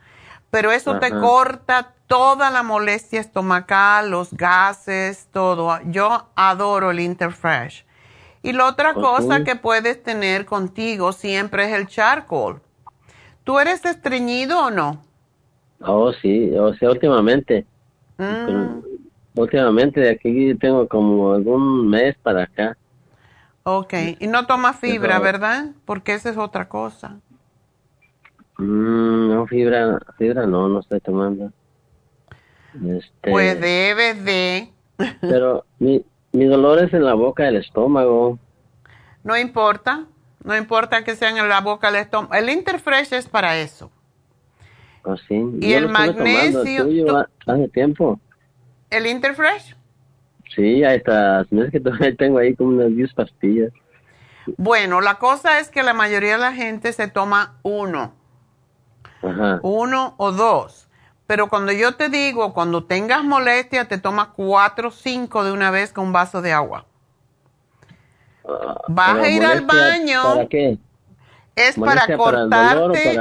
Pero 0.49 0.71
eso 0.71 0.99
te 0.99 1.11
corta 1.11 1.93
toda 2.11 2.51
la 2.51 2.61
molestia 2.61 3.21
estomacal, 3.21 4.11
los 4.11 4.33
gases, 4.33 5.29
todo. 5.31 5.79
Yo 5.85 6.27
adoro 6.35 6.91
el 6.91 6.99
Interfresh. 6.99 7.85
Y 8.43 8.51
la 8.51 8.67
otra 8.67 8.93
cosa 8.93 9.45
que 9.45 9.55
puedes 9.55 10.03
tener 10.03 10.45
contigo 10.45 11.13
siempre 11.13 11.63
es 11.63 11.71
el 11.71 11.87
charcoal. 11.87 12.59
¿Tú 13.45 13.59
eres 13.59 13.85
estreñido 13.85 14.59
o 14.59 14.69
no? 14.69 15.01
Oh, 15.79 16.11
sí, 16.11 16.51
o 16.51 16.73
sea, 16.73 16.89
últimamente. 16.89 17.65
Mm. 18.17 18.81
Últimamente, 19.35 20.01
de 20.01 20.09
aquí 20.09 20.53
tengo 20.55 20.89
como 20.89 21.31
algún 21.31 21.89
mes 21.89 22.17
para 22.21 22.43
acá. 22.43 22.77
Ok, 23.63 23.93
y 24.19 24.27
no 24.27 24.47
toma 24.47 24.73
fibra, 24.73 25.19
¿verdad? 25.19 25.67
Porque 25.85 26.13
esa 26.13 26.29
es 26.29 26.37
otra 26.37 26.67
cosa. 26.67 27.21
Mm, 28.57 29.29
no, 29.29 29.47
fibra, 29.47 29.97
fibra 30.17 30.45
no, 30.45 30.67
no 30.67 30.81
estoy 30.81 30.99
tomando. 30.99 31.53
Este, 32.73 33.31
pues 33.31 33.59
debes 33.59 34.23
de. 34.23 34.69
pero 35.21 35.65
mi, 35.79 36.03
mi 36.31 36.45
dolor 36.45 36.83
es 36.83 36.93
en 36.93 37.05
la 37.05 37.13
boca 37.13 37.43
del 37.43 37.57
estómago. 37.57 38.39
No 39.23 39.37
importa, 39.37 40.05
no 40.43 40.55
importa 40.55 41.03
que 41.03 41.15
sean 41.15 41.37
en 41.37 41.49
la 41.49 41.61
boca 41.61 41.91
del 41.91 42.01
estómago. 42.01 42.33
El 42.33 42.49
Interfresh 42.49 43.13
es 43.13 43.27
para 43.27 43.57
eso. 43.57 43.91
Oh, 45.03 45.17
sí. 45.17 45.43
Y 45.59 45.73
el 45.73 45.89
magnesio. 45.89 47.27
hace 47.45 47.67
tiempo. 47.69 48.19
¿El 48.89 49.07
Interfresh? 49.07 49.75
Sí, 50.55 50.83
ahí 50.83 50.97
está. 50.97 51.41
Es 51.41 51.71
que 51.71 51.79
tengo 52.17 52.37
ahí 52.37 52.55
como 52.55 52.71
unas 52.71 52.95
10 52.95 53.13
pastillas. 53.13 53.71
Bueno, 54.57 55.01
la 55.01 55.15
cosa 55.15 55.59
es 55.59 55.69
que 55.69 55.81
la 55.81 55.93
mayoría 55.93 56.33
de 56.33 56.39
la 56.39 56.53
gente 56.53 56.91
se 56.93 57.07
toma 57.07 57.59
uno 57.63 58.13
uno 59.61 60.15
o 60.17 60.31
dos. 60.31 60.87
Pero 61.31 61.47
cuando 61.47 61.71
yo 61.71 61.95
te 61.95 62.09
digo, 62.09 62.53
cuando 62.53 62.83
tengas 62.83 63.23
molestia, 63.23 63.85
te 63.85 63.97
tomas 63.97 64.27
cuatro 64.35 64.89
o 64.89 64.91
cinco 64.91 65.45
de 65.45 65.53
una 65.53 65.71
vez 65.71 65.93
con 65.93 66.07
un 66.07 66.11
vaso 66.11 66.41
de 66.41 66.51
agua. 66.51 66.83
Ah, 68.45 68.81
Vas 68.89 69.15
a 69.15 69.29
ir 69.29 69.41
al 69.45 69.61
baño. 69.61 70.23
¿Para 70.23 70.47
qué? 70.47 70.77
Es 71.55 71.79
para 71.79 72.17
cortarte 72.17 73.15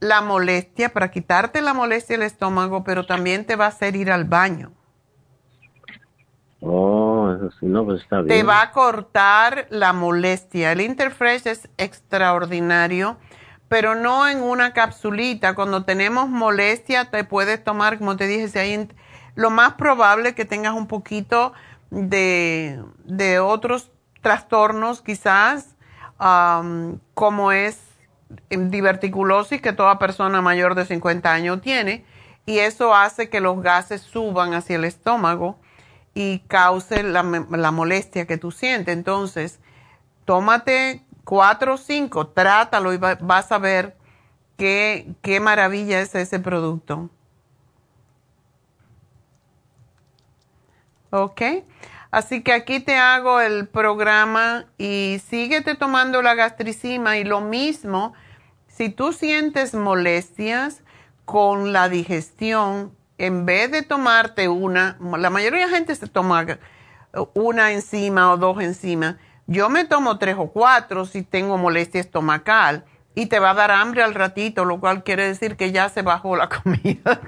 la, 0.00 0.22
molestia, 0.22 0.94
para 0.94 1.10
quitarte 1.10 1.60
la 1.60 1.74
molestia 1.74 2.16
del 2.16 2.26
estómago, 2.26 2.84
pero 2.84 3.04
también 3.04 3.44
te 3.44 3.54
va 3.54 3.66
a 3.66 3.68
hacer 3.68 3.96
ir 3.96 4.10
al 4.10 4.24
baño. 4.24 4.72
Oh, 6.62 7.34
eso 7.36 7.50
sí, 7.60 7.66
no, 7.66 7.84
pues 7.84 8.00
está 8.00 8.22
bien. 8.22 8.28
Te 8.28 8.42
va 8.44 8.62
a 8.62 8.72
cortar 8.72 9.66
la 9.68 9.92
molestia. 9.92 10.72
El 10.72 10.80
Interfresh 10.80 11.46
es 11.46 11.68
extraordinario 11.76 13.18
pero 13.72 13.94
no 13.94 14.28
en 14.28 14.42
una 14.42 14.74
capsulita. 14.74 15.54
Cuando 15.54 15.82
tenemos 15.86 16.28
molestia, 16.28 17.06
te 17.06 17.24
puedes 17.24 17.64
tomar, 17.64 17.96
como 17.96 18.18
te 18.18 18.26
dije, 18.26 18.46
si 18.48 18.58
hay, 18.58 18.86
lo 19.34 19.48
más 19.48 19.72
probable 19.76 20.34
que 20.34 20.44
tengas 20.44 20.74
un 20.74 20.86
poquito 20.86 21.54
de, 21.88 22.84
de 23.04 23.38
otros 23.38 23.90
trastornos, 24.20 25.00
quizás, 25.00 25.74
como 27.14 27.50
es 27.50 27.80
diverticulosis, 28.50 29.62
que 29.62 29.72
toda 29.72 29.98
persona 29.98 30.42
mayor 30.42 30.74
de 30.74 30.84
50 30.84 31.32
años 31.32 31.62
tiene, 31.62 32.04
y 32.44 32.58
eso 32.58 32.94
hace 32.94 33.30
que 33.30 33.40
los 33.40 33.62
gases 33.62 34.02
suban 34.02 34.52
hacia 34.52 34.76
el 34.76 34.84
estómago 34.84 35.58
y 36.12 36.40
cause 36.40 37.02
la, 37.02 37.22
la 37.48 37.70
molestia 37.70 38.26
que 38.26 38.36
tú 38.36 38.50
sientes. 38.50 38.94
Entonces, 38.94 39.60
tómate 40.26 41.06
cuatro 41.24 41.74
o 41.74 41.78
cinco, 41.78 42.28
trátalo 42.28 42.92
y 42.92 42.98
vas 42.98 43.52
a 43.52 43.58
ver 43.58 43.96
qué, 44.56 45.14
qué 45.22 45.40
maravilla 45.40 46.00
es 46.00 46.14
ese 46.14 46.40
producto. 46.40 47.10
¿Ok? 51.10 51.42
Así 52.10 52.42
que 52.42 52.52
aquí 52.52 52.80
te 52.80 52.96
hago 52.96 53.40
el 53.40 53.68
programa 53.68 54.66
y 54.76 55.20
síguete 55.26 55.74
tomando 55.74 56.20
la 56.20 56.34
gastricima 56.34 57.16
y 57.16 57.24
lo 57.24 57.40
mismo, 57.40 58.12
si 58.66 58.90
tú 58.90 59.12
sientes 59.12 59.74
molestias 59.74 60.82
con 61.24 61.72
la 61.72 61.88
digestión, 61.88 62.94
en 63.16 63.46
vez 63.46 63.70
de 63.70 63.82
tomarte 63.82 64.48
una, 64.48 64.98
la 65.00 65.30
mayoría 65.30 65.60
de 65.60 65.70
la 65.70 65.76
gente 65.76 65.94
se 65.94 66.06
toma 66.06 66.58
una 67.34 67.72
encima 67.72 68.30
o 68.30 68.36
dos 68.36 68.60
encima, 68.60 69.18
yo 69.46 69.68
me 69.68 69.84
tomo 69.84 70.18
tres 70.18 70.36
o 70.38 70.48
cuatro 70.48 71.04
si 71.04 71.22
tengo 71.22 71.58
molestia 71.58 72.00
estomacal 72.00 72.84
y 73.14 73.26
te 73.26 73.38
va 73.38 73.50
a 73.50 73.54
dar 73.54 73.70
hambre 73.70 74.02
al 74.02 74.14
ratito, 74.14 74.64
lo 74.64 74.80
cual 74.80 75.02
quiere 75.02 75.26
decir 75.26 75.56
que 75.56 75.72
ya 75.72 75.88
se 75.88 76.02
bajó 76.02 76.36
la 76.36 76.48
comida. 76.62 77.20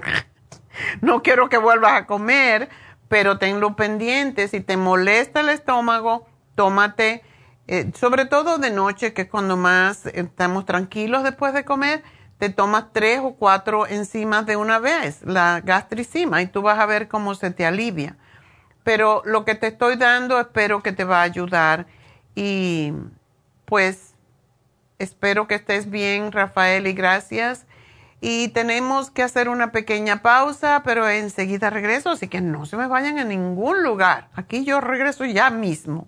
no 1.01 1.21
quiero 1.21 1.49
que 1.49 1.57
vuelvas 1.57 1.93
a 1.93 2.05
comer, 2.05 2.69
pero 3.07 3.37
tenlo 3.37 3.75
pendiente. 3.75 4.47
Si 4.47 4.61
te 4.61 4.77
molesta 4.77 5.41
el 5.41 5.49
estómago, 5.49 6.25
tómate, 6.55 7.23
eh, 7.67 7.91
sobre 7.95 8.25
todo 8.25 8.57
de 8.57 8.71
noche, 8.71 9.13
que 9.13 9.23
es 9.23 9.29
cuando 9.29 9.57
más 9.57 10.05
estamos 10.07 10.65
tranquilos 10.65 11.23
después 11.23 11.53
de 11.53 11.65
comer, 11.65 12.03
te 12.37 12.49
tomas 12.49 12.85
tres 12.91 13.19
o 13.23 13.35
cuatro 13.35 13.87
enzimas 13.87 14.45
de 14.45 14.57
una 14.57 14.79
vez, 14.79 15.21
la 15.23 15.61
gastricima, 15.61 16.41
y 16.41 16.47
tú 16.47 16.61
vas 16.61 16.79
a 16.79 16.85
ver 16.85 17.07
cómo 17.07 17.33
se 17.35 17.51
te 17.51 17.65
alivia. 17.65 18.17
Pero 18.83 19.21
lo 19.25 19.45
que 19.45 19.55
te 19.55 19.67
estoy 19.67 19.95
dando 19.95 20.39
espero 20.39 20.83
que 20.83 20.91
te 20.91 21.05
va 21.05 21.19
a 21.19 21.23
ayudar 21.23 21.87
y 22.35 22.93
pues 23.65 24.13
espero 24.99 25.47
que 25.47 25.55
estés 25.55 25.89
bien, 25.89 26.31
Rafael, 26.31 26.87
y 26.87 26.93
gracias. 26.93 27.65
Y 28.21 28.49
tenemos 28.49 29.11
que 29.11 29.23
hacer 29.23 29.49
una 29.49 29.71
pequeña 29.71 30.21
pausa, 30.21 30.81
pero 30.83 31.07
enseguida 31.07 31.69
regreso, 31.69 32.11
así 32.11 32.27
que 32.27 32.41
no 32.41 32.65
se 32.65 32.77
me 32.77 32.87
vayan 32.87 33.19
a 33.19 33.23
ningún 33.23 33.83
lugar. 33.83 34.29
Aquí 34.33 34.63
yo 34.63 34.81
regreso 34.81 35.25
ya 35.25 35.49
mismo. 35.49 36.07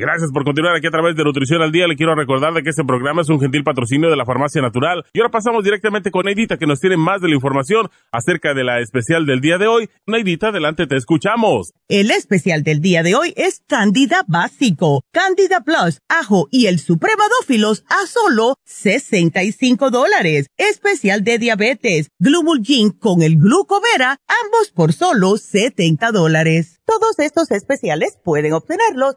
Gracias 0.00 0.30
por 0.30 0.44
continuar 0.44 0.76
aquí 0.76 0.86
a 0.86 0.92
través 0.92 1.16
de 1.16 1.24
Nutrición 1.24 1.60
al 1.60 1.72
Día. 1.72 1.88
Le 1.88 1.96
quiero 1.96 2.14
recordar 2.14 2.54
de 2.54 2.62
que 2.62 2.70
este 2.70 2.84
programa 2.84 3.22
es 3.22 3.28
un 3.30 3.40
gentil 3.40 3.64
patrocinio 3.64 4.08
de 4.08 4.14
la 4.14 4.24
Farmacia 4.24 4.62
Natural. 4.62 5.04
Y 5.12 5.18
ahora 5.18 5.32
pasamos 5.32 5.64
directamente 5.64 6.12
con 6.12 6.24
Neidita, 6.24 6.56
que 6.56 6.68
nos 6.68 6.78
tiene 6.78 6.96
más 6.96 7.20
de 7.20 7.26
la 7.26 7.34
información 7.34 7.90
acerca 8.12 8.54
de 8.54 8.62
la 8.62 8.78
especial 8.78 9.26
del 9.26 9.40
día 9.40 9.58
de 9.58 9.66
hoy. 9.66 9.90
Neidita, 10.06 10.50
adelante, 10.50 10.86
te 10.86 10.94
escuchamos. 10.94 11.72
El 11.88 12.12
especial 12.12 12.62
del 12.62 12.80
día 12.80 13.02
de 13.02 13.16
hoy 13.16 13.34
es 13.36 13.64
Candida 13.66 14.22
Básico, 14.28 15.02
Candida 15.10 15.64
Plus, 15.64 15.98
Ajo 16.08 16.46
y 16.52 16.66
el 16.66 16.78
Supremadófilos 16.78 17.84
a 17.88 18.06
solo 18.06 18.54
65 18.66 19.90
dólares. 19.90 20.46
Especial 20.58 21.24
de 21.24 21.40
diabetes, 21.40 22.10
Glumulgin 22.20 22.92
con 22.92 23.20
el 23.20 23.34
Glucovera, 23.34 24.20
ambos 24.44 24.70
por 24.72 24.92
solo 24.92 25.38
70 25.38 26.12
dólares. 26.12 26.80
Todos 26.86 27.18
estos 27.18 27.50
especiales 27.50 28.16
pueden 28.22 28.52
obtenerlos 28.52 29.16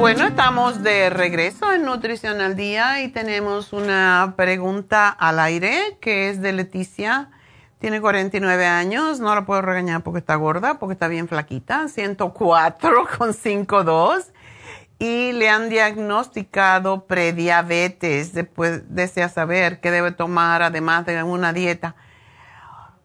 Bueno, 0.00 0.24
estamos 0.24 0.82
de 0.82 1.10
regreso 1.10 1.74
en 1.74 1.84
Nutrición 1.84 2.40
al 2.40 2.56
Día 2.56 3.02
y 3.02 3.08
tenemos 3.08 3.74
una 3.74 4.32
pregunta 4.34 5.10
al 5.10 5.38
aire 5.38 5.98
que 6.00 6.30
es 6.30 6.40
de 6.40 6.54
Leticia. 6.54 7.30
Tiene 7.80 8.00
49 8.00 8.64
años, 8.64 9.20
no 9.20 9.34
la 9.34 9.44
puedo 9.44 9.60
regañar 9.60 10.02
porque 10.02 10.20
está 10.20 10.36
gorda, 10.36 10.78
porque 10.78 10.94
está 10.94 11.06
bien 11.06 11.28
flaquita, 11.28 11.86
104 11.88 13.08
con 13.18 13.34
52 13.34 14.32
y 14.98 15.32
le 15.32 15.50
han 15.50 15.68
diagnosticado 15.68 17.04
prediabetes. 17.04 18.32
Después 18.32 18.94
desea 18.94 19.28
saber 19.28 19.80
qué 19.80 19.90
debe 19.90 20.12
tomar 20.12 20.62
además 20.62 21.04
de 21.04 21.22
una 21.22 21.52
dieta. 21.52 21.94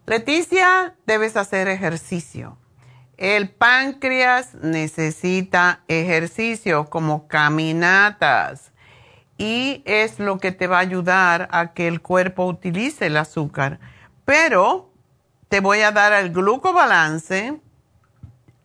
Leticia, 0.06 0.94
debes 1.04 1.36
hacer 1.36 1.68
ejercicio 1.68 2.56
el 3.16 3.48
páncreas 3.48 4.54
necesita 4.54 5.80
ejercicio 5.88 6.90
como 6.90 7.28
caminatas 7.28 8.72
y 9.38 9.82
es 9.86 10.18
lo 10.18 10.38
que 10.38 10.52
te 10.52 10.66
va 10.66 10.78
a 10.78 10.80
ayudar 10.80 11.48
a 11.50 11.72
que 11.72 11.88
el 11.88 12.00
cuerpo 12.00 12.46
utilice 12.46 13.06
el 13.06 13.16
azúcar. 13.16 13.80
Pero 14.24 14.90
te 15.48 15.60
voy 15.60 15.80
a 15.80 15.92
dar 15.92 16.12
el 16.12 16.32
glucobalance, 16.32 17.58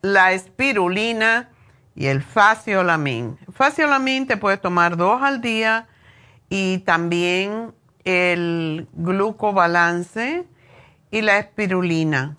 la 0.02 0.32
espirulina 0.34 1.50
y 1.96 2.08
el 2.08 2.22
faciolamin. 2.22 3.38
Faciolamin 3.54 4.28
te 4.28 4.38
puedes 4.38 4.60
tomar 4.60 4.98
dos 4.98 5.22
al 5.22 5.42
día 5.42 5.88
y 6.50 6.80
también 6.80 7.74
el 8.04 8.88
glucobalance 8.94 10.46
y 11.10 11.22
la 11.22 11.38
espirulina 11.38 12.38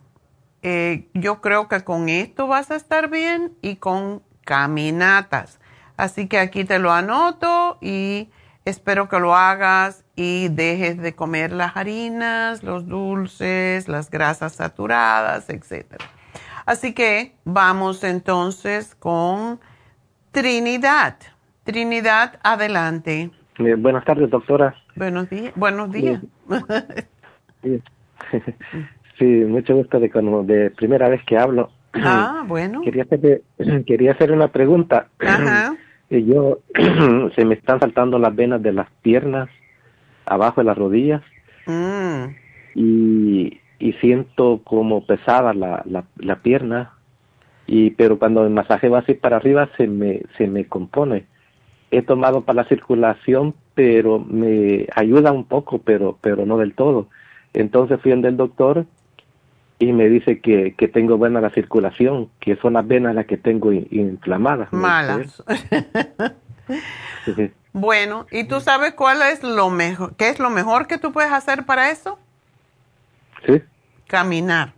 eh, 0.63 1.09
yo 1.15 1.41
creo 1.41 1.69
que 1.69 1.83
con 1.83 2.09
esto 2.09 2.47
vas 2.47 2.71
a 2.71 2.77
estar 2.77 3.11
bien 3.11 3.53
y 3.63 3.77
con 3.77 4.23
caminatas. 4.45 5.61
Así 5.97 6.29
que 6.29 6.39
aquí 6.39 6.65
te 6.65 6.79
lo 6.79 6.93
anoto 6.93 7.79
y 7.81 8.31
espero 8.65 9.09
que 9.09 9.19
lo 9.19 9.35
hagas 9.35 10.05
y 10.15 10.49
dejes 10.49 10.99
de 10.99 11.15
comer 11.15 11.53
las 11.53 11.77
harinas, 11.77 12.63
los 12.63 12.87
dulces, 12.87 13.89
las 13.89 14.11
grasas 14.11 14.55
saturadas, 14.55 15.51
etc. 15.51 15.97
Así 16.65 16.95
que 16.95 17.35
vamos 17.45 18.05
entonces 18.05 18.95
con 18.95 19.61
Trinidad. 20.31 21.17
Trinidad, 21.65 22.39
adelante. 22.43 23.31
Eh, 23.59 23.75
buenas 23.75 24.05
tardes, 24.05 24.31
doctora. 24.31 24.75
Buenos 24.97 25.29
días. 25.29 25.53
Buenos 25.57 25.91
días. 25.91 26.23
Sí, 29.23 29.29
mucho 29.47 29.77
gusto 29.77 30.01
de, 30.01 30.09
de 30.09 30.71
primera 30.71 31.09
vez 31.09 31.23
que 31.25 31.39
hablo. 31.39 31.71
Ah, 31.93 32.43
bueno. 32.49 32.81
Quería 32.81 33.05
hacer, 33.05 33.43
quería 33.87 34.13
hacer 34.13 34.33
una 34.33 34.49
pregunta. 34.49 35.07
Ajá. 35.21 35.77
Yo, 36.11 36.59
se 37.37 37.45
me 37.45 37.55
están 37.55 37.79
saltando 37.79 38.19
las 38.19 38.35
venas 38.35 38.61
de 38.61 38.73
las 38.73 38.89
piernas, 39.01 39.49
abajo 40.27 40.61
de 40.61 40.65
las 40.65 40.77
rodillas, 40.77 41.23
mm. 41.67 42.25
y, 42.75 43.61
y 43.79 43.93
siento 44.01 44.61
como 44.65 45.07
pesada 45.07 45.55
la, 45.55 45.83
la, 45.87 46.05
la 46.19 46.43
pierna, 46.43 46.95
y 47.69 47.91
pero 47.91 48.19
cuando 48.19 48.45
el 48.45 48.51
masaje 48.51 48.89
va 48.89 48.99
así 48.99 49.15
para 49.15 49.37
arriba 49.37 49.71
se 49.77 49.87
me, 49.87 50.23
se 50.37 50.49
me 50.49 50.67
compone. 50.67 51.27
He 51.93 52.03
tomado 52.03 52.43
para 52.43 52.63
la 52.63 52.69
circulación, 52.69 53.55
pero 53.75 54.19
me 54.19 54.89
ayuda 54.95 55.31
un 55.31 55.45
poco, 55.45 55.79
pero, 55.79 56.19
pero 56.21 56.45
no 56.45 56.59
del 56.59 56.75
todo. 56.75 57.09
Entonces 57.55 58.01
fui 58.03 58.13
al 58.13 58.37
doctor 58.37 58.87
y 59.83 59.93
me 59.93 60.09
dice 60.09 60.39
que, 60.39 60.75
que 60.75 60.87
tengo 60.87 61.19
buena 61.19 61.41
la 61.41 61.51
circulación, 61.51 62.31
que 62.39 62.55
son 62.55 62.75
las 62.75 62.87
venas 62.87 63.17
las 63.17 63.27
que 63.27 63.37
tengo 63.37 63.73
inflamadas. 63.73 64.73
Malas. 64.73 65.43
bueno, 67.73 68.27
¿y 68.31 68.45
tú 68.45 68.61
sabes 68.61 68.95
cuál 68.95 69.23
es 69.23 69.43
lo 69.43 69.71
mejor, 69.71 70.15
qué 70.15 70.29
es 70.29 70.39
lo 70.39 70.51
mejor 70.51 70.87
que 70.87 70.99
tú 70.99 71.11
puedes 71.11 71.33
hacer 71.33 71.67
para 71.67 71.91
eso? 71.91 72.17
Sí. 73.45 73.61
Caminar. 74.07 74.73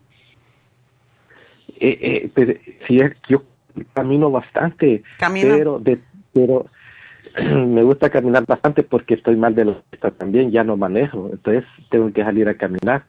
Eh, 1.81 1.99
eh, 2.01 2.31
pero, 2.35 2.55
sí, 2.89 2.99
yo 3.29 3.43
camino 3.93 4.31
bastante, 4.31 5.03
pero 5.19 5.81
de, 5.81 6.01
pero 6.33 6.65
me 7.43 7.83
gusta 7.83 8.11
caminar 8.11 8.45
bastante 8.47 8.83
porque 8.83 9.15
estoy 9.15 9.37
mal 9.37 9.55
de 9.55 9.65
los 9.65 9.77
también, 10.19 10.51
ya 10.51 10.63
no 10.63 10.77
manejo, 10.77 11.31
entonces 11.33 11.65
tengo 11.91 12.13
que 12.13 12.23
salir 12.23 12.49
a 12.49 12.55
caminar. 12.55 13.05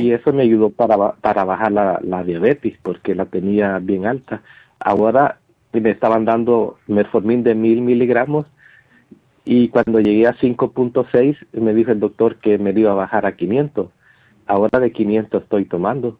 Y 0.00 0.12
eso 0.12 0.32
me 0.32 0.42
ayudó 0.42 0.70
para, 0.70 1.12
para 1.12 1.44
bajar 1.44 1.70
la, 1.70 2.00
la 2.02 2.24
diabetes 2.24 2.76
porque 2.82 3.14
la 3.14 3.26
tenía 3.26 3.78
bien 3.78 4.06
alta. 4.06 4.42
Ahora 4.80 5.38
me 5.72 5.90
estaban 5.90 6.24
dando 6.24 6.78
Metformin 6.88 7.44
de 7.44 7.54
mil 7.54 7.80
miligramos 7.82 8.46
y 9.44 9.68
cuando 9.68 10.00
llegué 10.00 10.26
a 10.26 10.34
5.6 10.34 11.36
me 11.52 11.72
dijo 11.74 11.92
el 11.92 12.00
doctor 12.00 12.36
que 12.36 12.58
me 12.58 12.70
iba 12.70 12.90
a 12.90 12.94
bajar 12.94 13.26
a 13.26 13.36
500. 13.36 13.88
Ahora 14.46 14.80
de 14.80 14.90
500 14.90 15.42
estoy 15.44 15.64
tomando, 15.66 16.18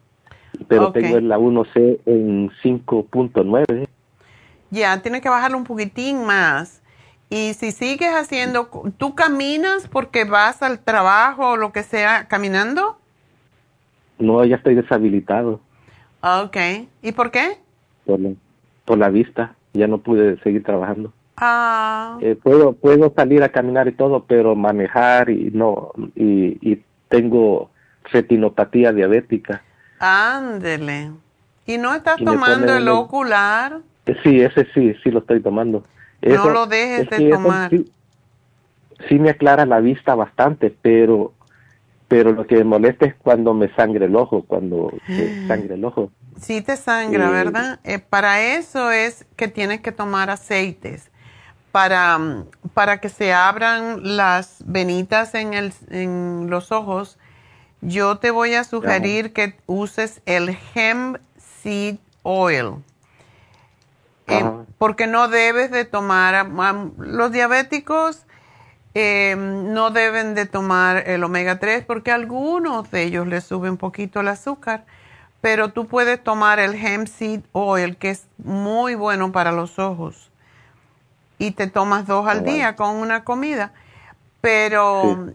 pero 0.68 0.92
tengo 0.92 1.18
la 1.20 1.38
1C 1.38 2.00
en 2.06 2.50
5.9. 2.62 3.88
Ya, 4.70 5.02
tiene 5.02 5.20
que 5.20 5.28
bajarlo 5.28 5.58
un 5.58 5.64
poquitín 5.64 6.24
más. 6.24 6.79
Y 7.30 7.54
si 7.54 7.70
sigues 7.70 8.12
haciendo, 8.12 8.68
¿tú 8.98 9.14
caminas 9.14 9.86
porque 9.86 10.24
vas 10.24 10.62
al 10.62 10.80
trabajo 10.80 11.50
o 11.50 11.56
lo 11.56 11.72
que 11.72 11.84
sea 11.84 12.26
caminando? 12.26 12.98
No, 14.18 14.44
ya 14.44 14.56
estoy 14.56 14.74
deshabilitado. 14.74 15.60
Ok. 16.22 16.56
¿Y 17.02 17.12
por 17.12 17.30
qué? 17.30 17.58
Por 18.04 18.18
la, 18.18 18.30
por 18.84 18.98
la 18.98 19.08
vista. 19.08 19.54
Ya 19.72 19.86
no 19.86 19.98
pude 19.98 20.40
seguir 20.42 20.64
trabajando. 20.64 21.12
Ah. 21.36 22.18
Eh, 22.20 22.36
puedo, 22.40 22.72
puedo 22.72 23.12
salir 23.14 23.44
a 23.44 23.48
caminar 23.50 23.86
y 23.86 23.92
todo, 23.92 24.24
pero 24.24 24.56
manejar 24.56 25.30
y 25.30 25.50
no, 25.52 25.92
y, 26.16 26.58
y 26.60 26.82
tengo 27.08 27.70
retinopatía 28.12 28.92
diabética. 28.92 29.62
Ándele. 30.00 31.12
¿Y 31.64 31.78
no 31.78 31.94
estás 31.94 32.16
tomando 32.16 32.76
el 32.76 32.88
ocular? 32.88 33.80
Sí, 34.24 34.40
ese 34.40 34.66
sí, 34.74 34.94
sí 35.02 35.10
lo 35.10 35.20
estoy 35.20 35.40
tomando. 35.40 35.84
No 36.22 36.50
lo 36.50 36.66
dejes 36.66 37.08
de 37.10 37.30
tomar. 37.30 37.70
Sí, 39.08 39.18
me 39.18 39.30
aclara 39.30 39.64
la 39.64 39.80
vista 39.80 40.14
bastante, 40.14 40.74
pero 40.82 41.32
pero 42.10 42.32
lo 42.32 42.44
que 42.44 42.56
me 42.56 42.64
molesta 42.64 43.06
es 43.06 43.14
cuando 43.14 43.54
me 43.54 43.72
sangre 43.76 44.06
el 44.06 44.16
ojo, 44.16 44.42
cuando 44.42 44.92
me 45.06 45.46
sangre 45.48 45.74
el 45.74 45.84
ojo. 45.84 46.10
Sí 46.40 46.60
te 46.60 46.76
sangra, 46.76 47.28
Eh, 47.28 47.32
¿verdad? 47.32 47.80
Eh, 47.84 48.00
para 48.00 48.42
eso 48.42 48.90
es 48.90 49.26
que 49.36 49.46
tienes 49.46 49.80
que 49.80 49.92
tomar 49.92 50.28
aceites, 50.28 51.08
para, 51.70 52.18
mm, 52.18 52.46
para 52.74 53.00
que 53.00 53.10
se 53.10 53.32
abran 53.32 54.16
las 54.16 54.64
venitas 54.66 55.36
en, 55.36 55.54
el, 55.54 55.72
en 55.90 56.50
los 56.50 56.72
ojos. 56.72 57.16
Yo 57.80 58.18
te 58.18 58.32
voy 58.32 58.54
a 58.54 58.64
sugerir 58.64 59.32
que 59.32 59.54
uses 59.66 60.20
el 60.26 60.58
hemp 60.74 61.18
seed 61.38 61.98
oil. 62.24 62.74
Eh, 64.30 64.44
porque 64.78 65.06
no 65.06 65.28
debes 65.28 65.70
de 65.70 65.84
tomar, 65.84 66.48
los 66.98 67.32
diabéticos 67.32 68.26
eh, 68.94 69.34
no 69.36 69.90
deben 69.90 70.34
de 70.34 70.46
tomar 70.46 71.08
el 71.08 71.22
omega 71.24 71.58
3 71.58 71.84
porque 71.84 72.10
a 72.10 72.14
algunos 72.14 72.90
de 72.90 73.02
ellos 73.04 73.26
les 73.26 73.44
sube 73.44 73.70
un 73.70 73.76
poquito 73.76 74.20
el 74.20 74.28
azúcar, 74.28 74.84
pero 75.40 75.72
tú 75.72 75.86
puedes 75.86 76.22
tomar 76.22 76.58
el 76.58 76.74
hemp 76.74 77.06
seed 77.06 77.40
oil 77.52 77.96
que 77.96 78.10
es 78.10 78.26
muy 78.38 78.94
bueno 78.94 79.32
para 79.32 79.52
los 79.52 79.78
ojos 79.78 80.30
y 81.38 81.52
te 81.52 81.66
tomas 81.66 82.06
dos 82.06 82.26
al 82.28 82.44
día 82.44 82.76
con 82.76 82.96
una 82.96 83.24
comida, 83.24 83.72
pero 84.40 85.26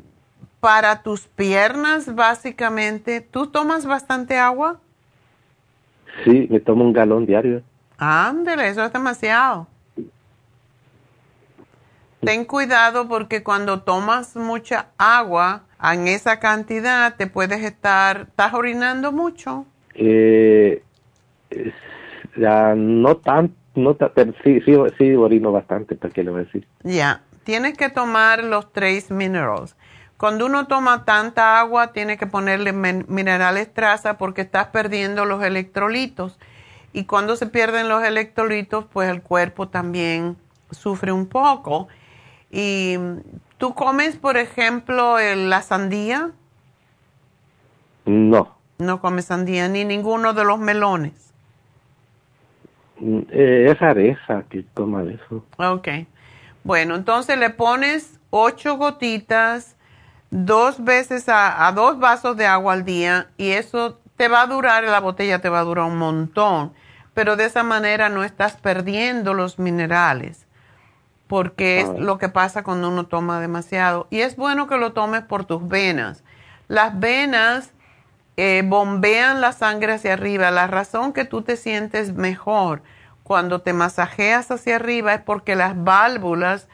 para 0.60 1.02
tus 1.02 1.28
piernas 1.28 2.14
básicamente, 2.14 3.22
¿tú 3.22 3.48
tomas 3.48 3.86
bastante 3.86 4.38
agua? 4.38 4.80
Sí, 6.24 6.48
me 6.50 6.60
tomo 6.60 6.86
un 6.86 6.94
galón 6.94 7.26
diario. 7.26 7.62
Ándele, 7.98 8.68
eso 8.70 8.84
es 8.84 8.92
demasiado. 8.92 9.68
Ten 12.22 12.46
cuidado 12.46 13.08
porque 13.08 13.44
cuando 13.44 13.84
tomas 13.84 14.36
mucha 14.36 14.88
agua 14.98 15.62
en 15.82 16.08
esa 16.08 16.40
cantidad 16.40 17.16
te 17.16 17.28
puedes 17.28 17.64
estar, 17.64 18.28
¿estás 18.30 18.54
orinando 18.54 19.12
mucho? 19.12 19.66
Eh, 19.94 20.82
ya 22.36 22.74
no 22.76 23.18
tan, 23.18 23.56
no 23.76 23.96
pero 23.96 24.34
sí, 24.44 24.60
sí, 24.62 24.76
sí 24.98 25.16
orino 25.16 25.52
bastante, 25.52 25.96
¿para 25.96 26.14
qué 26.14 26.24
le 26.24 26.32
voy 26.32 26.42
a 26.42 26.44
decir? 26.46 26.68
Ya, 26.84 27.22
tienes 27.44 27.78
que 27.78 27.90
tomar 27.90 28.44
los 28.44 28.74
trace 28.74 29.14
minerals. 29.14 29.76
Cuando 30.18 30.46
uno 30.46 30.66
toma 30.66 31.06
tanta 31.06 31.60
agua, 31.60 31.92
tiene 31.92 32.18
que 32.18 32.26
ponerle 32.26 32.72
min- 32.74 33.06
minerales 33.08 33.72
traza 33.74 34.18
porque 34.18 34.42
estás 34.42 34.68
perdiendo 34.68 35.26
los 35.26 35.44
electrolitos. 35.44 36.40
Y 36.96 37.04
cuando 37.04 37.36
se 37.36 37.46
pierden 37.48 37.90
los 37.90 38.06
electrolitos, 38.06 38.86
pues 38.86 39.10
el 39.10 39.22
cuerpo 39.22 39.68
también 39.68 40.38
sufre 40.72 41.12
un 41.12 41.28
poco. 41.28 41.90
Y 42.50 42.96
tú 43.58 43.74
comes, 43.74 44.16
por 44.16 44.38
ejemplo, 44.38 45.18
la 45.20 45.62
sandía. 45.62 46.32
No, 48.06 48.56
No 48.78 49.02
comes 49.02 49.26
sandía 49.26 49.68
ni 49.68 49.84
ninguno 49.84 50.32
de 50.32 50.46
los 50.46 50.58
melones. 50.58 51.34
Mm, 53.02 53.20
eh, 53.30 53.68
es 53.72 53.78
rareza 53.78 54.46
que 54.50 54.64
toma 54.74 55.04
eso. 55.04 55.44
Ok. 55.58 55.90
Bueno, 56.64 56.96
entonces 56.96 57.38
le 57.38 57.50
pones 57.50 58.22
ocho 58.30 58.78
gotitas 58.78 59.76
dos 60.30 60.82
veces 60.82 61.28
a, 61.28 61.68
a 61.68 61.74
dos 61.74 62.00
vasos 62.00 62.38
de 62.38 62.46
agua 62.46 62.72
al 62.72 62.86
día 62.86 63.28
y 63.36 63.50
eso 63.50 64.00
te 64.16 64.30
va 64.30 64.44
a 64.44 64.48
durar, 64.48 64.86
la 64.86 65.02
botella 65.02 65.40
te 65.40 65.50
va 65.50 65.60
a 65.60 65.64
durar 65.64 65.88
un 65.88 65.98
montón, 65.98 66.72
pero 67.16 67.38
de 67.38 67.46
esa 67.46 67.64
manera 67.64 68.10
no 68.10 68.24
estás 68.24 68.58
perdiendo 68.58 69.34
los 69.34 69.58
minerales, 69.58 70.46
porque 71.28 71.80
es 71.80 71.90
lo 71.98 72.20
que 72.20 72.30
pasa 72.30 72.62
cuando 72.62 72.90
uno 72.90 73.08
toma 73.08 73.40
demasiado. 73.40 74.06
Y 74.12 74.20
es 74.20 74.36
bueno 74.36 74.68
que 74.68 74.78
lo 74.78 74.94
tomes 74.94 75.24
por 75.24 75.46
tus 75.46 75.68
venas. 75.68 76.24
Las 76.68 77.00
venas 77.00 77.72
eh, 78.38 78.64
bombean 78.66 79.40
la 79.40 79.54
sangre 79.54 79.94
hacia 79.94 80.14
arriba. 80.14 80.52
La 80.52 80.68
razón 80.68 81.14
que 81.14 81.24
tú 81.24 81.42
te 81.42 81.56
sientes 81.56 82.14
mejor 82.14 82.84
cuando 83.24 83.62
te 83.62 83.72
masajeas 83.72 84.52
hacia 84.52 84.76
arriba 84.76 85.14
es 85.14 85.22
porque 85.22 85.56
las 85.56 85.82
válvulas 85.84 86.68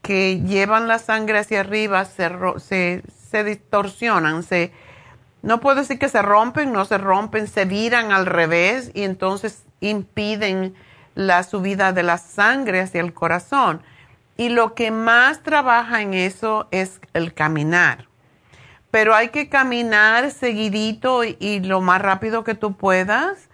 que 0.00 0.40
llevan 0.40 0.88
la 0.88 0.98
sangre 0.98 1.38
hacia 1.38 1.60
arriba 1.60 2.06
se, 2.06 2.30
se, 2.58 3.02
se 3.30 3.44
distorsionan, 3.44 4.42
se, 4.42 4.72
no 5.42 5.60
puedo 5.60 5.76
decir 5.76 5.98
que 6.00 6.08
se 6.08 6.22
rompen, 6.22 6.72
no 6.72 6.84
se 6.86 6.98
rompen, 6.98 7.46
se 7.46 7.66
viran 7.66 8.10
al 8.10 8.26
revés 8.26 8.90
y 8.94 9.02
entonces 9.02 9.64
impiden 9.88 10.74
la 11.14 11.42
subida 11.42 11.92
de 11.92 12.02
la 12.02 12.18
sangre 12.18 12.80
hacia 12.80 13.00
el 13.00 13.12
corazón. 13.12 13.82
Y 14.36 14.48
lo 14.48 14.74
que 14.74 14.90
más 14.90 15.42
trabaja 15.42 16.00
en 16.00 16.14
eso 16.14 16.68
es 16.70 17.00
el 17.12 17.34
caminar. 17.34 18.08
Pero 18.90 19.14
hay 19.14 19.28
que 19.28 19.48
caminar 19.48 20.30
seguidito 20.30 21.24
y, 21.24 21.60
lo 21.60 21.80
más 21.80 22.02
rápido 22.02 22.44
que 22.44 22.54
tú 22.54 22.76
puedas. 22.76 23.48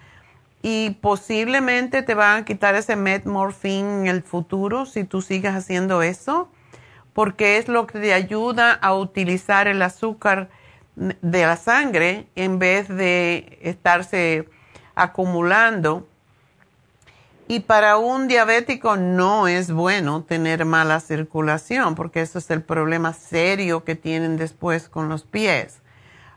Y 0.62 0.90
posiblemente 1.00 2.02
te 2.02 2.14
van 2.14 2.42
a 2.42 2.44
quitar 2.44 2.74
ese 2.74 2.96
metmorphine 2.96 4.00
en 4.00 4.06
el 4.08 4.22
futuro 4.22 4.86
si 4.86 5.04
tú 5.04 5.22
sigues 5.22 5.54
haciendo 5.54 6.02
eso, 6.02 6.50
porque 7.12 7.58
es 7.58 7.68
lo 7.68 7.86
que 7.86 8.00
te 8.00 8.12
ayuda 8.12 8.72
a 8.72 8.94
utilizar 8.94 9.68
el 9.68 9.80
azúcar 9.82 10.48
de 10.96 11.46
la 11.46 11.56
sangre 11.56 12.26
en 12.34 12.58
vez 12.58 12.88
de 12.88 13.60
estarse 13.62 14.48
acumulando. 14.96 16.07
Y 17.50 17.60
para 17.60 17.96
un 17.96 18.28
diabético 18.28 18.98
no 18.98 19.48
es 19.48 19.72
bueno 19.72 20.22
tener 20.22 20.66
mala 20.66 21.00
circulación, 21.00 21.94
porque 21.94 22.20
eso 22.20 22.38
es 22.38 22.50
el 22.50 22.60
problema 22.60 23.14
serio 23.14 23.84
que 23.84 23.94
tienen 23.94 24.36
después 24.36 24.90
con 24.90 25.08
los 25.08 25.22
pies. 25.22 25.80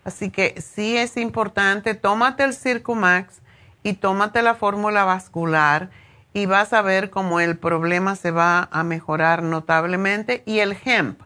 Así 0.06 0.30
que 0.30 0.62
sí 0.62 0.96
es 0.96 1.18
importante, 1.18 1.96
tómate 1.96 2.46
el 2.46 2.54
Circumax 2.54 3.42
y 3.84 3.94
tómate 3.94 4.42
la 4.42 4.56
fórmula 4.56 5.04
vascular 5.04 5.90
y 6.32 6.46
vas 6.46 6.72
a 6.72 6.82
ver 6.82 7.10
cómo 7.10 7.42
el 7.42 7.58
problema 7.58 8.16
se 8.16 8.32
va 8.32 8.70
a 8.72 8.84
mejorar 8.86 9.44
notablemente. 9.44 10.44
Y 10.46 10.60
el 10.60 10.78
hemp, 10.86 11.20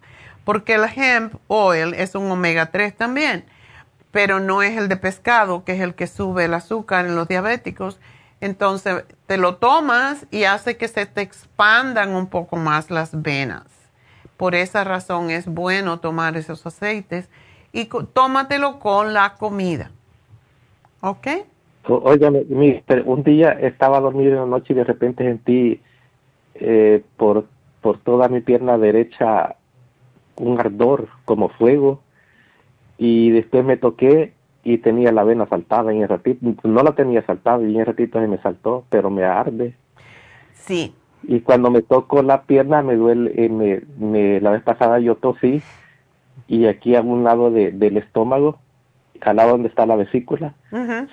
porque 0.45 0.73
el 0.73 0.85
hemp 0.95 1.35
oil 1.45 1.93
es 1.93 2.15
un 2.15 2.31
omega 2.31 2.71
3 2.71 2.97
también, 2.97 3.45
pero 4.09 4.39
no 4.39 4.63
es 4.63 4.77
el 4.77 4.89
de 4.89 4.97
pescado, 4.97 5.63
que 5.63 5.73
es 5.73 5.81
el 5.81 5.93
que 5.93 6.07
sube 6.07 6.45
el 6.45 6.55
azúcar 6.55 7.05
en 7.05 7.15
los 7.15 7.27
diabéticos. 7.27 7.99
Entonces 8.45 9.05
te 9.25 9.37
lo 9.37 9.55
tomas 9.55 10.27
y 10.29 10.43
hace 10.43 10.77
que 10.77 10.87
se 10.87 11.07
te 11.07 11.21
expandan 11.21 12.15
un 12.15 12.27
poco 12.27 12.57
más 12.57 12.91
las 12.91 13.23
venas. 13.23 13.63
Por 14.37 14.53
esa 14.53 14.83
razón 14.83 15.31
es 15.31 15.47
bueno 15.47 15.99
tomar 15.99 16.37
esos 16.37 16.63
aceites 16.63 17.27
y 17.73 17.85
tómatelo 18.13 18.77
con 18.77 19.13
la 19.13 19.33
comida. 19.33 19.89
¿Ok? 21.01 21.27
Óigame, 21.87 22.45
un 23.05 23.23
día 23.23 23.49
estaba 23.53 23.99
dormido 23.99 24.33
en 24.33 24.39
la 24.41 24.45
noche 24.45 24.73
y 24.73 24.75
de 24.75 24.83
repente 24.83 25.23
sentí 25.23 25.81
eh, 26.53 27.03
por, 27.17 27.47
por 27.81 27.97
toda 27.97 28.27
mi 28.27 28.41
pierna 28.41 28.77
derecha 28.77 29.55
un 30.35 30.59
ardor 30.59 31.07
como 31.25 31.49
fuego 31.49 31.99
y 32.99 33.31
después 33.31 33.65
me 33.65 33.77
toqué 33.77 34.34
y 34.65 34.79
tenía 34.79 35.13
la 35.13 35.23
vena 35.23 35.45
saltada 35.47 35.93
y 35.93 35.97
en 35.97 36.03
el 36.03 36.09
ratito, 36.09 36.39
no 36.67 36.83
la 36.83 36.91
tenía 36.93 37.21
saltada 37.25 37.61
y 37.63 37.73
en 37.75 37.79
el 37.79 37.85
ratito 37.85 38.19
se 38.19 38.27
me 38.27 38.37
saltó, 38.39 38.83
pero 38.89 39.09
me 39.09 39.23
arde. 39.23 39.75
Sí. 40.53 40.93
Y 41.23 41.39
cuando 41.41 41.69
me 41.71 41.81
toco 41.83 42.21
la 42.23 42.41
pierna 42.43 42.81
me 42.81 42.95
duele, 42.95 43.31
eh, 43.35 43.47
me, 43.49 43.81
me- 43.97 44.41
la 44.41 44.49
vez 44.51 44.63
pasada 44.63 44.99
yo 44.99 45.15
tosí 45.15 45.61
y 46.47 46.65
aquí 46.65 46.95
a 46.95 47.01
un 47.01 47.23
lado 47.23 47.51
de- 47.51 47.71
del 47.71 47.97
estómago, 47.97 48.57
al 49.21 49.35
lado 49.37 49.51
donde 49.51 49.69
está 49.69 49.85
la 49.85 49.95
vesícula, 49.95 50.53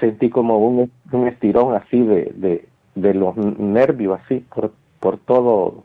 sentí 0.01 0.29
como 0.31 0.59
un, 0.59 0.91
un 1.13 1.29
estirón 1.29 1.75
así 1.77 2.01
de, 2.03 2.33
de, 2.35 2.67
de 2.95 3.15
los 3.15 3.37
nervios 3.37 4.19
así 4.25 4.45
por, 4.55 4.73
por 4.99 5.19
todo, 5.19 5.85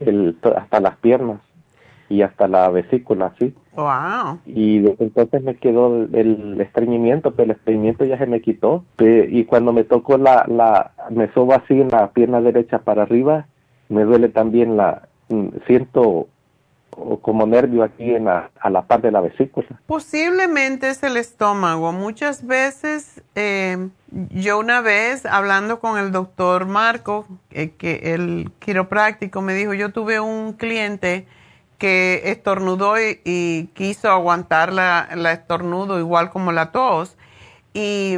el, 0.00 0.36
hasta 0.56 0.80
las 0.80 0.96
piernas 0.96 1.40
y 2.08 2.22
hasta 2.22 2.48
la 2.48 2.68
vesícula 2.70 3.26
así. 3.34 3.54
Wow. 3.76 4.40
Y 4.46 4.78
entonces 4.98 5.42
me 5.42 5.56
quedó 5.56 6.04
el, 6.12 6.60
estreñimiento, 6.60 7.32
pero 7.32 7.44
el 7.52 7.56
estreñimiento 7.58 8.04
ya 8.04 8.18
se 8.18 8.26
me 8.26 8.40
quitó. 8.40 8.84
y 8.98 9.44
cuando 9.44 9.72
me 9.72 9.84
tocó 9.84 10.18
la, 10.18 10.44
la, 10.48 10.92
me 11.10 11.32
sobo 11.32 11.54
así 11.54 11.80
en 11.80 11.88
la 11.88 12.10
pierna 12.10 12.40
derecha 12.40 12.78
para 12.78 13.02
arriba, 13.02 13.46
me 13.88 14.04
duele 14.04 14.28
también 14.28 14.76
la, 14.76 15.08
mm, 15.28 15.48
siento 15.66 16.28
como 17.20 17.46
nervio 17.46 17.82
aquí 17.82 18.14
en 18.14 18.24
la, 18.24 18.50
a 18.58 18.70
la 18.70 18.82
parte 18.82 19.08
de 19.08 19.12
la 19.12 19.20
vesícula. 19.20 19.68
Posiblemente 19.86 20.88
es 20.88 21.02
el 21.02 21.16
estómago. 21.16 21.92
Muchas 21.92 22.46
veces, 22.46 23.22
eh, 23.34 23.88
yo 24.30 24.58
una 24.58 24.80
vez 24.80 25.26
hablando 25.26 25.78
con 25.78 25.98
el 25.98 26.10
doctor 26.10 26.66
Marco, 26.66 27.26
eh, 27.50 27.70
que 27.76 28.14
el 28.14 28.50
quiropráctico, 28.58 29.42
me 29.42 29.54
dijo, 29.54 29.74
yo 29.74 29.92
tuve 29.92 30.20
un 30.20 30.54
cliente 30.54 31.26
que 31.78 32.22
estornudó 32.26 32.94
y, 32.98 33.70
quiso 33.74 34.10
aguantar 34.10 34.72
la, 34.72 35.08
estornudo 35.32 35.98
igual 35.98 36.30
como 36.30 36.52
la 36.52 36.72
tos 36.72 37.16
y 37.74 38.16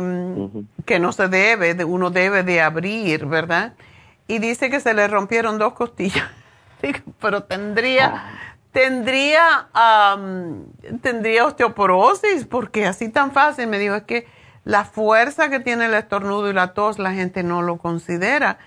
que 0.86 0.98
no 1.00 1.12
se 1.12 1.28
debe, 1.28 1.84
uno 1.84 2.10
debe 2.10 2.44
de 2.44 2.60
abrir, 2.60 3.26
¿verdad? 3.26 3.74
Y 4.28 4.38
dice 4.38 4.70
que 4.70 4.78
se 4.78 4.94
le 4.94 5.08
rompieron 5.08 5.58
dos 5.58 5.72
costillas. 5.72 6.24
Pero 7.20 7.42
tendría, 7.42 8.12
ah. 8.14 8.30
tendría, 8.72 9.68
tendría 11.02 11.44
osteoporosis 11.46 12.44
porque 12.44 12.86
así 12.86 13.08
tan 13.08 13.32
fácil. 13.32 13.66
Me 13.66 13.78
dijo, 13.80 13.96
es 13.96 14.04
que 14.04 14.28
la 14.64 14.84
fuerza 14.84 15.48
que 15.48 15.58
tiene 15.58 15.86
el 15.86 15.94
estornudo 15.94 16.48
y 16.50 16.52
la 16.52 16.74
tos 16.74 17.00
la 17.00 17.12
gente 17.12 17.42
no 17.42 17.62
lo 17.62 17.78
considera 17.78 18.58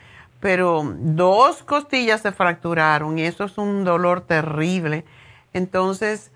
pero 0.41 0.83
dos 0.97 1.63
costillas 1.63 2.21
se 2.21 2.31
fracturaron 2.33 3.17
y 3.17 3.23
eso 3.23 3.45
es 3.45 3.57
un 3.57 3.85
dolor 3.85 4.21
terrible. 4.21 5.05
Entonces, 5.53 6.31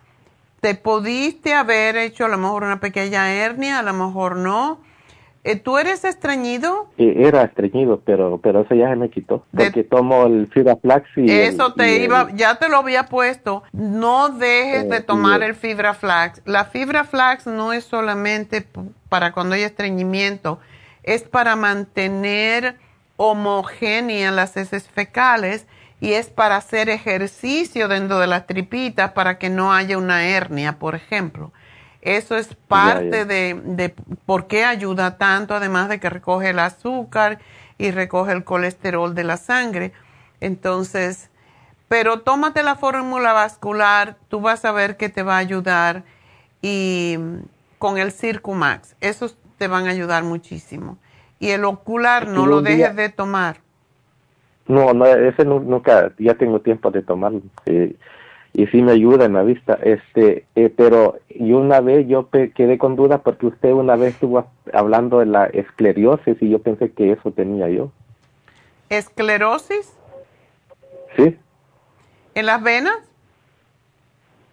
te 0.61 0.75
pudiste 0.75 1.53
haber 1.53 1.97
hecho 1.97 2.25
a 2.25 2.29
lo 2.29 2.37
mejor 2.37 2.63
una 2.63 2.79
pequeña 2.79 3.33
hernia, 3.33 3.79
a 3.79 3.83
lo 3.83 3.93
mejor 3.93 4.37
no. 4.37 4.79
Eh, 5.43 5.57
¿Tú 5.57 5.77
eres 5.77 6.05
estreñido? 6.05 6.87
Era 6.97 7.43
estreñido, 7.43 8.01
pero 8.03 8.39
pero 8.41 8.61
eso 8.61 8.73
ya 8.73 8.89
se 8.89 8.95
me 8.95 9.09
quitó. 9.09 9.43
Porque 9.55 9.83
tomo 9.83 10.25
el 10.25 10.47
fibra 10.47 10.75
flax 10.75 11.07
y... 11.15 11.29
Eso 11.29 11.73
te 11.73 12.03
iba, 12.03 12.29
ya 12.33 12.55
te 12.55 12.69
lo 12.69 12.77
había 12.77 13.05
puesto. 13.05 13.63
No 13.71 14.29
dejes 14.29 14.89
de 14.89 14.97
eh, 14.97 15.01
tomar 15.01 15.43
el 15.43 15.53
fibra 15.55 15.93
flax. 15.93 16.41
La 16.45 16.65
fibra 16.65 17.03
flax 17.03 17.45
no 17.45 17.73
es 17.73 17.83
solamente 17.83 18.67
para 19.09 19.33
cuando 19.33 19.55
hay 19.55 19.61
estreñimiento, 19.61 20.59
es 21.03 21.23
para 21.23 21.55
mantener 21.55 22.77
homogénea 23.17 24.31
las 24.31 24.57
heces 24.57 24.87
fecales 24.87 25.65
y 26.01 26.13
es 26.13 26.29
para 26.29 26.57
hacer 26.57 26.89
ejercicio 26.89 27.87
dentro 27.87 28.19
de 28.19 28.27
las 28.27 28.47
tripitas 28.47 29.11
para 29.11 29.37
que 29.37 29.49
no 29.49 29.73
haya 29.73 29.97
una 29.97 30.27
hernia, 30.27 30.77
por 30.79 30.95
ejemplo. 30.95 31.51
Eso 32.01 32.37
es 32.37 32.53
parte 32.67 33.25
De, 33.25 33.59
de 33.63 33.89
por 34.25 34.47
qué 34.47 34.63
ayuda 34.63 35.17
tanto, 35.17 35.55
además 35.55 35.89
de 35.89 35.99
que 35.99 36.09
recoge 36.09 36.49
el 36.51 36.59
azúcar 36.59 37.39
y 37.77 37.91
recoge 37.91 38.31
el 38.31 38.43
colesterol 38.43 39.15
de 39.15 39.23
la 39.23 39.37
sangre. 39.37 39.91
Entonces, 40.39 41.29
pero 41.87 42.21
tómate 42.21 42.61
la 42.63 42.75
fórmula 42.75 43.33
vascular, 43.33 44.17
tú 44.27 44.41
vas 44.41 44.65
a 44.65 44.71
ver 44.71 44.97
que 44.97 45.09
te 45.09 45.23
va 45.23 45.35
a 45.35 45.39
ayudar 45.39 46.03
y 46.61 47.17
con 47.79 47.97
el 47.97 48.11
Circumax, 48.11 48.95
esos 49.01 49.37
te 49.57 49.67
van 49.67 49.87
a 49.87 49.91
ayudar 49.91 50.23
muchísimo. 50.23 50.97
Y 51.39 51.49
el 51.49 51.65
ocular 51.65 52.27
no 52.27 52.45
lo 52.45 52.61
dejes 52.61 52.95
de 52.95 53.09
tomar. 53.09 53.57
No, 54.67 54.93
no, 54.93 55.05
ese 55.05 55.45
nunca, 55.45 56.11
ya 56.17 56.33
tengo 56.35 56.59
tiempo 56.59 56.89
de 56.89 57.03
tomarlo. 57.03 57.41
y 58.53 58.67
sí 58.67 58.81
me 58.81 58.93
ayuda 58.93 59.25
en 59.25 59.33
la 59.33 59.43
vista. 59.43 59.77
Este, 59.83 60.45
eh, 60.55 60.73
pero 60.75 61.19
y 61.29 61.51
una 61.51 61.81
vez 61.81 62.07
yo 62.07 62.29
quedé 62.29 62.77
con 62.77 62.95
duda 62.95 63.19
porque 63.19 63.47
usted 63.47 63.71
una 63.73 63.95
vez 63.95 64.13
estuvo 64.13 64.47
hablando 64.73 65.19
de 65.19 65.27
la 65.27 65.45
esclerosis 65.45 66.37
y 66.41 66.49
yo 66.49 66.59
pensé 66.59 66.91
que 66.91 67.11
eso 67.11 67.31
tenía 67.31 67.69
yo. 67.69 67.91
¿Esclerosis? 68.89 69.93
Sí. 71.15 71.37
¿En 72.33 72.45
las 72.45 72.61
venas? 72.61 72.97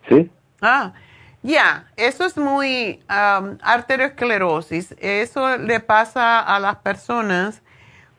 Sí. 0.08 0.30
Ah, 0.60 0.92
ya, 1.42 1.86
eso 1.96 2.24
es 2.24 2.36
muy 2.36 3.02
arteriosclerosis. 3.08 4.94
Eso 4.98 5.56
le 5.58 5.80
pasa 5.80 6.40
a 6.40 6.60
las 6.60 6.76
personas 6.76 7.62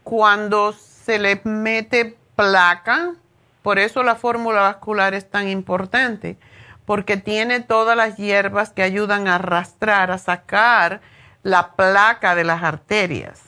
cuando 0.03 0.73
se 0.73 1.19
les 1.19 1.45
mete 1.45 2.17
placa. 2.35 3.13
Por 3.61 3.79
eso 3.79 4.03
la 4.03 4.15
fórmula 4.15 4.61
vascular 4.61 5.13
es 5.13 5.29
tan 5.29 5.47
importante, 5.47 6.37
porque 6.85 7.15
tiene 7.15 7.61
todas 7.61 7.95
las 7.95 8.17
hierbas 8.17 8.71
que 8.71 8.83
ayudan 8.83 9.29
a 9.29 9.35
arrastrar, 9.35 10.11
a 10.11 10.17
sacar 10.17 10.99
la 11.43 11.71
placa 11.77 12.35
de 12.35 12.43
las 12.43 12.61
arterias. 12.61 13.41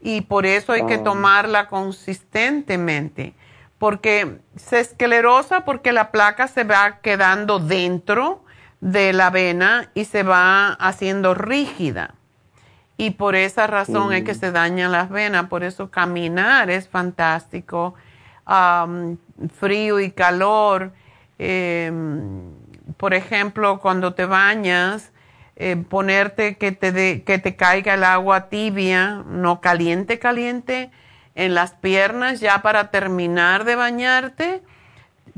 Y 0.00 0.20
por 0.20 0.46
eso 0.46 0.72
hay 0.72 0.86
que 0.86 0.98
tomarla 0.98 1.66
consistentemente, 1.66 3.34
porque 3.78 4.38
se 4.54 4.78
esclerosa 4.78 5.64
porque 5.64 5.90
la 5.90 6.12
placa 6.12 6.46
se 6.46 6.62
va 6.62 7.00
quedando 7.00 7.58
dentro 7.58 8.44
de 8.80 9.12
la 9.12 9.30
vena 9.30 9.90
y 9.94 10.04
se 10.04 10.22
va 10.22 10.72
haciendo 10.72 11.34
rígida. 11.34 12.14
Y 12.98 13.10
por 13.10 13.34
esa 13.34 13.66
razón 13.66 14.12
es 14.12 14.24
que 14.24 14.32
mm. 14.32 14.38
se 14.38 14.52
dañan 14.52 14.92
las 14.92 15.10
venas. 15.10 15.46
Por 15.46 15.64
eso 15.64 15.90
caminar 15.90 16.70
es 16.70 16.88
fantástico. 16.88 17.94
frío 19.58 20.00
y 20.00 20.10
calor. 20.12 20.92
Em, 21.38 22.52
por 22.96 23.12
ejemplo, 23.12 23.80
cuando 23.80 24.14
te 24.14 24.24
bañas, 24.24 25.12
eh, 25.56 25.76
ponerte 25.76 26.56
que 26.56 26.72
te, 26.72 27.22
que 27.22 27.38
te 27.38 27.56
caiga 27.56 27.94
el 27.94 28.04
agua 28.04 28.48
tibia, 28.48 29.24
no 29.26 29.60
caliente, 29.60 30.18
caliente, 30.18 30.90
en 31.34 31.54
las 31.54 31.72
piernas 31.72 32.40
ya 32.40 32.62
para 32.62 32.90
terminar 32.90 33.64
de 33.64 33.74
bañarte, 33.74 34.62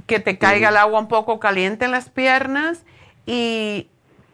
que 0.07 0.21
te 0.21 0.39
caiga 0.39 0.69
el 0.69 0.77
agua 0.77 1.01
un 1.01 1.09
poco 1.09 1.41
caliente 1.41 1.87
en 1.87 1.91
las 1.91 2.09
piernas 2.09 2.85
y 3.29 3.87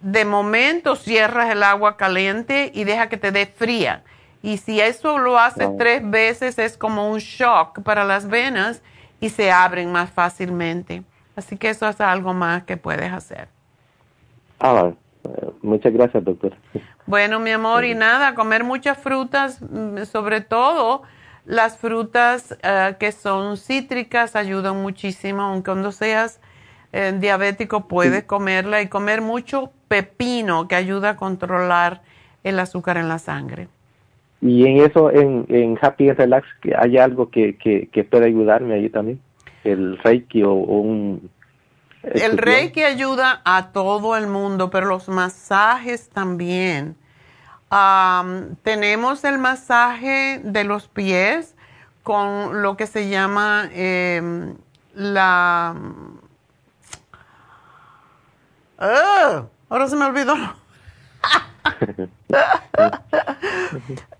de 0.03 0.25
momento 0.25 0.95
cierras 0.95 1.51
el 1.51 1.65
agua 1.65 1.97
caliente 1.97 2.71
y 2.73 2.85
deja 2.85 3.09
que 3.09 3.17
te 3.17 3.33
dé 3.33 3.47
fría. 3.47 4.05
Y 4.41 4.59
si 4.59 4.81
eso 4.81 5.19
lo 5.19 5.37
haces 5.37 5.69
tres 5.77 6.09
veces 6.09 6.61
es 6.61 6.77
como 6.77 7.11
un 7.11 7.19
shock 7.19 7.83
para 7.83 8.05
las 8.05 8.29
venas 8.29 8.83
y 9.21 9.31
se 9.31 9.51
abren 9.51 9.91
más 9.91 10.11
fácilmente. 10.11 11.03
Así 11.35 11.57
que 11.57 11.71
eso 11.71 11.89
es 11.89 12.01
algo 12.01 12.35
más 12.35 12.63
que 12.63 12.77
puedes 12.77 13.13
hacer. 13.13 13.49
Ah, 14.61 14.93
muchas 15.61 15.93
gracias, 15.93 16.23
doctor. 16.23 16.55
Bueno, 17.05 17.41
mi 17.41 17.51
amor, 17.51 17.85
y 17.85 17.97
nada, 17.97 18.37
comer 18.37 18.63
muchas 18.63 18.97
frutas, 18.97 19.61
mm, 19.61 20.05
sobre 20.05 20.41
todo 20.41 21.03
las 21.47 21.79
frutas 21.79 22.57
eh, 22.63 22.95
que 23.01 23.11
son 23.11 23.57
cítricas 23.57 24.37
ayudan 24.37 24.81
muchísimo, 24.81 25.43
aunque 25.43 25.73
cuando 25.73 25.91
seas 25.91 26.39
diabético 27.19 27.89
puede 27.89 28.25
comerla 28.27 28.83
y 28.83 28.89
comer 28.89 29.21
mucho 29.21 29.73
pepino 29.89 30.69
que 30.69 30.77
ayuda 30.77 31.11
a 31.11 31.17
controlar 31.17 32.03
el 32.45 32.59
azúcar 32.61 32.97
en 32.97 33.09
la 33.09 33.19
sangre. 33.19 33.69
Y 34.41 34.67
en 34.67 34.85
eso, 34.85 35.11
en, 35.11 35.47
en 35.49 35.79
Happy 35.81 36.13
Relax, 36.13 36.47
¿hay 36.79 36.99
algo 36.99 37.31
que, 37.31 37.57
que, 37.57 38.05
puede 38.05 38.27
ayudarme 38.27 38.75
ahí 38.75 38.91
también? 38.91 39.19
¿El 39.65 39.99
Reiki 39.99 40.43
o, 40.43 40.53
un...? 40.53 41.31
El 42.03 42.37
Reiki 42.37 42.83
ayuda 42.83 43.41
a 43.47 43.73
todo 43.73 44.17
el 44.17 44.27
mundo, 44.27 44.69
pero 44.69 44.87
los 44.87 45.09
masajes 45.09 46.11
también. 46.11 46.97
tenemos 48.63 49.25
el 49.25 49.39
masaje 49.39 50.41
de 50.45 50.65
los 50.65 50.89
pies 50.89 51.57
con 52.03 52.61
lo 52.61 52.77
que 52.77 52.87
se 52.87 53.09
llama 53.09 53.71
em, 53.73 54.55
la 54.95 55.75
¡Ah! 58.79 59.45
ahora 59.69 59.89
se 59.89 59.97
me 59.97 60.05
olvidó. 60.05 60.35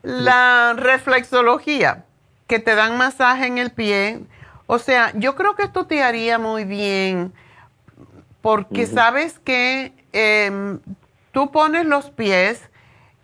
la 0.03 0.75
reflexología, 0.77 2.05
que 2.47 2.59
te 2.59 2.75
dan 2.75 2.97
masaje 2.99 3.47
en 3.47 3.59
el 3.59 3.71
pie. 3.71 4.21
O 4.67 4.79
sea, 4.79 5.13
yo 5.15 5.35
creo 5.35 5.55
que 5.57 5.65
esto 5.65 5.87
te 5.87 6.03
haría 6.03 6.39
muy 6.39 6.65
bien, 6.65 7.33
porque 8.41 8.87
sabes 8.87 9.39
que 9.39 9.93
em, 10.13 10.81
tú 11.33 11.51
pones 11.51 11.87
los 11.87 12.11
pies 12.11 12.69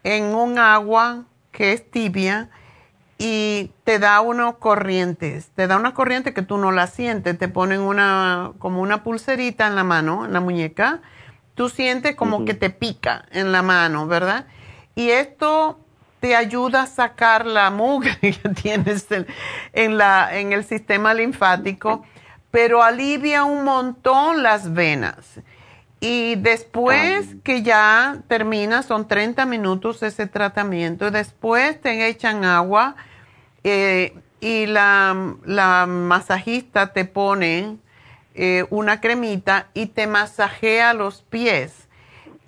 en 0.05 0.35
un 0.35 0.59
agua 0.59 1.25
que 1.53 1.73
es 1.73 1.91
tibia 1.91 2.49
y 3.19 3.71
te 3.85 3.99
da 3.99 4.23
unos 4.23 4.57
corrientes, 4.57 5.51
te 5.55 5.67
da 5.67 5.77
una 5.77 5.93
corriente 5.93 6.33
que 6.33 6.41
tú 6.41 6.57
no 6.57 6.73
la 6.73 6.87
sientes, 6.87 7.39
te 7.39 7.49
ponen 7.49 7.81
una 7.81 8.53
como 8.59 8.81
una 8.81 9.03
pulserita 9.03 9.67
en 9.67 9.77
la 9.77 9.85
mano, 9.85 10.25
en 10.25 10.33
la 10.33 10.41
muñeca, 10.41 11.03
tú 11.55 11.69
sientes 11.69 12.17
como 12.17 12.45
que 12.45 12.55
te 12.55 12.71
pica 12.71 13.25
en 13.31 13.53
la 13.53 13.63
mano, 13.63 14.07
¿verdad? 14.07 14.47
Y 14.95 15.11
esto 15.11 15.79
te 16.21 16.37
ayuda 16.37 16.83
a 16.83 16.87
sacar 16.87 17.47
la 17.47 17.71
mugre 17.71 18.17
que 18.21 18.49
tienes 18.51 19.07
en, 19.73 19.99
la, 19.99 20.39
en 20.39 20.53
el 20.53 20.65
sistema 20.65 21.15
linfático, 21.15 22.05
pero 22.51 22.83
alivia 22.83 23.45
un 23.45 23.65
montón 23.65 24.43
las 24.43 24.73
venas. 24.73 25.41
Y 26.03 26.37
después 26.37 27.37
que 27.45 27.63
ya 27.63 28.23
termina, 28.27 28.83
son 28.83 29.07
30 29.07 29.45
minutos 29.45 30.03
ese 30.03 30.27
tratamiento, 30.27 31.09
y 31.09 31.11
después 31.11 31.79
te 31.81 32.07
echan 32.09 32.45
agua 32.45 32.97
eh, 33.65 34.15
y 34.41 34.65
la, 34.65 35.35
la, 35.45 35.85
masajista 35.87 36.95
te 36.95 37.05
pone 37.05 37.77
eh, 38.35 38.67
una 38.71 39.01
cremita 39.01 39.69
y 39.75 39.87
te 39.87 40.07
masajea 40.07 40.95
los 40.95 41.23
pies 41.23 41.89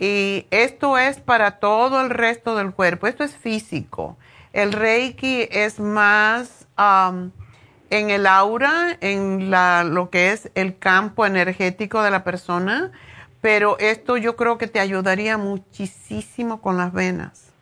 y 0.03 0.49
esto 0.51 0.99
es 0.99 1.21
para 1.21 1.61
todo 1.61 2.01
el 2.01 2.11
resto 2.11 2.57
del 2.57 2.73
cuerpo. 2.73 3.07
Esto 3.07 3.23
es 3.23 3.37
físico. 3.37 4.17
El 4.53 4.73
Reiki 4.73 5.47
es 5.49 5.79
más 5.79 6.67
en 7.89 8.11
el 8.11 8.27
aura, 8.27 8.99
en 9.01 9.49
la, 9.49 9.85
lo 9.85 10.11
que 10.11 10.33
es 10.33 10.51
el 10.57 10.77
campo 10.77 11.25
energético 11.25 12.03
de 12.03 12.11
la 12.11 12.25
persona, 12.25 12.91
pero 13.41 13.79
esto 13.79 14.17
yo 14.17 14.35
creo 14.35 14.59
que 14.59 14.67
te 14.67 14.81
ayudaría 14.81 15.39
muchísimo 15.39 16.61
con 16.61 16.77
las 16.77 16.93
venas. 16.93 17.53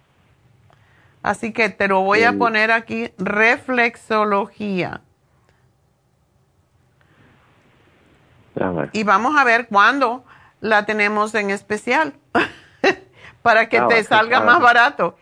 Así 1.22 1.52
que 1.52 1.68
te 1.68 1.88
lo 1.88 2.00
voy 2.00 2.22
a 2.22 2.38
poner 2.38 2.70
aquí, 2.70 3.12
reflexología. 3.18 5.02
Y 8.92 9.04
vamos 9.04 9.38
a 9.38 9.44
ver 9.44 9.68
cuándo 9.68 10.24
la 10.60 10.84
tenemos 10.84 11.34
en 11.34 11.50
especial 11.50 12.14
para 13.42 13.68
que 13.68 13.78
ah, 13.78 13.88
te 13.88 14.02
salga 14.04 14.40
más 14.40 14.60
barato. 14.60 15.16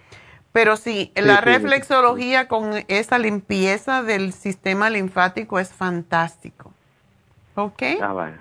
Pero 0.53 0.77
sí, 0.77 1.13
la 1.15 1.41
reflexología 1.41 2.49
con 2.49 2.85
esa 2.89 3.19
limpieza 3.19 4.03
del 4.03 4.33
sistema 4.33 4.91
linfático 4.91 5.59
es 5.59 5.73
fantástico. 5.73 6.73
¿Ok? 7.55 7.83
Ah, 8.01 8.33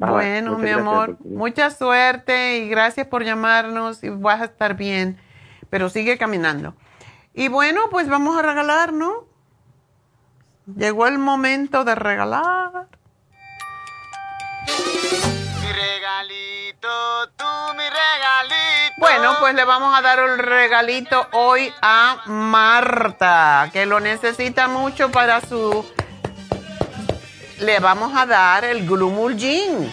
ah, 0.00 0.10
bueno, 0.10 0.58
mi 0.58 0.70
amor, 0.70 1.16
mucha 1.24 1.70
suerte 1.70 2.58
y 2.58 2.68
gracias 2.68 3.06
por 3.06 3.24
llamarnos 3.24 4.04
y 4.04 4.10
vas 4.10 4.40
a 4.42 4.44
estar 4.44 4.76
bien, 4.76 5.18
pero 5.70 5.88
sigue 5.88 6.18
caminando. 6.18 6.74
Y 7.32 7.48
bueno, 7.48 7.80
pues 7.90 8.08
vamos 8.08 8.38
a 8.38 8.42
regalar, 8.42 8.92
¿no? 8.92 9.24
Llegó 10.76 11.06
el 11.06 11.18
momento 11.18 11.84
de 11.84 11.94
regalar 11.94 12.88
tú 17.36 17.44
mi 17.76 17.84
regalito. 17.84 18.94
Bueno, 18.98 19.34
pues 19.40 19.54
le 19.54 19.64
vamos 19.64 19.96
a 19.96 20.02
dar 20.02 20.22
un 20.22 20.38
regalito 20.38 21.26
hoy 21.32 21.72
a 21.82 22.22
Marta, 22.26 23.70
que 23.72 23.86
lo 23.86 24.00
necesita 24.00 24.68
mucho 24.68 25.10
para 25.10 25.40
su... 25.40 25.84
Le 27.58 27.78
vamos 27.78 28.16
a 28.16 28.24
dar 28.24 28.64
el 28.64 28.86
Glumulgin 28.86 29.92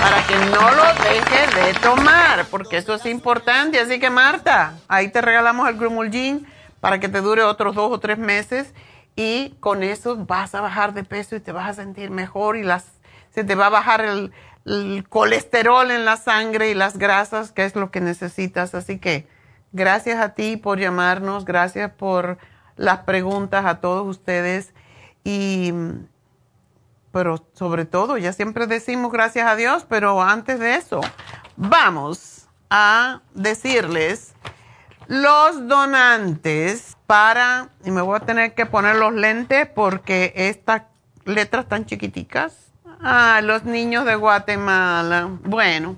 para 0.00 0.26
que 0.26 0.34
no 0.46 0.70
lo 0.70 0.84
deje 1.04 1.46
de 1.60 1.74
tomar, 1.74 2.46
porque 2.46 2.78
eso 2.78 2.94
es 2.94 3.06
importante. 3.06 3.78
Así 3.78 4.00
que 4.00 4.10
Marta, 4.10 4.74
ahí 4.88 5.08
te 5.08 5.20
regalamos 5.20 5.68
el 5.68 5.76
Glumulgin 5.76 6.46
para 6.80 6.98
que 6.98 7.08
te 7.08 7.20
dure 7.20 7.44
otros 7.44 7.74
dos 7.74 7.92
o 7.92 8.00
tres 8.00 8.18
meses 8.18 8.72
y 9.14 9.50
con 9.60 9.82
eso 9.82 10.16
vas 10.16 10.54
a 10.54 10.60
bajar 10.60 10.94
de 10.94 11.04
peso 11.04 11.36
y 11.36 11.40
te 11.40 11.52
vas 11.52 11.68
a 11.68 11.74
sentir 11.74 12.10
mejor 12.10 12.56
y 12.56 12.62
las, 12.62 12.86
se 13.30 13.44
te 13.44 13.54
va 13.54 13.66
a 13.66 13.70
bajar 13.70 14.00
el, 14.02 14.32
el 14.66 15.06
colesterol 15.08 15.90
en 15.90 16.04
la 16.04 16.16
sangre 16.16 16.70
y 16.70 16.74
las 16.74 16.98
grasas, 16.98 17.52
que 17.52 17.64
es 17.64 17.76
lo 17.76 17.90
que 17.90 18.00
necesitas. 18.00 18.74
Así 18.74 18.98
que 18.98 19.28
gracias 19.72 20.20
a 20.20 20.34
ti 20.34 20.56
por 20.56 20.78
llamarnos, 20.78 21.44
gracias 21.44 21.90
por 21.92 22.38
las 22.76 23.00
preguntas 23.00 23.64
a 23.66 23.80
todos 23.80 24.06
ustedes 24.06 24.72
y 25.24 25.72
pero 27.12 27.44
sobre 27.54 27.84
todo, 27.84 28.18
ya 28.18 28.32
siempre 28.32 28.66
decimos 28.66 29.10
gracias 29.10 29.48
a 29.48 29.56
Dios, 29.56 29.84
pero 29.88 30.22
antes 30.22 30.60
de 30.60 30.76
eso, 30.76 31.00
vamos 31.56 32.48
a 32.70 33.20
decirles 33.34 34.34
los 35.08 35.66
donantes 35.66 36.96
para, 37.06 37.70
y 37.84 37.90
me 37.90 38.00
voy 38.00 38.16
a 38.16 38.20
tener 38.20 38.54
que 38.54 38.64
poner 38.64 38.94
los 38.96 39.12
lentes 39.12 39.68
porque 39.68 40.32
estas 40.36 40.82
letras 41.24 41.68
tan 41.68 41.84
chiquiticas 41.84 42.69
Ah, 43.02 43.40
los 43.42 43.64
niños 43.64 44.04
de 44.04 44.14
Guatemala. 44.14 45.30
Bueno, 45.42 45.96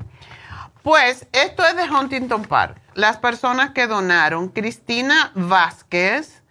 pues 0.84 1.26
esto 1.32 1.64
es 1.66 1.74
de 1.74 1.90
Huntington 1.90 2.44
Park. 2.44 2.80
Las 2.94 3.16
personas 3.16 3.70
que 3.70 3.88
donaron, 3.88 4.48
Cristina 4.48 5.32
Vázquez, 5.34 6.44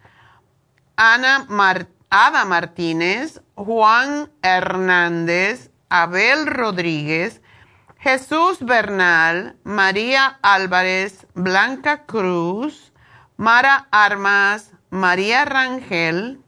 Ana 0.96 1.46
Ada 2.10 2.44
Martínez, 2.44 3.40
Juan 3.54 4.30
Hernández, 4.42 5.70
Abel 5.88 6.46
Rodríguez, 6.46 7.40
Jesús 7.98 8.58
Bernal, 8.60 9.56
María 9.64 10.38
Álvarez, 10.42 11.26
Blanca 11.32 12.04
Cruz, 12.04 12.92
Mara 13.38 13.88
Armas, 13.90 14.72
María 14.90 15.46
Rangel, 15.46 16.42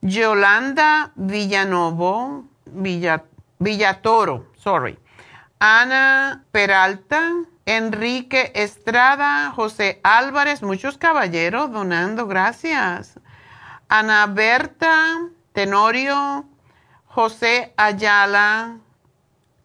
Yolanda 0.00 1.12
Villanovo, 1.16 2.48
Villatoro, 2.74 4.46
sorry. 4.56 4.98
Ana 5.58 6.44
Peralta, 6.50 7.32
Enrique 7.66 8.52
Estrada, 8.54 9.50
José 9.52 10.00
Álvarez, 10.02 10.62
muchos 10.62 10.98
caballeros 10.98 11.72
donando, 11.72 12.26
gracias. 12.26 13.18
Ana 13.88 14.26
Berta, 14.26 15.28
Tenorio, 15.52 16.44
José 17.06 17.72
Ayala, 17.76 18.78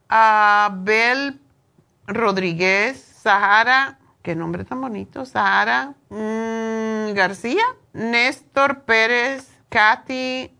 Abel 0.07 1.40
Rodríguez, 2.07 3.02
Sahara, 3.22 3.99
qué 4.22 4.36
nombre 4.36 4.64
tan 4.64 4.81
bonito, 4.81 5.26
Sahara 5.26 5.94
mm, 6.10 7.14
García, 7.14 7.64
Néstor 7.94 8.84
Pérez, 8.84 9.49
Katy 9.69 10.56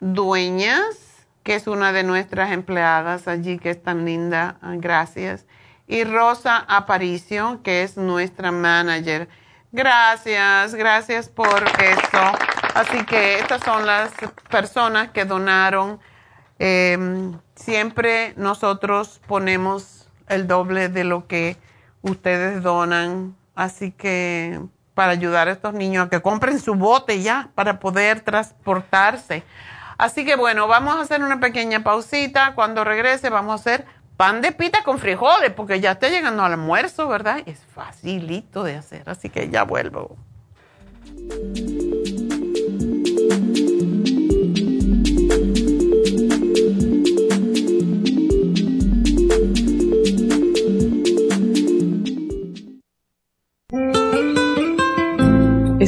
Dueñas, 0.00 1.07
que 1.48 1.54
es 1.54 1.66
una 1.66 1.92
de 1.92 2.02
nuestras 2.02 2.52
empleadas 2.52 3.26
allí, 3.26 3.58
que 3.58 3.70
es 3.70 3.82
tan 3.82 4.04
linda, 4.04 4.58
ah, 4.60 4.74
gracias. 4.76 5.46
Y 5.86 6.04
Rosa 6.04 6.58
Aparicio, 6.68 7.62
que 7.62 7.84
es 7.84 7.96
nuestra 7.96 8.52
manager. 8.52 9.30
Gracias, 9.72 10.74
gracias 10.74 11.30
por 11.30 11.64
eso. 11.80 12.38
Así 12.74 13.02
que 13.06 13.38
estas 13.38 13.62
son 13.62 13.86
las 13.86 14.10
personas 14.50 15.08
que 15.08 15.24
donaron. 15.24 15.98
Em, 16.58 17.38
siempre 17.54 18.34
nosotros 18.36 19.18
ponemos 19.26 20.06
el 20.28 20.46
doble 20.46 20.90
de 20.90 21.04
lo 21.04 21.26
que 21.26 21.56
ustedes 22.02 22.62
donan. 22.62 23.34
Así 23.54 23.90
que 23.90 24.60
para 24.92 25.12
ayudar 25.12 25.48
a 25.48 25.52
estos 25.52 25.72
niños 25.72 26.08
a 26.08 26.10
que 26.10 26.20
compren 26.20 26.60
su 26.60 26.74
bote 26.74 27.22
ya 27.22 27.48
para 27.54 27.80
poder 27.80 28.20
transportarse. 28.20 29.44
Así 29.98 30.24
que 30.24 30.36
bueno, 30.36 30.68
vamos 30.68 30.94
a 30.94 31.00
hacer 31.00 31.22
una 31.22 31.40
pequeña 31.40 31.82
pausita. 31.82 32.54
Cuando 32.54 32.84
regrese 32.84 33.30
vamos 33.30 33.52
a 33.52 33.54
hacer 33.56 33.84
pan 34.16 34.40
de 34.40 34.52
pita 34.52 34.82
con 34.84 34.98
frijoles, 34.98 35.50
porque 35.50 35.80
ya 35.80 35.92
está 35.92 36.08
llegando 36.08 36.44
al 36.44 36.52
almuerzo, 36.52 37.08
¿verdad? 37.08 37.42
Es 37.46 37.60
facilito 37.74 38.62
de 38.62 38.76
hacer, 38.76 39.10
así 39.10 39.28
que 39.28 39.48
ya 39.48 39.64
vuelvo. 39.64 40.16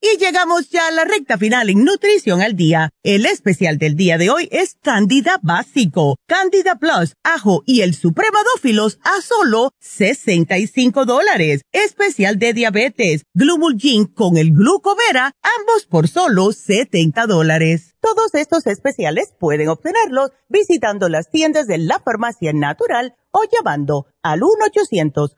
Y 0.00 0.16
llegamos 0.16 0.70
ya 0.70 0.86
a 0.86 0.90
la 0.92 1.04
recta 1.04 1.38
final 1.38 1.70
en 1.70 1.82
Nutrición 1.84 2.40
al 2.40 2.54
Día. 2.54 2.90
El 3.02 3.26
especial 3.26 3.78
del 3.78 3.96
día 3.96 4.16
de 4.16 4.30
hoy 4.30 4.48
es 4.52 4.76
Candida 4.80 5.40
Básico, 5.42 6.14
Candida 6.28 6.76
Plus, 6.76 7.14
Ajo 7.24 7.64
y 7.66 7.80
el 7.80 7.94
Supremadófilos 7.94 9.00
a 9.02 9.20
solo 9.20 9.72
65 9.80 11.04
dólares. 11.04 11.62
Especial 11.72 12.38
de 12.38 12.52
diabetes, 12.52 13.24
Glumulgin 13.34 14.06
con 14.06 14.36
el 14.36 14.52
Glucovera, 14.52 15.32
ambos 15.58 15.86
por 15.86 16.06
solo 16.06 16.52
70 16.52 17.26
dólares. 17.26 17.96
Todos 18.00 18.32
estos 18.34 18.68
especiales 18.68 19.34
pueden 19.40 19.68
obtenerlos 19.68 20.30
visitando 20.48 21.08
las 21.08 21.28
tiendas 21.28 21.66
de 21.66 21.78
la 21.78 21.98
Farmacia 21.98 22.52
Natural 22.52 23.16
o 23.32 23.40
llamando 23.52 24.06
al 24.22 24.44
1 24.44 24.52
800 24.66 25.37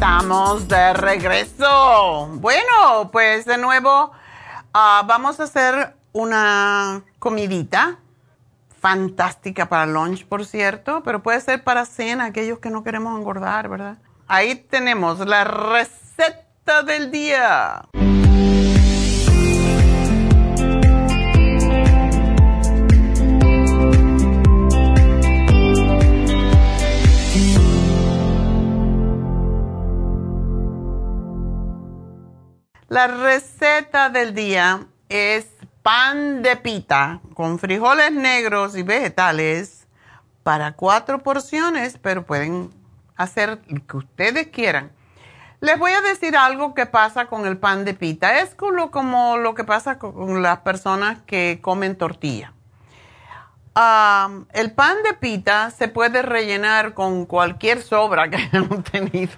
Estamos 0.00 0.66
de 0.66 0.94
regreso. 0.94 2.26
Bueno, 2.36 3.10
pues 3.12 3.44
de 3.44 3.58
nuevo 3.58 4.12
ah, 4.72 5.04
vamos 5.06 5.38
a 5.40 5.42
hacer 5.42 5.94
una 6.12 7.02
comidita 7.18 7.98
fantástica 8.80 9.68
para 9.68 9.84
lunch, 9.84 10.24
por 10.24 10.46
cierto, 10.46 11.02
pero 11.02 11.22
puede 11.22 11.42
ser 11.42 11.62
para 11.64 11.84
cena, 11.84 12.24
aquellos 12.24 12.60
que 12.60 12.70
no 12.70 12.82
queremos 12.82 13.18
engordar, 13.18 13.68
¿verdad? 13.68 13.98
Ahí 14.26 14.54
tenemos 14.54 15.18
la 15.18 15.44
receta 15.44 16.82
del 16.82 17.10
día. 17.10 17.82
La 32.90 33.06
receta 33.06 34.08
del 34.10 34.34
día 34.34 34.84
es 35.08 35.46
pan 35.80 36.42
de 36.42 36.56
pita 36.56 37.20
con 37.34 37.60
frijoles 37.60 38.10
negros 38.10 38.76
y 38.76 38.82
vegetales 38.82 39.86
para 40.42 40.72
cuatro 40.72 41.20
porciones, 41.22 41.98
pero 42.02 42.26
pueden 42.26 42.72
hacer 43.14 43.62
lo 43.68 43.86
que 43.86 43.96
ustedes 43.96 44.48
quieran. 44.48 44.90
Les 45.60 45.78
voy 45.78 45.92
a 45.92 46.00
decir 46.00 46.36
algo 46.36 46.74
que 46.74 46.84
pasa 46.84 47.26
con 47.26 47.46
el 47.46 47.58
pan 47.58 47.84
de 47.84 47.94
pita. 47.94 48.40
Es 48.40 48.56
como, 48.56 49.36
lo 49.36 49.54
que 49.54 49.62
pasa 49.62 50.00
con 50.00 50.42
las 50.42 50.58
personas 50.58 51.18
que 51.26 51.60
comen 51.62 51.94
tortilla. 51.96 52.52
el 54.52 54.72
pan 54.72 54.96
de 55.04 55.14
pita 55.14 55.70
se 55.70 55.86
puede 55.86 56.22
rellenar 56.22 56.94
con 56.94 57.24
cualquier 57.24 57.82
sobra 57.82 58.28
que 58.28 58.36
hayan 58.52 58.82
tenido. 58.82 59.34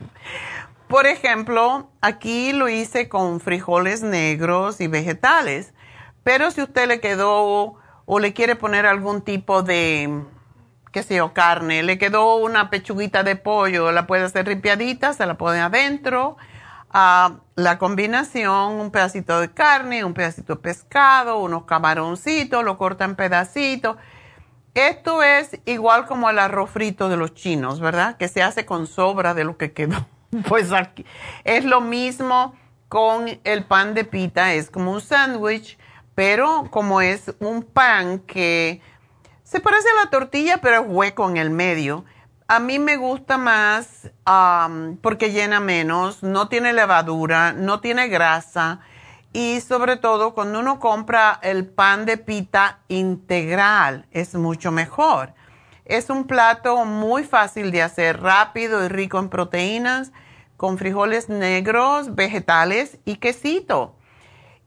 Por 0.93 1.07
ejemplo, 1.07 1.89
aquí 2.03 2.53
lo 2.53 2.69
hice 2.69 3.09
con 3.09 3.41
frijoles 3.41 4.03
negros 4.03 4.79
y 4.83 4.89
vegetales, 4.89 5.73
pero 6.23 6.51
si 6.51 6.61
usted 6.61 6.87
le 6.87 7.01
quedó 7.01 7.79
o 8.05 8.19
le 8.19 8.35
quiere 8.35 8.57
poner 8.57 8.85
algún 8.85 9.23
tipo 9.23 9.63
de, 9.63 10.23
qué 10.93 11.03
sé 11.03 11.17
yo, 11.17 11.33
carne, 11.33 11.83
le 11.83 11.97
quedó 11.97 12.37
una 12.37 12.69
pechuguita 12.69 13.23
de 13.23 13.37
pollo, 13.37 13.91
la 13.91 14.07
puede 14.07 14.25
hacer 14.25 14.45
ripiadita, 14.45 15.15
se 15.15 15.25
la 15.25 15.39
pone 15.39 15.63
adentro. 15.63 16.37
Ah, 16.91 17.37
la 17.55 17.79
combinación, 17.79 18.75
un 18.75 18.91
pedacito 18.91 19.41
de 19.41 19.51
carne, 19.51 20.05
un 20.05 20.13
pedacito 20.13 20.57
de 20.57 20.61
pescado, 20.61 21.39
unos 21.39 21.65
camaroncitos, 21.65 22.63
lo 22.63 22.77
corta 22.77 23.07
en 23.07 23.17
pedacitos. 23.17 23.97
Esto 24.75 25.23
es 25.23 25.59
igual 25.65 26.05
como 26.05 26.29
el 26.29 26.39
arroz 26.39 26.69
frito 26.69 27.09
de 27.09 27.17
los 27.17 27.33
chinos, 27.33 27.81
¿verdad? 27.81 28.19
Que 28.19 28.29
se 28.29 28.43
hace 28.43 28.67
con 28.67 28.87
sobra 28.87 29.33
de 29.33 29.45
lo 29.45 29.57
que 29.57 29.73
quedó. 29.73 30.07
Pues 30.49 30.73
aquí 30.73 31.05
es 31.45 31.67
lo 31.67 31.83
mismo 31.83 32.55
con 32.89 33.27
el 33.45 33.65
pan 33.65 33.93
de 33.93 34.05
pita, 34.05 34.55
es 34.55 34.71
como 34.71 34.93
un 34.93 35.03
sándwich, 35.03 35.79
pero 36.15 36.69
como 36.71 37.03
es 37.03 37.35
un 37.39 37.63
pan 37.63 38.19
que 38.21 38.81
se 39.45 39.61
parece 39.61 39.89
a 39.91 40.05
la 40.05 40.11
tortilla, 40.11 40.59
pero 40.63 40.83
es 40.83 40.87
hueco 40.87 41.29
en 41.29 41.37
el 41.37 41.51
medio. 41.51 42.07
A 42.49 42.61
mí 42.61 42.79
me 42.79 42.97
gusta 42.97 43.37
más 43.37 44.11
porque 45.03 45.33
llena 45.33 45.61
menos, 45.61 46.23
no 46.23 46.49
tiene 46.49 46.73
levadura, 46.73 47.53
no 47.53 47.81
tiene 47.81 48.09
grasa 48.09 48.81
y 49.35 49.61
sobre 49.61 49.97
todo 49.97 50.33
cuando 50.33 50.61
uno 50.61 50.81
compra 50.81 51.41
el 51.43 51.67
pan 51.67 52.07
de 52.07 52.17
pita 52.17 52.81
integral 52.89 54.07
es 54.11 54.35
mucho 54.35 54.73
mejor. 54.73 55.35
Es 55.85 56.11
un 56.11 56.25
plato 56.27 56.85
muy 56.85 57.25
fácil 57.25 57.71
de 57.71 57.83
hacer, 57.83 58.21
rápido 58.21 58.85
y 58.85 58.89
rico 58.89 59.19
en 59.19 59.29
proteínas 59.29 60.13
con 60.57 60.79
frijoles 60.79 61.29
negros, 61.29 62.15
vegetales 62.15 62.99
y 63.05 63.17
quesito. 63.17 63.97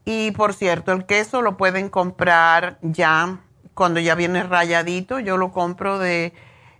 Y 0.04 0.32
por 0.32 0.52
cierto, 0.52 0.92
el 0.92 1.06
queso 1.06 1.40
lo 1.40 1.56
pueden 1.56 1.88
comprar 1.88 2.78
ya 2.82 3.40
cuando 3.72 3.98
ya 3.98 4.14
viene 4.14 4.42
rayadito. 4.42 5.20
Yo 5.20 5.38
lo 5.38 5.52
compro 5.52 5.98
de 5.98 6.34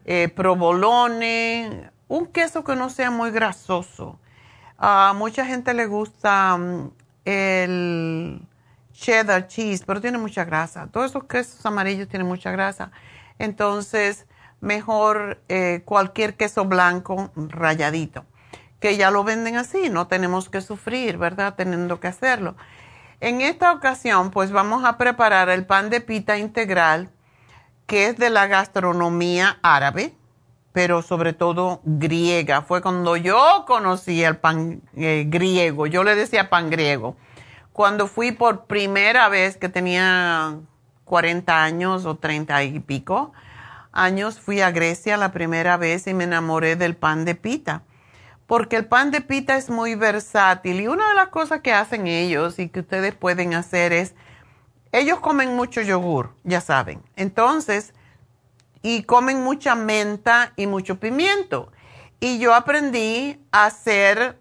eh, 0.05 0.29
provolone, 0.29 1.91
un 2.09 2.27
queso 2.27 2.63
que 2.63 2.77
no 2.77 2.91
sea 2.91 3.11
muy 3.11 3.31
grasoso. 3.31 4.19
A 4.77 5.15
mucha 5.17 5.47
gente 5.47 5.73
le 5.73 5.87
gusta 5.87 6.57
mm, 6.59 6.91
el 7.25 8.47
cheddar 8.93 9.49
cheese, 9.49 9.85
pero 9.87 10.01
tiene 10.01 10.19
mucha 10.19 10.45
grasa. 10.45 10.89
Todos 10.93 11.11
esos 11.11 11.25
quesos 11.25 11.65
amarillos 11.65 12.09
tienen 12.09 12.29
mucha 12.29 12.51
grasa. 12.51 12.91
Entonces, 13.39 14.27
mejor 14.61 15.41
eh, 15.49 15.83
cualquier 15.85 16.37
queso 16.37 16.65
blanco 16.65 17.31
rayadito 17.37 18.25
que 18.81 18.97
ya 18.97 19.11
lo 19.11 19.25
venden 19.25 19.57
así, 19.57 19.89
no 19.89 20.07
tenemos 20.07 20.49
que 20.49 20.61
sufrir, 20.61 21.17
¿verdad? 21.19 21.55
Teniendo 21.55 22.01
que 22.01 22.09
hacerlo. 22.09 22.57
En 23.21 23.41
esta 23.41 23.73
ocasión, 23.73 24.31
pues 24.31 24.53
vamos 24.53 24.85
a 24.85 24.99
preparar 24.99 25.49
el 25.49 25.65
pan 25.65 25.89
de 25.89 26.01
pita 26.01 26.37
integral, 26.39 27.11
que 27.87 28.09
es 28.09 28.17
de 28.17 28.31
la 28.31 28.47
gastronomía 28.47 29.59
árabe, 29.63 30.15
pero 30.73 31.01
sobre 31.01 31.33
todo 31.33 31.81
griega. 31.85 32.61
Fue 32.63 32.83
cuando 32.83 33.17
yo 33.17 33.65
conocí 33.67 34.23
el 34.23 34.37
pan 34.37 34.83
eh, 34.95 35.25
griego, 35.27 35.87
yo 35.87 36.05
le 36.05 36.15
decía 36.15 36.51
pan 36.51 36.69
griego. 36.69 37.17
Cuando 37.73 38.07
fui 38.07 38.33
por 38.33 38.67
primera 38.67 39.29
vez, 39.29 39.57
que 39.57 39.69
tenía 39.69 40.59
40 41.07 41.65
años 41.65 42.05
o 42.05 42.16
30 42.16 42.65
y 42.65 42.81
pico 42.81 43.33
años, 43.93 44.39
fui 44.39 44.61
a 44.61 44.70
Grecia 44.70 45.16
la 45.16 45.33
primera 45.33 45.78
vez 45.78 46.07
y 46.07 46.12
me 46.12 46.24
enamoré 46.24 46.77
del 46.77 46.95
pan 46.95 47.24
de 47.24 47.35
pita 47.35 47.83
porque 48.47 48.77
el 48.77 48.87
pan 48.87 49.11
de 49.11 49.20
pita 49.20 49.57
es 49.57 49.70
muy 49.70 49.95
versátil 49.95 50.81
y 50.81 50.89
una 50.89 51.09
de 51.09 51.15
las 51.15 51.28
cosas 51.28 51.61
que 51.61 51.73
hacen 51.73 52.07
ellos 52.07 52.59
y 52.59 52.69
que 52.69 52.81
ustedes 52.81 53.15
pueden 53.15 53.55
hacer 53.55 53.93
es, 53.93 54.15
ellos 54.93 55.20
comen 55.20 55.57
mucho 55.57 55.83
yogur, 55.83 56.35
ya 56.45 56.61
saben, 56.61 57.03
entonces, 57.16 57.93
y 58.83 59.03
comen 59.03 59.43
mucha 59.43 59.74
menta 59.74 60.53
y 60.57 60.69
mucho 60.69 61.01
pimiento. 61.01 61.73
Y 62.20 62.39
yo 62.39 62.55
aprendí 62.55 63.45
a 63.51 63.66
hacer, 63.66 64.39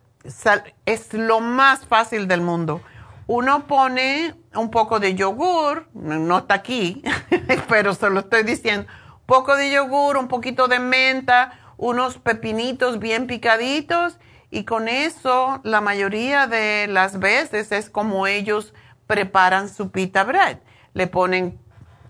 es 0.86 1.14
lo 1.14 1.40
más 1.40 1.86
fácil 1.88 2.28
del 2.28 2.42
mundo. 2.42 2.82
Uno 3.28 3.66
pone 3.66 4.36
un 4.56 4.72
poco 4.72 5.00
de 5.00 5.16
yogur, 5.16 5.88
no 5.94 6.38
está 6.38 6.56
aquí, 6.56 7.04
pero 7.70 7.94
se 7.94 8.10
lo 8.10 8.22
estoy 8.22 8.44
diciendo, 8.44 8.88
un 9.12 9.26
poco 9.26 9.56
de 9.56 9.72
yogur, 9.72 10.18
un 10.18 10.28
poquito 10.28 10.68
de 10.68 10.80
menta, 10.80 11.60
unos 11.78 12.18
pepinitos 12.18 13.00
bien 13.00 13.28
picaditos 13.28 14.18
y 14.50 14.64
con 14.64 14.88
eso 14.88 15.60
la 15.64 15.82
mayoría 15.82 16.48
de 16.48 16.88
las 16.88 17.20
veces 17.20 17.72
es 17.72 17.90
como 17.90 18.28
ellos 18.28 18.74
preparan 19.08 19.70
su 19.70 19.92
pita 19.92 20.24
bread. 20.24 20.60
Le 20.94 21.08
ponen 21.08 21.60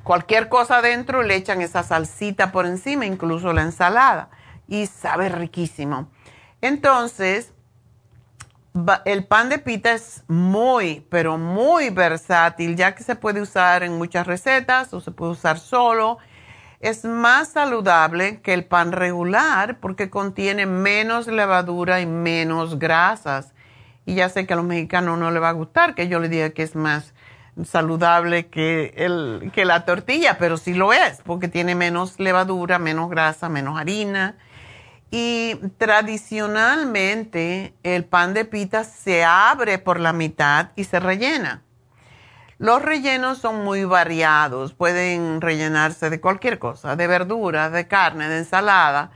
cualquier 0.03 0.49
cosa 0.49 0.77
adentro 0.77 1.23
y 1.23 1.27
le 1.27 1.35
echan 1.35 1.61
esa 1.61 1.81
salsita 1.81 2.51
por 2.51 2.67
encima, 2.67 3.05
incluso 3.05 3.51
la 3.53 3.63
ensalada 3.63 4.29
y 4.67 4.85
sabe 4.85 5.29
riquísimo. 5.29 6.09
Entonces, 6.61 7.53
el 9.05 9.25
pan 9.25 9.49
de 9.49 9.59
pita 9.59 9.93
es 9.93 10.23
muy, 10.27 11.05
pero 11.09 11.37
muy 11.37 11.89
versátil, 11.89 12.75
ya 12.75 12.93
que 12.93 13.03
se 13.03 13.15
puede 13.15 13.41
usar 13.41 13.83
en 13.83 13.97
muchas 13.97 14.27
recetas 14.27 14.93
o 14.93 14.99
se 14.99 15.11
puede 15.11 15.31
usar 15.31 15.59
solo. 15.59 16.17
Es 16.81 17.05
más 17.05 17.49
saludable 17.49 18.41
que 18.41 18.53
el 18.53 18.65
pan 18.65 18.91
regular 18.91 19.79
porque 19.79 20.09
contiene 20.09 20.65
menos 20.65 21.27
levadura 21.27 22.01
y 22.01 22.05
menos 22.05 22.77
grasas. 22.77 23.53
Y 24.05 24.15
ya 24.15 24.27
sé 24.29 24.45
que 24.45 24.53
a 24.53 24.57
los 24.57 24.65
mexicanos 24.65 25.17
no 25.17 25.31
les 25.31 25.41
va 25.41 25.49
a 25.49 25.53
gustar 25.53 25.95
que 25.95 26.09
yo 26.09 26.19
le 26.19 26.27
diga 26.27 26.49
que 26.49 26.63
es 26.63 26.75
más 26.75 27.13
saludable 27.63 28.47
que, 28.47 28.93
el, 28.97 29.51
que 29.53 29.63
la 29.63 29.85
tortilla, 29.85 30.37
pero 30.37 30.57
sí 30.57 30.73
lo 30.73 30.91
es 30.91 31.21
porque 31.23 31.47
tiene 31.47 31.75
menos 31.75 32.19
levadura, 32.19 32.77
menos 32.77 33.09
grasa, 33.09 33.47
menos 33.47 33.79
harina 33.79 34.35
y 35.17 35.55
tradicionalmente 35.77 37.73
el 37.83 38.03
pan 38.03 38.33
de 38.33 38.43
pita 38.43 38.83
se 38.83 39.23
abre 39.23 39.77
por 39.77 39.97
la 39.97 40.11
mitad 40.11 40.71
y 40.75 40.83
se 40.83 40.99
rellena. 40.99 41.63
Los 42.57 42.81
rellenos 42.81 43.37
son 43.37 43.63
muy 43.63 43.85
variados, 43.85 44.73
pueden 44.73 45.39
rellenarse 45.39 46.09
de 46.09 46.19
cualquier 46.19 46.59
cosa, 46.59 46.97
de 46.97 47.07
verdura, 47.07 47.69
de 47.69 47.87
carne, 47.87 48.27
de 48.27 48.39
ensalada. 48.39 49.11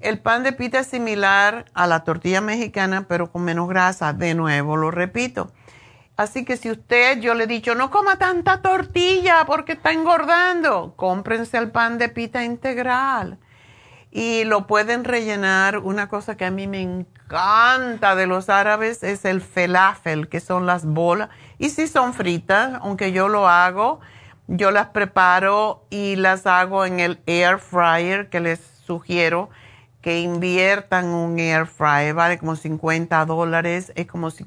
El 0.00 0.18
pan 0.18 0.44
de 0.44 0.54
pita 0.54 0.78
es 0.78 0.86
similar 0.86 1.66
a 1.74 1.86
la 1.86 2.04
tortilla 2.04 2.40
mexicana, 2.40 3.04
pero 3.06 3.30
con 3.30 3.44
menos 3.44 3.68
grasa. 3.68 4.14
De 4.14 4.34
nuevo, 4.34 4.78
lo 4.78 4.90
repito. 4.90 5.52
Así 6.16 6.46
que 6.46 6.56
si 6.56 6.70
usted, 6.70 7.20
yo 7.20 7.34
le 7.34 7.44
he 7.44 7.46
dicho, 7.46 7.74
no 7.74 7.90
coma 7.90 8.16
tanta 8.16 8.62
tortilla 8.62 9.44
porque 9.44 9.72
está 9.72 9.92
engordando, 9.92 10.94
cómprense 10.96 11.58
el 11.58 11.70
pan 11.70 11.98
de 11.98 12.08
pita 12.08 12.44
integral 12.44 13.40
y 14.14 14.44
lo 14.44 14.68
pueden 14.68 15.04
rellenar. 15.04 15.78
Una 15.78 16.08
cosa 16.08 16.36
que 16.36 16.44
a 16.44 16.50
mí 16.52 16.68
me 16.68 16.80
encanta 16.80 18.14
de 18.14 18.28
los 18.28 18.48
árabes 18.48 19.02
es 19.02 19.24
el 19.24 19.42
felafel, 19.42 20.28
que 20.28 20.38
son 20.38 20.66
las 20.66 20.86
bolas. 20.86 21.30
Y 21.58 21.70
si 21.70 21.88
son 21.88 22.14
fritas, 22.14 22.78
aunque 22.80 23.10
yo 23.10 23.28
lo 23.28 23.48
hago, 23.48 23.98
yo 24.46 24.70
las 24.70 24.86
preparo 24.86 25.84
y 25.90 26.14
las 26.14 26.46
hago 26.46 26.84
en 26.84 27.00
el 27.00 27.20
air 27.26 27.58
fryer, 27.58 28.30
que 28.30 28.38
les 28.38 28.60
sugiero 28.86 29.50
que 30.00 30.20
inviertan 30.20 31.06
un 31.06 31.38
air 31.38 31.66
fryer, 31.66 32.14
vale 32.14 32.38
como 32.38 32.54
50 32.54 33.24
dólares. 33.24 33.90
Es 33.96 34.06
como 34.06 34.30
si, 34.30 34.46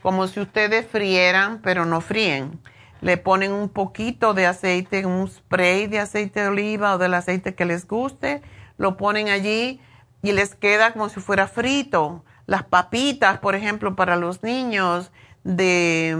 como 0.00 0.26
si 0.26 0.40
ustedes 0.40 0.86
frieran, 0.86 1.60
pero 1.60 1.84
no 1.84 2.00
fríen. 2.00 2.60
Le 3.02 3.18
ponen 3.18 3.52
un 3.52 3.68
poquito 3.68 4.32
de 4.32 4.46
aceite, 4.46 5.04
un 5.04 5.28
spray 5.28 5.86
de 5.86 5.98
aceite 5.98 6.40
de 6.40 6.48
oliva 6.48 6.94
o 6.94 6.98
del 6.98 7.12
aceite 7.12 7.54
que 7.54 7.66
les 7.66 7.86
guste 7.86 8.40
lo 8.82 8.96
ponen 8.96 9.28
allí 9.28 9.80
y 10.22 10.32
les 10.32 10.54
queda 10.54 10.92
como 10.92 11.08
si 11.08 11.20
fuera 11.20 11.46
frito. 11.46 12.24
Las 12.46 12.64
papitas, 12.64 13.38
por 13.38 13.54
ejemplo, 13.54 13.96
para 13.96 14.16
los 14.16 14.42
niños 14.42 15.10
de, 15.44 16.14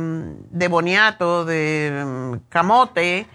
de 0.50 0.68
boniato, 0.68 1.44
de 1.44 2.04
mm, 2.06 2.48
camote, 2.48 3.26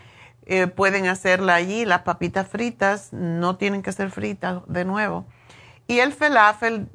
eh, 0.45 0.67
pueden 0.67 1.07
hacerla 1.07 1.55
allí. 1.55 1.85
Las 1.85 2.01
papitas 2.01 2.47
fritas 2.47 3.11
no 3.11 3.57
tienen 3.57 3.83
que 3.83 3.91
ser 3.91 4.09
fritas 4.11 4.61
de 4.67 4.85
nuevo. 4.85 5.25
Y 5.87 5.99
el 5.99 6.13
felafel 6.13 6.87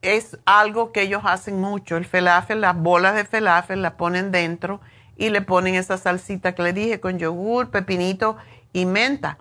es 0.00 0.38
algo 0.44 0.92
que 0.92 1.02
ellos 1.02 1.22
hacen 1.24 1.60
mucho. 1.60 1.96
El 1.96 2.04
felafel, 2.04 2.60
las 2.60 2.76
bolas 2.76 3.14
de 3.14 3.24
felafel 3.24 3.82
las 3.82 3.92
ponen 3.94 4.30
dentro 4.30 4.80
y 5.16 5.30
le 5.30 5.42
ponen 5.42 5.74
esa 5.74 5.98
salsita 5.98 6.54
que 6.54 6.62
le 6.62 6.72
dije 6.72 7.00
con 7.00 7.18
yogur, 7.18 7.70
pepinito 7.70 8.36
y 8.72 8.86
menta. 8.86 9.38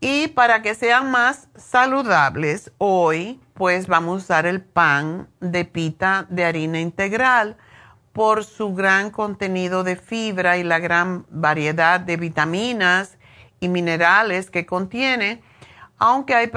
Y 0.00 0.28
para 0.28 0.62
que 0.62 0.74
sean 0.74 1.10
más 1.10 1.48
saludables, 1.56 2.70
hoy 2.78 3.40
pues 3.54 3.88
vamos 3.88 4.14
a 4.14 4.24
usar 4.24 4.46
el 4.46 4.60
pan 4.60 5.28
de 5.40 5.64
pita 5.64 6.26
de 6.28 6.44
harina 6.44 6.78
integral 6.78 7.56
por 8.12 8.44
su 8.44 8.74
gran 8.74 9.10
contenido 9.10 9.82
de 9.82 9.96
fibra 9.96 10.56
y 10.56 10.62
la 10.62 10.78
gran 10.78 11.26
variedad 11.30 11.98
de 11.98 12.16
vitaminas 12.16 13.18
y 13.58 13.68
minerales 13.68 14.50
que 14.50 14.66
contiene, 14.66 15.42
aunque 15.98 16.36
hay 16.36 16.50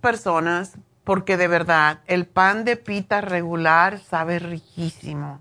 personas, 0.00 0.78
porque 1.02 1.36
de 1.36 1.48
verdad 1.48 2.00
el 2.06 2.26
pan 2.26 2.64
de 2.64 2.76
pita 2.76 3.20
regular 3.20 3.98
sabe 3.98 4.38
riquísimo. 4.38 5.40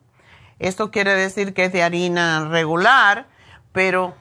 Esto 0.58 0.90
quiere 0.90 1.14
decir 1.14 1.54
que 1.54 1.66
es 1.66 1.74
de 1.74 1.84
harina 1.84 2.48
regular, 2.50 3.28
pero 3.72 4.16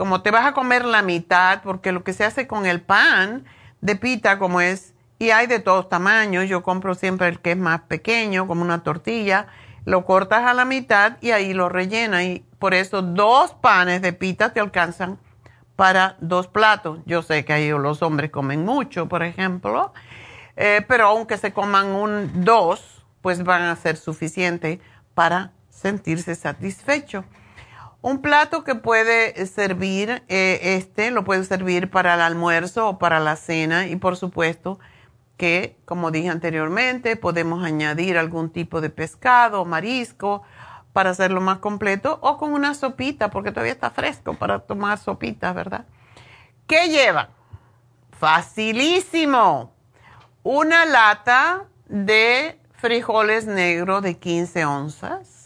como 0.00 0.22
te 0.22 0.30
vas 0.30 0.46
a 0.46 0.54
comer 0.54 0.86
la 0.86 1.02
mitad, 1.02 1.60
porque 1.62 1.92
lo 1.92 2.02
que 2.04 2.14
se 2.14 2.24
hace 2.24 2.46
con 2.46 2.64
el 2.64 2.80
pan 2.80 3.44
de 3.82 3.96
pita, 3.96 4.38
como 4.38 4.62
es, 4.62 4.94
y 5.18 5.28
hay 5.28 5.46
de 5.46 5.58
todos 5.58 5.90
tamaños, 5.90 6.48
yo 6.48 6.62
compro 6.62 6.94
siempre 6.94 7.28
el 7.28 7.38
que 7.38 7.50
es 7.50 7.58
más 7.58 7.82
pequeño, 7.82 8.46
como 8.46 8.62
una 8.62 8.82
tortilla, 8.82 9.48
lo 9.84 10.06
cortas 10.06 10.44
a 10.46 10.54
la 10.54 10.64
mitad 10.64 11.18
y 11.20 11.32
ahí 11.32 11.52
lo 11.52 11.68
rellenas. 11.68 12.22
Y 12.22 12.46
por 12.58 12.72
eso 12.72 13.02
dos 13.02 13.52
panes 13.52 14.00
de 14.00 14.14
pita 14.14 14.54
te 14.54 14.60
alcanzan 14.60 15.18
para 15.76 16.16
dos 16.22 16.48
platos. 16.48 17.00
Yo 17.04 17.20
sé 17.20 17.44
que 17.44 17.52
ahí 17.52 17.68
los 17.68 18.00
hombres 18.00 18.30
comen 18.30 18.64
mucho, 18.64 19.06
por 19.06 19.22
ejemplo, 19.22 19.92
eh, 20.56 20.82
pero 20.88 21.08
aunque 21.08 21.36
se 21.36 21.52
coman 21.52 21.88
un 21.88 22.42
dos, 22.42 23.04
pues 23.20 23.44
van 23.44 23.64
a 23.64 23.76
ser 23.76 23.98
suficientes 23.98 24.78
para 25.12 25.52
sentirse 25.68 26.34
satisfecho. 26.36 27.22
Un 28.02 28.22
plato 28.22 28.64
que 28.64 28.74
puede 28.74 29.46
servir, 29.46 30.22
eh, 30.28 30.58
este 30.62 31.10
lo 31.10 31.22
puede 31.22 31.44
servir 31.44 31.90
para 31.90 32.14
el 32.14 32.22
almuerzo 32.22 32.88
o 32.88 32.98
para 32.98 33.20
la 33.20 33.36
cena 33.36 33.88
y 33.88 33.96
por 33.96 34.16
supuesto 34.16 34.78
que, 35.36 35.76
como 35.84 36.10
dije 36.10 36.30
anteriormente, 36.30 37.16
podemos 37.16 37.62
añadir 37.62 38.16
algún 38.16 38.50
tipo 38.50 38.80
de 38.80 38.88
pescado 38.88 39.60
o 39.60 39.64
marisco 39.66 40.42
para 40.94 41.10
hacerlo 41.10 41.42
más 41.42 41.58
completo 41.58 42.18
o 42.22 42.38
con 42.38 42.54
una 42.54 42.74
sopita 42.74 43.30
porque 43.30 43.50
todavía 43.50 43.72
está 43.72 43.90
fresco 43.90 44.34
para 44.34 44.60
tomar 44.60 44.98
sopitas, 44.98 45.54
¿verdad? 45.54 45.84
¿Qué 46.66 46.88
lleva? 46.88 47.28
Facilísimo. 48.18 49.74
Una 50.42 50.86
lata 50.86 51.64
de 51.86 52.58
frijoles 52.72 53.46
negros 53.46 54.02
de 54.02 54.18
15 54.18 54.64
onzas 54.64 55.39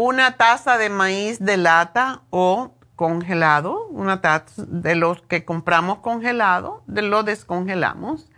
una 0.00 0.36
taza 0.36 0.78
de 0.78 0.90
maíz 0.90 1.40
de 1.40 1.56
lata 1.56 2.22
o 2.30 2.70
congelado, 2.94 3.88
una 3.88 4.20
taza 4.20 4.62
de 4.68 4.94
los 4.94 5.22
que 5.22 5.44
compramos 5.44 5.98
congelado, 5.98 6.84
de 6.86 7.02
lo 7.02 7.24
descongelamos, 7.24 8.30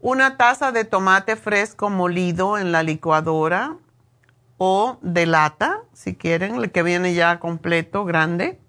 una 0.00 0.36
taza 0.36 0.72
de 0.72 0.84
tomate 0.84 1.36
fresco 1.36 1.88
molido 1.88 2.58
en 2.58 2.70
la 2.70 2.82
licuadora 2.82 3.78
o 4.58 4.98
de 5.00 5.24
lata, 5.24 5.78
si 5.94 6.16
quieren, 6.16 6.56
el 6.56 6.70
que 6.70 6.82
viene 6.82 7.14
ya 7.14 7.40
completo, 7.40 8.04
grande, 8.04 8.60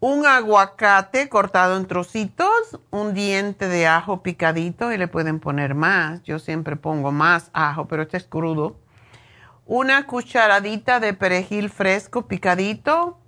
un 0.00 0.26
aguacate 0.26 1.28
cortado 1.28 1.76
en 1.76 1.86
trocitos, 1.86 2.80
un 2.90 3.14
diente 3.14 3.68
de 3.68 3.86
ajo 3.86 4.24
picadito 4.24 4.90
y 4.90 4.98
le 4.98 5.06
pueden 5.06 5.38
poner 5.38 5.76
más, 5.76 6.24
yo 6.24 6.40
siempre 6.40 6.74
pongo 6.74 7.12
más 7.12 7.50
ajo, 7.52 7.86
pero 7.86 8.02
este 8.02 8.16
es 8.16 8.24
crudo 8.24 8.82
una 9.66 10.06
cucharadita 10.06 11.00
de 11.00 11.14
perejil 11.14 11.70
fresco 11.70 12.26
picadito, 12.28 13.18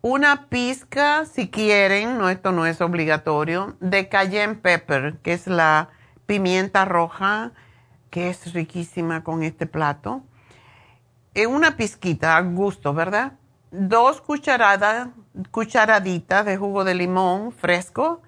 una 0.00 0.48
pizca, 0.48 1.24
si 1.24 1.50
quieren, 1.50 2.18
no, 2.18 2.28
esto 2.28 2.52
no 2.52 2.66
es 2.66 2.80
obligatorio, 2.80 3.76
de 3.80 4.08
cayenne 4.08 4.56
pepper, 4.56 5.18
que 5.22 5.32
es 5.32 5.46
la 5.46 5.90
pimienta 6.26 6.84
roja, 6.84 7.52
que 8.10 8.30
es 8.30 8.52
riquísima 8.52 9.22
con 9.22 9.42
este 9.42 9.66
plato. 9.66 10.22
Eh, 11.34 11.46
una 11.46 11.76
pizquita 11.76 12.36
a 12.36 12.40
gusto, 12.42 12.94
¿verdad? 12.94 13.34
Dos 13.70 14.20
cucharadas, 14.20 15.08
cucharaditas 15.50 16.44
de 16.44 16.56
jugo 16.56 16.84
de 16.84 16.94
limón 16.94 17.52
fresco, 17.52 18.22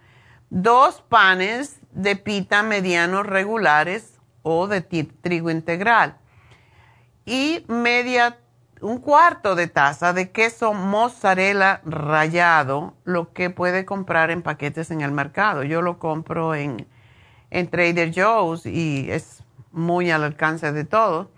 dos 0.51 1.03
panes 1.03 1.81
de 1.93 2.15
pita 2.15 2.63
medianos 2.63 3.27
regulares 3.27 4.19
o 4.43 4.67
de 4.67 4.81
trigo 4.81 5.51
integral 5.51 6.20
y 7.25 7.65
media, 7.69 8.39
un 8.81 8.99
cuarto 8.99 9.55
de 9.55 9.67
taza 9.67 10.13
de 10.13 10.31
queso 10.31 10.73
mozzarella 10.73 11.81
rallado, 11.85 12.95
lo 13.05 13.33
que 13.33 13.51
puede 13.51 13.85
comprar 13.85 14.31
en 14.31 14.43
paquetes 14.43 14.91
en 14.91 15.01
el 15.01 15.13
mercado. 15.13 15.63
Yo 15.63 15.83
lo 15.83 15.99
compro 15.99 16.55
en, 16.55 16.87
en 17.51 17.69
Trader 17.69 18.13
Joe's 18.15 18.67
y 18.67 19.11
es 19.11 19.43
muy 19.73 20.11
al 20.11 20.25
alcance 20.25 20.73
de 20.73 20.85
todos. 20.85 21.29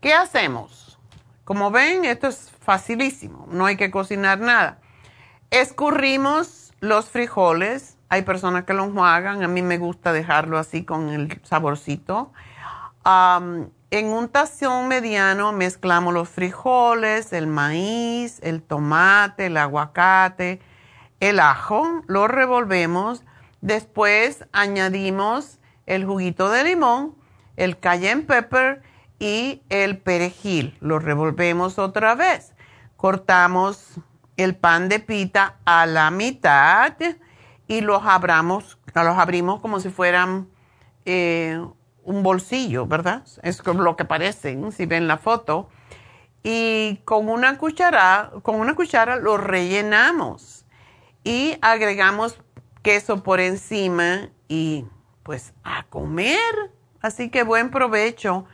¿Qué 0.00 0.14
hacemos? 0.14 0.98
Como 1.44 1.70
ven, 1.70 2.04
esto 2.04 2.28
es 2.28 2.50
facilísimo, 2.60 3.46
no 3.50 3.66
hay 3.66 3.76
que 3.76 3.90
cocinar 3.90 4.38
nada. 4.38 4.80
Escurrimos 5.50 6.74
los 6.80 7.08
frijoles, 7.08 7.96
hay 8.08 8.22
personas 8.22 8.64
que 8.64 8.74
los 8.74 8.94
hagan, 8.98 9.42
a 9.42 9.48
mí 9.48 9.62
me 9.62 9.78
gusta 9.78 10.12
dejarlo 10.12 10.58
así 10.58 10.84
con 10.84 11.08
el 11.08 11.40
saborcito. 11.42 12.32
En 13.90 14.06
un 14.08 14.28
tazón 14.28 14.88
mediano 14.88 15.52
mezclamos 15.52 16.12
los 16.12 16.28
frijoles, 16.28 17.32
el 17.32 17.46
maíz, 17.46 18.38
el 18.42 18.62
tomate, 18.62 19.46
el 19.46 19.56
aguacate, 19.56 20.60
el 21.20 21.40
ajo, 21.40 22.02
lo 22.06 22.28
revolvemos, 22.28 23.24
después 23.60 24.44
añadimos 24.52 25.58
el 25.86 26.04
juguito 26.04 26.50
de 26.50 26.64
limón, 26.64 27.14
el 27.56 27.78
cayenne 27.78 28.22
pepper 28.22 28.82
y 29.18 29.62
el 29.68 29.98
perejil. 29.98 30.76
Lo 30.80 30.98
revolvemos 30.98 31.78
otra 31.78 32.14
vez. 32.14 32.52
Cortamos 32.96 33.94
el 34.36 34.54
pan 34.54 34.88
de 34.88 35.00
pita 35.00 35.56
a 35.64 35.86
la 35.86 36.10
mitad 36.10 36.94
y 37.66 37.80
los, 37.80 38.04
abramos, 38.04 38.78
los 38.94 39.18
abrimos 39.18 39.60
como 39.60 39.80
si 39.80 39.88
fueran 39.88 40.48
eh, 41.04 41.60
un 42.08 42.22
bolsillo, 42.22 42.86
¿verdad? 42.86 43.22
Es 43.42 43.64
lo 43.66 43.94
que 43.94 44.06
parecen, 44.06 44.72
si 44.72 44.86
ven 44.86 45.06
la 45.06 45.18
foto. 45.18 45.68
Y 46.42 47.00
con 47.04 47.28
una 47.28 47.58
cuchara, 47.58 48.32
con 48.42 48.56
una 48.56 48.74
cuchara 48.74 49.16
lo 49.16 49.36
rellenamos 49.36 50.64
y 51.22 51.58
agregamos 51.60 52.40
queso 52.82 53.22
por 53.22 53.40
encima 53.40 54.30
y 54.48 54.86
pues 55.22 55.52
a 55.64 55.84
comer. 55.90 56.38
Así 57.02 57.28
que 57.28 57.42
buen 57.42 57.70
provecho. 57.70 58.46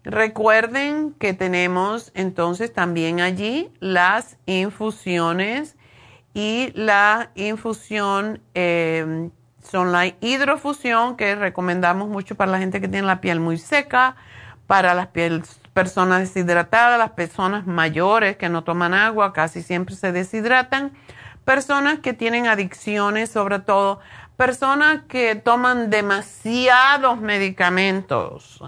Recuerden 0.03 1.13
que 1.13 1.33
tenemos 1.33 2.11
entonces 2.13 2.73
también 2.73 3.21
allí 3.21 3.71
las 3.79 4.37
infusiones 4.45 5.77
y 6.33 6.71
la 6.75 7.31
infusión 7.35 8.41
eh, 8.53 9.29
son 9.61 9.91
la 9.93 10.07
hidrofusión 10.07 11.15
que 11.15 11.35
recomendamos 11.35 12.09
mucho 12.09 12.35
para 12.35 12.51
la 12.51 12.59
gente 12.59 12.81
que 12.81 12.89
tiene 12.89 13.07
la 13.07 13.21
piel 13.21 13.39
muy 13.39 13.57
seca, 13.57 14.17
para 14.67 14.93
las 14.93 15.07
personas 15.73 16.19
deshidratadas, 16.19 16.99
las 16.99 17.11
personas 17.11 17.65
mayores 17.65 18.35
que 18.35 18.49
no 18.49 18.63
toman 18.63 18.93
agua, 18.93 19.31
casi 19.31 19.61
siempre 19.61 19.95
se 19.95 20.11
deshidratan, 20.11 20.91
personas 21.45 21.99
que 21.99 22.13
tienen 22.13 22.47
adicciones, 22.47 23.31
sobre 23.31 23.59
todo 23.59 23.99
personas 24.35 25.03
que 25.07 25.35
toman 25.35 25.89
demasiados 25.89 27.21
medicamentos. 27.21 28.61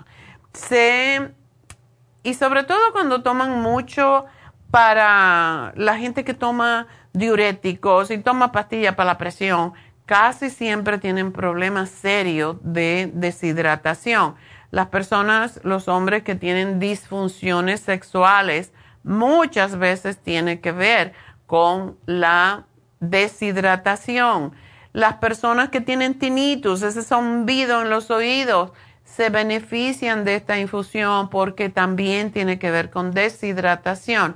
Y 2.23 2.33
sobre 2.33 2.63
todo 2.63 2.91
cuando 2.91 3.21
toman 3.21 3.61
mucho 3.61 4.25
para 4.71 5.73
la 5.75 5.97
gente 5.97 6.23
que 6.23 6.33
toma 6.33 6.87
diuréticos 7.13 8.11
y 8.11 8.17
toma 8.17 8.51
pastillas 8.51 8.95
para 8.95 9.11
la 9.11 9.17
presión, 9.17 9.73
casi 10.05 10.49
siempre 10.49 10.97
tienen 10.97 11.31
problemas 11.31 11.89
serios 11.89 12.57
de 12.61 13.09
deshidratación 13.13 14.35
las 14.75 14.87
personas, 14.87 15.61
los 15.63 15.87
hombres 15.87 16.23
que 16.23 16.35
tienen 16.35 16.79
disfunciones 16.79 17.79
sexuales, 17.79 18.73
muchas 19.03 19.77
veces 19.77 20.17
tiene 20.17 20.59
que 20.59 20.73
ver 20.73 21.13
con 21.47 21.97
la 22.05 22.65
deshidratación. 22.99 24.51
Las 24.91 25.15
personas 25.15 25.69
que 25.69 25.79
tienen 25.79 26.19
tinnitus, 26.19 26.81
ese 26.81 27.03
zumbido 27.03 27.83
en 27.83 27.89
los 27.89 28.11
oídos, 28.11 28.73
se 29.15 29.29
benefician 29.29 30.25
de 30.25 30.35
esta 30.35 30.59
infusión 30.59 31.29
porque 31.29 31.69
también 31.69 32.31
tiene 32.31 32.59
que 32.59 32.69
ver 32.69 32.89
con 32.89 33.11
deshidratación. 33.11 34.35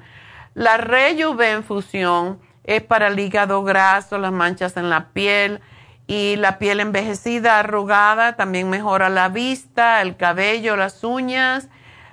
La 0.53 0.77
rejuvenfusión 0.77 2.39
es 2.63 2.81
para 2.81 3.07
el 3.07 3.19
hígado 3.19 3.63
graso, 3.63 4.17
las 4.17 4.31
manchas 4.31 4.77
en 4.77 4.89
la 4.89 5.09
piel, 5.09 5.59
y 6.07 6.37
la 6.37 6.57
piel 6.57 6.79
envejecida, 6.79 7.59
arrugada, 7.59 8.35
también 8.35 8.69
mejora 8.69 9.09
la 9.09 9.29
vista, 9.29 10.01
el 10.01 10.15
cabello, 10.15 10.75
las 10.75 11.03
uñas. 11.03 11.69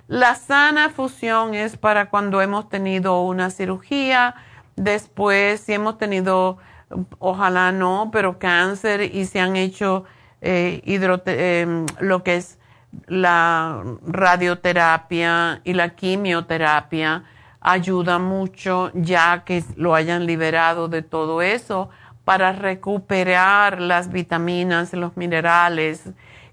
La 0.09 0.34
sana 0.34 0.90
fusión 0.90 1.55
es 1.55 1.76
para 1.76 2.10
cuando 2.10 2.43
hemos 2.43 2.68
tenido 2.68 3.22
una 3.22 3.48
cirugía, 3.51 4.34
después 4.74 5.60
si 5.60 5.72
hemos 5.72 5.98
tenido, 5.98 6.59
ojalá 7.18 7.72
no, 7.72 8.10
pero 8.12 8.38
cáncer 8.38 9.02
y 9.14 9.24
se 9.24 9.40
han 9.40 9.56
hecho 9.56 10.05
eh, 10.40 10.82
em, 10.84 11.86
lo 12.00 12.22
que 12.22 12.36
es 12.36 12.58
la 13.06 13.82
radioterapia 14.06 15.60
y 15.64 15.74
la 15.74 15.90
quimioterapia, 15.90 17.24
ayuda 17.60 18.18
mucho 18.18 18.90
ya 18.94 19.44
que 19.44 19.62
lo 19.76 19.94
hayan 19.94 20.26
liberado 20.26 20.88
de 20.88 21.02
todo 21.02 21.42
eso 21.42 21.90
para 22.24 22.52
recuperar 22.52 23.80
las 23.80 24.10
vitaminas, 24.10 24.92
los 24.92 25.16
minerales 25.16 26.10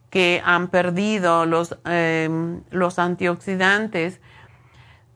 que 0.09 0.41
han 0.45 0.67
perdido 0.67 1.47
los, 1.47 1.75
em, 1.85 2.61
los 2.69 2.99
antioxidantes. 2.99 4.21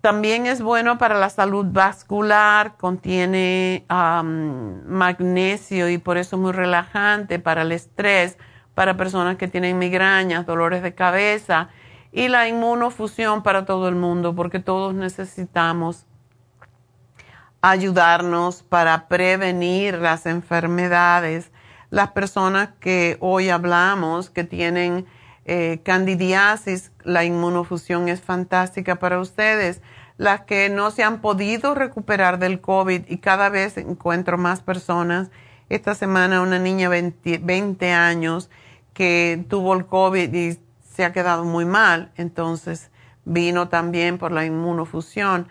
También 0.01 0.47
es 0.47 0.61
bueno 0.61 0.97
para 0.97 1.15
la 1.15 1.29
salud 1.29 1.65
vascular, 1.69 2.77
contiene 2.77 3.85
magnesio 3.89 5.89
y 5.89 5.99
por 5.99 6.17
eso 6.17 6.35
es 6.35 6.41
muy 6.41 6.51
relajante 6.51 7.39
para 7.39 7.63
el 7.63 7.71
estrés, 7.71 8.37
para 8.77 8.95
personas 8.95 9.37
que 9.37 9.47
tienen 9.47 9.79
migrañas, 9.79 10.45
dolores 10.45 10.83
de 10.83 10.93
cabeza 10.93 11.69
y 12.11 12.27
la 12.27 12.47
inmunofusión 12.47 13.41
para 13.41 13.65
todo 13.65 13.87
el 13.87 13.95
mundo, 13.95 14.35
porque 14.35 14.59
todos 14.59 14.93
necesitamos 14.93 16.05
ayudarnos 17.59 18.61
para 18.61 19.07
prevenir 19.07 19.95
las 19.95 20.27
enfermedades. 20.27 21.49
Las 21.89 22.11
personas 22.11 22.69
que 22.79 23.17
hoy 23.19 23.49
hablamos, 23.49 24.29
que 24.29 24.43
tienen 24.43 25.07
eh, 25.45 25.79
candidiasis, 25.83 26.91
la 27.03 27.23
inmunofusión 27.23 28.09
es 28.09 28.21
fantástica 28.21 28.97
para 28.97 29.19
ustedes. 29.19 29.81
Las 30.17 30.41
que 30.41 30.69
no 30.69 30.91
se 30.91 31.03
han 31.03 31.19
podido 31.21 31.73
recuperar 31.73 32.37
del 32.37 32.61
COVID 32.61 33.05
y 33.07 33.17
cada 33.17 33.49
vez 33.49 33.75
encuentro 33.75 34.37
más 34.37 34.61
personas. 34.61 35.31
Esta 35.67 35.95
semana 35.95 36.43
una 36.43 36.59
niña 36.59 36.91
de 36.91 37.39
20 37.41 37.91
años 37.91 38.51
que 38.97 39.45
tuvo 39.47 39.75
el 39.75 39.85
COVID 39.85 40.33
y 40.33 40.57
se 40.81 41.05
ha 41.05 41.13
quedado 41.13 41.45
muy 41.45 41.65
mal, 41.65 42.11
entonces 42.15 42.89
vino 43.25 43.67
también 43.67 44.17
por 44.17 44.31
la 44.31 44.43
inmunofusión. 44.43 45.47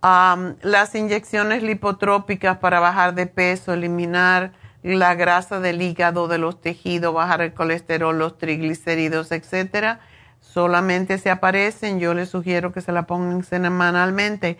las 0.00 0.94
inyecciones 0.94 1.62
lipotrópicas 1.62 2.56
para 2.56 2.80
bajar 2.80 3.14
de 3.14 3.26
peso, 3.26 3.74
eliminar 3.74 4.52
la 4.82 5.14
grasa 5.14 5.60
del 5.60 5.82
hígado, 5.82 6.26
de 6.26 6.38
los 6.38 6.62
tejidos, 6.62 7.12
bajar 7.12 7.42
el 7.42 7.52
colesterol, 7.52 8.18
los 8.18 8.38
triglicéridos, 8.38 9.30
etcétera, 9.30 10.00
solamente 10.40 11.18
se 11.18 11.28
aparecen. 11.28 12.00
Yo 12.00 12.14
les 12.14 12.30
sugiero 12.30 12.72
que 12.72 12.80
se 12.80 12.92
la 12.92 13.06
pongan 13.06 13.44
semanalmente. 13.44 14.56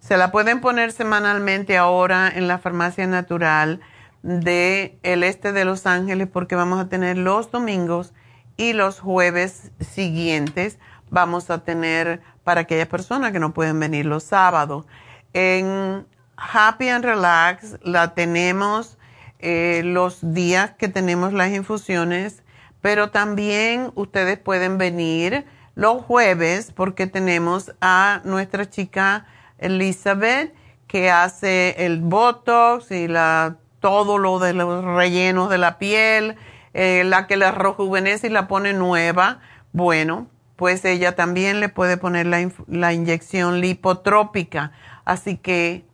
Se 0.00 0.16
la 0.16 0.32
pueden 0.32 0.62
poner 0.62 0.90
semanalmente 0.90 1.76
ahora 1.76 2.32
en 2.34 2.48
la 2.48 2.56
farmacia 2.56 3.06
natural 3.06 3.80
del 4.24 4.98
el 5.02 5.22
este 5.22 5.52
de 5.52 5.66
Los 5.66 5.84
Ángeles 5.84 6.28
porque 6.32 6.56
vamos 6.56 6.80
a 6.80 6.88
tener 6.88 7.18
los 7.18 7.50
domingos 7.50 8.14
y 8.56 8.72
los 8.72 8.98
jueves 8.98 9.70
siguientes 9.80 10.78
vamos 11.10 11.50
a 11.50 11.62
tener 11.62 12.22
para 12.42 12.62
aquellas 12.62 12.88
personas 12.88 13.32
que 13.32 13.38
no 13.38 13.52
pueden 13.52 13.78
venir 13.78 14.06
los 14.06 14.24
sábados. 14.24 14.86
En 15.34 16.06
Happy 16.38 16.88
and 16.88 17.04
Relax 17.04 17.76
la 17.82 18.14
tenemos 18.14 18.96
eh, 19.40 19.82
los 19.84 20.32
días 20.32 20.70
que 20.78 20.88
tenemos 20.88 21.34
las 21.34 21.50
infusiones, 21.50 22.42
pero 22.80 23.10
también 23.10 23.92
ustedes 23.94 24.38
pueden 24.38 24.78
venir 24.78 25.44
los 25.74 26.02
jueves 26.02 26.72
porque 26.74 27.06
tenemos 27.06 27.74
a 27.82 28.22
nuestra 28.24 28.70
chica 28.70 29.26
Elizabeth 29.58 30.54
que 30.86 31.10
hace 31.10 31.74
el 31.84 32.00
Botox 32.00 32.90
y 32.90 33.06
la, 33.08 33.58
todo 33.84 34.16
lo 34.16 34.38
de 34.38 34.54
los 34.54 34.82
rellenos 34.82 35.50
de 35.50 35.58
la 35.58 35.76
piel 35.76 36.36
eh, 36.72 37.04
la 37.04 37.26
que 37.26 37.36
la 37.36 37.50
rejuvenece 37.50 38.28
y 38.28 38.30
la 38.30 38.48
pone 38.48 38.72
nueva, 38.72 39.40
bueno, 39.74 40.26
pues 40.56 40.86
ella 40.86 41.14
también 41.14 41.60
le 41.60 41.68
puede 41.68 41.98
poner 41.98 42.24
la, 42.24 42.50
la 42.66 42.94
inyección 42.94 43.60
lipotrópica. 43.60 44.72
Así 45.04 45.36
que 45.36 45.84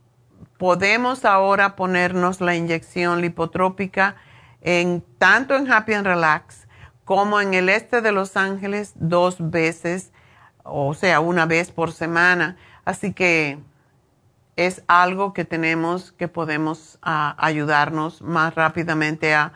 podemos 0.56 1.24
ahora 1.24 1.74
ponernos 1.74 2.40
la 2.40 2.54
inyección 2.54 3.22
lipotrópica 3.22 4.14
en, 4.60 5.04
tanto 5.18 5.56
en 5.56 5.68
Happy 5.68 5.92
and 5.94 6.06
Relax 6.06 6.68
como 7.04 7.40
en 7.40 7.54
el 7.54 7.68
este 7.68 8.02
de 8.02 8.12
Los 8.12 8.36
Ángeles 8.36 8.92
dos 8.94 9.50
veces, 9.50 10.12
o 10.62 10.94
sea, 10.94 11.18
una 11.18 11.44
vez 11.44 11.72
por 11.72 11.90
semana. 11.90 12.56
Así 12.84 13.12
que 13.12 13.58
es 14.66 14.82
algo 14.88 15.32
que 15.32 15.46
tenemos 15.46 16.12
que 16.12 16.28
podemos 16.28 16.98
ah, 17.00 17.34
ayudarnos 17.38 18.20
más 18.20 18.54
rápidamente 18.54 19.34
a 19.34 19.54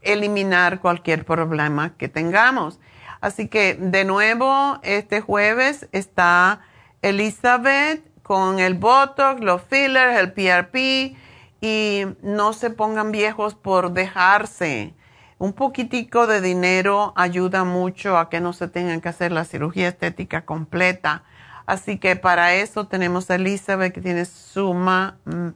eliminar 0.00 0.80
cualquier 0.80 1.24
problema 1.24 1.96
que 1.96 2.08
tengamos. 2.08 2.78
Así 3.20 3.48
que 3.48 3.74
de 3.74 4.04
nuevo, 4.04 4.78
este 4.84 5.20
jueves 5.20 5.88
está 5.90 6.60
Elizabeth 7.02 8.04
con 8.22 8.60
el 8.60 8.74
Botox, 8.74 9.40
los 9.40 9.60
fillers, 9.62 10.16
el 10.16 10.32
PRP 10.32 11.16
y 11.60 12.04
no 12.22 12.52
se 12.52 12.70
pongan 12.70 13.10
viejos 13.10 13.56
por 13.56 13.90
dejarse. 13.90 14.94
Un 15.38 15.52
poquitico 15.52 16.28
de 16.28 16.40
dinero 16.40 17.12
ayuda 17.16 17.64
mucho 17.64 18.16
a 18.16 18.30
que 18.30 18.40
no 18.40 18.52
se 18.52 18.68
tengan 18.68 19.00
que 19.00 19.08
hacer 19.08 19.32
la 19.32 19.44
cirugía 19.44 19.88
estética 19.88 20.44
completa. 20.44 21.24
Así 21.72 21.96
que 21.96 22.16
para 22.16 22.52
eso 22.52 22.86
tenemos 22.86 23.30
a 23.30 23.36
Elizabeth 23.36 23.94
que 23.94 24.02
tiene 24.02 24.26
suma 24.26 25.16
mm, 25.24 25.48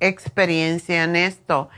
experiencia 0.00 1.02
en 1.02 1.16
esto. 1.16 1.70